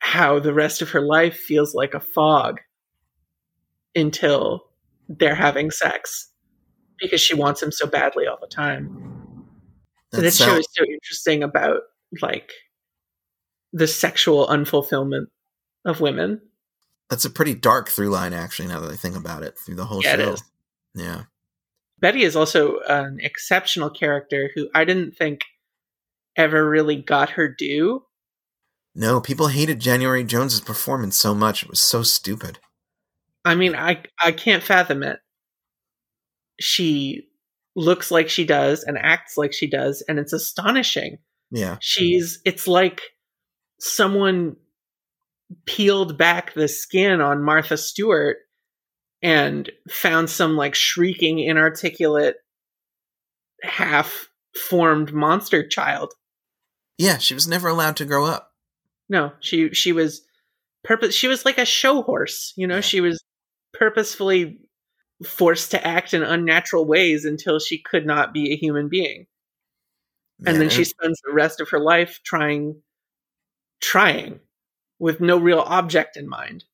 how 0.00 0.38
the 0.38 0.54
rest 0.54 0.82
of 0.82 0.90
her 0.90 1.00
life 1.00 1.36
feels 1.36 1.74
like 1.74 1.94
a 1.94 2.00
fog 2.00 2.58
until 3.94 4.64
they're 5.08 5.34
having 5.34 5.70
sex. 5.70 6.28
because 7.00 7.20
she 7.20 7.34
wants 7.34 7.62
him 7.62 7.72
so 7.72 7.86
badly 7.86 8.26
all 8.26 8.38
the 8.40 8.46
time. 8.46 9.46
That 10.12 10.20
this 10.20 10.36
show 10.38 10.56
is 10.56 10.68
so 10.72 10.84
interesting 10.84 11.42
about 11.42 11.80
like 12.20 12.52
the 13.72 13.86
sexual 13.86 14.46
unfulfillment 14.48 15.26
of 15.84 16.00
women. 16.00 16.40
that's 17.08 17.24
a 17.24 17.30
pretty 17.30 17.54
dark 17.54 17.88
through 17.88 18.10
line, 18.10 18.32
actually. 18.34 18.68
Now 18.68 18.80
that 18.80 18.90
I 18.92 18.96
think 18.96 19.16
about 19.16 19.42
it, 19.42 19.54
through 19.58 19.76
the 19.76 19.84
whole 19.86 20.02
Yeah, 20.02 20.16
show. 20.16 20.36
Yeah. 20.94 21.22
Betty 22.00 22.22
is 22.22 22.36
also 22.36 22.80
an 22.88 23.18
exceptional 23.20 23.90
character 23.90 24.50
who 24.54 24.68
I 24.74 24.84
didn't 24.84 25.16
think 25.16 25.42
ever 26.36 26.68
really 26.68 26.96
got 26.96 27.30
her 27.30 27.48
due. 27.48 28.04
No, 28.94 29.20
people 29.20 29.48
hated 29.48 29.80
January 29.80 30.24
Jones's 30.24 30.60
performance 30.60 31.16
so 31.16 31.34
much; 31.34 31.62
it 31.62 31.68
was 31.70 31.80
so 31.80 32.02
stupid. 32.02 32.58
I 33.44 33.54
mean, 33.54 33.74
I 33.74 34.02
I 34.22 34.32
can't 34.32 34.62
fathom 34.62 35.02
it. 35.02 35.18
She 36.60 37.28
looks 37.76 38.10
like 38.10 38.28
she 38.28 38.44
does 38.44 38.82
and 38.84 38.98
acts 38.98 39.36
like 39.36 39.52
she 39.52 39.68
does, 39.68 40.02
and 40.08 40.18
it's 40.18 40.32
astonishing. 40.32 41.18
Yeah, 41.50 41.78
She's 41.80 42.40
it's 42.44 42.68
like 42.68 43.00
someone 43.80 44.56
peeled 45.66 46.16
back 46.16 46.54
the 46.54 46.68
skin 46.68 47.20
on 47.20 47.42
Martha 47.42 47.76
Stewart 47.76 48.36
and 49.22 49.70
found 49.88 50.30
some 50.30 50.56
like 50.56 50.74
shrieking, 50.74 51.40
inarticulate, 51.40 52.36
half 53.62 54.28
formed 54.68 55.12
monster 55.12 55.66
child. 55.66 56.12
yeah. 56.98 57.18
She 57.18 57.34
was 57.34 57.48
never 57.48 57.68
allowed 57.68 57.96
to 57.96 58.04
grow 58.04 58.26
up. 58.26 58.52
No, 59.08 59.32
she 59.40 59.70
she 59.74 59.92
was 59.92 60.22
purpose 60.84 61.14
she 61.14 61.26
was 61.28 61.44
like 61.44 61.58
a 61.58 61.64
show 61.64 62.02
horse, 62.02 62.52
you 62.56 62.66
know, 62.66 62.76
Yeah. 62.76 62.80
she 62.82 63.00
was 63.00 63.22
purposefully 63.80 64.58
forced 65.26 65.70
to 65.70 65.86
act 65.86 66.14
in 66.14 66.22
unnatural 66.22 66.86
ways 66.86 67.24
until 67.24 67.58
she 67.58 67.78
could 67.78 68.06
not 68.06 68.32
be 68.32 68.52
a 68.52 68.56
human 68.56 68.88
being. 68.88 69.26
And 70.46 70.60
then 70.60 70.70
she 70.70 70.84
spends 70.84 71.20
the 71.24 71.32
rest 71.32 71.60
of 71.60 71.70
her 71.70 71.80
life 71.80 72.20
trying 72.24 72.82
trying 73.80 74.40
with 74.98 75.20
no 75.20 75.38
real 75.38 75.60
object 75.60 76.16
in 76.16 76.28
mind. 76.28 76.64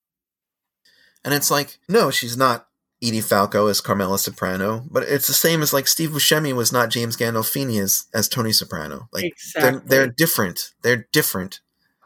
and 1.24 1.32
it's 1.34 1.50
like, 1.50 1.78
no, 1.88 2.10
she's 2.10 2.36
not 2.36 2.68
Edie 3.02 3.20
Falco 3.20 3.66
as 3.66 3.80
Carmela 3.80 4.18
Soprano, 4.18 4.84
but 4.90 5.02
it's 5.04 5.26
the 5.26 5.32
same 5.32 5.62
as 5.62 5.72
like 5.72 5.86
Steve 5.86 6.10
Buscemi 6.10 6.52
was 6.52 6.72
not 6.72 6.90
James 6.90 7.16
Gandolfini 7.16 7.80
as 7.80 8.06
as 8.14 8.28
Tony 8.28 8.52
Soprano. 8.52 9.08
Like 9.12 9.24
exactly. 9.24 9.80
they're 9.86 10.06
they're 10.06 10.12
different. 10.16 10.72
They're 10.82 11.06
different. 11.12 11.60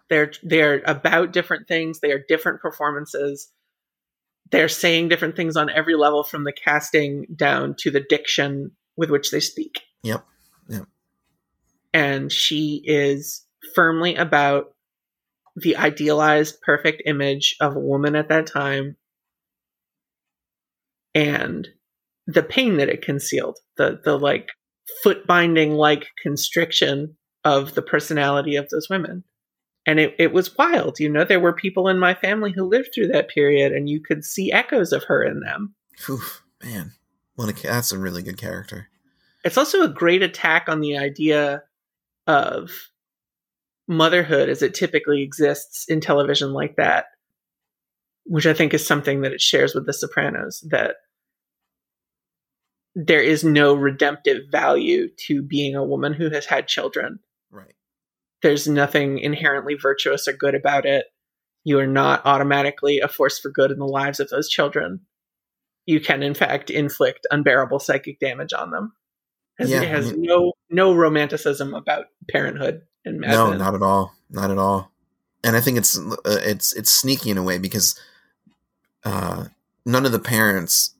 they're 0.09 0.33
they're 0.43 0.83
about 0.87 1.33
different 1.33 1.69
things 1.69 2.01
they 2.01 2.13
are 2.13 2.25
different 2.27 2.61
performances 2.61 3.51
they're 4.51 4.69
saying 4.69 5.09
different 5.09 5.37
things 5.37 5.57
on 5.57 5.71
every 5.71 5.95
level 5.95 6.25
from 6.25 6.45
the 6.45 6.53
casting 6.53 7.27
down 7.35 7.75
to 7.79 7.91
the 7.91 8.05
diction 8.09 8.73
with 8.97 9.11
which 9.11 9.31
they 9.31 9.41
speak 9.41 9.81
Yep. 10.03 10.25
Yep. 10.69 10.87
and 11.93 12.33
she 12.33 12.83
is 12.85 13.45
firmly 13.75 14.17
about 14.17 14.75
the 15.57 15.77
idealized 15.77 16.61
perfect 16.63 17.03
image 17.07 17.57
of 17.61 17.77
a 17.77 17.81
woman 17.81 18.17
at 18.17 18.29
that 18.29 18.47
time 18.47 18.97
and 21.15 21.69
the 22.27 22.43
pain 22.43 22.77
that 22.77 22.89
it 22.89 23.03
concealed 23.03 23.59
the 23.77 24.01
the 24.05 24.17
like 24.17 24.51
foot 25.03 25.27
binding 25.27 25.73
like 25.75 26.07
constriction 26.23 27.17
of 27.45 27.75
the 27.75 27.83
personality 27.83 28.57
of 28.57 28.69
those 28.69 28.89
women 28.89 29.25
and 29.91 29.99
it, 29.99 30.15
it 30.19 30.33
was 30.33 30.57
wild 30.57 31.01
you 31.01 31.09
know 31.09 31.25
there 31.25 31.41
were 31.41 31.53
people 31.53 31.89
in 31.89 31.99
my 31.99 32.15
family 32.15 32.53
who 32.53 32.65
lived 32.65 32.91
through 32.95 33.09
that 33.09 33.29
period 33.29 33.73
and 33.73 33.89
you 33.91 34.01
could 34.01 34.25
see 34.25 34.53
echoes 34.53 34.93
of 34.93 35.03
her 35.05 35.23
in 35.23 35.41
them 35.41 35.75
Phew, 35.99 36.21
man, 36.63 36.93
what 37.35 37.49
a 37.49 37.63
that's 37.63 37.91
a 37.93 37.99
really 37.99 38.23
good 38.23 38.39
character. 38.39 38.89
it's 39.45 39.59
also 39.59 39.83
a 39.83 39.89
great 39.89 40.23
attack 40.23 40.69
on 40.69 40.81
the 40.81 40.97
idea 40.97 41.63
of 42.27 42.71
motherhood 43.89 44.49
as 44.49 44.63
it 44.63 44.75
typically 44.75 45.23
exists 45.23 45.85
in 45.89 46.01
television 46.01 46.53
like 46.53 46.77
that 46.77 47.07
which 48.25 48.47
i 48.47 48.55
think 48.55 48.73
is 48.73 48.87
something 48.87 49.23
that 49.23 49.33
it 49.33 49.41
shares 49.41 49.75
with 49.75 49.87
the 49.87 49.93
sopranos 49.93 50.65
that 50.71 50.97
there 52.95 53.23
is 53.23 53.43
no 53.45 53.75
redemptive 53.75 54.43
value 54.51 55.09
to 55.17 55.43
being 55.43 55.75
a 55.75 55.85
woman 55.85 56.13
who 56.13 56.31
has 56.31 56.47
had 56.47 56.69
children 56.69 57.19
Right. 57.53 57.75
There's 58.43 58.67
nothing 58.67 59.19
inherently 59.19 59.75
virtuous 59.75 60.27
or 60.29 60.33
good 60.33 60.55
about 60.55 60.87
it 60.87 61.07
you 61.65 61.79
are 61.79 61.87
not 61.87 62.23
automatically 62.25 63.01
a 63.01 63.09
force 63.09 63.39
for 63.39 63.51
good 63.51 63.71
in 63.71 63.79
the 63.79 63.87
lives 63.87 64.21
of 64.21 64.29
those 64.31 64.49
children 64.49 65.01
you 65.87 66.01
can 66.01 66.23
in 66.23 66.35
fact 66.35 66.71
inflict 66.71 67.27
unbearable 67.31 67.79
psychic 67.79 68.19
damage 68.19 68.53
on 68.53 68.71
them 68.71 68.93
Yeah, 69.59 69.83
it 69.83 69.89
has 69.89 70.09
I 70.09 70.13
mean- 70.13 70.23
no 70.23 70.53
no 70.71 70.95
romanticism 70.95 71.75
about 71.75 72.07
parenthood 72.31 72.83
and 73.05 73.19
Mad 73.21 73.31
no, 73.31 73.53
not 73.55 73.75
at 73.75 73.83
all. 73.83 74.15
Not 74.29 74.51
at 74.51 74.59
all. 74.59 74.91
And 75.43 75.57
I 75.57 75.61
think 75.61 75.79
it's 75.79 75.99
uh, 75.99 76.17
it's 76.27 76.73
it's 76.75 76.93
sneaky 76.93 77.31
in 77.31 77.39
a 77.39 77.43
way 77.43 77.59
because 77.59 77.99
uh, 79.05 79.47
none 79.87 80.05
of 80.05 80.13
the 80.13 80.19
parents 80.19 80.95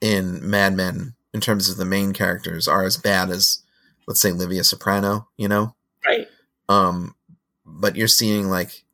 in 0.00 0.48
Mad 0.48 0.74
Men, 0.74 1.14
in 1.34 1.40
terms 1.40 1.68
of 1.68 1.76
the 1.76 1.84
main 1.84 2.12
characters, 2.12 2.66
are 2.66 2.84
as 2.84 2.96
bad 2.96 3.30
as 3.30 3.62
let's 4.08 4.20
say 4.20 4.32
Livia 4.32 4.64
Soprano. 4.64 5.28
You 5.36 5.48
know, 5.48 5.74
um, 6.72 7.14
but 7.66 7.96
you're 7.96 8.08
seeing 8.08 8.48
like 8.48 8.84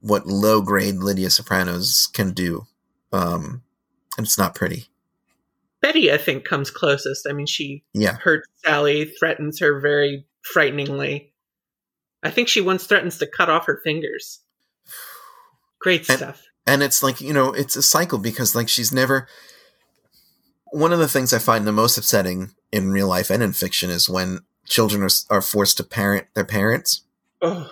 what 0.00 0.26
low 0.26 0.60
grade 0.60 0.96
Livia 0.96 1.30
Sopranos 1.30 2.08
can 2.12 2.32
do, 2.32 2.66
um, 3.12 3.62
and 4.16 4.26
it's 4.26 4.38
not 4.38 4.54
pretty. 4.54 4.86
betty 5.80 6.12
i 6.12 6.16
think 6.18 6.44
comes 6.44 6.70
closest. 6.70 7.26
I 7.28 7.32
mean 7.32 7.46
she 7.46 7.84
Yeah, 7.94 8.16
hurts 8.16 8.48
sally 8.64 9.04
threatens 9.18 9.60
her 9.60 9.80
very 9.80 10.24
frighteningly. 10.52 11.32
I 12.22 12.30
think 12.30 12.48
she 12.48 12.60
once 12.60 12.84
threatens 12.84 13.18
to 13.18 13.26
cut 13.26 13.48
off 13.48 13.66
her 13.66 13.80
fingers. 13.84 14.40
Great 15.80 16.08
And- 16.08 16.18
stuff. 16.18 16.42
and 16.66 16.82
it's 16.82 17.02
like 17.02 17.20
you 17.20 17.32
know 17.32 17.52
it's 17.52 17.76
a 17.76 17.82
cycle 17.82 18.18
because 18.18 18.54
like 18.54 18.68
she's 18.68 18.92
never 18.92 19.28
one 20.72 20.92
of 20.92 20.98
the 20.98 21.08
things 21.08 21.32
i 21.32 21.38
find 21.38 21.66
the 21.66 21.72
most 21.72 21.96
upsetting 21.96 22.50
in 22.72 22.90
real 22.90 23.08
life 23.08 23.30
and 23.30 23.42
in 23.42 23.52
fiction 23.52 23.88
is 23.90 24.08
when 24.08 24.40
children 24.68 25.02
are, 25.02 25.10
are 25.30 25.42
forced 25.42 25.76
to 25.78 25.84
parent 25.84 26.26
their 26.34 26.44
parents. 26.44 27.02
Oh 27.40 27.70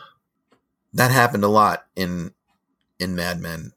that 0.97 1.11
happened 1.11 1.45
a 1.45 1.49
lot 1.49 1.87
in 1.95 2.33
in 2.99 3.15
mad 3.15 3.41
men. 3.41 3.73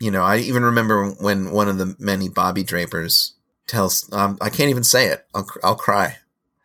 You 0.00 0.10
know 0.10 0.22
i 0.22 0.38
even 0.38 0.62
remember 0.62 1.10
when 1.10 1.52
one 1.52 1.68
of 1.68 1.78
the 1.78 1.94
many 1.98 2.28
bobby 2.28 2.64
drapers 2.64 3.34
tells 3.66 4.10
um, 4.12 4.36
i 4.40 4.50
can't 4.50 4.70
even 4.70 4.84
say 4.84 5.06
it. 5.06 5.26
I'll, 5.34 5.46
I'll 5.62 5.76
cry. 5.76 6.16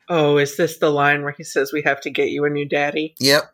Oh 0.09 0.37
is 0.37 0.57
this 0.57 0.77
the 0.77 0.89
line 0.89 1.23
where 1.23 1.33
he 1.37 1.43
says 1.43 1.71
we 1.71 1.81
have 1.83 2.01
to 2.01 2.09
get 2.09 2.29
you 2.29 2.45
a 2.45 2.49
new 2.49 2.67
daddy 2.67 3.15
yep. 3.19 3.53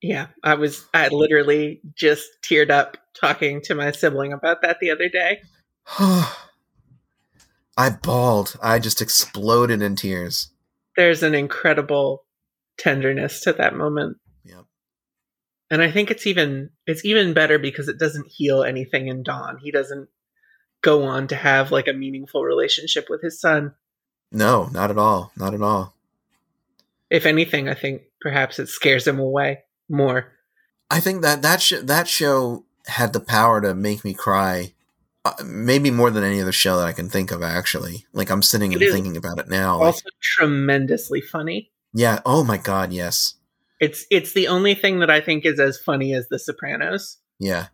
Yeah, 0.00 0.28
I 0.44 0.54
was 0.54 0.86
I 0.94 1.08
literally 1.08 1.80
just 1.96 2.28
teared 2.40 2.70
up 2.70 2.96
talking 3.20 3.60
to 3.62 3.74
my 3.74 3.90
sibling 3.90 4.32
about 4.32 4.62
that 4.62 4.78
the 4.78 4.92
other 4.92 5.08
day. 5.08 5.42
i 5.98 7.90
bawled. 8.00 8.56
I 8.62 8.78
just 8.78 9.02
exploded 9.02 9.82
in 9.82 9.96
tears 9.96 10.50
There's 10.98 11.22
an 11.22 11.34
incredible 11.34 12.24
tenderness 12.76 13.40
to 13.42 13.52
that 13.52 13.74
moment. 13.76 14.16
Yep. 14.44 14.64
And 15.70 15.80
I 15.80 15.90
think 15.92 16.10
it's 16.10 16.26
even 16.26 16.70
it's 16.86 17.04
even 17.04 17.32
better 17.34 17.58
because 17.58 17.88
it 17.88 17.98
doesn't 17.98 18.26
heal 18.28 18.64
anything 18.64 19.06
in 19.06 19.22
Don. 19.22 19.58
He 19.58 19.70
doesn't 19.70 20.08
go 20.82 21.04
on 21.04 21.28
to 21.28 21.36
have 21.36 21.70
like 21.70 21.86
a 21.86 21.92
meaningful 21.92 22.44
relationship 22.44 23.06
with 23.08 23.22
his 23.22 23.40
son. 23.40 23.74
no 24.32 24.68
not 24.72 24.90
at 24.90 24.98
all 24.98 25.32
not 25.36 25.54
at 25.54 25.62
all 25.62 25.94
If 27.10 27.26
anything, 27.26 27.68
I 27.68 27.74
think 27.74 28.02
perhaps 28.20 28.58
it 28.58 28.68
scares 28.68 29.06
him 29.06 29.18
away 29.18 29.60
more. 29.88 30.32
I 30.90 31.00
think 31.00 31.22
that 31.22 31.42
that 31.42 31.62
sh- 31.62 31.82
that 31.82 32.08
show 32.08 32.64
had 32.86 33.12
the 33.12 33.20
power 33.20 33.60
to 33.60 33.74
make 33.74 34.04
me 34.04 34.14
cry, 34.14 34.74
uh, 35.24 35.32
maybe 35.44 35.90
more 35.90 36.10
than 36.10 36.24
any 36.24 36.40
other 36.40 36.52
show 36.52 36.76
that 36.78 36.86
I 36.86 36.92
can 36.92 37.08
think 37.08 37.30
of. 37.30 37.42
Actually, 37.42 38.06
like 38.12 38.30
I'm 38.30 38.42
sitting 38.42 38.72
and 38.72 38.80
thinking 38.82 39.16
about 39.16 39.38
it 39.38 39.48
now. 39.48 39.78
Like, 39.78 39.86
Also 39.86 40.08
tremendously 40.22 41.20
funny. 41.20 41.70
yeah. 41.92 42.20
Oh 42.24 42.44
my 42.44 42.56
god. 42.56 42.92
Yes. 42.92 43.34
It's 43.80 44.06
it's 44.10 44.32
the 44.32 44.48
only 44.48 44.74
thing 44.74 44.98
that 45.00 45.10
I 45.10 45.20
think 45.20 45.44
is 45.44 45.60
as 45.60 45.78
funny 45.78 46.12
as 46.14 46.28
The 46.28 46.38
Sopranos. 46.38 47.18
Yeah. 47.38 47.66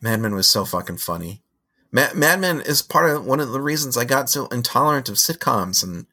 Mad 0.00 0.20
Men 0.20 0.34
was 0.34 0.46
so 0.48 0.64
fucking 0.64 0.98
funny. 0.98 1.42
Ma- 1.90 2.12
Mad 2.14 2.40
Men 2.40 2.60
is 2.60 2.82
part 2.82 3.10
of 3.10 3.24
one 3.26 3.40
of 3.40 3.50
the 3.50 3.60
reasons 3.60 3.96
I 3.96 4.04
got 4.04 4.30
so 4.30 4.46
intolerant 4.48 5.08
of 5.08 5.16
sitcoms, 5.16 5.82
and 5.82 6.06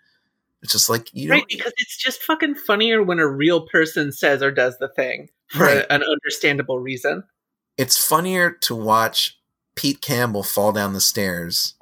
it's 0.61 0.71
just 0.73 0.89
like 0.89 1.07
you 1.13 1.29
right 1.29 1.45
because 1.47 1.73
it's 1.77 1.97
just 1.97 2.21
fucking 2.23 2.55
funnier 2.55 3.03
when 3.03 3.19
a 3.19 3.27
real 3.27 3.67
person 3.67 4.11
says 4.11 4.41
or 4.41 4.51
does 4.51 4.77
the 4.79 4.87
thing 4.89 5.29
for 5.47 5.63
Right. 5.65 5.85
an 5.89 6.01
understandable 6.03 6.79
reason 6.79 7.23
It's 7.77 8.03
funnier 8.03 8.51
to 8.61 8.73
watch 8.75 9.37
Pete 9.75 10.01
Campbell 10.01 10.43
fall 10.43 10.71
down 10.71 10.93
the 10.93 11.01
stairs 11.01 11.75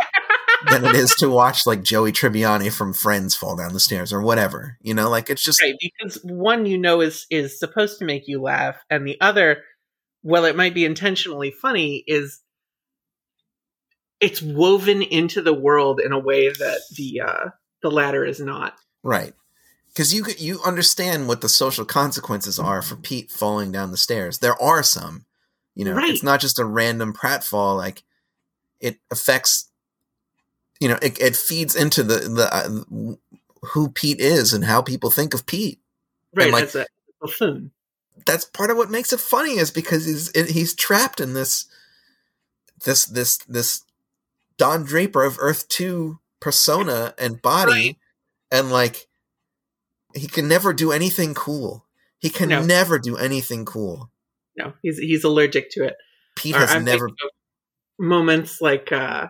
than 0.70 0.86
it 0.86 0.96
is 0.96 1.14
to 1.16 1.30
watch 1.30 1.66
like 1.66 1.84
Joey 1.84 2.12
Tribbiani 2.12 2.72
from 2.72 2.94
Friends 2.94 3.36
fall 3.36 3.56
down 3.56 3.74
the 3.74 3.80
stairs 3.80 4.12
or 4.14 4.22
whatever. 4.22 4.78
You 4.82 4.94
know, 4.94 5.10
like 5.10 5.30
it's 5.30 5.44
just 5.44 5.62
right 5.62 5.76
because 5.80 6.22
one 6.24 6.66
you 6.66 6.78
know 6.78 7.02
is 7.02 7.26
is 7.30 7.60
supposed 7.60 8.00
to 8.00 8.06
make 8.06 8.28
you 8.28 8.42
laugh 8.42 8.78
and 8.90 9.08
the 9.08 9.20
other 9.22 9.64
well 10.24 10.46
it 10.46 10.56
might 10.56 10.74
be 10.74 10.86
intentionally 10.86 11.52
funny 11.52 12.04
is 12.08 12.42
it's 14.20 14.42
woven 14.42 15.02
into 15.02 15.42
the 15.42 15.54
world 15.54 16.00
in 16.00 16.14
a 16.14 16.20
way 16.20 16.50
that 16.50 16.80
the 16.96 17.22
uh 17.22 17.50
the 17.82 17.92
latter 17.92 18.26
is 18.26 18.40
not. 18.40 18.76
Right. 19.04 19.34
Because 19.90 20.14
you 20.14 20.26
you 20.38 20.60
understand 20.66 21.28
what 21.28 21.42
the 21.42 21.50
social 21.50 21.86
consequences 21.86 22.58
are 22.58 22.82
for 22.82 22.96
Pete 22.96 23.30
falling 23.30 23.72
down 23.72 23.92
the 23.92 23.98
stairs. 23.98 24.40
There 24.40 24.60
are 24.60 24.82
some, 24.82 25.26
you 25.76 25.86
know. 25.86 25.94
Right. 25.94 26.10
It's 26.10 26.24
not 26.24 26.40
just 26.40 26.60
a 26.60 26.66
random 26.66 27.14
pratfall. 27.14 27.76
Like 27.78 28.04
it 28.80 28.98
affects, 29.12 29.70
you 30.80 30.88
know, 30.90 30.98
it, 31.02 31.20
it 31.22 31.36
feeds 31.36 31.76
into 31.76 32.04
the 32.04 32.20
the 32.20 32.54
uh, 32.54 33.16
who 33.68 33.90
Pete 33.90 34.20
is 34.20 34.54
and 34.54 34.66
how 34.66 34.82
people 34.82 35.10
think 35.12 35.34
of 35.34 35.46
Pete. 35.46 35.80
Right, 36.34 36.52
like- 36.52 36.64
as 36.66 36.76
a 36.76 36.86
buffoon. 37.22 37.72
That's 38.26 38.46
part 38.46 38.70
of 38.70 38.78
what 38.78 38.92
makes 38.92 39.12
it 39.12 39.20
funny 39.20 39.58
is 39.58 39.72
because 39.72 40.06
he's 40.06 40.50
he's 40.50 40.74
trapped 40.76 41.20
in 41.20 41.34
this 41.34 41.66
this 42.86 43.06
this 43.06 43.38
this 43.48 43.84
Don 44.58 44.84
Draper 44.84 45.24
of 45.24 45.38
Earth 45.40 45.68
Two 45.68 46.20
persona 46.40 47.14
and 47.18 47.42
body, 47.42 47.72
Right. 47.72 47.98
and 48.52 48.72
like 48.72 49.08
he 50.16 50.28
can 50.28 50.48
never 50.48 50.74
do 50.74 50.92
anything 50.92 51.34
cool. 51.34 51.86
He 52.20 52.30
can 52.30 52.50
No. 52.50 52.62
never 52.64 53.00
do 53.00 53.18
anything 53.18 53.66
cool. 53.66 54.12
No, 54.58 54.74
he's 54.82 54.98
he's 54.98 55.24
allergic 55.24 55.72
to 55.72 55.84
it. 55.86 55.96
Pete 56.36 56.56
Or 56.56 56.60
has 56.60 56.72
I'm 56.72 56.84
never. 56.86 57.10
moments 58.00 58.62
like 58.62 58.92
uh 58.92 59.28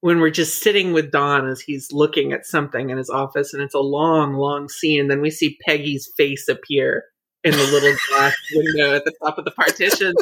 when 0.00 0.20
we're 0.20 0.30
just 0.30 0.60
sitting 0.62 0.92
with 0.92 1.10
Don 1.10 1.48
as 1.48 1.60
he's 1.62 1.90
looking 1.90 2.32
at 2.32 2.44
something 2.44 2.90
in 2.90 2.98
his 2.98 3.08
office 3.08 3.54
and 3.54 3.62
it's 3.62 3.74
a 3.74 3.80
long, 3.80 4.34
long 4.34 4.68
scene, 4.68 5.00
and 5.00 5.10
then 5.10 5.20
we 5.22 5.30
see 5.30 5.56
Peggy's 5.66 6.10
face 6.16 6.46
appear 6.48 7.04
in 7.42 7.52
the 7.52 7.58
little 7.58 7.94
glass 8.10 8.36
window 8.54 8.94
at 8.96 9.04
the 9.06 9.14
top 9.22 9.38
of 9.38 9.44
the 9.46 9.50
partition. 9.50 10.12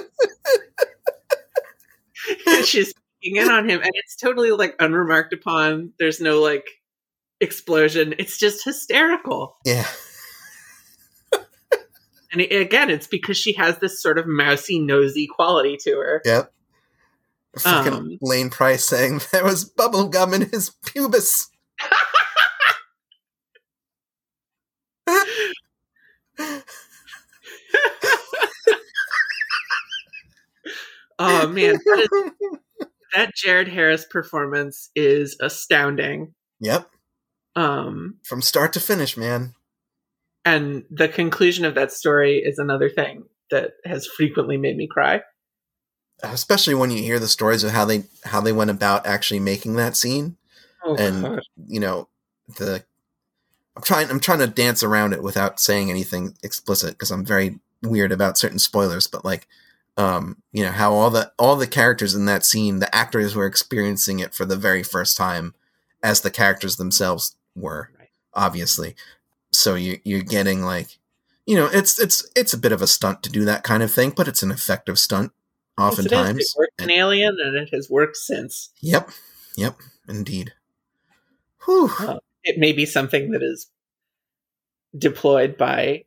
and 2.46 2.64
she's 2.64 2.94
peeking 3.20 3.42
in 3.42 3.50
on 3.50 3.68
him, 3.68 3.80
and 3.80 3.90
it's 3.94 4.14
totally 4.16 4.52
like 4.52 4.76
unremarked 4.78 5.32
upon. 5.32 5.92
There's 5.98 6.20
no 6.20 6.40
like 6.40 6.66
explosion. 7.40 8.14
It's 8.18 8.38
just 8.38 8.64
hysterical. 8.64 9.56
Yeah, 9.64 9.86
And 12.32 12.40
again, 12.40 12.88
it's 12.88 13.06
because 13.06 13.36
she 13.36 13.52
has 13.54 13.78
this 13.78 14.02
sort 14.02 14.18
of 14.18 14.26
mousy, 14.26 14.78
nosy 14.78 15.26
quality 15.26 15.76
to 15.82 15.90
her. 15.92 16.22
yep. 16.24 16.52
Fucking 17.58 17.92
Um, 17.92 18.18
Lane 18.22 18.48
Price 18.48 18.86
saying 18.86 19.20
there 19.32 19.44
was 19.44 19.64
bubble 19.66 20.08
gum 20.08 20.32
in 20.32 20.48
his 20.48 20.70
pubis. 20.86 21.48
Oh 31.18 31.46
man, 31.48 31.74
that, 31.84 32.08
is, 32.80 32.88
that 33.14 33.34
Jared 33.34 33.68
Harris 33.68 34.04
performance 34.04 34.90
is 34.96 35.36
astounding. 35.40 36.34
yep, 36.58 36.90
Um, 37.54 38.16
from 38.24 38.42
start 38.42 38.72
to 38.72 38.80
finish, 38.80 39.16
man. 39.16 39.54
And 40.44 40.84
the 40.90 41.08
conclusion 41.08 41.64
of 41.64 41.74
that 41.74 41.92
story 41.92 42.38
is 42.38 42.58
another 42.58 42.88
thing 42.88 43.24
that 43.50 43.72
has 43.84 44.06
frequently 44.06 44.56
made 44.56 44.76
me 44.76 44.86
cry. 44.86 45.22
Especially 46.22 46.74
when 46.74 46.90
you 46.90 47.02
hear 47.02 47.18
the 47.18 47.28
stories 47.28 47.64
of 47.64 47.72
how 47.72 47.84
they 47.84 48.04
how 48.24 48.40
they 48.40 48.52
went 48.52 48.70
about 48.70 49.06
actually 49.06 49.40
making 49.40 49.74
that 49.76 49.96
scene. 49.96 50.36
Oh, 50.84 50.94
And- 50.96 51.22
God. 51.22 51.40
you 51.66 51.80
know 51.80 52.08
the 52.58 52.82
i'm 53.76 53.82
trying 53.82 54.10
i'm 54.10 54.20
trying 54.20 54.40
to 54.40 54.46
dance 54.48 54.82
around 54.82 55.12
it 55.14 55.22
without 55.22 55.58
saying 55.60 55.88
anything 55.90 56.34
explicit 56.42 56.90
because 56.90 57.10
i'm 57.12 57.24
very 57.24 57.60
weird 57.82 58.10
about 58.12 58.36
certain 58.36 58.58
spoilers 58.58 59.06
but 59.06 59.24
like 59.24 59.46
um 59.96 60.36
you 60.52 60.62
know 60.64 60.72
how 60.72 60.92
all 60.92 61.08
the 61.08 61.32
all 61.38 61.54
the 61.56 61.68
characters 61.68 62.14
in 62.16 62.26
that 62.26 62.44
scene 62.44 62.80
the 62.80 62.94
actors 62.94 63.34
were 63.36 63.46
experiencing 63.46 64.18
it 64.18 64.34
for 64.34 64.44
the 64.44 64.56
very 64.56 64.82
first 64.82 65.16
time 65.16 65.54
as 66.02 66.20
the 66.20 66.30
characters 66.32 66.76
themselves 66.76 67.36
were 67.54 67.88
Right. 67.98 68.08
obviously 68.34 68.94
so 69.52 69.74
you 69.74 69.98
you're 70.04 70.22
getting 70.22 70.62
like 70.62 70.98
you 71.46 71.56
know 71.56 71.68
it's 71.72 71.98
it's 71.98 72.28
it's 72.34 72.52
a 72.52 72.58
bit 72.58 72.72
of 72.72 72.82
a 72.82 72.86
stunt 72.86 73.22
to 73.22 73.30
do 73.30 73.44
that 73.44 73.62
kind 73.62 73.82
of 73.82 73.92
thing 73.92 74.10
but 74.10 74.28
it's 74.28 74.42
an 74.42 74.50
effective 74.50 74.98
stunt 74.98 75.32
Yes, 75.78 75.98
it 75.98 76.12
oftentimes 76.12 76.38
it 76.38 76.58
worked 76.58 76.82
in 76.82 76.90
Alien, 76.90 77.36
and 77.42 77.56
it 77.56 77.70
has 77.72 77.88
worked 77.88 78.16
since. 78.16 78.70
yep. 78.80 79.10
Yep. 79.56 79.76
Indeed. 80.08 80.52
Whew. 81.64 81.90
It 82.44 82.58
may 82.58 82.72
be 82.72 82.86
something 82.86 83.30
that 83.30 83.42
is 83.42 83.70
deployed 84.96 85.56
by 85.56 86.04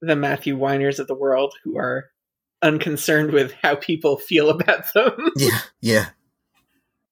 the 0.00 0.16
Matthew 0.16 0.58
Weiners 0.58 0.98
of 0.98 1.06
the 1.06 1.14
world 1.14 1.54
who 1.62 1.78
are 1.78 2.10
unconcerned 2.62 3.32
with 3.32 3.52
how 3.62 3.76
people 3.76 4.18
feel 4.18 4.50
about 4.50 4.92
them, 4.92 5.12
yeah. 5.36 5.60
Yeah. 5.80 6.06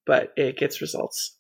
But 0.06 0.32
it 0.36 0.58
gets 0.58 0.80
results. 0.80 1.36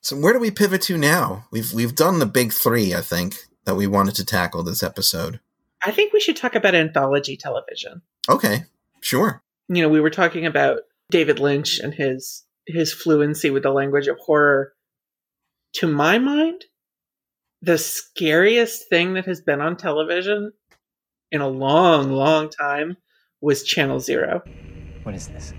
So 0.00 0.16
where 0.16 0.32
do 0.32 0.38
we 0.38 0.50
pivot 0.50 0.82
to 0.82 0.96
now? 0.96 1.46
We've 1.50 1.72
we've 1.72 1.94
done 1.94 2.18
the 2.18 2.26
big 2.26 2.52
three, 2.52 2.94
I 2.94 3.00
think, 3.00 3.36
that 3.64 3.74
we 3.74 3.86
wanted 3.86 4.14
to 4.16 4.24
tackle 4.24 4.62
this 4.62 4.82
episode. 4.82 5.40
I 5.84 5.90
think 5.90 6.12
we 6.12 6.20
should 6.20 6.36
talk 6.36 6.54
about 6.54 6.74
anthology 6.74 7.36
television. 7.36 8.02
Okay, 8.28 8.64
sure. 9.00 9.42
you 9.68 9.82
know, 9.82 9.88
we 9.88 10.00
were 10.00 10.10
talking 10.10 10.46
about 10.46 10.80
David 11.10 11.38
Lynch 11.38 11.78
and 11.78 11.94
his 11.94 12.44
his 12.66 12.92
fluency 12.92 13.50
with 13.50 13.62
the 13.62 13.70
language 13.70 14.08
of 14.08 14.18
horror. 14.18 14.72
To 15.74 15.86
my 15.86 16.18
mind, 16.18 16.64
the 17.62 17.78
scariest 17.78 18.88
thing 18.88 19.14
that 19.14 19.26
has 19.26 19.40
been 19.40 19.60
on 19.60 19.76
television 19.76 20.52
in 21.30 21.40
a 21.40 21.48
long, 21.48 22.10
long 22.12 22.48
time 22.48 22.96
was 23.40 23.62
Channel 23.64 24.00
Zero. 24.00 24.42
What 25.02 25.14
is 25.14 25.28
this? 25.28 25.52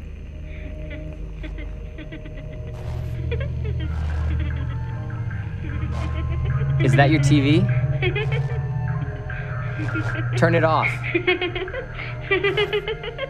Is 6.81 6.95
that 6.95 7.09
your 7.09 7.19
TV? 7.19 7.67
Turn 10.37 10.55
it 10.55 10.63
off. 10.63 10.87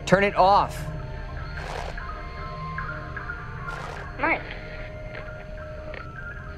Turn 0.05 0.23
it 0.23 0.35
off. 0.35 0.79
Mike, 4.19 4.41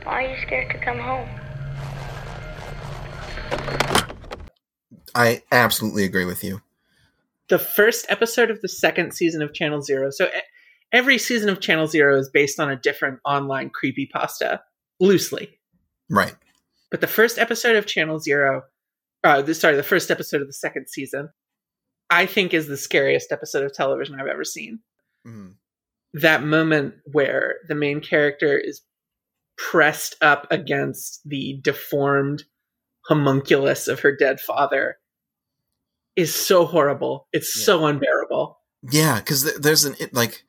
why 0.04 0.12
are 0.12 0.22
you 0.22 0.36
scared 0.42 0.70
to 0.72 0.78
come 0.80 1.00
home? 1.00 1.30
I 5.16 5.44
absolutely 5.52 6.04
agree 6.04 6.26
with 6.26 6.44
you. 6.44 6.62
The 7.48 7.60
first 7.60 8.06
episode 8.10 8.52
of 8.52 8.60
the 8.62 8.68
second 8.68 9.14
season 9.14 9.42
of 9.42 9.54
Channel 9.54 9.82
Zero. 9.82 10.10
So 10.10 10.30
every 10.92 11.18
season 11.18 11.50
of 11.50 11.62
Channel 11.62 11.88
Zero 11.88 12.18
is 12.20 12.30
based 12.30 12.60
on 12.60 12.70
a 12.70 12.76
different 12.76 13.20
online 13.24 13.70
creepypasta, 13.70 14.60
loosely. 15.00 15.60
Right. 16.10 16.36
But 16.92 17.02
the 17.02 17.08
first 17.08 17.38
episode 17.40 17.76
of 17.78 17.86
Channel 17.88 18.20
Zero, 18.20 18.64
uh, 19.24 19.42
the, 19.42 19.56
sorry, 19.56 19.76
the 19.76 19.84
first 19.84 20.12
episode 20.12 20.42
of 20.42 20.48
the 20.48 20.54
second 20.54 20.88
season, 20.90 21.30
I 22.10 22.26
think 22.26 22.54
is 22.54 22.68
the 22.68 22.78
scariest 22.78 23.32
episode 23.32 23.64
of 23.64 23.74
television 23.74 24.20
I've 24.20 24.28
ever 24.28 24.44
seen. 24.44 24.80
Mhm. 25.26 25.56
That 26.14 26.44
moment 26.44 26.96
where 27.06 27.56
the 27.70 27.76
main 27.76 28.02
character 28.02 28.58
is 28.58 28.82
pressed 29.58 30.16
up 30.22 30.48
against 30.52 31.22
the 31.26 31.60
deformed 31.64 32.44
homunculus 33.08 33.88
of 33.88 34.02
her 34.02 34.16
dead 34.16 34.40
father 34.42 34.98
is 36.18 36.36
so 36.36 36.66
horrible. 36.66 37.28
It's 37.32 37.58
Yeah. 37.58 37.64
so 37.64 37.86
unbearable. 37.86 38.60
Yeah, 38.92 39.20
because 39.20 39.44
th- 39.44 39.56
there's 39.58 39.86
an 39.86 39.96
it, 40.00 40.14
like. 40.14 40.44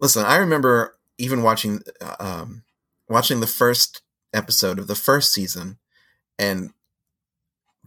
Listen, 0.00 0.26
I 0.26 0.36
remember 0.36 0.98
even 1.16 1.42
watching 1.42 1.82
uh, 2.02 2.16
um 2.18 2.64
watching 3.08 3.40
the 3.40 3.46
first 3.46 4.02
episode 4.36 4.78
of 4.78 4.86
the 4.86 4.94
first 4.94 5.32
season, 5.32 5.78
and 6.38 6.70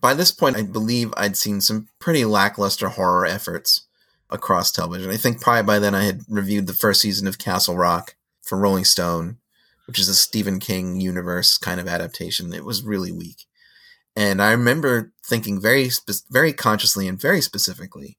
by 0.01 0.13
this 0.13 0.31
point, 0.31 0.55
I 0.55 0.63
believe 0.63 1.13
I'd 1.17 1.37
seen 1.37 1.61
some 1.61 1.89
pretty 1.99 2.25
lackluster 2.25 2.89
horror 2.89 3.25
efforts 3.25 3.85
across 4.29 4.71
television. 4.71 5.11
I 5.11 5.17
think 5.17 5.41
probably 5.41 5.63
by 5.63 5.79
then 5.79 5.95
I 5.95 6.03
had 6.03 6.21
reviewed 6.29 6.67
the 6.67 6.73
first 6.73 7.01
season 7.01 7.27
of 7.27 7.37
Castle 7.37 7.75
Rock 7.75 8.15
for 8.41 8.57
Rolling 8.57 8.85
Stone, 8.85 9.37
which 9.87 9.99
is 9.99 10.07
a 10.07 10.15
Stephen 10.15 10.59
King 10.59 11.01
universe 11.01 11.57
kind 11.57 11.79
of 11.79 11.87
adaptation. 11.87 12.53
It 12.53 12.65
was 12.65 12.83
really 12.83 13.11
weak. 13.11 13.45
And 14.15 14.41
I 14.41 14.51
remember 14.51 15.11
thinking 15.25 15.61
very, 15.61 15.89
very 16.29 16.53
consciously 16.53 17.07
and 17.07 17.19
very 17.19 17.41
specifically 17.41 18.17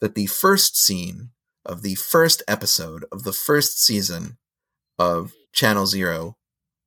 that 0.00 0.14
the 0.14 0.26
first 0.26 0.76
scene 0.76 1.30
of 1.64 1.82
the 1.82 1.94
first 1.94 2.42
episode 2.46 3.04
of 3.10 3.24
the 3.24 3.32
first 3.32 3.82
season 3.82 4.38
of 4.98 5.32
Channel 5.52 5.86
Zero 5.86 6.36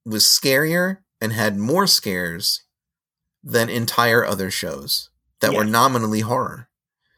was 0.05 0.23
scarier 0.23 0.97
and 1.21 1.33
had 1.33 1.57
more 1.57 1.87
scares 1.87 2.63
than 3.43 3.69
entire 3.69 4.25
other 4.25 4.51
shows 4.51 5.09
that 5.41 5.53
were 5.53 5.65
nominally 5.65 6.21
horror. 6.21 6.69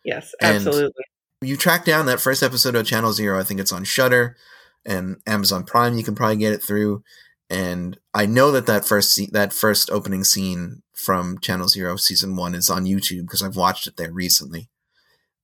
Yes, 0.04 0.34
And- 0.42 0.56
absolutely. 0.58 1.04
You 1.44 1.58
track 1.58 1.86
down 1.86 2.06
that 2.06 2.22
first 2.22 2.44
episode 2.44 2.76
of 2.76 2.86
Channel 2.86 3.14
Zero, 3.14 3.40
I 3.40 3.44
think 3.44 3.60
it's 3.60 3.72
on 3.72 3.84
Shudder 3.84 4.38
and 4.86 5.18
Amazon 5.26 5.64
Prime. 5.64 5.98
You 5.98 6.04
can 6.04 6.14
probably 6.14 6.36
get 6.38 6.54
it 6.54 6.62
through. 6.62 7.04
And 7.50 8.00
I 8.14 8.28
know 8.28 8.52
that 8.52 8.68
that 8.68 8.86
first 8.86 9.14
se- 9.14 9.30
that 9.32 9.52
first 9.52 9.90
opening 9.90 10.24
scene 10.24 10.84
from 10.94 11.40
Channel 11.40 11.68
Zero 11.68 11.96
season 11.96 12.36
one 12.36 12.54
is 12.54 12.70
on 12.70 12.86
YouTube 12.86 13.22
because 13.24 13.42
I've 13.42 13.56
watched 13.56 13.88
it 13.88 13.98
there 13.98 14.12
recently. 14.12 14.70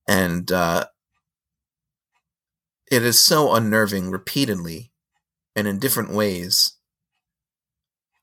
And 0.06 0.50
uh, 0.52 0.86
it 2.90 3.02
is 3.02 3.18
so 3.20 3.52
unnerving 3.52 4.10
repeatedly 4.10 4.92
and 5.56 5.66
in 5.66 5.78
different 5.80 6.12
ways 6.12 6.74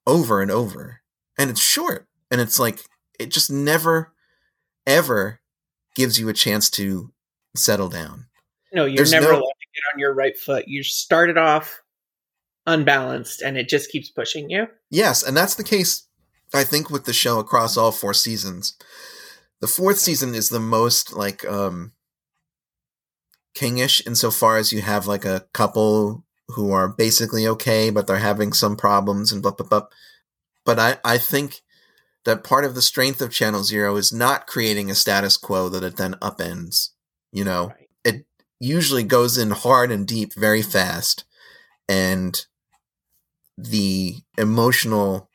over 0.08 0.42
and 0.42 0.52
over. 0.52 1.02
And 1.38 1.50
it's 1.50 1.62
short. 1.62 2.08
And 2.32 2.42
it's 2.42 2.60
like 2.60 2.80
it 3.20 3.32
just 3.32 3.52
never 3.52 4.14
ever 4.88 5.40
gives 5.96 6.20
you 6.20 6.30
a 6.30 6.34
chance 6.34 6.70
to 6.72 7.12
settle 7.56 7.90
down. 7.90 8.28
No, 8.74 8.86
you're 8.86 8.98
There's 8.98 9.12
never 9.12 9.28
no- 9.28 9.40
allowed 9.40 9.42
to 9.42 9.68
get 9.74 9.94
on 9.94 10.00
your 10.00 10.14
right 10.14 10.38
foot. 10.38 10.68
You 10.68 10.84
started 10.84 11.38
off 11.38 11.82
unbalanced 12.68 13.42
and 13.42 13.58
it 13.58 13.70
just 13.70 13.90
keeps 13.92 14.10
pushing 14.10 14.50
you. 14.50 14.68
Yes, 14.90 15.24
and 15.24 15.36
that's 15.38 15.56
the 15.56 15.64
case 15.64 16.08
I 16.54 16.64
think 16.64 16.90
with 16.90 17.06
the 17.06 17.14
show 17.14 17.40
across 17.40 17.78
all 17.78 17.92
four 17.92 18.14
seasons. 18.14 18.76
The 19.62 19.68
fourth 19.68 20.00
season 20.00 20.36
is 20.36 20.50
the 20.50 20.60
most 20.60 21.14
like 21.14 21.46
um 21.46 21.94
kingish 23.56 24.06
insofar 24.06 24.58
as 24.58 24.72
you 24.74 24.82
have 24.82 25.08
like 25.08 25.24
a 25.26 25.46
couple 25.54 26.26
who 26.50 26.72
are 26.72 26.88
basically 26.88 27.48
okay, 27.48 27.90
but 27.90 28.08
they're 28.08 28.18
having 28.18 28.54
some 28.54 28.76
problems 28.76 29.32
and 29.32 29.42
blah 29.42 29.52
blah 29.52 29.68
blah. 29.68 29.88
But 30.66 30.80
I, 30.80 30.98
I 31.04 31.18
think 31.18 31.62
that 32.26 32.44
part 32.44 32.66
of 32.66 32.76
the 32.76 32.82
strength 32.82 33.22
of 33.22 33.32
Channel 33.32 33.64
Zero 33.64 33.96
is 33.98 34.12
not 34.12 34.48
creating 34.48 34.90
a 34.90 34.96
status 34.96 35.38
quo 35.38 35.70
that 35.70 35.84
it 35.84 35.98
then 35.98 36.14
upends. 36.16 36.90
You 37.32 37.44
know, 37.44 37.68
Right. 37.68 37.90
it 38.04 38.26
usually 38.60 39.04
goes 39.04 39.38
in 39.38 39.52
hard 39.52 39.92
and 39.92 40.08
deep 40.08 40.34
very 40.34 40.62
fast, 40.62 41.26
and 41.88 42.46
the 43.58 44.18
emotional 44.38 45.30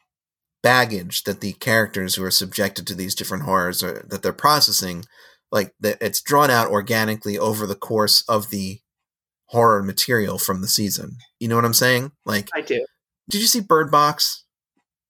baggage 0.62 1.24
that 1.24 1.40
the 1.40 1.54
characters 1.54 2.14
who 2.14 2.24
are 2.24 2.30
subjected 2.30 2.86
to 2.86 2.94
these 2.94 3.14
different 3.14 3.44
horrors 3.44 3.82
are 3.82 4.04
that 4.08 4.22
they're 4.22 4.32
processing 4.32 5.04
like 5.50 5.74
that 5.80 5.96
it's 6.02 6.20
drawn 6.20 6.50
out 6.50 6.68
organically 6.70 7.38
over 7.38 7.66
the 7.66 7.74
course 7.74 8.22
of 8.28 8.50
the 8.50 8.80
horror 9.50 9.82
material 9.82 10.38
from 10.38 10.60
the 10.62 10.68
season 10.68 11.16
you 11.38 11.48
know 11.48 11.56
what 11.56 11.64
i'm 11.64 11.74
saying 11.74 12.12
like 12.24 12.48
I 12.54 12.60
do. 12.60 12.84
did 13.28 13.40
you 13.40 13.46
see 13.46 13.60
bird 13.60 13.90
box 13.90 14.44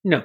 No, 0.04 0.22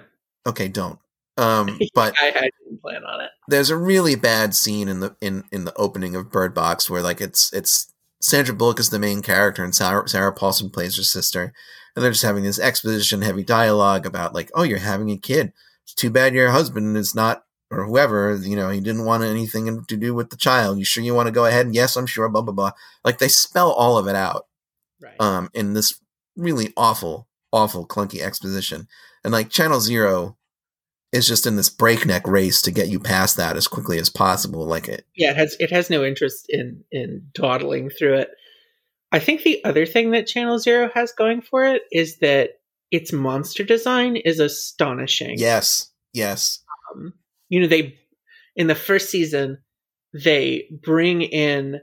okay 0.47 0.67
don't 0.67 0.99
um 1.37 1.77
but 1.93 2.13
I, 2.19 2.27
I 2.29 2.49
didn't 2.63 2.81
plan 2.81 3.03
on 3.03 3.21
it. 3.21 3.29
there's 3.49 3.69
a 3.69 3.77
really 3.77 4.15
bad 4.15 4.55
scene 4.55 4.87
in 4.87 4.99
the 5.01 5.15
in 5.21 5.43
in 5.51 5.65
the 5.65 5.73
opening 5.75 6.15
of 6.15 6.31
Bird 6.31 6.53
Box 6.53 6.89
where 6.89 7.01
like 7.01 7.19
it's 7.19 7.51
it's 7.53 7.91
Sandra 8.21 8.55
Bullock 8.55 8.79
is 8.79 8.89
the 8.89 8.99
main 8.99 9.21
character 9.21 9.63
and 9.63 9.75
Sarah, 9.75 10.07
Sarah 10.07 10.33
Paulson 10.33 10.69
plays 10.71 10.95
her 10.97 11.03
sister, 11.03 11.53
and 11.95 12.03
they're 12.03 12.11
just 12.11 12.23
having 12.23 12.43
this 12.43 12.57
exposition 12.57 13.21
heavy 13.21 13.43
dialogue 13.43 14.05
about 14.05 14.33
like, 14.33 14.49
oh, 14.55 14.63
you're 14.63 14.79
having 14.79 15.11
a 15.11 15.17
kid. 15.17 15.51
It's 15.83 15.93
too 15.93 16.09
bad 16.09 16.33
your 16.33 16.49
husband 16.49 16.95
is 16.97 17.13
not 17.13 17.43
or 17.75 17.85
whoever 17.85 18.35
you 18.41 18.55
know 18.55 18.69
he 18.69 18.79
didn't 18.79 19.05
want 19.05 19.23
anything 19.23 19.83
to 19.85 19.97
do 19.97 20.13
with 20.13 20.29
the 20.29 20.37
child. 20.37 20.77
You 20.79 20.85
sure 20.85 21.03
you 21.03 21.13
want 21.13 21.27
to 21.27 21.31
go 21.33 21.45
ahead? 21.45 21.73
Yes, 21.75 21.95
I'm 21.95 22.07
sure. 22.07 22.29
Blah 22.29 22.41
blah 22.41 22.53
blah. 22.53 22.71
Like 23.03 23.19
they 23.19 23.27
spell 23.27 23.71
all 23.71 23.97
of 23.97 24.07
it 24.07 24.15
out 24.15 24.45
Right. 25.01 25.19
um, 25.19 25.49
in 25.53 25.73
this 25.73 25.99
really 26.37 26.73
awful, 26.77 27.27
awful, 27.51 27.85
clunky 27.87 28.21
exposition. 28.21 28.87
And 29.23 29.33
like 29.33 29.49
Channel 29.49 29.81
Zero 29.81 30.37
is 31.11 31.27
just 31.27 31.45
in 31.45 31.55
this 31.55 31.69
breakneck 31.69 32.27
race 32.27 32.61
to 32.61 32.71
get 32.71 32.87
you 32.87 32.99
past 32.99 33.37
that 33.37 33.55
as 33.57 33.67
quickly 33.67 33.97
as 33.99 34.09
possible. 34.09 34.65
Like 34.65 34.87
it, 34.87 35.05
yeah, 35.15 35.31
it 35.31 35.37
has 35.37 35.55
it 35.59 35.71
has 35.71 35.89
no 35.89 36.03
interest 36.03 36.45
in 36.49 36.83
in 36.91 37.27
dawdling 37.33 37.89
through 37.89 38.15
it. 38.19 38.29
I 39.11 39.19
think 39.19 39.43
the 39.43 39.63
other 39.63 39.85
thing 39.85 40.11
that 40.11 40.27
Channel 40.27 40.59
Zero 40.59 40.89
has 40.93 41.11
going 41.11 41.41
for 41.41 41.63
it 41.63 41.83
is 41.91 42.17
that 42.19 42.51
its 42.91 43.13
monster 43.13 43.63
design 43.63 44.15
is 44.15 44.39
astonishing. 44.39 45.35
yes, 45.37 45.91
yes, 46.13 46.63
um, 46.93 47.13
you 47.49 47.59
know 47.59 47.67
they 47.67 47.97
in 48.55 48.67
the 48.67 48.75
first 48.75 49.09
season 49.09 49.57
they 50.13 50.67
bring 50.83 51.21
in 51.21 51.79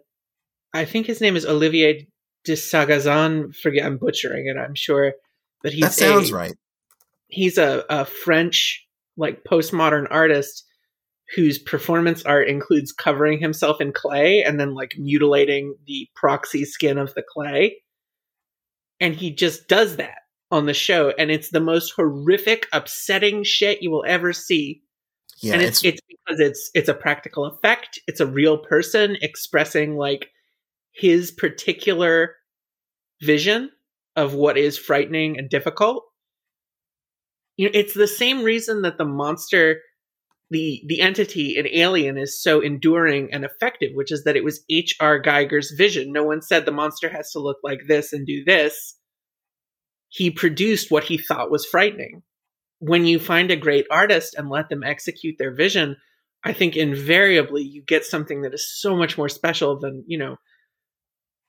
i 0.75 0.85
think 0.85 1.07
his 1.07 1.21
name 1.21 1.37
is 1.37 1.47
olivier 1.47 2.07
de 2.45 2.53
sagazan 2.53 3.55
forget 3.55 3.85
i'm 3.85 3.99
butchering 3.99 4.47
it 4.47 4.59
i'm 4.59 4.75
sure 4.75 5.13
but 5.63 5.73
he's 5.73 5.83
that 5.83 5.93
sounds 5.93 6.31
a, 6.31 6.35
right. 6.35 6.55
he's 7.29 7.59
a, 7.59 7.85
a 7.89 8.05
french 8.05 8.87
like 9.17 9.45
postmodern 9.45 10.07
artist 10.11 10.65
whose 11.35 11.59
performance 11.59 12.23
art 12.25 12.49
includes 12.49 12.93
covering 12.93 13.41
himself 13.41 13.81
in 13.81 13.93
clay 13.93 14.43
and 14.43 14.61
then 14.61 14.75
like 14.75 14.95
mutilating 14.99 15.75
the 15.87 16.09
proxy 16.15 16.65
skin 16.65 16.99
of 16.99 17.15
the 17.15 17.23
clay 17.23 17.77
and 19.01 19.15
he 19.15 19.35
just 19.35 19.69
does 19.69 19.97
that 19.97 20.19
on 20.51 20.67
the 20.67 20.75
show 20.75 21.11
and 21.19 21.31
it's 21.31 21.51
the 21.51 21.61
most 21.61 21.93
horrific 21.97 22.67
upsetting 22.73 23.43
shit 23.43 23.83
you 23.83 23.91
will 23.91 24.05
ever 24.07 24.33
see 24.33 24.83
Yeah, 25.43 25.55
and 25.55 25.63
it's, 25.63 25.85
it's, 25.85 26.01
it's 26.09 26.21
because 26.25 26.41
it's 26.41 26.71
it's 26.73 26.89
a 26.89 26.95
practical 26.95 27.47
effect. 27.47 27.99
It's 28.07 28.21
a 28.21 28.27
real 28.27 28.59
person 28.59 29.17
expressing 29.21 29.97
like 29.97 30.29
his 30.93 31.33
particular 31.33 32.37
vision 33.21 33.71
of 34.15 34.35
what 34.35 34.57
is 34.57 34.79
frightening 34.79 35.39
and 35.39 35.51
difficult. 35.51 36.05
You 37.57 37.67
know 37.67 37.73
it's 37.75 37.95
the 37.95 38.07
same 38.07 38.43
reason 38.43 38.83
that 38.83 38.99
the 38.99 39.05
monster 39.05 39.81
the 40.51 40.83
the 40.87 41.01
entity 41.01 41.57
in 41.57 41.67
alien 41.67 42.19
is 42.19 42.41
so 42.41 42.61
enduring 42.61 43.33
and 43.33 43.45
effective 43.45 43.91
which 43.95 44.13
is 44.13 44.25
that 44.25 44.37
it 44.37 44.45
was 44.45 44.65
hr 44.71 45.17
giger's 45.17 45.73
vision. 45.73 46.13
No 46.13 46.25
one 46.25 46.43
said 46.43 46.65
the 46.65 46.73
monster 46.73 47.09
has 47.09 47.33
to 47.33 47.41
look 47.41 47.59
like 47.65 47.81
this 47.89 48.13
and 48.13 48.27
do 48.27 48.45
this. 48.45 48.97
He 50.09 50.31
produced 50.31 50.91
what 50.91 51.05
he 51.05 51.19
thought 51.19 51.51
was 51.51 51.67
frightening 51.67 52.23
when 52.83 53.07
you 53.07 53.21
find 53.21 53.53
a 53.53 53.57
great 53.57 53.87
artist 53.93 54.35
and 54.35 54.51
let 54.51 54.69
them 54.69 54.83
execute 54.83 55.37
their 55.39 55.55
vision, 55.55 55.97
I 56.43 56.53
think 56.53 56.77
invariably 56.77 57.63
you 57.63 57.81
get 57.81 58.05
something 58.05 58.43
that 58.43 58.53
is 58.53 58.69
so 58.69 58.97
much 58.97 59.17
more 59.17 59.29
special 59.29 59.79
than, 59.79 60.03
you 60.09 60.19
know, 60.19 60.37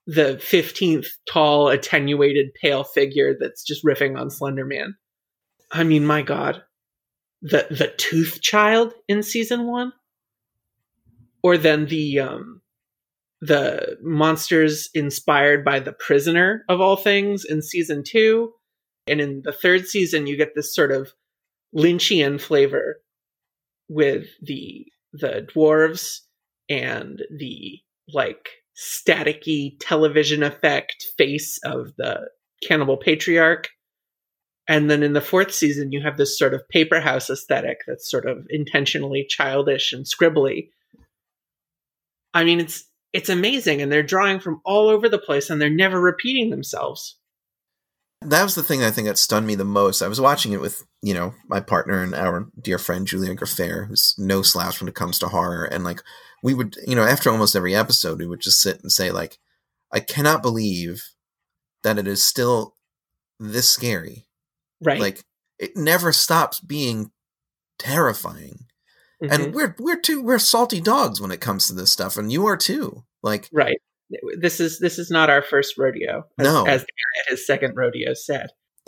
the 0.06 0.40
15th 0.40 1.08
tall, 1.28 1.70
attenuated, 1.70 2.54
pale 2.54 2.84
figure 2.84 3.36
that's 3.40 3.64
just 3.64 3.84
riffing 3.84 4.16
on 4.16 4.30
Slender 4.30 4.64
Man. 4.64 4.96
I 5.72 5.84
mean, 5.84 6.06
my 6.06 6.22
God. 6.22 6.62
The 7.42 7.66
the 7.72 7.92
tooth 7.98 8.40
child 8.40 8.94
in 9.08 9.24
season 9.24 9.66
one? 9.66 9.92
Or 11.42 11.58
then 11.58 11.88
the 11.88 12.20
um 12.20 12.62
the 13.42 13.98
monsters 14.04 14.88
inspired 14.94 15.66
by 15.66 15.80
the 15.80 15.94
prisoner 15.94 16.64
of 16.70 16.80
all 16.80 16.96
things 16.96 17.44
in 17.44 17.64
season 17.64 18.04
two. 18.06 18.54
And 19.08 19.20
in 19.20 19.42
the 19.44 19.52
third 19.52 19.88
season, 19.88 20.28
you 20.28 20.38
get 20.38 20.54
this 20.54 20.76
sort 20.76 20.92
of 20.92 21.12
Lynchian 21.76 22.40
flavor 22.40 23.02
with 23.90 24.28
the 24.42 24.86
the 25.12 25.48
dwarves 25.54 26.20
and 26.70 27.22
the 27.38 27.80
like 28.12 28.50
staticky 28.76 29.76
television 29.80 30.44
effect 30.44 31.06
face 31.18 31.60
of 31.64 31.96
the 31.98 32.30
cannibal 32.68 32.98
patriarch. 32.98 33.70
And 34.68 34.90
then 34.90 35.04
in 35.04 35.14
the 35.14 35.22
fourth 35.22 35.54
season, 35.54 35.92
you 35.92 36.02
have 36.02 36.18
this 36.18 36.40
sort 36.40 36.54
of 36.54 36.68
paper 36.70 37.00
house 37.02 37.30
aesthetic 37.30 37.80
that's 37.86 38.10
sort 38.10 38.26
of 38.26 38.46
intentionally 38.50 39.26
childish 39.28 39.92
and 39.92 40.06
scribbly. 40.06 40.70
I 42.34 42.44
mean, 42.44 42.60
it's 42.60 42.86
it's 43.12 43.30
amazing, 43.30 43.82
and 43.82 43.92
they're 43.92 44.02
drawing 44.02 44.40
from 44.40 44.62
all 44.66 44.90
over 44.90 45.08
the 45.08 45.20
place, 45.20 45.50
and 45.50 45.62
they're 45.62 45.70
never 45.70 46.02
repeating 46.02 46.50
themselves. 46.50 47.18
That 48.30 48.44
was 48.44 48.56
the 48.56 48.64
thing 48.64 48.84
I 48.84 48.92
think 48.92 49.08
that 49.08 49.18
stunned 49.18 49.48
me 49.48 49.56
the 49.56 49.66
most. 49.66 50.02
I 50.02 50.08
was 50.08 50.22
watching 50.22 50.52
it 50.54 50.62
with, 50.62 50.86
you 51.02 51.14
know, 51.14 51.34
my 51.48 51.60
partner 51.60 52.02
and 52.02 52.14
our 52.16 52.48
dear 52.62 52.78
friend 52.78 53.08
Julia 53.08 53.34
Graffair, 53.36 53.86
who's 53.86 54.16
no 54.18 54.42
slouch 54.42 54.82
when 54.82 54.88
it 54.88 54.96
comes 54.96 55.20
to 55.20 55.28
horror. 55.28 55.66
And 55.66 55.84
like 55.84 56.02
we 56.44 56.54
would, 56.54 56.76
you 56.86 56.96
know, 56.96 57.04
after 57.04 57.30
almost 57.30 57.56
every 57.56 57.76
episode, 57.76 58.20
we 58.20 58.28
would 58.28 58.42
just 58.42 58.62
sit 58.62 58.82
and 58.82 58.92
say, 58.92 59.12
like, 59.12 59.40
I 59.92 60.00
cannot 60.00 60.42
believe 60.42 61.04
that 61.84 61.98
it 61.98 62.08
is 62.08 62.24
still 62.24 62.76
this 63.40 63.70
scary. 63.70 64.26
Right. 64.82 65.00
Like 65.00 65.24
it 65.60 65.76
never 65.76 66.12
stops 66.12 66.60
being 66.60 67.12
terrifying. 67.80 68.66
Mhm. 69.22 69.32
And 69.32 69.54
we're 69.56 69.76
we're 69.80 70.00
too 70.00 70.22
we're 70.22 70.40
salty 70.40 70.82
dogs 70.82 71.22
when 71.22 71.32
it 71.32 71.42
comes 71.42 71.68
to 71.68 71.74
this 71.74 71.92
stuff, 71.92 72.18
and 72.18 72.32
you 72.32 72.46
are 72.46 72.58
too. 72.58 73.04
Like 73.22 73.50
right. 73.54 73.78
This 74.38 74.60
is 74.60 74.80
this 74.80 75.00
is 75.00 75.10
not 75.10 75.30
our 75.30 75.42
first 75.42 75.78
rodeo. 75.78 76.26
As, 76.38 76.44
No. 76.46 76.66
as 76.66 76.86
his 77.28 77.46
second 77.48 77.76
rodeo 77.76 78.14
said. 78.14 78.50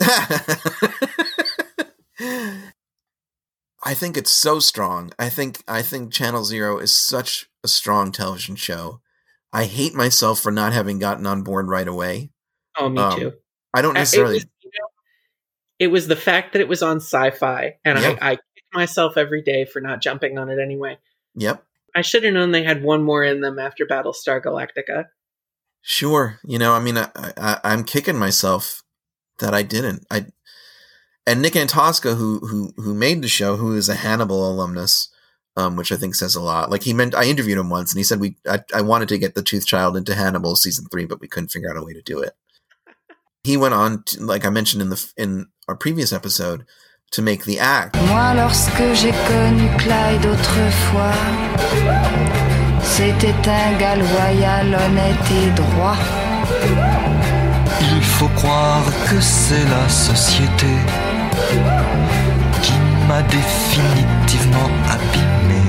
I 3.84 3.94
think 3.94 4.16
it's 4.16 4.30
so 4.32 4.58
strong. 4.58 5.12
I 5.18 5.28
think 5.28 5.62
I 5.68 5.82
think 5.82 6.12
Channel 6.12 6.44
Zero 6.44 6.78
is 6.78 6.94
such 6.94 7.48
a 7.62 7.68
strong 7.68 8.10
television 8.12 8.56
show. 8.56 9.00
I 9.52 9.64
hate 9.64 9.94
myself 9.94 10.40
for 10.40 10.50
not 10.50 10.72
having 10.72 10.98
gotten 10.98 11.26
on 11.26 11.42
board 11.42 11.68
right 11.68 11.86
away. 11.86 12.30
Oh, 12.76 12.88
me 12.88 13.00
Um, 13.00 13.18
too. 13.18 13.32
I 13.72 13.82
don't 13.82 13.94
necessarily. 13.94 14.36
It 14.36 14.44
was, 14.44 14.46
you 14.64 14.70
know, 14.80 14.88
it 15.78 15.86
was 15.88 16.08
the 16.08 16.16
fact 16.16 16.52
that 16.52 16.60
it 16.60 16.68
was 16.68 16.82
on 16.82 16.96
sci-fi, 16.98 17.76
and 17.84 17.98
Yeah. 17.98 18.18
I, 18.20 18.30
I 18.32 18.36
kick 18.36 18.64
myself 18.72 19.16
every 19.16 19.42
day 19.42 19.64
for 19.64 19.80
not 19.80 20.00
jumping 20.02 20.38
on 20.38 20.48
it 20.50 20.58
anyway. 20.58 20.98
Yep, 21.36 21.64
I 21.96 22.02
should 22.02 22.24
have 22.24 22.34
known 22.34 22.52
they 22.52 22.62
had 22.62 22.82
one 22.82 23.02
more 23.02 23.24
in 23.24 23.40
them 23.40 23.58
after 23.58 23.86
Battlestar 23.86 24.42
Galactica. 24.42 25.06
sure. 25.80 26.38
You 26.44 26.58
know, 26.58 26.74
I 26.74 26.80
mean, 26.80 26.98
I, 26.98 27.08
I, 27.16 27.58
I'm 27.64 27.84
kicking 27.84 28.18
myself 28.18 28.82
that 29.38 29.54
I 29.54 29.62
didn't. 29.62 30.04
I 30.10 30.26
and 31.26 31.40
Nick 31.40 31.54
Antosca, 31.54 32.16
who 32.16 32.40
who 32.40 32.72
who 32.76 32.94
made 32.94 33.22
the 33.22 33.28
show, 33.28 33.56
who 33.56 33.74
is 33.74 33.88
a 33.88 33.94
Hannibal 33.94 34.48
alumnus, 34.48 35.08
um, 35.56 35.74
which 35.74 35.90
I 35.90 35.96
think 35.96 36.14
says 36.14 36.34
a 36.34 36.42
lot. 36.42 36.70
Like 36.70 36.82
he 36.82 36.92
meant, 36.92 37.14
I 37.14 37.24
interviewed 37.24 37.58
him 37.58 37.70
once, 37.70 37.92
and 37.92 37.98
he 37.98 38.04
said 38.04 38.20
we 38.20 38.36
I, 38.46 38.60
I 38.74 38.82
wanted 38.82 39.08
to 39.08 39.18
get 39.18 39.34
the 39.34 39.42
Tooth 39.42 39.66
Child 39.66 39.96
into 39.96 40.14
Hannibal 40.14 40.54
season 40.54 40.86
three, 40.90 41.06
but 41.06 41.20
we 41.20 41.28
couldn't 41.28 41.50
figure 41.50 41.70
out 41.70 41.78
a 41.78 41.82
way 41.82 41.94
to 41.94 42.02
do 42.02 42.20
it. 42.20 42.34
He 43.42 43.56
went 43.56 43.74
on, 43.74 44.02
to, 44.06 44.24
like 44.24 44.44
I 44.44 44.50
mentioned 44.50 44.82
in 44.82 44.90
the 44.90 45.12
in 45.16 45.46
our 45.68 45.76
previous 45.76 46.12
episode, 46.12 46.66
to 47.10 47.22
make 47.22 47.44
the 47.44 47.58
act. 47.58 47.96
Moi, 48.08 48.34
lorsque 48.34 48.82
j'ai 48.94 49.12
connu 49.28 49.68
Clyde 49.78 50.26
autrefois, 50.26 51.18
c'était 52.82 53.34
un 53.48 53.78
gars 53.78 53.96
loyal, 53.96 54.66
honnête 54.74 55.30
et 55.30 55.50
droit. 55.50 55.96
Il 57.80 58.02
faut 58.02 58.28
croire 58.28 58.84
que 59.08 59.20
c'est 59.20 59.64
la 59.64 59.88
société 59.88 60.72
qui 62.62 62.72
m'a 63.08 63.22
définitivement 63.22 64.70
abîmé. 64.90 65.62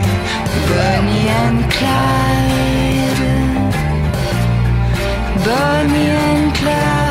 Bonnie 0.67 1.29
and 1.43 1.59
Clyde. 1.69 3.23
Bonnie 5.45 6.11
and 6.11 6.51
Clyde. 6.53 7.06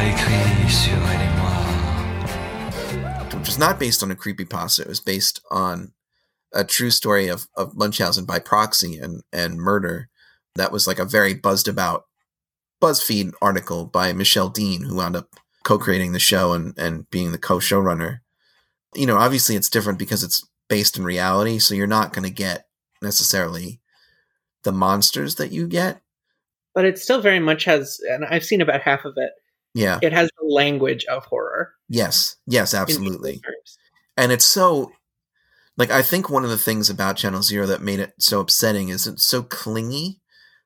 Écrit 0.00 0.70
sur 0.70 1.02
which 3.42 3.48
is 3.48 3.58
not 3.58 3.80
based 3.80 4.04
on 4.04 4.10
a 4.12 4.14
creepypasta. 4.14 4.78
It 4.78 4.86
was 4.86 5.00
based 5.00 5.40
on 5.50 5.92
a 6.52 6.62
true 6.62 6.90
story 6.90 7.26
of, 7.26 7.48
of 7.56 7.76
Munchausen 7.76 8.24
by 8.24 8.38
proxy 8.38 8.98
and, 8.98 9.24
and 9.32 9.56
murder. 9.56 10.10
That 10.54 10.70
was 10.70 10.86
like 10.86 11.00
a 11.00 11.04
very 11.04 11.34
buzzed 11.34 11.66
about 11.66 12.04
BuzzFeed 12.80 13.32
article 13.42 13.84
by 13.84 14.12
Michelle 14.12 14.48
Dean, 14.48 14.84
who 14.84 14.94
wound 14.94 15.16
up 15.16 15.28
co-creating 15.64 16.12
the 16.12 16.20
show 16.20 16.52
and, 16.52 16.78
and 16.78 17.10
being 17.10 17.32
the 17.32 17.38
co-showrunner. 17.38 18.20
You 18.94 19.06
know, 19.06 19.16
obviously 19.16 19.56
it's 19.56 19.70
different 19.70 19.98
because 19.98 20.22
it's 20.22 20.46
based 20.68 20.96
in 20.96 21.02
reality, 21.02 21.58
so 21.58 21.74
you're 21.74 21.88
not 21.88 22.12
going 22.12 22.24
to 22.24 22.30
get 22.30 22.68
necessarily 23.00 23.80
the 24.62 24.72
monsters 24.72 25.34
that 25.34 25.50
you 25.50 25.66
get. 25.66 26.00
But 26.76 26.84
it 26.84 27.00
still 27.00 27.20
very 27.20 27.40
much 27.40 27.64
has, 27.64 28.00
and 28.08 28.24
I've 28.24 28.44
seen 28.44 28.60
about 28.60 28.82
half 28.82 29.04
of 29.04 29.14
it. 29.16 29.32
Yeah. 29.74 29.98
It 30.02 30.12
has 30.12 30.30
the 30.38 30.46
language 30.46 31.04
of 31.06 31.24
horror. 31.24 31.72
Yes. 31.88 32.36
Yes, 32.46 32.74
absolutely. 32.74 33.40
and 34.16 34.30
it's 34.32 34.44
so 34.44 34.92
like 35.78 35.90
i 35.90 36.02
think 36.02 36.28
one 36.28 36.44
of 36.44 36.50
the 36.50 36.58
things 36.58 36.90
about 36.90 37.16
channel 37.16 37.42
zero 37.42 37.66
that 37.66 37.80
made 37.80 37.98
it 37.98 38.12
so 38.18 38.40
upsetting 38.40 38.90
is 38.90 39.06
it's 39.06 39.24
so 39.24 39.42
clingy 39.42 40.20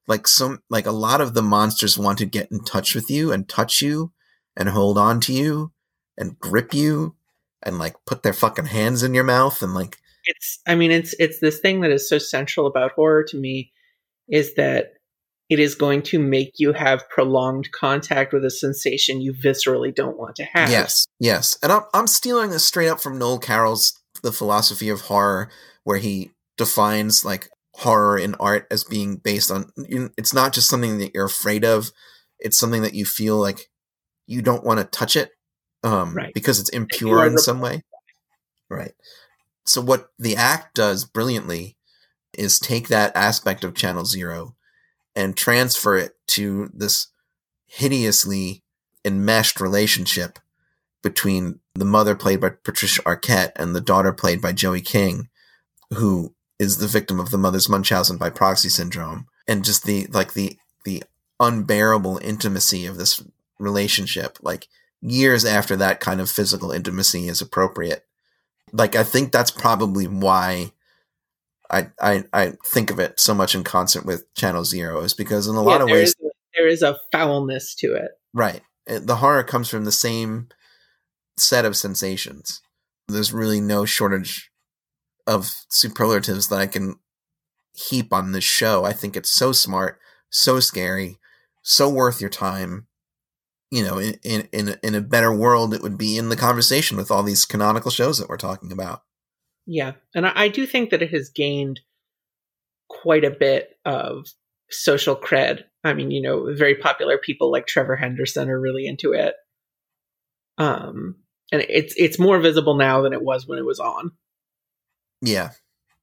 like 0.09 0.27
some 0.27 0.62
like 0.69 0.87
a 0.87 0.91
lot 0.93 1.20
of 1.20 1.35
the 1.35 1.43
monsters 1.43 1.97
want 1.97 2.19
to 2.19 2.27
get 2.27 2.51
in 2.51 2.65
touch 2.65 2.95
with 2.95 3.09
you 3.09 3.31
and 3.33 3.49
touch 3.49 3.81
you 3.81 4.12
and 4.57 4.69
hold 4.70 4.99
on 4.99 5.20
to 5.20 5.33
you 5.33 5.70
and 6.19 6.39
grip 6.41 6.74
you 6.74 7.15
and 7.62 7.78
like 7.78 7.95
put 8.05 8.23
their 8.24 8.33
fucking 8.33 8.66
hands 8.66 9.03
in 9.05 9.15
your 9.15 9.24
mouth 9.24 9.62
and 9.62 9.74
like 9.74 9.99
It's, 10.24 10.59
I 10.66 10.74
mean, 10.74 10.91
it's 10.91 11.15
it's 11.20 11.39
this 11.39 11.61
thing 11.61 11.83
that 11.83 11.93
is 11.93 12.09
so 12.09 12.19
central 12.19 12.66
about 12.66 12.93
horror 12.93 13.23
to 13.28 13.37
me, 13.37 13.70
is 14.28 14.55
that 14.55 14.95
it 15.48 15.59
is 15.60 15.74
going 15.77 16.02
to 16.02 16.18
make 16.18 16.55
you 16.59 16.73
have 16.73 17.09
prolonged 17.09 17.70
contact 17.73 18.32
with 18.32 18.44
a 18.44 18.51
sensation 18.51 19.20
you 19.20 19.32
viscerally 19.32 19.94
don't 19.94 20.18
want 20.18 20.36
to 20.36 20.44
have. 20.44 20.68
yes 20.70 21.06
yes 21.20 21.56
and 21.62 21.73
i'm, 21.73 21.82
I'm 21.94 22.06
stealing 22.06 22.51
this 22.51 22.64
straight 22.64 22.89
up 22.89 23.01
from 23.01 23.18
noel 23.18 23.39
carroll's 23.39 24.01
the 24.23 24.32
philosophy 24.32 24.89
of 24.89 25.02
horror 25.02 25.51
where 25.85 25.98
he 25.98 26.32
defines 26.56 27.24
like 27.24 27.48
horror 27.74 28.18
in 28.18 28.35
art 28.40 28.66
as 28.70 28.82
being 28.85 29.16
based 29.16 29.51
on 29.51 29.70
it's 30.16 30.32
not 30.32 30.52
just 30.55 30.68
something 30.68 30.98
that 30.98 31.14
you're 31.14 31.27
afraid 31.27 31.64
of 31.64 31.90
it's 32.39 32.56
something 32.59 32.82
that 32.82 32.94
you 32.94 33.05
feel 33.05 33.36
like 33.36 33.70
you 34.27 34.40
don't 34.43 34.64
want 34.64 34.81
to 34.81 34.85
touch 34.85 35.14
it 35.16 35.31
um 35.85 36.14
Right. 36.14 36.32
because 36.35 36.59
it's 36.59 36.70
impure 36.70 37.27
in 37.27 37.36
some 37.39 37.60
way 37.60 37.85
right 38.70 38.93
so 39.66 39.81
what 39.82 40.09
the 40.18 40.35
act 40.36 40.74
does 40.74 41.05
brilliantly 41.05 41.77
is 42.32 42.59
take 42.59 42.89
that 42.89 43.14
aspect 43.14 43.62
of 43.62 43.74
channel 43.74 44.05
zero 44.06 44.56
and 45.16 45.36
transfer 45.36 45.97
it 45.97 46.14
to 46.28 46.70
this 46.72 47.09
hideously 47.66 48.62
enmeshed 49.05 49.60
relationship 49.60 50.38
between 51.02 51.60
the 51.74 51.84
mother 51.84 52.14
played 52.14 52.40
by 52.40 52.51
Patricia 52.51 53.02
Arquette 53.02 53.52
and 53.56 53.74
the 53.74 53.80
daughter 53.80 54.12
played 54.12 54.40
by 54.43 54.52
Joey 54.52 54.80
King, 54.80 55.28
who 55.94 56.34
is 56.59 56.78
the 56.78 56.86
victim 56.86 57.18
of 57.18 57.30
the 57.30 57.38
mother's 57.38 57.68
Munchausen 57.68 58.16
by 58.16 58.30
proxy 58.30 58.68
syndrome, 58.68 59.26
and 59.48 59.64
just 59.64 59.84
the 59.84 60.06
like 60.06 60.34
the 60.34 60.59
the 60.84 61.02
unbearable 61.40 62.18
intimacy 62.22 62.86
of 62.86 62.97
this 62.97 63.22
relationship, 63.59 64.38
like 64.43 64.68
years 65.01 65.44
after 65.44 65.76
that 65.76 66.01
kind 66.01 66.20
of 66.20 66.30
physical 66.30 66.72
intimacy 66.72 67.28
is 67.28 67.40
appropriate. 67.40 68.05
Like 68.72 68.97
I 68.97 69.05
think 69.05 69.32
that's 69.32 69.51
probably 69.51 70.06
why 70.06 70.72
I 71.70 71.88
I, 72.01 72.24
I 72.32 72.52
think 72.64 72.90
of 72.90 72.98
it 72.98 73.18
so 73.18 73.34
much 73.34 73.55
in 73.55 73.64
concert 73.64 74.05
with 74.06 74.32
Channel 74.34 74.64
Zero 74.64 75.01
is 75.02 75.14
because 75.14 75.47
in 75.47 75.56
a 75.56 75.62
lot 75.62 75.78
Yeah, 75.78 75.84
of 75.84 75.90
ways 75.90 76.09
is 76.09 76.14
there 76.56 76.68
is 76.68 76.82
a 76.82 76.97
foulness 77.12 77.74
to 77.76 77.94
it. 77.94 78.12
Right. 78.32 78.62
The 78.86 79.16
horror 79.16 79.43
comes 79.43 79.68
from 79.68 79.84
the 79.84 79.93
same 79.93 80.48
set 81.36 81.64
of 81.64 81.76
sensations. 81.76 82.60
There's 83.09 83.32
really 83.32 83.60
no 83.60 83.84
shortage 83.84 84.51
of 85.26 85.51
superlatives 85.68 86.48
that 86.48 86.59
I 86.60 86.66
can 86.66 86.97
heap 87.74 88.12
on 88.12 88.32
this 88.32 88.44
show. 88.44 88.84
I 88.84 88.93
think 88.93 89.16
it's 89.16 89.30
so 89.30 89.52
smart, 89.52 89.98
so 90.30 90.60
scary, 90.60 91.18
so 91.62 91.88
worth 91.88 92.20
your 92.20 92.30
time. 92.30 92.86
You 93.70 93.84
know, 93.84 93.98
in 93.98 94.18
in 94.22 94.48
in 94.52 94.76
in 94.82 94.94
a 94.94 95.01
better 95.01 95.34
world, 95.34 95.74
it 95.74 95.82
would 95.82 95.98
be 95.98 96.16
in 96.16 96.28
the 96.28 96.36
conversation 96.36 96.97
with 96.97 97.10
all 97.10 97.24
these 97.24 97.44
canonical 97.44 97.90
shows 97.90 98.18
that 98.18 98.28
we're 98.28 98.36
talking 98.36 98.70
about. 98.70 99.02
Yeah, 99.66 99.93
and 100.14 100.26
I, 100.26 100.32
I 100.34 100.48
do 100.48 100.66
think 100.66 100.90
that 100.90 101.02
it 101.02 101.10
has 101.10 101.28
gained 101.28 101.80
quite 102.88 103.24
a 103.24 103.30
bit 103.30 103.76
of 103.84 104.26
social 104.70 105.16
cred. 105.16 105.64
I 105.84 105.94
mean, 105.94 106.10
you 106.10 106.22
know, 106.22 106.55
very 106.55 106.76
popular 106.76 107.18
people 107.18 107.51
like 107.51 107.66
Trevor 107.66 107.97
Henderson 107.97 108.48
are 108.48 108.60
really 108.60 108.86
into 108.86 109.12
it. 109.12 109.34
Um, 110.59 111.16
and 111.52 111.64
it's 111.68 111.94
it's 111.97 112.18
more 112.18 112.38
visible 112.38 112.76
now 112.76 113.02
than 113.02 113.12
it 113.12 113.22
was 113.22 113.47
when 113.47 113.59
it 113.59 113.64
was 113.64 113.80
on. 113.80 114.12
Yeah, 115.20 115.51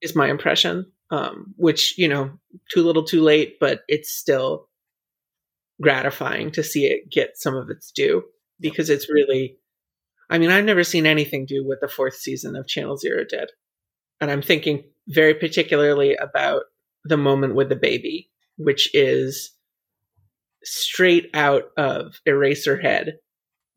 Is 0.00 0.16
my 0.16 0.28
impression. 0.28 0.90
Um, 1.10 1.54
which 1.56 1.96
you 1.98 2.08
know, 2.08 2.30
too 2.72 2.82
little, 2.82 3.04
too 3.04 3.22
late, 3.22 3.58
but 3.60 3.82
it's 3.88 4.10
still 4.12 4.68
gratifying 5.80 6.50
to 6.52 6.62
see 6.62 6.86
it 6.86 7.10
get 7.10 7.36
some 7.36 7.54
of 7.54 7.70
its 7.70 7.90
due 7.90 8.24
because 8.60 8.90
it's 8.90 9.10
really. 9.10 9.58
I 10.30 10.38
mean, 10.38 10.50
I've 10.50 10.64
never 10.64 10.84
seen 10.84 11.06
anything 11.06 11.46
do 11.46 11.66
what 11.66 11.80
the 11.80 11.88
fourth 11.88 12.16
season 12.16 12.56
of 12.56 12.66
Channel 12.66 12.96
Zero 12.96 13.24
did. 13.28 13.50
And 14.20 14.30
I'm 14.30 14.42
thinking 14.42 14.84
very 15.08 15.34
particularly 15.34 16.14
about 16.16 16.62
the 17.04 17.16
moment 17.16 17.54
with 17.54 17.68
the 17.68 17.76
baby, 17.76 18.30
which 18.56 18.90
is 18.94 19.52
straight 20.62 21.28
out 21.34 21.64
of 21.76 22.20
Eraserhead. 22.26 23.12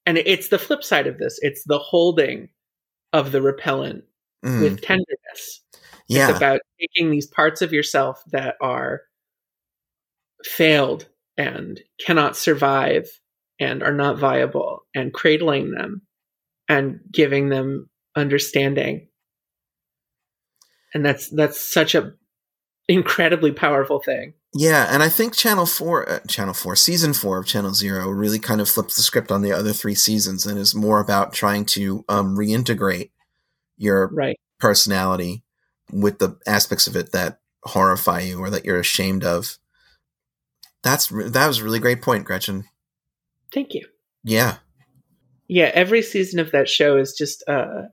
And 0.05 0.17
it's 0.17 0.47
the 0.47 0.59
flip 0.59 0.83
side 0.83 1.05
of 1.07 1.17
this 1.17 1.37
it's 1.41 1.63
the 1.65 1.79
holding 1.79 2.49
of 3.13 3.31
the 3.31 3.41
repellent 3.41 4.03
Mm. 4.45 4.61
with 4.61 4.81
tenderness. 4.81 5.63
yeah, 6.07 6.29
It's 6.29 6.37
about 6.37 6.61
taking 6.79 7.09
these 7.09 7.25
parts 7.25 7.63
of 7.63 7.73
yourself 7.73 8.21
that 8.31 8.55
are 8.61 9.01
failed 10.43 11.07
and 11.37 11.81
cannot 11.99 12.37
survive 12.37 13.09
and 13.59 13.81
are 13.81 13.93
not 13.93 14.19
viable 14.19 14.85
and 14.93 15.11
cradling 15.13 15.71
them 15.71 16.03
and 16.67 16.99
giving 17.11 17.49
them 17.49 17.89
understanding. 18.15 19.07
And 20.93 21.05
that's 21.05 21.29
that's 21.29 21.59
such 21.59 21.95
a 21.95 22.13
incredibly 22.87 23.51
powerful 23.51 23.99
thing. 23.99 24.33
Yeah, 24.53 24.87
and 24.89 25.03
I 25.03 25.09
think 25.09 25.35
Channel 25.35 25.65
Four, 25.65 26.09
uh, 26.09 26.19
Channel 26.27 26.53
Four, 26.53 26.75
Season 26.75 27.13
Four 27.13 27.37
of 27.37 27.45
Channel 27.45 27.73
Zero 27.73 28.09
really 28.09 28.39
kind 28.39 28.61
of 28.61 28.69
flips 28.69 28.95
the 28.95 29.01
script 29.01 29.31
on 29.31 29.41
the 29.41 29.51
other 29.51 29.73
three 29.73 29.93
seasons 29.93 30.45
and 30.45 30.57
is 30.57 30.73
more 30.73 30.99
about 30.99 31.33
trying 31.33 31.65
to 31.65 32.05
um, 32.09 32.35
reintegrate 32.35 33.11
your 33.77 34.07
Right. 34.07 34.39
personality 34.59 35.43
with 35.91 36.19
the 36.19 36.37
aspects 36.47 36.87
of 36.87 36.95
it 36.95 37.11
that 37.11 37.39
horrify 37.63 38.21
you 38.21 38.39
or 38.39 38.49
that 38.49 38.65
you're 38.65 38.79
ashamed 38.79 39.23
of. 39.23 39.57
That's 40.81 41.07
that 41.07 41.47
was 41.47 41.59
a 41.59 41.63
really 41.63 41.79
great 41.79 42.01
point, 42.01 42.23
Gretchen. 42.25 42.63
Thank 43.53 43.73
you. 43.73 43.85
Yeah, 44.23 44.57
Yeah, 45.47 45.71
every 45.73 46.01
season 46.01 46.39
of 46.39 46.51
that 46.51 46.67
show 46.67 46.97
is 46.97 47.13
just 47.13 47.43
uh, 47.47 47.83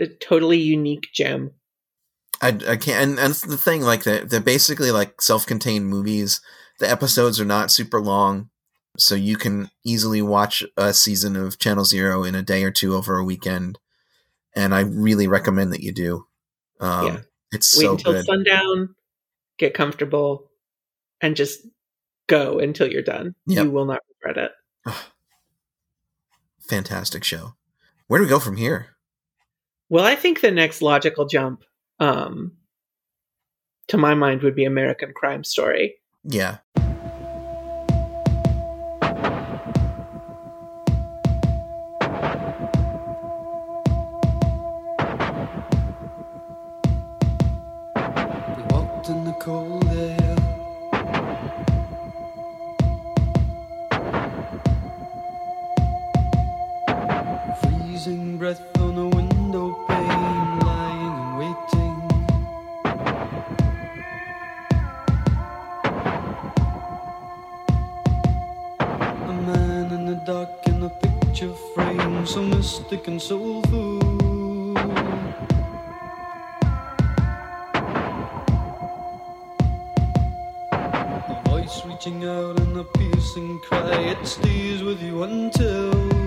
a 0.00 0.06
totally 0.06 0.58
unique 0.58 1.08
gem. 1.14 1.52
I, 2.40 2.48
I 2.48 2.76
can't, 2.76 3.02
and, 3.02 3.18
and 3.18 3.30
it's 3.30 3.42
the 3.42 3.56
thing, 3.56 3.82
like 3.82 4.04
they're, 4.04 4.24
they're 4.24 4.40
basically 4.40 4.90
like 4.90 5.20
self-contained 5.20 5.86
movies. 5.86 6.40
The 6.80 6.90
episodes 6.90 7.40
are 7.40 7.44
not 7.44 7.70
super 7.70 8.00
long, 8.00 8.50
so 8.98 9.14
you 9.14 9.36
can 9.36 9.70
easily 9.84 10.22
watch 10.22 10.64
a 10.76 10.92
season 10.92 11.36
of 11.36 11.58
Channel 11.58 11.84
Zero 11.84 12.24
in 12.24 12.34
a 12.34 12.42
day 12.42 12.64
or 12.64 12.70
two 12.70 12.94
over 12.94 13.18
a 13.18 13.24
weekend. 13.24 13.78
And 14.56 14.74
I 14.74 14.80
really 14.80 15.26
recommend 15.26 15.72
that 15.72 15.82
you 15.82 15.92
do. 15.92 16.26
Um, 16.80 17.06
Yeah. 17.06 17.20
It's 17.52 17.78
Wait 17.78 17.84
so 17.84 17.92
until 17.92 18.12
good. 18.14 18.24
sundown, 18.24 18.94
get 19.58 19.74
comfortable, 19.74 20.50
and 21.20 21.36
just 21.36 21.60
go 22.26 22.58
until 22.58 22.90
you're 22.90 23.02
done. 23.02 23.36
Yep. 23.46 23.64
You 23.64 23.70
will 23.70 23.84
not 23.84 24.00
regret 24.22 24.50
it. 24.86 24.92
Fantastic 26.68 27.24
show. 27.24 27.54
Where 28.06 28.18
do 28.18 28.24
we 28.24 28.30
go 28.30 28.38
from 28.38 28.56
here? 28.56 28.96
Well, 29.88 30.04
I 30.04 30.14
think 30.16 30.40
the 30.40 30.50
next 30.50 30.82
logical 30.82 31.26
jump, 31.26 31.64
um, 32.00 32.52
to 33.88 33.96
my 33.96 34.14
mind, 34.14 34.42
would 34.42 34.54
be 34.54 34.64
American 34.64 35.12
Crime 35.12 35.44
Story. 35.44 35.96
Yeah. 36.24 36.58
Reaching 81.84 82.24
out 82.24 82.58
in 82.60 82.76
a 82.76 82.84
piercing 82.84 83.58
cry, 83.60 83.98
it 84.12 84.26
stays 84.26 84.82
with 84.82 85.02
you 85.02 85.24
until. 85.24 86.23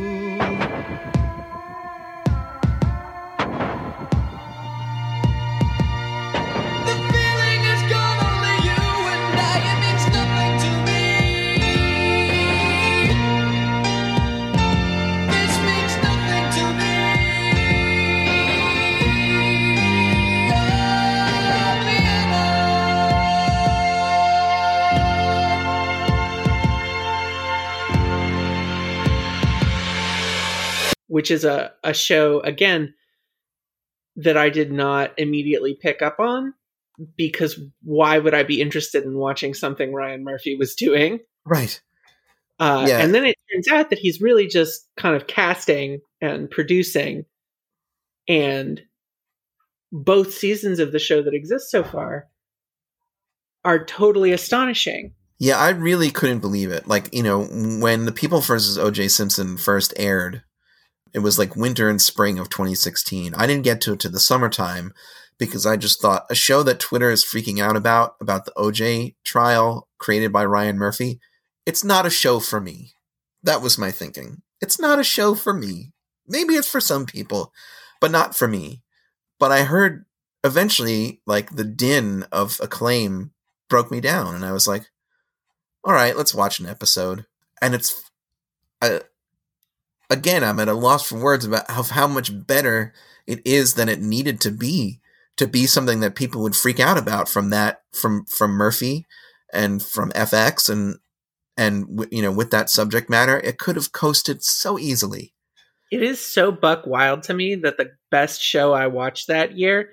Which 31.28 31.32
is 31.32 31.44
a, 31.44 31.74
a 31.84 31.94
show 31.94 32.40
again 32.40 32.94
that 34.16 34.38
I 34.38 34.50
did 34.50 34.72
not 34.72 35.12
immediately 35.18 35.78
pick 35.80 36.02
up 36.02 36.22
on 36.22 36.54
because 37.18 37.60
why 37.84 38.18
would 38.18 38.34
I 38.34 38.44
be 38.44 38.62
interested 38.62 39.04
in 39.04 39.18
watching 39.18 39.54
something 39.54 39.94
Ryan 39.94 40.24
Murphy 40.24 40.56
was 40.56 40.74
doing? 40.74 41.20
Right. 41.46 41.82
Uh, 42.62 42.86
Yeah. 42.88 43.00
And 43.00 43.14
then 43.14 43.26
it 43.26 43.36
turns 43.52 43.68
out 43.68 43.90
that 43.90 44.00
he's 44.00 44.22
really 44.22 44.48
just 44.48 44.88
kind 44.96 45.18
of 45.18 45.28
casting 45.28 46.00
and 46.22 46.50
producing, 46.50 47.26
and 48.30 48.82
both 49.92 50.34
seasons 50.34 50.80
of 50.80 50.94
the 50.94 51.00
show 51.00 51.22
that 51.22 51.34
exist 51.34 51.70
so 51.70 51.84
far 51.84 52.28
are 53.66 53.84
totally 53.84 54.32
astonishing. 54.32 55.14
Yeah, 55.40 55.58
I 55.58 55.70
really 55.70 56.10
couldn't 56.10 56.40
believe 56.40 56.72
it. 56.72 56.88
Like, 56.88 57.14
you 57.14 57.22
know, 57.22 57.44
when 57.44 58.06
The 58.06 58.12
People 58.12 58.40
versus 58.42 58.78
OJ 58.78 59.12
Simpson 59.12 59.58
first 59.58 59.94
aired, 59.98 60.42
it 61.14 61.20
was 61.20 61.40
like 61.40 61.56
winter 61.56 61.90
and 61.90 62.02
spring 62.02 62.40
of 62.40 62.50
2016. 62.50 63.34
I 63.36 63.48
didn't 63.48 63.64
get 63.64 63.82
to 63.82 63.94
it 63.94 64.00
to 64.02 64.10
the 64.10 64.20
summertime 64.20 64.94
because 65.38 65.66
I 65.66 65.78
just 65.78 66.02
thought 66.02 66.26
a 66.30 66.36
show 66.36 66.64
that 66.64 66.80
Twitter 66.80 67.12
is 67.12 67.24
freaking 67.24 67.62
out 67.62 67.76
about, 67.76 68.16
about 68.20 68.46
the 68.46 68.54
OJ 68.58 69.16
trial 69.24 69.88
created 69.98 70.32
by 70.32 70.46
Ryan 70.46 70.78
Murphy, 70.78 71.20
it's 71.66 71.84
not 71.84 72.06
a 72.06 72.10
show 72.10 72.40
for 72.40 72.60
me. 72.60 72.94
That 73.44 73.62
was 73.62 73.78
my 73.78 73.92
thinking. 73.92 74.42
It's 74.62 74.80
not 74.80 75.00
a 75.00 75.04
show 75.04 75.36
for 75.36 75.54
me. 75.54 75.92
Maybe 76.28 76.56
it's 76.56 76.68
for 76.68 76.82
some 76.82 77.06
people, 77.06 77.54
but 78.02 78.12
not 78.12 78.36
for 78.36 78.48
me. 78.48 78.82
But 79.40 79.52
I 79.52 79.64
heard 79.64 80.06
eventually, 80.44 81.22
like, 81.26 81.56
the 81.56 81.64
din 81.64 82.26
of 82.32 82.60
acclaim 82.62 83.32
broke 83.70 83.92
me 83.92 84.02
down, 84.02 84.34
and 84.34 84.44
I 84.44 84.52
was 84.52 84.68
like, 84.68 84.88
all 85.84 85.94
right, 85.94 86.18
let's 86.18 86.34
watch 86.34 86.60
an 86.60 86.66
episode. 86.66 87.26
And 87.62 87.76
it's, 87.76 88.10
I, 88.82 89.02
again, 90.10 90.44
I'm 90.44 90.60
at 90.60 90.68
a 90.68 90.74
loss 90.74 91.08
for 91.08 91.20
words 91.20 91.46
about 91.46 91.70
how, 91.70 91.84
how 91.84 92.08
much 92.08 92.32
better 92.48 92.94
it 93.26 93.46
is 93.46 93.74
than 93.74 93.90
it 93.90 94.02
needed 94.02 94.40
to 94.42 94.52
be 94.52 95.00
to 95.38 95.48
be 95.48 95.68
something 95.68 96.00
that 96.00 96.16
people 96.16 96.42
would 96.42 96.56
freak 96.56 96.80
out 96.80 96.98
about 96.98 97.30
from 97.30 97.52
that 97.52 97.82
from 97.92 98.26
from 98.26 98.52
Murphy 98.52 99.06
and 99.54 99.84
from 99.84 100.12
FX 100.12 100.70
and 100.70 100.98
and 101.56 102.08
you 102.12 102.22
know 102.22 102.32
with 102.32 102.52
that 102.52 102.70
subject 102.70 103.10
matter, 103.10 103.40
it 103.40 103.60
could 103.60 103.76
have 103.76 103.92
coasted 103.92 104.44
so 104.44 104.80
easily. 104.80 105.34
It 105.92 106.04
is 106.04 106.20
so 106.20 106.52
buck 106.52 106.86
wild 106.86 107.24
to 107.24 107.34
me 107.34 107.56
that 107.56 107.78
the 107.78 107.92
best 108.12 108.42
show 108.42 108.74
I 108.74 108.88
watched 108.88 109.28
that 109.28 109.58
year 109.58 109.92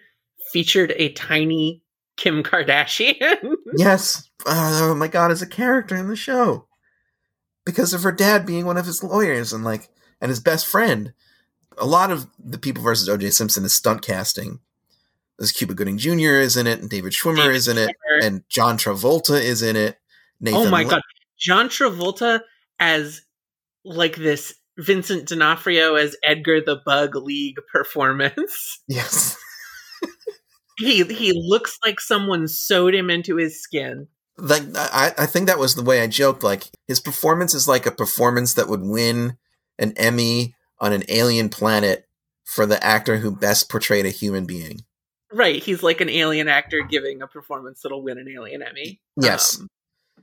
featured 0.52 0.92
a 0.96 1.12
tiny 1.12 1.82
Kim 2.16 2.42
Kardashian. 2.42 3.54
yes, 3.76 4.28
uh, 4.46 4.80
oh 4.82 4.94
my 4.94 5.08
god, 5.08 5.30
as 5.30 5.42
a 5.42 5.46
character 5.46 5.96
in 5.96 6.08
the 6.08 6.16
show 6.16 6.66
because 7.64 7.94
of 7.94 8.02
her 8.02 8.12
dad 8.12 8.46
being 8.46 8.66
one 8.66 8.76
of 8.76 8.86
his 8.86 9.02
lawyers 9.02 9.52
and 9.52 9.64
like 9.64 9.88
and 10.24 10.30
his 10.30 10.40
best 10.40 10.66
friend. 10.66 11.12
A 11.76 11.84
lot 11.84 12.10
of 12.10 12.26
the 12.42 12.56
people 12.56 12.82
versus 12.82 13.08
O.J. 13.10 13.28
Simpson 13.30 13.62
is 13.64 13.74
stunt 13.74 14.00
casting. 14.00 14.60
There's 15.38 15.52
Cuba 15.52 15.74
Gooding 15.74 15.98
Jr. 15.98 16.40
is 16.40 16.56
in 16.56 16.66
it, 16.66 16.80
and 16.80 16.88
David 16.88 17.12
Schwimmer 17.12 17.36
David 17.36 17.56
is 17.56 17.68
in 17.68 17.76
it, 17.76 17.94
and 18.22 18.42
John 18.48 18.78
Travolta 18.78 19.38
is 19.38 19.60
in 19.62 19.76
it. 19.76 19.98
Nathan 20.40 20.68
oh 20.68 20.70
my 20.70 20.80
Lin- 20.80 20.88
god, 20.88 21.02
John 21.38 21.68
Travolta 21.68 22.40
as 22.80 23.20
like 23.84 24.16
this 24.16 24.54
Vincent 24.78 25.28
D'Onofrio 25.28 25.96
as 25.96 26.16
Edgar 26.22 26.60
the 26.60 26.80
Bug 26.86 27.16
League 27.16 27.58
performance. 27.70 28.80
Yes, 28.88 29.36
he 30.78 31.04
he 31.04 31.32
looks 31.34 31.76
like 31.84 32.00
someone 32.00 32.48
sewed 32.48 32.94
him 32.94 33.10
into 33.10 33.36
his 33.36 33.60
skin. 33.62 34.08
like 34.38 34.62
I, 34.74 35.12
I 35.18 35.26
think 35.26 35.48
that 35.48 35.58
was 35.58 35.74
the 35.74 35.82
way 35.82 36.00
I 36.00 36.06
joked. 36.06 36.42
Like 36.42 36.64
his 36.88 37.00
performance 37.00 37.52
is 37.54 37.66
like 37.68 37.84
a 37.86 37.90
performance 37.92 38.54
that 38.54 38.68
would 38.68 38.82
win 38.82 39.36
an 39.78 39.92
Emmy 39.96 40.54
on 40.80 40.92
an 40.92 41.04
alien 41.08 41.48
planet 41.48 42.06
for 42.44 42.66
the 42.66 42.82
actor 42.84 43.18
who 43.18 43.34
best 43.34 43.70
portrayed 43.70 44.06
a 44.06 44.10
human 44.10 44.44
being. 44.46 44.84
Right, 45.32 45.62
he's 45.62 45.82
like 45.82 46.00
an 46.00 46.10
alien 46.10 46.48
actor 46.48 46.82
giving 46.82 47.22
a 47.22 47.26
performance 47.26 47.82
that'll 47.82 48.02
win 48.02 48.18
an 48.18 48.28
alien 48.28 48.62
Emmy. 48.62 49.00
Yes. 49.20 49.58
Um, 49.58 49.68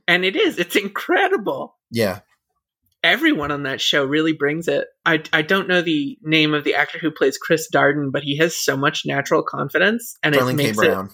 and 0.08 0.24
it 0.24 0.36
is. 0.36 0.58
It's 0.58 0.76
incredible. 0.76 1.76
Yeah, 1.90 2.20
Everyone 3.04 3.50
on 3.50 3.64
that 3.64 3.80
show 3.80 4.04
really 4.04 4.32
brings 4.32 4.68
it. 4.68 4.86
I, 5.04 5.24
I 5.32 5.42
don't 5.42 5.66
know 5.66 5.82
the 5.82 6.16
name 6.22 6.54
of 6.54 6.62
the 6.62 6.76
actor 6.76 6.98
who 7.00 7.10
plays 7.10 7.36
Chris 7.36 7.68
Darden, 7.68 8.12
but 8.12 8.22
he 8.22 8.36
has 8.36 8.56
so 8.56 8.76
much 8.76 9.02
natural 9.04 9.42
confidence, 9.42 10.16
and 10.22 10.34
Sterling 10.34 10.56
it 10.58 10.62
K. 10.62 10.66
makes 10.68 10.78
Brown. 10.78 11.06
it. 11.06 11.12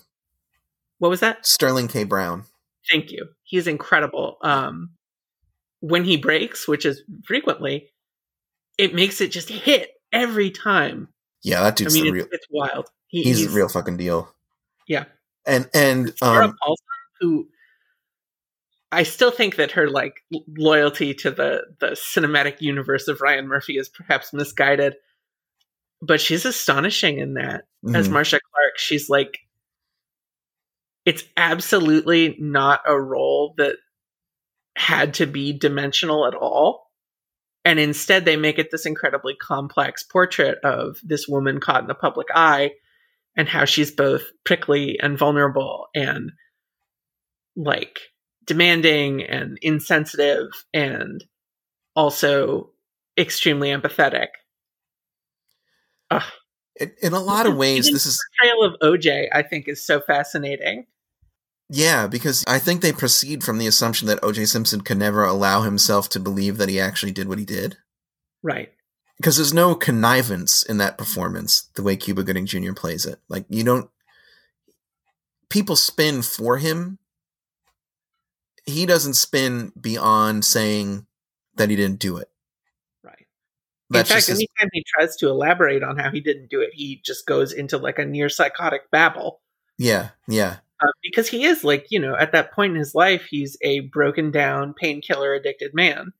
What 0.98 1.08
was 1.08 1.20
that? 1.20 1.46
Sterling 1.46 1.88
K. 1.88 2.04
Brown. 2.04 2.44
Thank 2.90 3.10
you. 3.10 3.28
He's 3.42 3.66
incredible. 3.66 4.36
Um, 4.42 4.90
when 5.80 6.04
he 6.04 6.18
breaks, 6.18 6.68
which 6.68 6.84
is 6.84 7.02
frequently, 7.24 7.88
it 8.78 8.94
makes 8.94 9.20
it 9.20 9.30
just 9.30 9.48
hit 9.48 9.90
every 10.12 10.50
time. 10.50 11.08
Yeah, 11.42 11.62
that 11.62 11.66
I 11.66 11.70
dude's 11.74 11.94
mean, 11.94 12.04
the 12.04 12.08
it's, 12.08 12.14
real. 12.14 12.28
it's 12.32 12.46
wild. 12.50 12.88
He, 13.08 13.24
He's, 13.24 13.46
a 13.46 13.50
real 13.50 13.68
fucking 13.68 13.96
deal. 13.96 14.32
Yeah. 14.86 15.04
And 15.46 15.68
and 15.74 16.12
Sarah 16.16 16.46
um, 16.46 16.56
Paulson, 16.62 16.86
who 17.20 17.48
I 18.92 19.02
still 19.02 19.30
think 19.30 19.56
that 19.56 19.72
her 19.72 19.88
like 19.88 20.22
loyalty 20.56 21.14
to 21.14 21.30
the 21.30 21.62
the 21.80 21.88
cinematic 21.88 22.60
universe 22.60 23.08
of 23.08 23.20
Ryan 23.20 23.46
Murphy 23.46 23.76
is 23.76 23.88
perhaps 23.88 24.32
misguided, 24.32 24.96
but 26.00 26.20
she's 26.20 26.44
astonishing 26.44 27.18
in 27.18 27.34
that 27.34 27.64
as 27.94 28.08
mhm. 28.08 28.12
Marcia 28.12 28.40
Clark. 28.52 28.78
She's 28.78 29.08
like, 29.08 29.38
it's 31.04 31.24
absolutely 31.36 32.36
not 32.38 32.80
a 32.86 32.98
role 32.98 33.54
that 33.58 33.76
had 34.76 35.14
to 35.14 35.26
be 35.26 35.52
dimensional 35.52 36.26
at 36.26 36.34
all. 36.34 36.87
And 37.68 37.78
instead, 37.78 38.24
they 38.24 38.38
make 38.38 38.58
it 38.58 38.70
this 38.70 38.86
incredibly 38.86 39.34
complex 39.34 40.02
portrait 40.02 40.56
of 40.64 40.96
this 41.02 41.28
woman 41.28 41.60
caught 41.60 41.82
in 41.82 41.86
the 41.86 41.94
public 41.94 42.28
eye 42.34 42.70
and 43.36 43.46
how 43.46 43.66
she's 43.66 43.90
both 43.90 44.22
prickly 44.42 44.98
and 44.98 45.18
vulnerable 45.18 45.88
and 45.94 46.32
like 47.56 47.98
demanding 48.46 49.22
and 49.22 49.58
insensitive 49.60 50.46
and 50.72 51.22
also 51.94 52.70
extremely 53.18 53.68
empathetic. 53.68 54.28
Ugh. 56.10 56.22
in, 56.80 56.90
in 57.02 57.12
a 57.12 57.20
lot 57.20 57.44
of 57.44 57.54
ways, 57.54 57.84
this 57.90 58.06
is 58.06 58.16
the 58.16 58.24
portrayal 58.40 58.64
of 58.64 58.80
OJ, 58.80 59.28
I 59.30 59.42
think, 59.42 59.68
is 59.68 59.84
so 59.84 60.00
fascinating. 60.00 60.86
Yeah, 61.70 62.06
because 62.06 62.44
I 62.46 62.58
think 62.58 62.80
they 62.80 62.92
proceed 62.92 63.44
from 63.44 63.58
the 63.58 63.66
assumption 63.66 64.08
that 64.08 64.22
O.J. 64.22 64.46
Simpson 64.46 64.80
could 64.80 64.96
never 64.98 65.24
allow 65.24 65.62
himself 65.62 66.08
to 66.10 66.20
believe 66.20 66.56
that 66.56 66.68
he 66.70 66.80
actually 66.80 67.12
did 67.12 67.28
what 67.28 67.38
he 67.38 67.44
did. 67.44 67.76
Right. 68.42 68.72
because 69.16 69.36
there's 69.36 69.52
no 69.52 69.74
connivance 69.74 70.62
in 70.62 70.78
that 70.78 70.96
performance 70.96 71.68
the 71.74 71.82
way 71.82 71.96
Cuba 71.96 72.22
Gooding 72.22 72.46
Jr. 72.46 72.72
plays 72.72 73.04
it. 73.04 73.18
Like 73.28 73.44
you 73.48 73.64
don't 73.64 73.90
people 75.50 75.74
spin 75.76 76.22
for 76.22 76.58
him. 76.58 76.98
He 78.64 78.86
doesn't 78.86 79.14
spin 79.14 79.72
beyond 79.80 80.44
saying 80.44 81.06
that 81.56 81.68
he 81.70 81.74
didn't 81.76 81.98
do 81.98 82.18
it. 82.18 82.28
Right. 83.02 83.26
That's 83.90 84.08
in 84.10 84.14
fact, 84.14 84.26
his- 84.28 84.38
anytime 84.38 84.68
he 84.72 84.84
tries 84.86 85.16
to 85.16 85.28
elaborate 85.28 85.82
on 85.82 85.98
how 85.98 86.10
he 86.12 86.20
didn't 86.20 86.48
do 86.48 86.60
it, 86.60 86.70
he 86.72 87.02
just 87.04 87.26
goes 87.26 87.52
into 87.52 87.76
like 87.76 87.98
a 87.98 88.04
near 88.04 88.28
psychotic 88.28 88.90
babble. 88.92 89.40
yeah, 89.78 90.10
yeah, 90.28 90.58
Uh, 90.80 90.86
because 91.02 91.28
he 91.28 91.44
is 91.44 91.64
like, 91.64 91.86
you 91.90 91.98
know, 91.98 92.14
at 92.16 92.32
that 92.32 92.52
point 92.52 92.72
in 92.72 92.78
his 92.78 92.94
life, 92.94 93.26
he's 93.28 93.56
a 93.62 93.80
broken 93.80 94.30
down, 94.30 94.74
painkiller 94.74 95.34
addicted 95.34 95.72
man. 95.74 96.12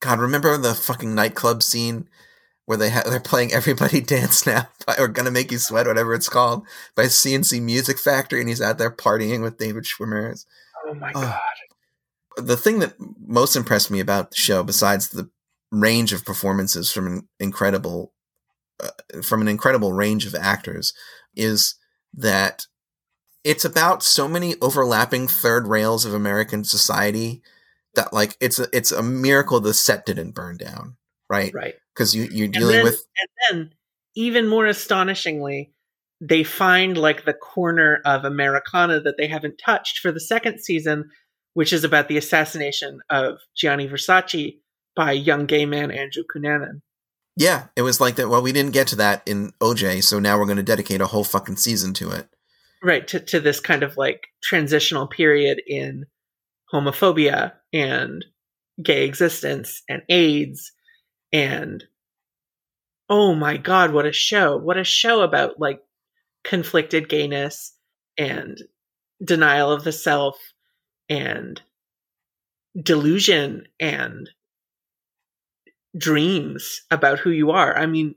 God, 0.00 0.18
remember 0.20 0.56
the 0.58 0.74
fucking 0.74 1.14
nightclub 1.14 1.62
scene 1.62 2.08
where 2.66 2.76
they 2.78 2.90
ha- 2.90 3.04
they're 3.08 3.20
playing 3.20 3.52
"Everybody 3.52 4.00
Dance 4.02 4.46
Now" 4.46 4.68
by, 4.86 4.96
or 4.98 5.08
"Gonna 5.08 5.30
Make 5.30 5.50
You 5.52 5.58
Sweat," 5.58 5.86
whatever 5.86 6.12
it's 6.14 6.28
called, 6.28 6.66
by 6.94 7.06
C+C 7.08 7.60
Music 7.60 7.98
Factory, 7.98 8.40
and 8.40 8.48
he's 8.48 8.60
out 8.60 8.76
there 8.78 8.90
partying 8.90 9.42
with 9.42 9.56
David 9.58 9.84
Schwimmer. 9.84 10.44
Oh 10.86 10.94
my 10.94 11.10
Oh. 11.14 11.20
god. 11.22 11.40
the 12.46 12.56
thing 12.56 12.80
that 12.80 12.94
most 13.26 13.54
impressed 13.56 13.90
me 13.90 14.00
about 14.00 14.30
the 14.30 14.36
show, 14.36 14.62
besides 14.64 15.08
the 15.08 15.30
range 15.70 16.12
of 16.12 16.24
performances 16.24 16.90
from 16.90 17.06
an 17.06 17.28
incredible, 17.38 18.12
uh, 18.82 18.88
from 19.22 19.40
an 19.40 19.48
incredible 19.48 19.92
range 19.92 20.26
of 20.26 20.34
actors, 20.34 20.92
is 21.36 21.76
that 22.12 22.66
it's 23.44 23.64
about 23.64 24.02
so 24.02 24.26
many 24.26 24.54
overlapping 24.60 25.28
third 25.28 25.68
rails 25.68 26.04
of 26.04 26.14
American 26.14 26.64
society 26.64 27.42
that 27.94 28.12
like 28.12 28.36
it's 28.40 28.58
a 28.58 28.66
it's 28.72 28.90
a 28.90 29.02
miracle 29.02 29.60
the 29.60 29.74
set 29.74 30.06
didn't 30.06 30.32
burn 30.32 30.56
down, 30.56 30.96
right? 31.28 31.52
Right. 31.54 31.74
Because 31.94 32.14
you 32.14 32.24
you're 32.24 32.48
dealing 32.48 32.76
then, 32.76 32.84
with 32.84 33.06
and 33.20 33.28
then, 33.60 33.74
even 34.16 34.48
more 34.48 34.66
astonishingly, 34.66 35.72
they 36.20 36.42
find 36.42 36.96
like 36.96 37.24
the 37.24 37.34
corner 37.34 38.00
of 38.04 38.24
Americana 38.24 39.00
that 39.00 39.16
they 39.18 39.26
haven't 39.26 39.60
touched 39.64 39.98
for 39.98 40.10
the 40.10 40.20
second 40.20 40.60
season, 40.60 41.10
which 41.52 41.72
is 41.72 41.84
about 41.84 42.08
the 42.08 42.16
assassination 42.16 43.00
of 43.10 43.38
Gianni 43.56 43.88
Versace 43.88 44.58
by 44.96 45.12
young 45.12 45.46
gay 45.46 45.66
man 45.66 45.90
Andrew 45.90 46.24
Cunanan. 46.34 46.80
yeah, 47.36 47.66
it 47.76 47.82
was 47.82 48.00
like 48.00 48.16
that. 48.16 48.28
Well, 48.28 48.42
we 48.42 48.52
didn't 48.52 48.72
get 48.72 48.86
to 48.88 48.96
that 48.96 49.22
in 49.26 49.52
OJ, 49.60 50.02
so 50.02 50.18
now 50.18 50.38
we're 50.38 50.46
going 50.46 50.56
to 50.56 50.62
dedicate 50.62 51.00
a 51.00 51.06
whole 51.06 51.24
fucking 51.24 51.56
season 51.56 51.92
to 51.94 52.10
it. 52.10 52.28
Right, 52.84 53.08
to, 53.08 53.20
to 53.20 53.40
this 53.40 53.60
kind 53.60 53.82
of 53.82 53.96
like 53.96 54.28
transitional 54.42 55.06
period 55.06 55.62
in 55.66 56.04
homophobia 56.72 57.52
and 57.72 58.24
gay 58.82 59.06
existence 59.06 59.82
and 59.88 60.02
AIDS 60.10 60.70
and 61.32 61.82
oh 63.08 63.34
my 63.34 63.56
god, 63.56 63.92
what 63.92 64.06
a 64.06 64.12
show. 64.12 64.56
What 64.56 64.76
a 64.76 64.84
show 64.84 65.22
about 65.22 65.58
like 65.58 65.80
conflicted 66.44 67.08
gayness 67.08 67.74
and 68.18 68.58
denial 69.24 69.72
of 69.72 69.84
the 69.84 69.92
self 69.92 70.36
and 71.08 71.60
delusion 72.80 73.66
and 73.80 74.28
dreams 75.96 76.82
about 76.90 77.18
who 77.18 77.30
you 77.30 77.50
are. 77.50 77.76
I 77.76 77.86
mean, 77.86 78.14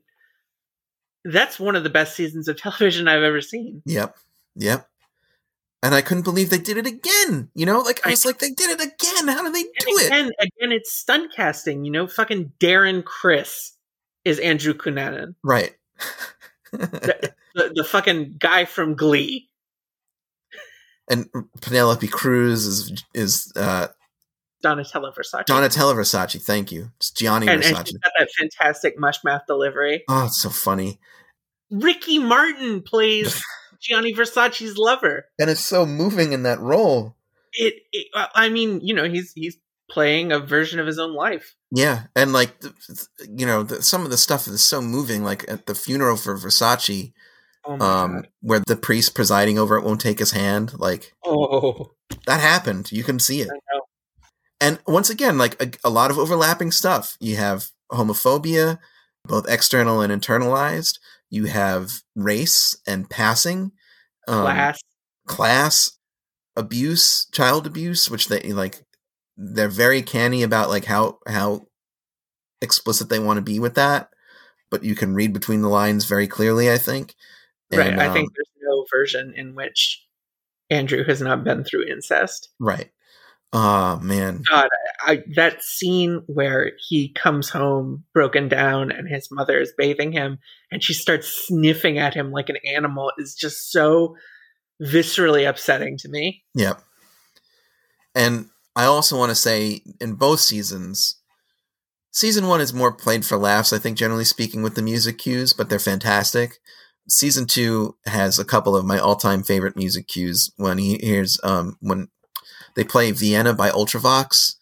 that's 1.23 1.59
one 1.59 1.75
of 1.75 1.83
the 1.83 1.89
best 1.89 2.15
seasons 2.15 2.47
of 2.47 2.57
television 2.57 3.07
I've 3.07 3.23
ever 3.23 3.41
seen. 3.41 3.81
Yep. 3.85 4.15
Yep. 4.57 4.87
And 5.83 5.93
I 5.93 6.01
couldn't 6.01 6.23
believe 6.23 6.49
they 6.49 6.57
did 6.57 6.77
it 6.77 6.87
again. 6.87 7.49
You 7.53 7.65
know, 7.65 7.79
like 7.79 8.05
I 8.05 8.09
was 8.09 8.25
like, 8.25 8.39
they 8.39 8.49
did 8.49 8.71
it 8.71 8.81
again. 8.81 9.27
How 9.27 9.43
do 9.43 9.51
they 9.51 9.63
do 9.63 9.69
and 9.89 9.99
it? 9.99 10.05
again, 10.07 10.31
again, 10.39 10.71
it's 10.71 10.91
stunt 10.91 11.31
casting. 11.33 11.85
You 11.85 11.91
know, 11.91 12.07
fucking 12.07 12.51
Darren 12.59 13.03
Criss 13.05 13.73
is 14.25 14.39
Andrew 14.39 14.73
Cunanan, 14.73 15.35
Right. 15.43 15.75
the, 16.71 17.31
the 17.53 17.83
fucking 17.83 18.35
guy 18.39 18.65
from 18.65 18.95
Glee. 18.95 19.49
and 21.09 21.29
Penelope 21.61 22.07
Cruz 22.07 22.65
is 22.65 23.03
is 23.13 23.51
uh, 23.55 23.87
Donatella 24.63 25.13
Versace. 25.15 25.45
Donatella 25.45 25.95
Versace. 25.95 26.41
Thank 26.41 26.71
you. 26.71 26.91
It's 26.97 27.11
Gianni 27.11 27.47
and, 27.47 27.63
and 27.63 27.75
Versace. 27.75 27.87
she's 27.87 27.97
got 27.99 28.11
that 28.17 28.29
fantastic 28.37 28.99
mush 28.99 29.23
mouth 29.23 29.43
delivery. 29.47 30.03
oh, 30.09 30.25
it's 30.25 30.41
so 30.41 30.49
funny, 30.49 30.99
Ricky 31.71 32.19
Martin 32.19 32.81
plays 32.81 33.41
Gianni 33.79 34.13
Versace's 34.13 34.77
lover. 34.77 35.25
and 35.39 35.49
it's 35.49 35.65
so 35.65 35.85
moving 35.85 36.33
in 36.33 36.43
that 36.43 36.59
role. 36.59 37.15
It, 37.53 37.75
it, 37.91 38.07
I 38.35 38.49
mean, 38.49 38.81
you 38.81 38.93
know, 38.93 39.09
he's 39.09 39.31
he's 39.33 39.57
playing 39.89 40.31
a 40.31 40.39
version 40.39 40.79
of 40.79 40.85
his 40.85 40.99
own 40.99 41.13
life. 41.13 41.55
Yeah, 41.71 42.03
and 42.15 42.33
like 42.33 42.55
you 43.29 43.45
know, 43.45 43.63
the, 43.63 43.81
some 43.81 44.03
of 44.03 44.11
the 44.11 44.17
stuff 44.17 44.47
is 44.47 44.63
so 44.63 44.81
moving. 44.81 45.23
Like 45.23 45.49
at 45.49 45.65
the 45.65 45.75
funeral 45.75 46.17
for 46.17 46.35
Versace, 46.37 47.13
Oh 47.67 47.79
um, 47.81 48.23
where 48.41 48.61
the 48.65 48.77
priest 48.77 49.13
presiding 49.13 49.59
over 49.59 49.75
it 49.75 49.83
won't 49.83 49.99
take 50.01 50.19
his 50.19 50.31
hand. 50.31 50.77
Like 50.79 51.13
Oh, 51.25 51.91
that 52.25 52.39
happened. 52.39 52.91
You 52.91 53.03
can 53.03 53.19
see 53.19 53.41
it. 53.41 53.49
And 54.61 54.79
once 54.87 55.09
again 55.09 55.37
like 55.37 55.61
a, 55.61 55.71
a 55.83 55.89
lot 55.89 56.09
of 56.09 56.17
overlapping 56.17 56.71
stuff 56.71 57.15
you 57.19 57.35
have 57.35 57.69
homophobia 57.91 58.79
both 59.25 59.47
external 59.47 60.01
and 60.01 60.11
internalized 60.11 60.97
you 61.29 61.45
have 61.45 61.91
race 62.15 62.75
and 62.87 63.09
passing 63.09 63.71
um, 64.27 64.43
Class. 64.43 64.79
class 65.25 65.91
abuse 66.55 67.27
child 67.31 67.67
abuse 67.67 68.09
which 68.09 68.27
they 68.27 68.41
like 68.53 68.83
they're 69.37 69.69
very 69.69 70.01
canny 70.01 70.43
about 70.43 70.69
like 70.69 70.85
how 70.85 71.19
how 71.27 71.61
explicit 72.61 73.09
they 73.09 73.19
want 73.19 73.37
to 73.37 73.41
be 73.41 73.59
with 73.59 73.75
that 73.75 74.09
but 74.71 74.83
you 74.83 74.95
can 74.95 75.13
read 75.13 75.31
between 75.31 75.61
the 75.61 75.69
lines 75.69 76.05
very 76.05 76.27
clearly 76.27 76.71
i 76.71 76.77
think 76.77 77.13
right. 77.71 77.87
And, 77.87 78.01
I 78.01 78.11
think 78.11 78.29
um, 78.29 78.33
there's 78.35 78.47
no 78.61 78.85
version 78.91 79.33
in 79.35 79.55
which 79.55 80.03
Andrew 80.69 81.03
has 81.05 81.21
not 81.21 81.43
been 81.43 81.63
through 81.63 81.85
incest. 81.85 82.49
right 82.59 82.89
oh 83.53 83.99
man 83.99 84.41
God, 84.49 84.69
I, 85.05 85.11
I, 85.11 85.23
that 85.35 85.63
scene 85.63 86.23
where 86.27 86.73
he 86.77 87.13
comes 87.13 87.49
home 87.49 88.03
broken 88.13 88.49
down 88.49 88.91
and 88.91 89.07
his 89.07 89.29
mother 89.31 89.59
is 89.59 89.73
bathing 89.77 90.11
him 90.11 90.39
and 90.71 90.83
she 90.83 90.93
starts 90.93 91.47
sniffing 91.47 91.97
at 91.97 92.13
him 92.13 92.31
like 92.31 92.49
an 92.49 92.57
animal 92.65 93.11
is 93.17 93.35
just 93.35 93.71
so 93.71 94.15
viscerally 94.81 95.47
upsetting 95.47 95.97
to 95.99 96.09
me. 96.09 96.43
Yep. 96.55 96.81
And 98.15 98.49
I 98.75 98.85
also 98.85 99.17
want 99.17 99.29
to 99.29 99.35
say 99.35 99.81
in 99.99 100.15
both 100.15 100.39
seasons, 100.39 101.17
season 102.11 102.47
one 102.47 102.61
is 102.61 102.73
more 102.73 102.91
played 102.91 103.25
for 103.25 103.37
laughs, 103.37 103.73
I 103.73 103.79
think, 103.79 103.97
generally 103.97 104.25
speaking, 104.25 104.61
with 104.61 104.75
the 104.75 104.81
music 104.81 105.17
cues, 105.17 105.53
but 105.53 105.69
they're 105.69 105.79
fantastic. 105.79 106.57
Season 107.09 107.45
two 107.45 107.95
has 108.05 108.37
a 108.37 108.45
couple 108.45 108.75
of 108.75 108.85
my 108.85 108.99
all 108.99 109.15
time 109.15 109.43
favorite 109.43 109.77
music 109.77 110.07
cues 110.07 110.51
when 110.57 110.77
he 110.77 110.97
hears, 110.97 111.39
um, 111.43 111.77
when 111.79 112.09
they 112.77 112.83
play 112.83 113.11
Vienna 113.11 113.55
by 113.55 113.71
Ultravox 113.71 114.53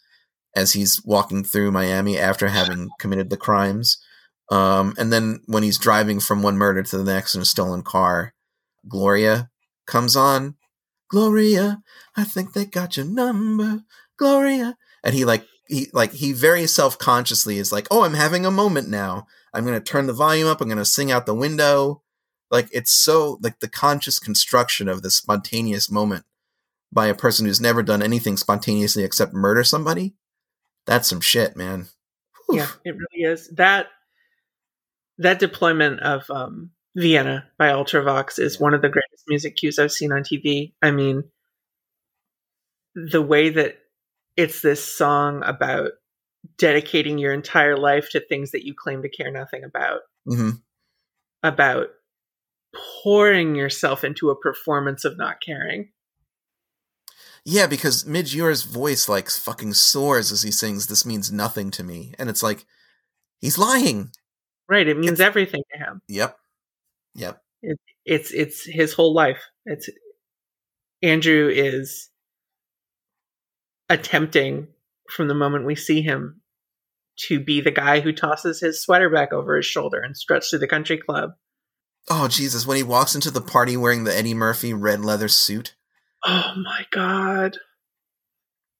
as 0.56 0.72
he's 0.72 1.04
walking 1.04 1.44
through 1.44 1.72
Miami 1.72 2.18
after 2.18 2.48
having 2.48 2.88
committed 2.98 3.30
the 3.30 3.36
crimes. 3.36 3.98
Um, 4.50 4.96
and 4.98 5.12
then 5.12 5.42
when 5.48 5.64
he's 5.64 5.78
driving 5.78 6.22
from 6.22 6.42
one 6.42 6.58
murder 6.58 6.82
to 6.82 6.98
the 6.98 7.04
next 7.04 7.36
in 7.36 7.42
a 7.42 7.46
stolen 7.46 7.84
car, 7.84 8.34
Gloria 8.88 9.50
comes 9.86 10.16
on. 10.16 10.56
Gloria, 11.10 11.82
I 12.16 12.24
think 12.24 12.54
they 12.54 12.64
got 12.66 12.96
your 12.96 13.06
number, 13.06 13.82
Gloria. 14.18 14.78
And 15.04 15.14
he 15.14 15.26
like 15.26 15.46
he 15.68 15.88
like 15.92 16.14
he 16.14 16.32
very 16.32 16.68
self-consciously 16.68 17.58
is 17.58 17.74
like, 17.74 17.88
"Oh, 17.92 18.04
I'm 18.04 18.14
having 18.14 18.46
a 18.46 18.52
moment 18.52 18.88
now. 18.88 19.28
I'm 19.54 19.66
going 19.66 19.78
to 19.78 19.84
turn 19.84 20.08
the 20.08 20.14
volume 20.14 20.48
up. 20.48 20.62
I'm 20.62 20.68
going 20.68 20.78
to 20.78 20.86
sing 20.86 21.12
out 21.12 21.26
the 21.26 21.36
window." 21.36 22.02
Like 22.50 22.70
it's 22.72 22.94
so 22.94 23.40
like 23.42 23.60
the 23.60 23.68
conscious 23.68 24.20
construction 24.20 24.88
of 24.88 25.02
this 25.02 25.18
spontaneous 25.18 25.92
moment 25.92 26.26
by 26.92 27.08
a 27.08 27.16
person 27.16 27.46
who's 27.46 27.62
never 27.62 27.84
done 27.84 28.02
anything 28.02 28.38
spontaneously 28.38 29.04
except 29.04 29.34
murder 29.34 29.64
somebody. 29.64 30.16
That's 30.86 31.08
some 31.08 31.22
shit, 31.22 31.56
man. 31.56 31.88
Whew. 32.48 32.58
Yeah, 32.58 32.68
it 32.84 32.92
really 32.92 33.32
is. 33.32 33.50
That 33.50 33.88
that 35.18 35.40
deployment 35.40 36.02
of 36.02 36.30
um, 36.30 36.72
Vienna 36.96 37.48
by 37.58 37.70
Ultravox 37.70 38.40
is 38.40 38.60
one 38.60 38.74
of 38.74 38.82
the 38.82 38.90
greatest 38.90 39.24
music 39.28 39.56
cues 39.56 39.80
I've 39.80 39.92
seen 39.92 40.12
on 40.12 40.24
TV. 40.24 40.74
I 40.82 40.92
mean, 40.92 41.24
the 42.94 43.22
way 43.22 43.50
that 43.50 43.78
it's 44.38 44.62
this 44.62 44.84
song 44.84 45.44
about 45.44 45.92
dedicating 46.58 47.18
your 47.18 47.34
entire 47.34 47.78
life 47.78 48.10
to 48.12 48.20
things 48.20 48.52
that 48.52 48.66
you 48.66 48.74
claim 48.74 49.02
to 49.02 49.10
care 49.10 49.32
nothing 49.32 49.64
about, 49.64 50.02
hmm 50.26 50.52
about 51.44 51.90
pouring 53.04 53.56
yourself 53.56 54.04
into 54.04 54.32
a 54.32 54.36
performance 54.36 55.06
of 55.06 55.18
not 55.18 55.42
caring. 55.42 55.90
Yeah, 57.46 57.68
because 57.68 58.08
Midge 58.08 58.36
voice 58.66 59.08
like 59.08 59.30
fucking 59.30 59.74
soars 59.74 60.32
as 60.32 60.42
he 60.42 60.52
sings 60.52 60.88
"This 60.88 61.06
means 61.06 61.32
nothing 61.32 61.70
to 61.72 61.84
me," 61.84 62.16
and 62.18 62.28
it's 62.28 62.42
like 62.42 62.66
he's 63.40 63.60
lying. 63.60 64.10
Right, 64.68 64.88
it 64.88 64.98
means 64.98 65.20
everything 65.20 65.62
to 65.72 65.78
him. 65.78 66.02
Yep, 66.08 66.38
yep, 67.14 67.44
it's 68.04 68.32
it's 68.34 68.66
his 68.66 68.94
whole 68.94 69.14
life. 69.14 69.44
It's 69.66 69.88
Andrew 71.04 71.48
is 71.54 72.10
attempting 73.90 74.70
from 75.16 75.28
the 75.28 75.36
moment 75.36 75.68
we 75.68 75.76
see 75.76 76.02
him 76.02 76.42
to 77.28 77.40
be 77.40 77.62
the 77.62 77.70
guy 77.70 78.00
who 78.00 78.12
tosses 78.12 78.60
his 78.60 78.82
sweater 78.82 79.10
back 79.10 79.32
over 79.32 79.56
his 79.56 79.68
shoulder 79.68 80.02
and 80.02 80.18
struts 80.18 80.50
through 80.50 80.60
the 80.60 80.68
country 80.68 80.98
club. 80.98 81.32
Oh 82.10 82.28
Jesus! 82.28 82.66
When 82.66 82.78
he 82.78 82.84
walks 82.84 83.14
into 83.14 83.30
the 83.30 83.40
party 83.40 83.78
wearing 83.78 84.04
the 84.04 84.16
Eddie 84.16 84.34
Murphy 84.34 84.74
red 84.74 85.06
leather 85.06 85.28
suit. 85.28 85.75
Oh 86.26 86.54
my 86.58 86.86
god. 86.92 87.58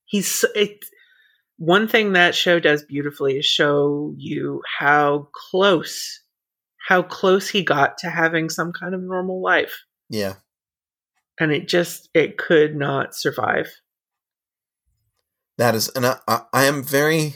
He's 0.06 0.44
it 0.56 0.86
one 1.58 1.88
thing 1.88 2.14
that 2.14 2.36
show 2.36 2.60
does 2.60 2.84
beautifully 2.84 3.38
is 3.38 3.46
show 3.46 4.14
you 4.18 4.62
how 4.80 5.30
close 5.52 6.22
how 6.88 7.02
close 7.02 7.50
he 7.50 7.64
got 7.64 7.98
to 8.00 8.10
having 8.10 8.50
some 8.50 8.72
kind 8.72 8.94
of 8.94 9.02
normal 9.02 9.42
life 9.42 9.84
Yeah. 10.10 10.34
and 11.40 11.52
it 11.52 11.68
just 11.68 12.10
it 12.14 12.38
could 12.38 12.76
not 12.76 13.16
survive. 13.16 13.70
That 15.58 15.74
is, 15.74 15.88
and 15.90 16.06
I, 16.06 16.18
I, 16.28 16.42
I 16.52 16.66
am 16.66 16.84
very, 16.84 17.36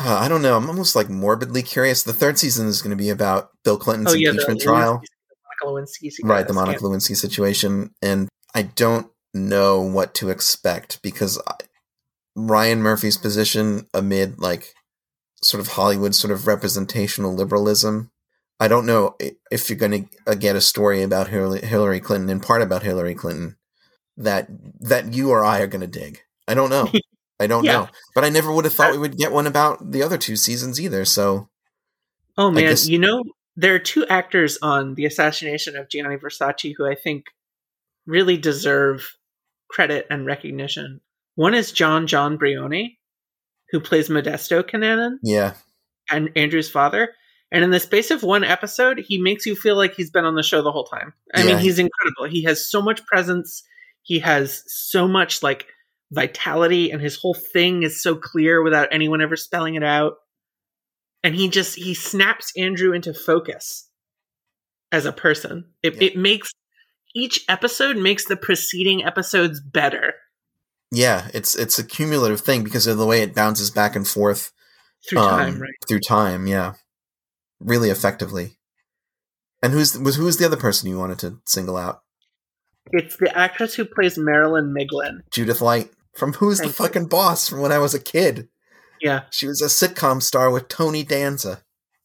uh, 0.00 0.16
I 0.18 0.28
don't 0.28 0.40
know, 0.40 0.56
I'm 0.56 0.68
almost 0.68 0.96
like 0.96 1.10
morbidly 1.10 1.62
curious. 1.62 2.02
The 2.02 2.14
third 2.14 2.38
season 2.38 2.66
is 2.66 2.80
going 2.80 2.96
to 2.96 3.02
be 3.02 3.10
about 3.10 3.50
Bill 3.64 3.76
Clinton's 3.76 4.12
Oh 4.12 4.14
yeah, 4.16 4.30
the 4.30 4.36
impeachment 4.36 4.60
trial, 4.62 5.02
Monica 5.62 5.86
Lewinsky 5.92 6.10
right? 6.24 6.46
The 6.46 6.54
Monica 6.54 6.80
Lewinsky 6.80 7.16
situation, 7.16 7.94
and 8.00 8.28
I 8.54 8.62
don't 8.62 9.10
know 9.34 9.80
what 9.80 10.14
to 10.14 10.30
expect 10.30 11.02
because 11.02 11.40
I, 11.46 11.54
Ryan 12.36 12.82
Murphy's 12.82 13.18
position 13.18 13.86
amid 13.92 14.38
like 14.38 14.72
sort 15.42 15.60
of 15.60 15.68
Hollywood 15.68 16.14
sort 16.14 16.32
of 16.32 16.46
representational 16.46 17.34
liberalism. 17.34 18.10
I 18.60 18.68
don't 18.68 18.86
know 18.86 19.16
if 19.50 19.68
you're 19.68 19.78
going 19.78 20.08
to 20.08 20.30
uh, 20.32 20.34
get 20.34 20.56
a 20.56 20.60
story 20.60 21.02
about 21.02 21.28
Hillary, 21.28 21.60
Hillary 21.66 22.00
Clinton, 22.00 22.30
in 22.30 22.40
part 22.40 22.62
about 22.62 22.82
Hillary 22.84 23.14
Clinton, 23.14 23.56
that 24.16 24.46
that 24.80 25.12
you 25.12 25.30
or 25.30 25.44
I 25.44 25.60
are 25.60 25.66
going 25.66 25.80
to 25.80 25.86
dig. 25.86 26.20
I 26.46 26.54
don't 26.54 26.70
know. 26.70 26.88
I 27.40 27.48
don't 27.48 27.64
Yeah. 27.64 27.72
know. 27.72 27.88
But 28.14 28.24
I 28.24 28.28
never 28.28 28.52
would 28.52 28.64
have 28.64 28.72
thought 28.74 28.92
we 28.92 28.98
would 28.98 29.18
get 29.18 29.32
one 29.32 29.46
about 29.48 29.90
the 29.90 30.02
other 30.04 30.16
two 30.16 30.36
seasons 30.36 30.80
either. 30.80 31.04
So 31.04 31.48
Oh 32.38 32.50
man, 32.50 32.64
guess- 32.64 32.88
you 32.88 32.98
know 32.98 33.24
there 33.56 33.74
are 33.74 33.80
two 33.80 34.06
actors 34.06 34.56
on 34.62 34.94
the 34.94 35.04
assassination 35.04 35.76
of 35.76 35.88
Gianni 35.88 36.16
Versace 36.16 36.74
who 36.76 36.86
I 36.86 36.94
think 36.94 37.26
really 38.06 38.36
deserve 38.36 39.12
credit 39.74 40.06
and 40.08 40.24
recognition. 40.24 41.00
One 41.34 41.54
is 41.54 41.72
Jon 41.72 42.06
Jon 42.06 42.36
Briones, 42.36 42.90
who 43.70 43.80
plays 43.80 44.08
Modesto 44.08 44.62
Cunanan 44.62 45.16
yeah, 45.22 45.54
and 46.10 46.30
Andrew's 46.36 46.70
father. 46.70 47.10
And 47.50 47.62
in 47.64 47.70
the 47.70 47.80
space 47.80 48.10
of 48.10 48.22
one 48.22 48.44
episode, 48.44 48.98
he 48.98 49.18
makes 49.20 49.46
you 49.46 49.54
feel 49.56 49.76
like 49.76 49.94
he's 49.94 50.10
been 50.10 50.24
on 50.24 50.34
the 50.34 50.42
show 50.42 50.62
the 50.62 50.72
whole 50.72 50.84
time. 50.84 51.12
I 51.34 51.40
Yeah. 51.40 51.46
mean, 51.46 51.58
he's 51.58 51.78
incredible. 51.78 52.24
He 52.28 52.44
has 52.44 52.68
so 52.68 52.80
much 52.82 53.04
presence. 53.06 53.62
He 54.02 54.20
has 54.20 54.62
so 54.66 55.08
much 55.08 55.42
like 55.42 55.66
vitality, 56.12 56.90
and 56.90 57.00
his 57.02 57.16
whole 57.16 57.34
thing 57.34 57.82
is 57.82 58.00
so 58.02 58.14
clear 58.14 58.62
without 58.62 58.88
anyone 58.92 59.20
ever 59.20 59.36
spelling 59.36 59.74
it 59.74 59.82
out. 59.82 60.14
And 61.24 61.34
he 61.34 61.48
just 61.48 61.74
he 61.76 61.94
snaps 61.94 62.52
Andrew 62.56 62.92
into 62.92 63.12
focus 63.14 63.88
as 64.92 65.06
a 65.06 65.12
person. 65.12 65.72
It, 65.82 65.94
Yeah. 65.94 66.08
it 66.10 66.16
makes 66.16 66.52
each 67.14 67.44
episode 67.48 67.96
makes 67.96 68.24
the 68.26 68.36
preceding 68.36 69.04
episodes 69.04 69.60
better 69.60 70.14
yeah. 70.94 71.28
It's 71.34 71.54
it's 71.54 71.78
a 71.78 71.84
cumulative 71.84 72.40
thing 72.40 72.64
because 72.64 72.86
of 72.86 72.98
the 72.98 73.06
way 73.06 73.22
it 73.22 73.34
bounces 73.34 73.70
back 73.70 73.96
and 73.96 74.06
forth 74.06 74.52
through 75.08 75.18
um, 75.18 75.28
time, 75.28 75.60
right? 75.60 75.74
Through 75.88 76.00
time, 76.00 76.46
yeah, 76.46 76.74
really 77.60 77.90
effectively. 77.90 78.58
And 79.62 79.72
who's 79.72 79.98
was 79.98 80.16
who's 80.16 80.36
the 80.36 80.46
other 80.46 80.56
person 80.56 80.88
you 80.88 80.98
wanted 80.98 81.18
to 81.20 81.40
single 81.44 81.76
out? 81.76 82.02
It's 82.92 83.16
the 83.16 83.36
actress 83.36 83.74
who 83.74 83.84
plays 83.84 84.18
Marilyn 84.18 84.74
Miglin. 84.76 85.20
Judith 85.30 85.60
Light 85.60 85.90
from 86.14 86.34
Who's 86.34 86.60
Thank 86.60 86.76
the 86.76 86.82
you. 86.82 86.86
Fucking 86.86 87.08
Boss 87.08 87.48
from 87.48 87.60
when 87.60 87.72
I 87.72 87.78
was 87.78 87.94
a 87.94 88.00
kid. 88.00 88.48
Yeah. 89.00 89.22
She 89.30 89.46
was 89.46 89.60
a 89.60 89.66
sitcom 89.66 90.22
star 90.22 90.50
with 90.50 90.68
Tony 90.68 91.02
Danza. 91.02 91.62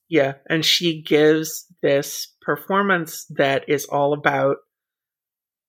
Yeah, 0.10 0.34
and 0.49 0.65
she 0.65 1.03
gives 1.03 1.65
this 1.84 2.34
performance 2.41 3.26
that 3.30 3.64
is 3.68 3.86
all 3.86 4.14
about 4.14 4.57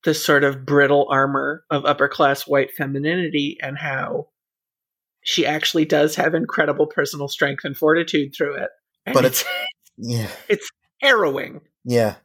the 0.05 0.15
sort 0.15 0.45
of 0.45 0.65
brittle 0.65 1.07
armor 1.11 1.65
of 1.71 1.85
upper 1.85 2.09
class 2.09 2.47
white 2.47 2.71
femininity 2.77 3.59
and 3.63 3.77
how 3.79 4.29
she 5.23 5.45
actually 5.45 5.85
does 5.85 6.17
have 6.17 6.35
incredible 6.35 6.87
personal 6.87 7.29
strength 7.29 7.65
and 7.65 7.77
fortitude 7.77 8.35
through 8.35 8.55
it. 8.57 8.71
And 9.05 9.15
But 9.15 9.27
it's, 9.27 9.45
Yeah, 9.99 10.31
it's 10.49 10.69
harrowing. 11.03 11.61
yeah, 11.85 12.17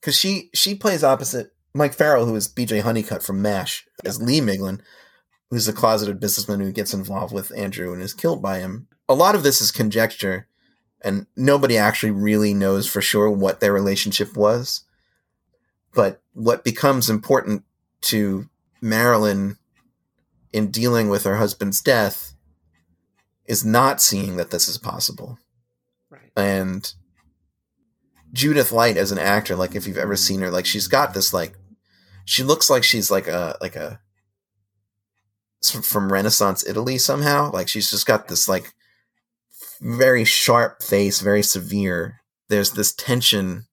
because 0.00 0.16
she 0.18 0.50
she 0.54 0.74
plays 0.74 1.04
opposite 1.04 1.50
Mike 1.74 1.92
Farrell, 1.94 2.26
who 2.26 2.34
is 2.36 2.48
B.J. 2.48 2.80
Honeycutt 2.80 3.22
from 3.22 3.42
MASH, 3.42 3.84
as 4.04 4.22
Lee 4.22 4.40
Miglin, 4.40 4.80
who's 5.50 5.68
a 5.68 5.72
closeted 5.72 6.20
businessman 6.20 6.60
who 6.60 6.72
gets 6.72 6.94
involved 6.94 7.34
with 7.34 7.52
Andrew 7.56 7.92
and 7.92 8.00
is 8.00 8.14
killed 8.14 8.40
by 8.40 8.60
him. 8.60 8.86
A 9.08 9.14
lot 9.14 9.34
of 9.34 9.42
this 9.42 9.60
is 9.60 9.70
conjecture, 9.70 10.46
and 11.02 11.26
nobody 11.36 11.76
actually 11.76 12.12
really 12.12 12.54
knows 12.54 12.86
for 12.86 13.02
sure 13.02 13.30
what 13.30 13.60
their 13.60 13.72
relationship 13.72 14.36
was. 14.36 14.84
But 15.94 16.22
what 16.32 16.64
becomes 16.64 17.08
important 17.08 17.64
to 18.02 18.48
Marilyn 18.80 19.56
in 20.52 20.70
dealing 20.70 21.08
with 21.08 21.24
her 21.24 21.36
husband's 21.36 21.80
death 21.80 22.34
is 23.46 23.64
not 23.64 24.00
seeing 24.00 24.36
that 24.36 24.50
this 24.50 24.68
is 24.68 24.78
possible. 24.78 25.38
Right. 26.10 26.30
And 26.36 26.92
Judith 28.32 28.72
Light 28.72 28.96
as 28.96 29.12
an 29.12 29.18
actor, 29.18 29.56
like 29.56 29.74
if 29.74 29.86
you've 29.86 29.96
ever 29.98 30.16
seen 30.16 30.40
her, 30.40 30.50
like 30.50 30.66
she's 30.66 30.88
got 30.88 31.14
this 31.14 31.32
like 31.32 31.56
she 32.24 32.42
looks 32.42 32.70
like 32.70 32.84
she's 32.84 33.10
like 33.10 33.26
a 33.26 33.56
like 33.60 33.76
a 33.76 34.00
from 35.62 36.12
Renaissance 36.12 36.66
Italy 36.66 36.98
somehow. 36.98 37.50
Like 37.50 37.68
she's 37.68 37.90
just 37.90 38.06
got 38.06 38.28
this 38.28 38.48
like 38.48 38.72
very 39.80 40.24
sharp 40.24 40.82
face, 40.82 41.20
very 41.20 41.42
severe. 41.42 42.20
There's 42.48 42.72
this 42.72 42.92
tension 42.92 43.66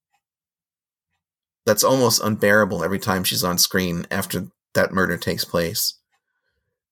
that's 1.66 1.84
almost 1.84 2.24
unbearable 2.24 2.84
every 2.84 3.00
time 3.00 3.24
she's 3.24 3.44
on 3.44 3.58
screen 3.58 4.06
after 4.10 4.48
that 4.74 4.92
murder 4.92 5.18
takes 5.18 5.46
place, 5.46 6.00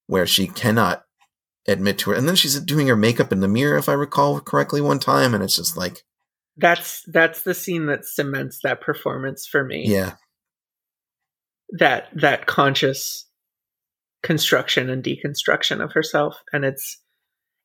where 0.08 0.28
she 0.28 0.48
cannot 0.48 1.04
admit 1.68 1.98
to 2.00 2.12
her. 2.12 2.16
And 2.16 2.28
then 2.28 2.36
she's 2.36 2.60
doing 2.60 2.88
her 2.88 2.96
makeup 2.96 3.32
in 3.32 3.40
the 3.40 3.48
mirror, 3.48 3.78
if 3.78 3.90
I 3.90 3.94
recall 3.94 4.40
correctly, 4.40 4.82
one 4.82 5.00
time, 5.00 5.34
and 5.34 5.44
it's 5.44 5.56
just 5.56 5.78
like, 5.78 6.04
That's 6.58 7.04
that's 7.08 7.42
the 7.44 7.54
scene 7.54 7.88
that 7.88 8.06
cements 8.06 8.60
that 8.64 8.82
performance 8.82 9.48
for 9.48 9.64
me. 9.64 9.86
yeah, 9.88 10.14
That 11.78 12.10
that 12.16 12.46
conscious 12.46 13.26
construction 14.22 14.90
and 14.90 15.04
deconstruction 15.04 15.82
of 15.82 15.94
herself 15.94 16.44
and 16.52 16.66
it's 16.66 17.02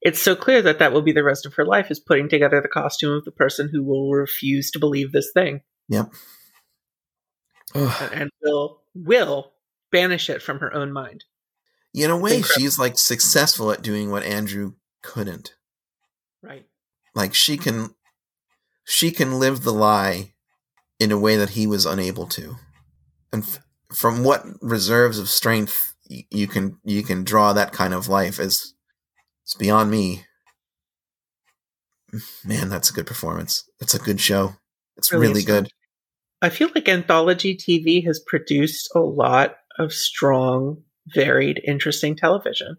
it's 0.01 0.21
so 0.21 0.37
clear 0.37 0.63
that 0.63 0.79
that 0.79 0.93
will 0.93 1.03
be 1.03 1.13
the 1.13 1.25
rest 1.25 1.47
of 1.47 1.55
her 1.55 1.65
life 1.65 1.91
is 1.91 1.99
putting 1.99 2.29
together 2.29 2.61
the 2.61 2.69
costume 2.69 3.13
of 3.13 3.25
the 3.25 3.33
person 3.33 3.69
who 3.73 3.83
will 3.83 4.13
refuse 4.13 4.71
to 4.71 4.79
believe 4.79 5.11
this 5.11 5.33
thing 5.35 5.63
yep. 5.89 6.13
And, 7.75 8.13
and 8.13 8.31
will 8.43 8.83
will 8.95 9.53
banish 9.91 10.31
it 10.31 10.43
from 10.43 10.61
her 10.61 10.73
own 10.75 10.93
mind. 10.93 11.25
In 11.93 12.11
a 12.11 12.17
way, 12.17 12.37
Incredible. 12.37 12.61
she's 12.61 12.79
like 12.79 12.99
successful 12.99 13.71
at 13.71 13.83
doing 13.83 14.11
what 14.11 14.25
Andrew 14.25 14.75
couldn't. 15.03 15.55
Right. 16.43 16.67
Like 17.15 17.35
she 17.35 17.57
mm-hmm. 17.57 17.63
can, 17.63 17.95
she 18.85 19.11
can 19.13 19.39
live 19.39 19.63
the 19.63 19.73
lie 19.73 20.35
in 20.99 21.13
a 21.13 21.19
way 21.19 21.37
that 21.37 21.51
he 21.51 21.67
was 21.67 21.87
unable 21.87 22.27
to. 22.29 22.57
And 23.33 23.45
f- 23.45 23.61
from 23.93 24.25
what 24.25 24.45
reserves 24.61 25.19
of 25.19 25.29
strength 25.29 25.95
y- 26.11 26.27
you 26.31 26.49
can 26.49 26.79
you 26.85 27.03
can 27.03 27.25
draw 27.25 27.53
that 27.53 27.73
kind 27.73 27.95
of 27.95 28.09
life 28.09 28.41
is 28.41 28.75
it's 29.45 29.55
beyond 29.55 29.91
me. 29.91 30.25
Mm, 32.13 32.45
man, 32.45 32.69
that's 32.69 32.91
a 32.91 32.93
good 32.93 33.07
performance. 33.07 33.69
It's 33.81 33.95
a 33.95 33.99
good 33.99 34.21
show. 34.21 34.57
It's 34.97 35.13
Really 35.13 35.29
really, 35.29 35.43
good. 35.43 35.69
I 36.45 36.51
feel 36.51 36.69
like 36.75 36.91
anthology 36.91 37.57
TV 37.57 38.05
has 38.05 38.19
produced 38.19 38.91
a 38.95 39.01
lot 39.01 39.57
of 39.79 39.95
strong, 39.95 40.83
varied, 41.07 41.59
interesting 41.67 42.15
television. 42.15 42.77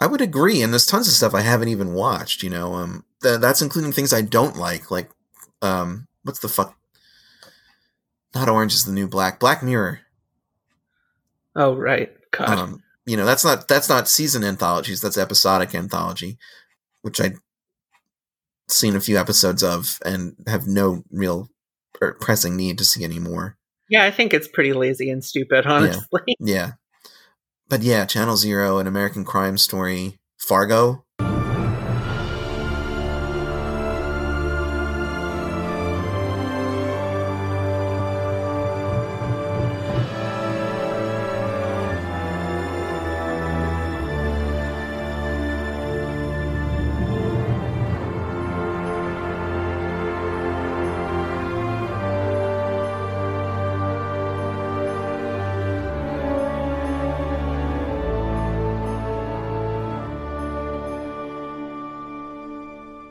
I 0.00 0.06
would 0.06 0.22
agree, 0.22 0.62
and 0.62 0.72
there's 0.72 0.86
tons 0.86 1.06
of 1.06 1.12
stuff 1.12 1.34
I 1.34 1.42
haven't 1.42 1.68
even 1.68 1.92
watched. 1.92 2.42
You 2.42 2.48
know, 2.48 2.72
um, 2.72 3.04
th- 3.22 3.38
that's 3.38 3.60
including 3.60 3.92
things 3.92 4.14
I 4.14 4.22
don't 4.22 4.56
like, 4.56 4.90
like, 4.90 5.10
um, 5.60 6.08
what's 6.22 6.38
the 6.38 6.48
fuck? 6.48 6.74
Not 8.34 8.48
Orange 8.48 8.72
is 8.72 8.86
the 8.86 8.92
New 8.92 9.08
Black, 9.08 9.38
Black 9.38 9.62
Mirror. 9.62 10.00
Oh 11.54 11.76
right. 11.76 12.12
God. 12.30 12.58
Um, 12.58 12.82
you 13.04 13.18
know, 13.18 13.26
that's 13.26 13.44
not 13.44 13.68
that's 13.68 13.90
not 13.90 14.08
season 14.08 14.42
anthologies. 14.42 15.02
That's 15.02 15.18
episodic 15.18 15.74
anthology, 15.74 16.38
which 17.02 17.20
I've 17.20 17.38
seen 18.68 18.96
a 18.96 19.00
few 19.00 19.18
episodes 19.18 19.62
of 19.62 19.98
and 20.02 20.34
have 20.46 20.66
no 20.66 21.04
real 21.10 21.50
pressing 22.20 22.56
need 22.56 22.78
to 22.78 22.84
see 22.84 23.04
anymore. 23.04 23.56
yeah, 23.88 24.04
I 24.04 24.10
think 24.10 24.34
it's 24.34 24.48
pretty 24.48 24.72
lazy 24.72 25.10
and 25.10 25.24
stupid, 25.24 25.66
honestly. 25.66 26.20
Yeah, 26.38 26.72
but 27.68 27.82
yeah, 27.82 28.04
Channel 28.04 28.36
Zero, 28.36 28.78
an 28.78 28.86
American 28.86 29.24
Crime 29.24 29.58
Story, 29.58 30.16
Fargo. 30.38 31.04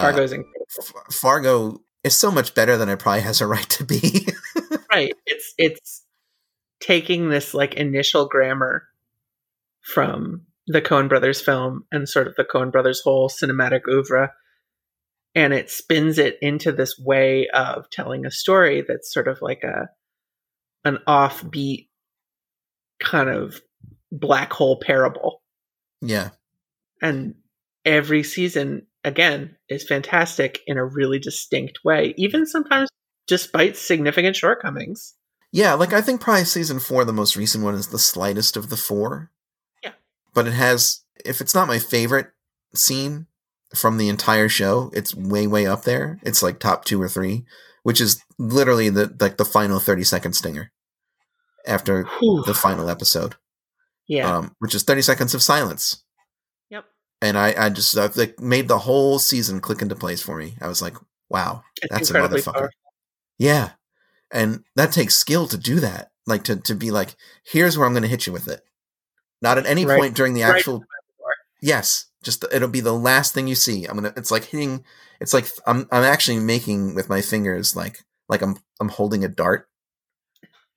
Uh, 0.03 0.11
Fargo's 0.11 0.31
incredible. 0.31 0.65
F- 0.79 1.13
Fargo 1.13 1.81
is 2.03 2.15
so 2.15 2.31
much 2.31 2.53
better 2.53 2.77
than 2.77 2.89
it 2.89 2.99
probably 2.99 3.21
has 3.21 3.41
a 3.41 3.47
right 3.47 3.69
to 3.69 3.83
be. 3.83 4.27
right. 4.91 5.13
It's 5.25 5.53
it's 5.57 6.03
taking 6.79 7.29
this 7.29 7.53
like 7.53 7.75
initial 7.75 8.27
grammar 8.27 8.83
from 9.81 10.41
the 10.67 10.81
Coen 10.81 11.09
Brothers 11.09 11.41
film 11.41 11.85
and 11.91 12.07
sort 12.07 12.27
of 12.27 12.35
the 12.35 12.45
Coen 12.45 12.71
Brothers 12.71 13.01
whole 13.01 13.29
cinematic 13.29 13.81
oeuvre, 13.89 14.31
and 15.35 15.53
it 15.53 15.69
spins 15.69 16.17
it 16.17 16.37
into 16.41 16.71
this 16.71 16.97
way 16.97 17.47
of 17.53 17.89
telling 17.89 18.25
a 18.25 18.31
story 18.31 18.83
that's 18.87 19.13
sort 19.13 19.27
of 19.27 19.41
like 19.41 19.63
a 19.63 19.89
an 20.85 20.99
offbeat 21.07 21.87
kind 22.99 23.29
of 23.29 23.61
black 24.11 24.51
hole 24.53 24.79
parable. 24.79 25.41
yeah. 26.01 26.29
And 27.01 27.35
every 27.83 28.23
season 28.23 28.87
again 29.03 29.55
is 29.69 29.85
fantastic 29.87 30.59
in 30.67 30.77
a 30.77 30.85
really 30.85 31.19
distinct 31.19 31.79
way, 31.83 32.13
even 32.17 32.45
sometimes 32.45 32.89
despite 33.27 33.77
significant 33.77 34.35
shortcomings. 34.35 35.15
Yeah, 35.51 35.73
like 35.73 35.93
I 35.93 36.01
think 36.01 36.19
probably 36.21 36.45
season 36.45 36.79
four, 36.79 37.05
the 37.05 37.13
most 37.13 37.35
recent 37.35 37.63
one, 37.63 37.75
is 37.75 37.87
the 37.87 37.99
slightest 37.99 38.57
of 38.57 38.69
the 38.69 38.77
four. 38.77 39.31
Yeah. 39.83 39.91
But 40.33 40.47
it 40.47 40.53
has, 40.53 41.01
if 41.23 41.41
it's 41.41 41.53
not 41.53 41.67
my 41.67 41.77
favorite 41.79 42.27
scene 42.73 43.27
from 43.75 43.97
the 43.97 44.09
entire 44.09 44.49
show, 44.49 44.89
it's 44.93 45.13
way, 45.15 45.45
way 45.45 45.67
up 45.67 45.83
there. 45.83 46.19
It's 46.23 46.41
like 46.41 46.59
top 46.59 46.85
two 46.85 47.01
or 47.01 47.07
three, 47.07 47.45
which 47.83 48.01
is 48.01 48.21
literally 48.39 48.89
the 48.89 49.15
like 49.19 49.37
the 49.37 49.45
final 49.45 49.79
thirty 49.79 50.03
second 50.03 50.33
stinger 50.33 50.71
after 51.67 52.03
Whew. 52.19 52.43
the 52.45 52.53
final 52.55 52.89
episode, 52.89 53.35
Yeah. 54.07 54.37
um, 54.37 54.55
which 54.59 54.73
is 54.73 54.83
thirty 54.83 55.01
seconds 55.03 55.33
of 55.35 55.43
silence. 55.43 56.03
And 57.23 57.37
I, 57.37 57.55
I 57.57 57.69
just 57.69 57.97
I, 57.97 58.09
like 58.15 58.37
made 58.41 58.67
the 58.67 58.79
whole 58.79 59.17
season 59.17 59.61
click 59.61 59.81
into 59.81 59.95
place 59.95 60.21
for 60.21 60.35
me. 60.37 60.55
I 60.61 60.67
was 60.67 60.81
like, 60.81 60.97
wow, 61.29 61.63
that's 61.89 62.09
a 62.11 62.15
motherfucker. 62.15 62.53
powerful. 62.53 62.69
Yeah. 63.39 63.69
And 64.29 64.65
that 64.75 64.91
takes 64.91 65.15
skill 65.15 65.47
to 65.47 65.57
do 65.57 65.79
that. 65.79 66.11
Like 66.27 66.43
to, 66.45 66.57
to 66.57 66.75
be 66.75 66.91
like, 66.91 67.15
here's 67.45 67.77
where 67.77 67.87
I'm 67.87 67.93
going 67.93 68.03
to 68.03 68.09
hit 68.09 68.27
you 68.27 68.33
with 68.33 68.49
it. 68.49 68.61
Not 69.41 69.57
at 69.57 69.65
any 69.65 69.85
Right. 69.85 69.99
point 69.99 70.15
during 70.15 70.33
the 70.33 70.41
Right. 70.43 70.55
actual. 70.57 70.83
Yes. 71.61 72.07
Just 72.23 72.43
it'll 72.51 72.67
be 72.67 72.81
the 72.81 72.93
last 72.93 73.33
thing 73.33 73.47
you 73.47 73.55
see. 73.55 73.85
I'm 73.85 73.95
gonna. 73.95 74.13
It's 74.17 74.31
like 74.31 74.45
hitting. 74.45 74.83
It's 75.19 75.33
like 75.33 75.47
I'm. 75.67 75.87
I'm 75.91 76.03
actually 76.03 76.39
making 76.39 76.95
with 76.95 77.09
my 77.09 77.21
fingers 77.21 77.75
like 77.75 77.99
like 78.29 78.41
I'm 78.41 78.57
I'm 78.79 78.87
holding 78.87 79.25
a 79.25 79.27
dart, 79.27 79.67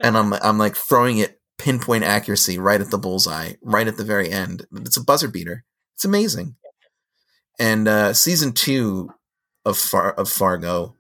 and 0.01 0.19
I'm 0.19 0.33
I'm 0.33 0.59
like 0.59 0.75
throwing 0.75 1.19
it 1.19 1.41
pinpoint 1.59 2.03
accuracy 2.03 2.59
right 2.59 2.81
at 2.81 2.91
the 2.91 2.99
bullseye, 2.99 3.53
right 3.63 3.87
at 3.87 3.97
the 3.97 4.05
very 4.05 4.29
end. 4.31 4.67
It's 4.79 4.97
a 4.97 5.05
buzzer 5.05 5.29
beater. 5.29 5.65
It's 5.97 6.05
amazing. 6.05 6.57
And 7.59 7.89
uh 7.89 8.13
season 8.13 8.53
two 8.53 9.13
of 9.65 9.79
Far 9.79 10.13
of 10.13 10.29
Fargo 10.31 10.95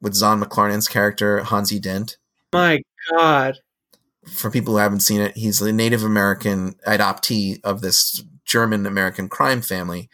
with 0.00 0.14
Zahn 0.14 0.40
McClarnon's 0.42 0.88
character 0.88 1.40
Hanzee 1.42 1.80
Dent. 1.80 2.16
My 2.52 2.82
God. 3.10 3.58
For 4.26 4.50
people 4.50 4.74
who 4.74 4.78
haven't 4.78 5.00
seen 5.00 5.20
it, 5.20 5.36
he's 5.36 5.60
a 5.60 5.72
Native 5.72 6.04
American 6.04 6.74
adoptee 6.86 7.60
of 7.64 7.80
this 7.80 8.22
German 8.44 8.86
American 8.86 9.28
crime 9.28 9.62
family 9.62 10.08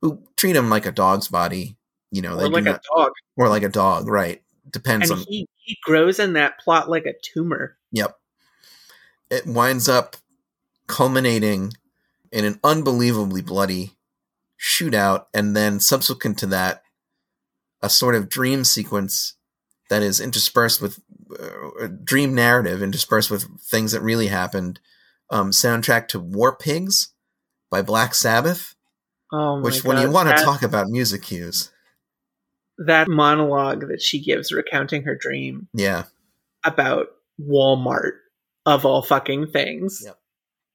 who 0.00 0.22
treat 0.36 0.56
him 0.56 0.68
like 0.70 0.86
a 0.86 0.92
dog's 0.92 1.28
body. 1.28 1.76
You 2.10 2.22
know, 2.22 2.36
Or 2.40 2.48
like 2.48 2.64
not- 2.64 2.76
a 2.76 2.96
dog. 2.96 3.12
or 3.36 3.48
like 3.48 3.62
a 3.62 3.68
dog, 3.68 4.08
right? 4.08 4.42
Depends 4.68 5.10
And 5.10 5.20
on. 5.20 5.26
he, 5.28 5.46
he 5.56 5.78
grows 5.84 6.18
in 6.18 6.32
that 6.32 6.58
plot 6.58 6.90
like 6.90 7.06
a 7.06 7.14
tumor. 7.22 7.76
Yep. 7.92 8.16
It 9.30 9.46
winds 9.46 9.88
up 9.88 10.16
culminating 10.88 11.72
in 12.32 12.44
an 12.44 12.60
unbelievably 12.62 13.42
bloody 13.42 13.96
shootout, 14.60 15.26
and 15.34 15.56
then 15.56 15.80
subsequent 15.80 16.38
to 16.38 16.46
that, 16.46 16.82
a 17.82 17.88
sort 17.88 18.14
of 18.14 18.28
dream 18.28 18.64
sequence 18.64 19.34
that 19.88 20.02
is 20.02 20.20
interspersed 20.20 20.80
with 20.82 21.00
uh, 21.38 21.70
a 21.84 21.88
dream 21.88 22.34
narrative, 22.34 22.82
interspersed 22.82 23.30
with 23.30 23.60
things 23.60 23.92
that 23.92 24.00
really 24.02 24.28
happened. 24.28 24.78
Um, 25.30 25.50
soundtrack 25.50 26.08
to 26.08 26.18
War 26.20 26.56
Pigs 26.56 27.12
by 27.70 27.82
Black 27.82 28.14
Sabbath, 28.14 28.74
Oh 29.32 29.56
my 29.56 29.62
which 29.62 29.82
God. 29.84 29.88
when 29.94 30.02
you 30.02 30.10
want 30.10 30.28
to 30.28 30.42
talk 30.44 30.62
about 30.62 30.88
music 30.88 31.22
cues, 31.22 31.70
that 32.78 33.08
monologue 33.08 33.88
that 33.88 34.02
she 34.02 34.20
gives 34.22 34.52
recounting 34.52 35.04
her 35.04 35.14
dream 35.14 35.68
yeah, 35.72 36.04
about 36.64 37.06
Walmart 37.40 38.12
of 38.66 38.84
all 38.84 39.02
fucking 39.02 39.46
things 39.52 40.02
Yep. 40.04 40.18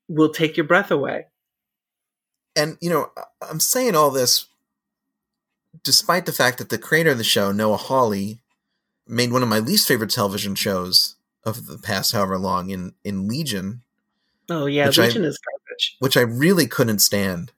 will 0.08 0.32
take 0.32 0.56
your 0.58 0.66
breath 0.66 0.90
away. 0.92 1.26
And 2.56 2.78
you 2.82 2.90
know 2.90 3.12
i'm 3.50 3.60
saying 3.60 3.96
all 3.96 4.12
this 4.12 4.46
despite 5.84 6.26
the 6.26 6.32
fact 6.32 6.58
that 6.58 6.70
the 6.70 6.78
creator 6.78 7.12
of 7.12 7.18
the 7.18 7.24
show 7.24 7.52
noah 7.52 7.78
hawley 7.78 8.40
made 9.08 9.32
one 9.32 9.44
of 9.44 9.50
my 9.50 9.60
least 9.60 9.88
favorite 9.88 10.10
television 10.10 10.56
shows 10.56 11.16
of 11.44 11.68
the 11.68 11.78
past 11.78 12.12
however 12.14 12.38
long 12.38 12.70
in 12.70 12.94
in 13.04 13.28
legion 13.28 13.82
Oh 14.48 14.68
yeah, 14.68 14.86
Which 14.86 15.00
I- 15.00 15.08
Legion 15.08 15.24
is 15.26 15.40
garbage. 15.40 15.96
which 15.98 16.16
i 16.16 16.22
really 16.22 16.68
couldn't 16.68 17.00
stand. 17.00 17.52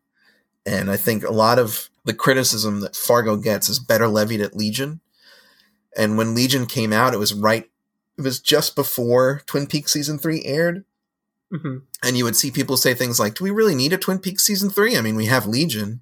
And 0.65 0.89
i 0.89 0.95
think 0.95 1.23
a 1.23 1.31
lot 1.33 1.59
of 1.59 1.89
the 2.05 2.13
criticism 2.13 2.79
that 2.79 2.95
fargo 2.95 3.35
gets 3.35 3.67
is 3.67 3.77
better 3.79 4.07
levied 4.07 4.39
at 4.39 4.55
legion. 4.55 5.01
And 5.97 6.17
when 6.17 6.33
legion 6.33 6.65
came 6.65 6.93
out 6.93 7.13
it 7.13 7.17
was 7.19 7.33
right 7.33 7.69
it 8.17 8.21
was 8.21 8.39
just 8.39 8.73
before 8.75 9.41
twin 9.47 9.67
peaks 9.67 9.91
season 9.91 10.17
3 10.17 10.45
aired 10.45 10.85
Mhm. 11.53 11.83
and 12.03 12.17
you 12.17 12.25
would 12.25 12.35
see 12.35 12.51
people 12.51 12.75
say 12.75 12.93
things 12.93 13.19
like 13.19 13.35
do 13.35 13.43
we 13.43 13.51
really 13.51 13.73
need 13.75 13.93
a 13.93 13.97
twin 13.97 14.19
peaks 14.19 14.43
season 14.43 14.69
3 14.69 14.97
i 14.97 15.01
mean 15.01 15.15
we 15.15 15.27
have 15.27 15.45
legion 15.45 16.01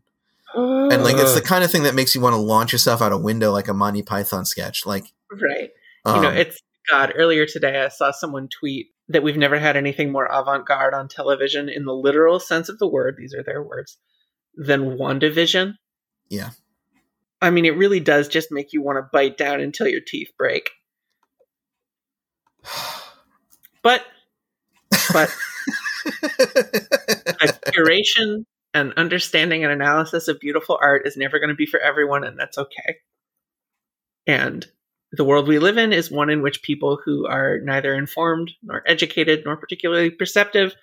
and 0.55 1.03
like 1.03 1.17
it's 1.17 1.35
the 1.35 1.41
kind 1.41 1.63
of 1.63 1.72
thing 1.72 1.84
that 1.84 1.95
makes 1.95 2.15
you 2.15 2.22
want 2.22 2.34
to 2.34 2.38
launch 2.38 2.72
yourself 2.72 3.01
out 3.01 3.11
a 3.11 3.17
window 3.17 3.51
like 3.51 3.67
a 3.67 3.73
Monty 3.73 4.01
Python 4.01 4.45
sketch. 4.45 4.85
Like, 4.85 5.03
right. 5.30 5.69
um, 6.05 6.15
you 6.15 6.22
know, 6.22 6.30
it's 6.30 6.61
God. 6.89 7.11
Earlier 7.15 7.45
today, 7.45 7.84
I 7.84 7.89
saw 7.89 8.11
someone 8.11 8.47
tweet 8.47 8.88
that 9.09 9.22
we've 9.22 9.35
never 9.35 9.59
had 9.59 9.76
anything 9.76 10.13
more 10.13 10.26
avant-garde 10.31 10.93
on 10.93 11.09
television 11.09 11.67
in 11.67 11.84
the 11.84 11.93
literal 11.93 12.39
sense 12.39 12.69
of 12.69 12.80
the 12.80 12.88
word. 12.88 13.15
These 13.17 13.34
are 13.34 13.43
their 13.43 13.61
words. 13.61 13.97
Than 14.55 14.97
WandaVision. 14.97 15.73
yeah, 16.30 16.51
I 17.41 17.49
mean, 17.49 17.65
it 17.65 17.76
really 17.76 17.99
does 17.99 18.30
just 18.30 18.49
make 18.49 18.72
you 18.72 18.81
want 18.81 18.97
to 18.97 19.09
bite 19.11 19.38
down 19.38 19.59
until 19.59 19.88
your 19.89 20.01
teeth 20.01 20.31
break. 20.38 20.69
But, 23.84 24.03
but 25.11 25.36
a 26.06 27.48
curation 27.72 28.45
and 28.73 28.94
understanding 28.98 29.64
and 29.64 29.72
analysis 29.72 30.27
of 30.27 30.40
beautiful 30.40 30.77
art 30.82 31.07
is 31.07 31.15
never 31.18 31.40
going 31.40 31.49
to 31.49 31.56
be 31.56 31.65
for 31.65 31.80
everyone, 31.80 32.23
and 32.23 32.38
that's 32.38 32.57
okay. 32.57 32.98
And 34.27 34.65
the 35.11 35.23
world 35.23 35.48
we 35.48 35.60
live 35.60 35.77
in 35.77 35.94
is 35.94 36.11
one 36.11 36.30
in 36.30 36.41
which 36.41 36.61
people 36.61 36.99
who 37.03 37.26
are 37.26 37.60
neither 37.64 37.94
informed 37.94 38.52
nor 38.61 38.84
educated 38.86 39.44
nor 39.45 39.56
particularly 39.56 40.10
perceptive 40.10 40.76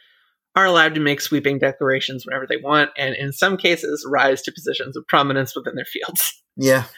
are 0.57 0.65
allowed 0.65 0.95
to 0.95 1.01
make 1.01 1.21
sweeping 1.21 1.59
declarations 1.59 2.25
whenever 2.27 2.47
they 2.47 2.57
want, 2.57 2.91
and 2.97 3.15
in 3.15 3.33
some 3.33 3.57
cases, 3.57 4.07
rise 4.09 4.43
to 4.43 4.53
positions 4.53 4.97
of 4.97 5.07
prominence 5.07 5.55
within 5.55 5.75
their 5.75 5.85
fields. 5.85 6.43
yeah, 6.57 6.85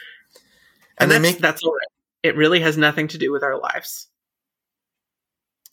And, 0.98 1.10
and 1.10 1.10
they 1.10 1.14
that's, 1.14 1.34
make 1.34 1.42
that's 1.42 1.62
all 1.64 1.72
right. 1.72 1.88
It 2.22 2.36
really 2.36 2.60
has 2.60 2.78
nothing 2.78 3.08
to 3.08 3.18
do 3.18 3.32
with 3.32 3.42
our 3.42 3.58
lives. 3.58 4.08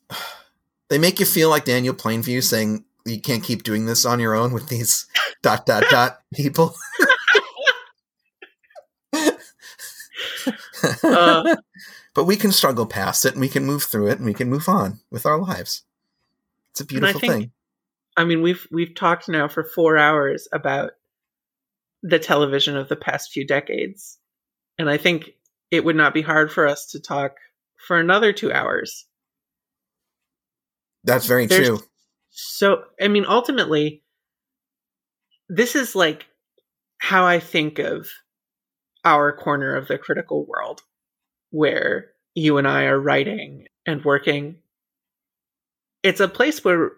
they 0.92 0.98
make 1.00 1.22
you 1.22 1.26
feel 1.26 1.50
like 1.50 1.64
Daniel 1.64 1.96
Plainview 1.96 2.44
saying 2.44 2.84
you 3.06 3.20
can't 3.22 3.44
keep 3.44 3.64
doing 3.64 3.86
this 3.86 4.06
on 4.06 4.20
your 4.20 4.36
own 4.36 4.52
with 4.52 4.68
these 4.68 5.08
dot 5.42 5.66
dot 5.66 5.86
dot 5.90 6.20
people. 6.34 6.76
Uh, 11.04 11.56
but 12.16 12.24
we 12.24 12.36
can 12.36 12.52
struggle 12.52 12.86
past 12.88 13.26
it 13.26 13.34
and 13.34 13.42
we 13.42 13.48
can 13.48 13.66
move 13.66 13.84
through 13.84 14.08
it 14.08 14.18
and 14.18 14.26
we 14.26 14.34
can 14.34 14.50
move 14.50 14.68
on 14.68 15.00
with 15.12 15.26
our 15.28 15.40
lives. 15.40 15.84
It's 16.72 16.82
a 16.82 16.84
And 16.84 16.90
I 17.06 17.12
beautiful 17.12 17.20
think- 17.20 17.34
thing. 17.34 17.52
I 18.18 18.26
mean, 18.26 18.42
we've 18.42 18.68
we've 18.72 18.94
talked 18.96 19.30
now 19.30 19.48
for 19.48 19.64
four 19.64 19.98
hours 19.98 20.48
about 20.52 20.92
the 22.04 22.20
television 22.20 22.76
of 22.76 22.90
the 22.90 22.96
past 22.98 23.32
few 23.32 23.46
decades, 23.48 24.18
and 24.78 24.90
I 24.90 24.98
think 24.98 25.32
it 25.70 25.86
would 25.86 25.96
not 25.96 26.14
be 26.14 26.22
hard 26.22 26.52
for 26.52 26.68
us 26.68 26.88
to 26.88 27.00
talk 27.00 27.38
for 27.88 27.98
another 27.98 28.34
two 28.34 28.52
hours. 28.52 29.06
That's 31.04 31.26
very 31.26 31.46
There's- 31.46 31.68
true. 31.68 31.80
So, 32.30 32.86
I 33.00 33.08
mean, 33.10 33.26
ultimately, 33.28 34.04
this 35.50 35.76
is 35.76 35.96
like 35.96 36.28
how 36.98 37.26
I 37.26 37.40
think 37.40 37.80
of 37.80 38.08
our 39.04 39.36
corner 39.36 39.76
of 39.76 39.88
the 39.88 39.98
critical 39.98 40.46
world, 40.46 40.82
where 41.50 42.12
you 42.36 42.58
and 42.58 42.68
I 42.68 42.86
are 42.86 43.00
writing 43.00 43.68
and 43.86 44.06
working. 44.06 44.58
It's 46.04 46.20
a 46.22 46.28
place 46.28 46.64
where 46.64 46.92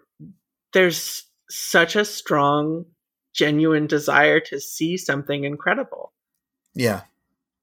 there's 0.74 1.24
such 1.50 1.96
a 1.96 2.06
strong, 2.06 2.86
genuine 3.34 3.88
desire 3.88 4.40
to 4.42 4.60
see 4.60 4.98
something 4.98 5.44
incredible. 5.46 6.14
Yeah, 6.76 7.02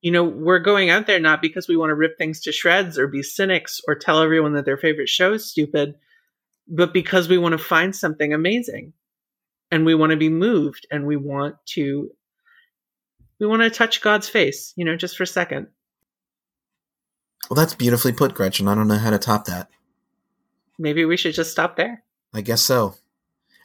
You 0.01 0.11
know, 0.13 0.25
we're 0.25 0.59
going 0.61 0.89
out 0.91 1.07
there 1.07 1.21
not 1.21 1.43
because 1.43 1.69
we 1.69 1.77
want 1.77 1.91
to 1.91 1.95
rip 1.95 2.17
things 2.17 2.41
to 2.43 2.53
shreds 2.53 2.99
or 2.99 3.07
be 3.07 3.23
cynics 3.23 3.81
or 3.87 3.95
tell 3.95 4.21
everyone 4.23 4.55
that 4.55 4.65
their 4.65 4.79
favorite 4.79 5.09
show 5.09 5.35
is 5.35 5.45
stupid, 5.51 5.95
but 6.71 6.93
because 6.95 7.29
we 7.29 7.37
want 7.39 7.53
to 7.53 7.59
find 7.59 7.95
something 7.95 8.33
amazing 8.33 8.93
and 9.71 9.85
we 9.85 9.95
want 9.95 10.11
to 10.11 10.17
be 10.17 10.29
moved 10.29 10.87
and 10.91 11.07
we 11.07 11.17
want 11.17 11.57
to 11.75 12.11
we 13.39 13.47
want 13.47 13.63
to 13.63 13.71
touch 13.71 14.01
God's 14.03 14.29
face, 14.29 14.73
you 14.77 14.85
know, 14.85 14.97
just 14.97 15.17
for 15.17 15.23
a 15.25 15.27
second. 15.27 15.67
Well, 17.49 17.57
that's 17.57 17.75
beautifully 17.75 18.13
put, 18.13 18.35
Gretchen. 18.35 18.69
I 18.69 18.75
don't 18.75 18.87
know 18.89 18.99
how 18.99 19.11
to 19.11 19.19
top 19.19 19.47
that. 19.47 19.69
Maybe 20.79 21.05
we 21.05 21.17
should 21.17 21.35
just 21.35 21.51
stop 21.51 21.77
there. 21.77 22.05
I 22.33 22.43
guess 22.43 22.63
so. 22.63 22.95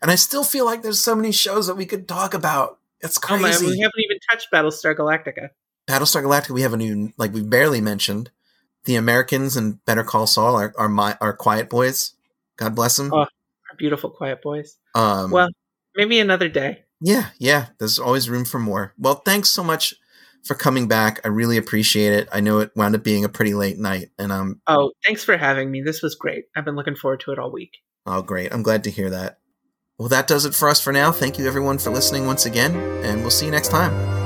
And 0.01 0.09
I 0.09 0.15
still 0.15 0.43
feel 0.43 0.65
like 0.65 0.81
there's 0.81 1.03
so 1.03 1.15
many 1.15 1.31
shows 1.31 1.67
that 1.67 1.75
we 1.75 1.85
could 1.85 2.07
talk 2.07 2.33
about. 2.33 2.79
It's 3.01 3.19
Oh 3.29 3.37
my, 3.37 3.49
crazy. 3.49 3.67
we 3.67 3.79
haven't 3.79 3.99
even 4.03 4.17
touched 4.31 4.47
Battlestar 4.51 4.95
Galactica. 4.95 5.49
Battlestar 5.87 6.23
Galactica, 6.23 6.51
we 6.51 6.61
haven't 6.61 6.81
even 6.81 7.13
like 7.17 7.33
we 7.33 7.43
barely 7.43 7.81
mentioned. 7.81 8.31
The 8.85 8.95
Americans 8.95 9.55
and 9.55 9.83
Better 9.85 10.03
Call 10.03 10.25
Saul 10.25 10.55
are 10.55 10.73
are 10.77 10.89
my 10.89 11.17
are 11.21 11.33
quiet 11.33 11.69
boys. 11.69 12.14
God 12.57 12.75
bless 12.75 12.97
them. 12.97 13.11
Oh. 13.13 13.19
Our 13.19 13.77
beautiful 13.77 14.09
quiet 14.09 14.41
boys. 14.41 14.77
um, 14.93 15.31
well, 15.31 15.49
maybe 15.95 16.19
another 16.19 16.47
day. 16.49 16.83
yeah, 17.01 17.29
yeah. 17.39 17.67
There's 17.79 17.97
always 17.99 18.29
room 18.29 18.45
for 18.45 18.59
more. 18.59 18.93
Well, 18.97 19.15
thanks 19.15 19.49
so 19.49 19.63
much 19.63 19.93
for 20.43 20.53
coming 20.53 20.87
back. 20.87 21.19
I 21.25 21.29
really 21.29 21.57
appreciate 21.57 22.13
it. 22.13 22.29
I 22.31 22.39
know 22.39 22.59
it 22.59 22.71
wound 22.75 22.95
up 22.95 23.03
being 23.03 23.25
a 23.25 23.29
pretty 23.29 23.53
late 23.55 23.79
night, 23.79 24.09
and 24.19 24.31
um, 24.31 24.61
Oh, 24.67 24.91
thanks 25.03 25.23
for 25.23 25.35
having 25.37 25.71
me. 25.71 25.81
This 25.81 26.01
was 26.03 26.13
great. 26.15 26.45
I've 26.55 26.65
been 26.65 26.75
looking 26.75 26.95
forward 26.95 27.21
to 27.21 27.31
it 27.31 27.39
all 27.39 27.51
week. 27.51 27.71
oh, 28.05 28.21
great. 28.21 28.53
I'm 28.53 28.61
glad 28.63 28.83
to 28.83 28.91
hear 28.91 29.09
that. 29.09 29.39
Well, 29.97 30.09
that 30.09 30.27
does 30.27 30.45
it 30.45 30.53
for 30.53 30.69
us 30.69 30.79
for 30.81 30.93
now. 30.93 31.11
Thank 31.11 31.39
you 31.39 31.47
everyone 31.47 31.79
for 31.79 31.89
listening 31.89 32.27
once 32.27 32.45
again, 32.45 32.75
and 33.03 33.21
we'll 33.21 33.31
see 33.31 33.45
you 33.45 33.51
next 33.51 33.69
time. 33.69 34.24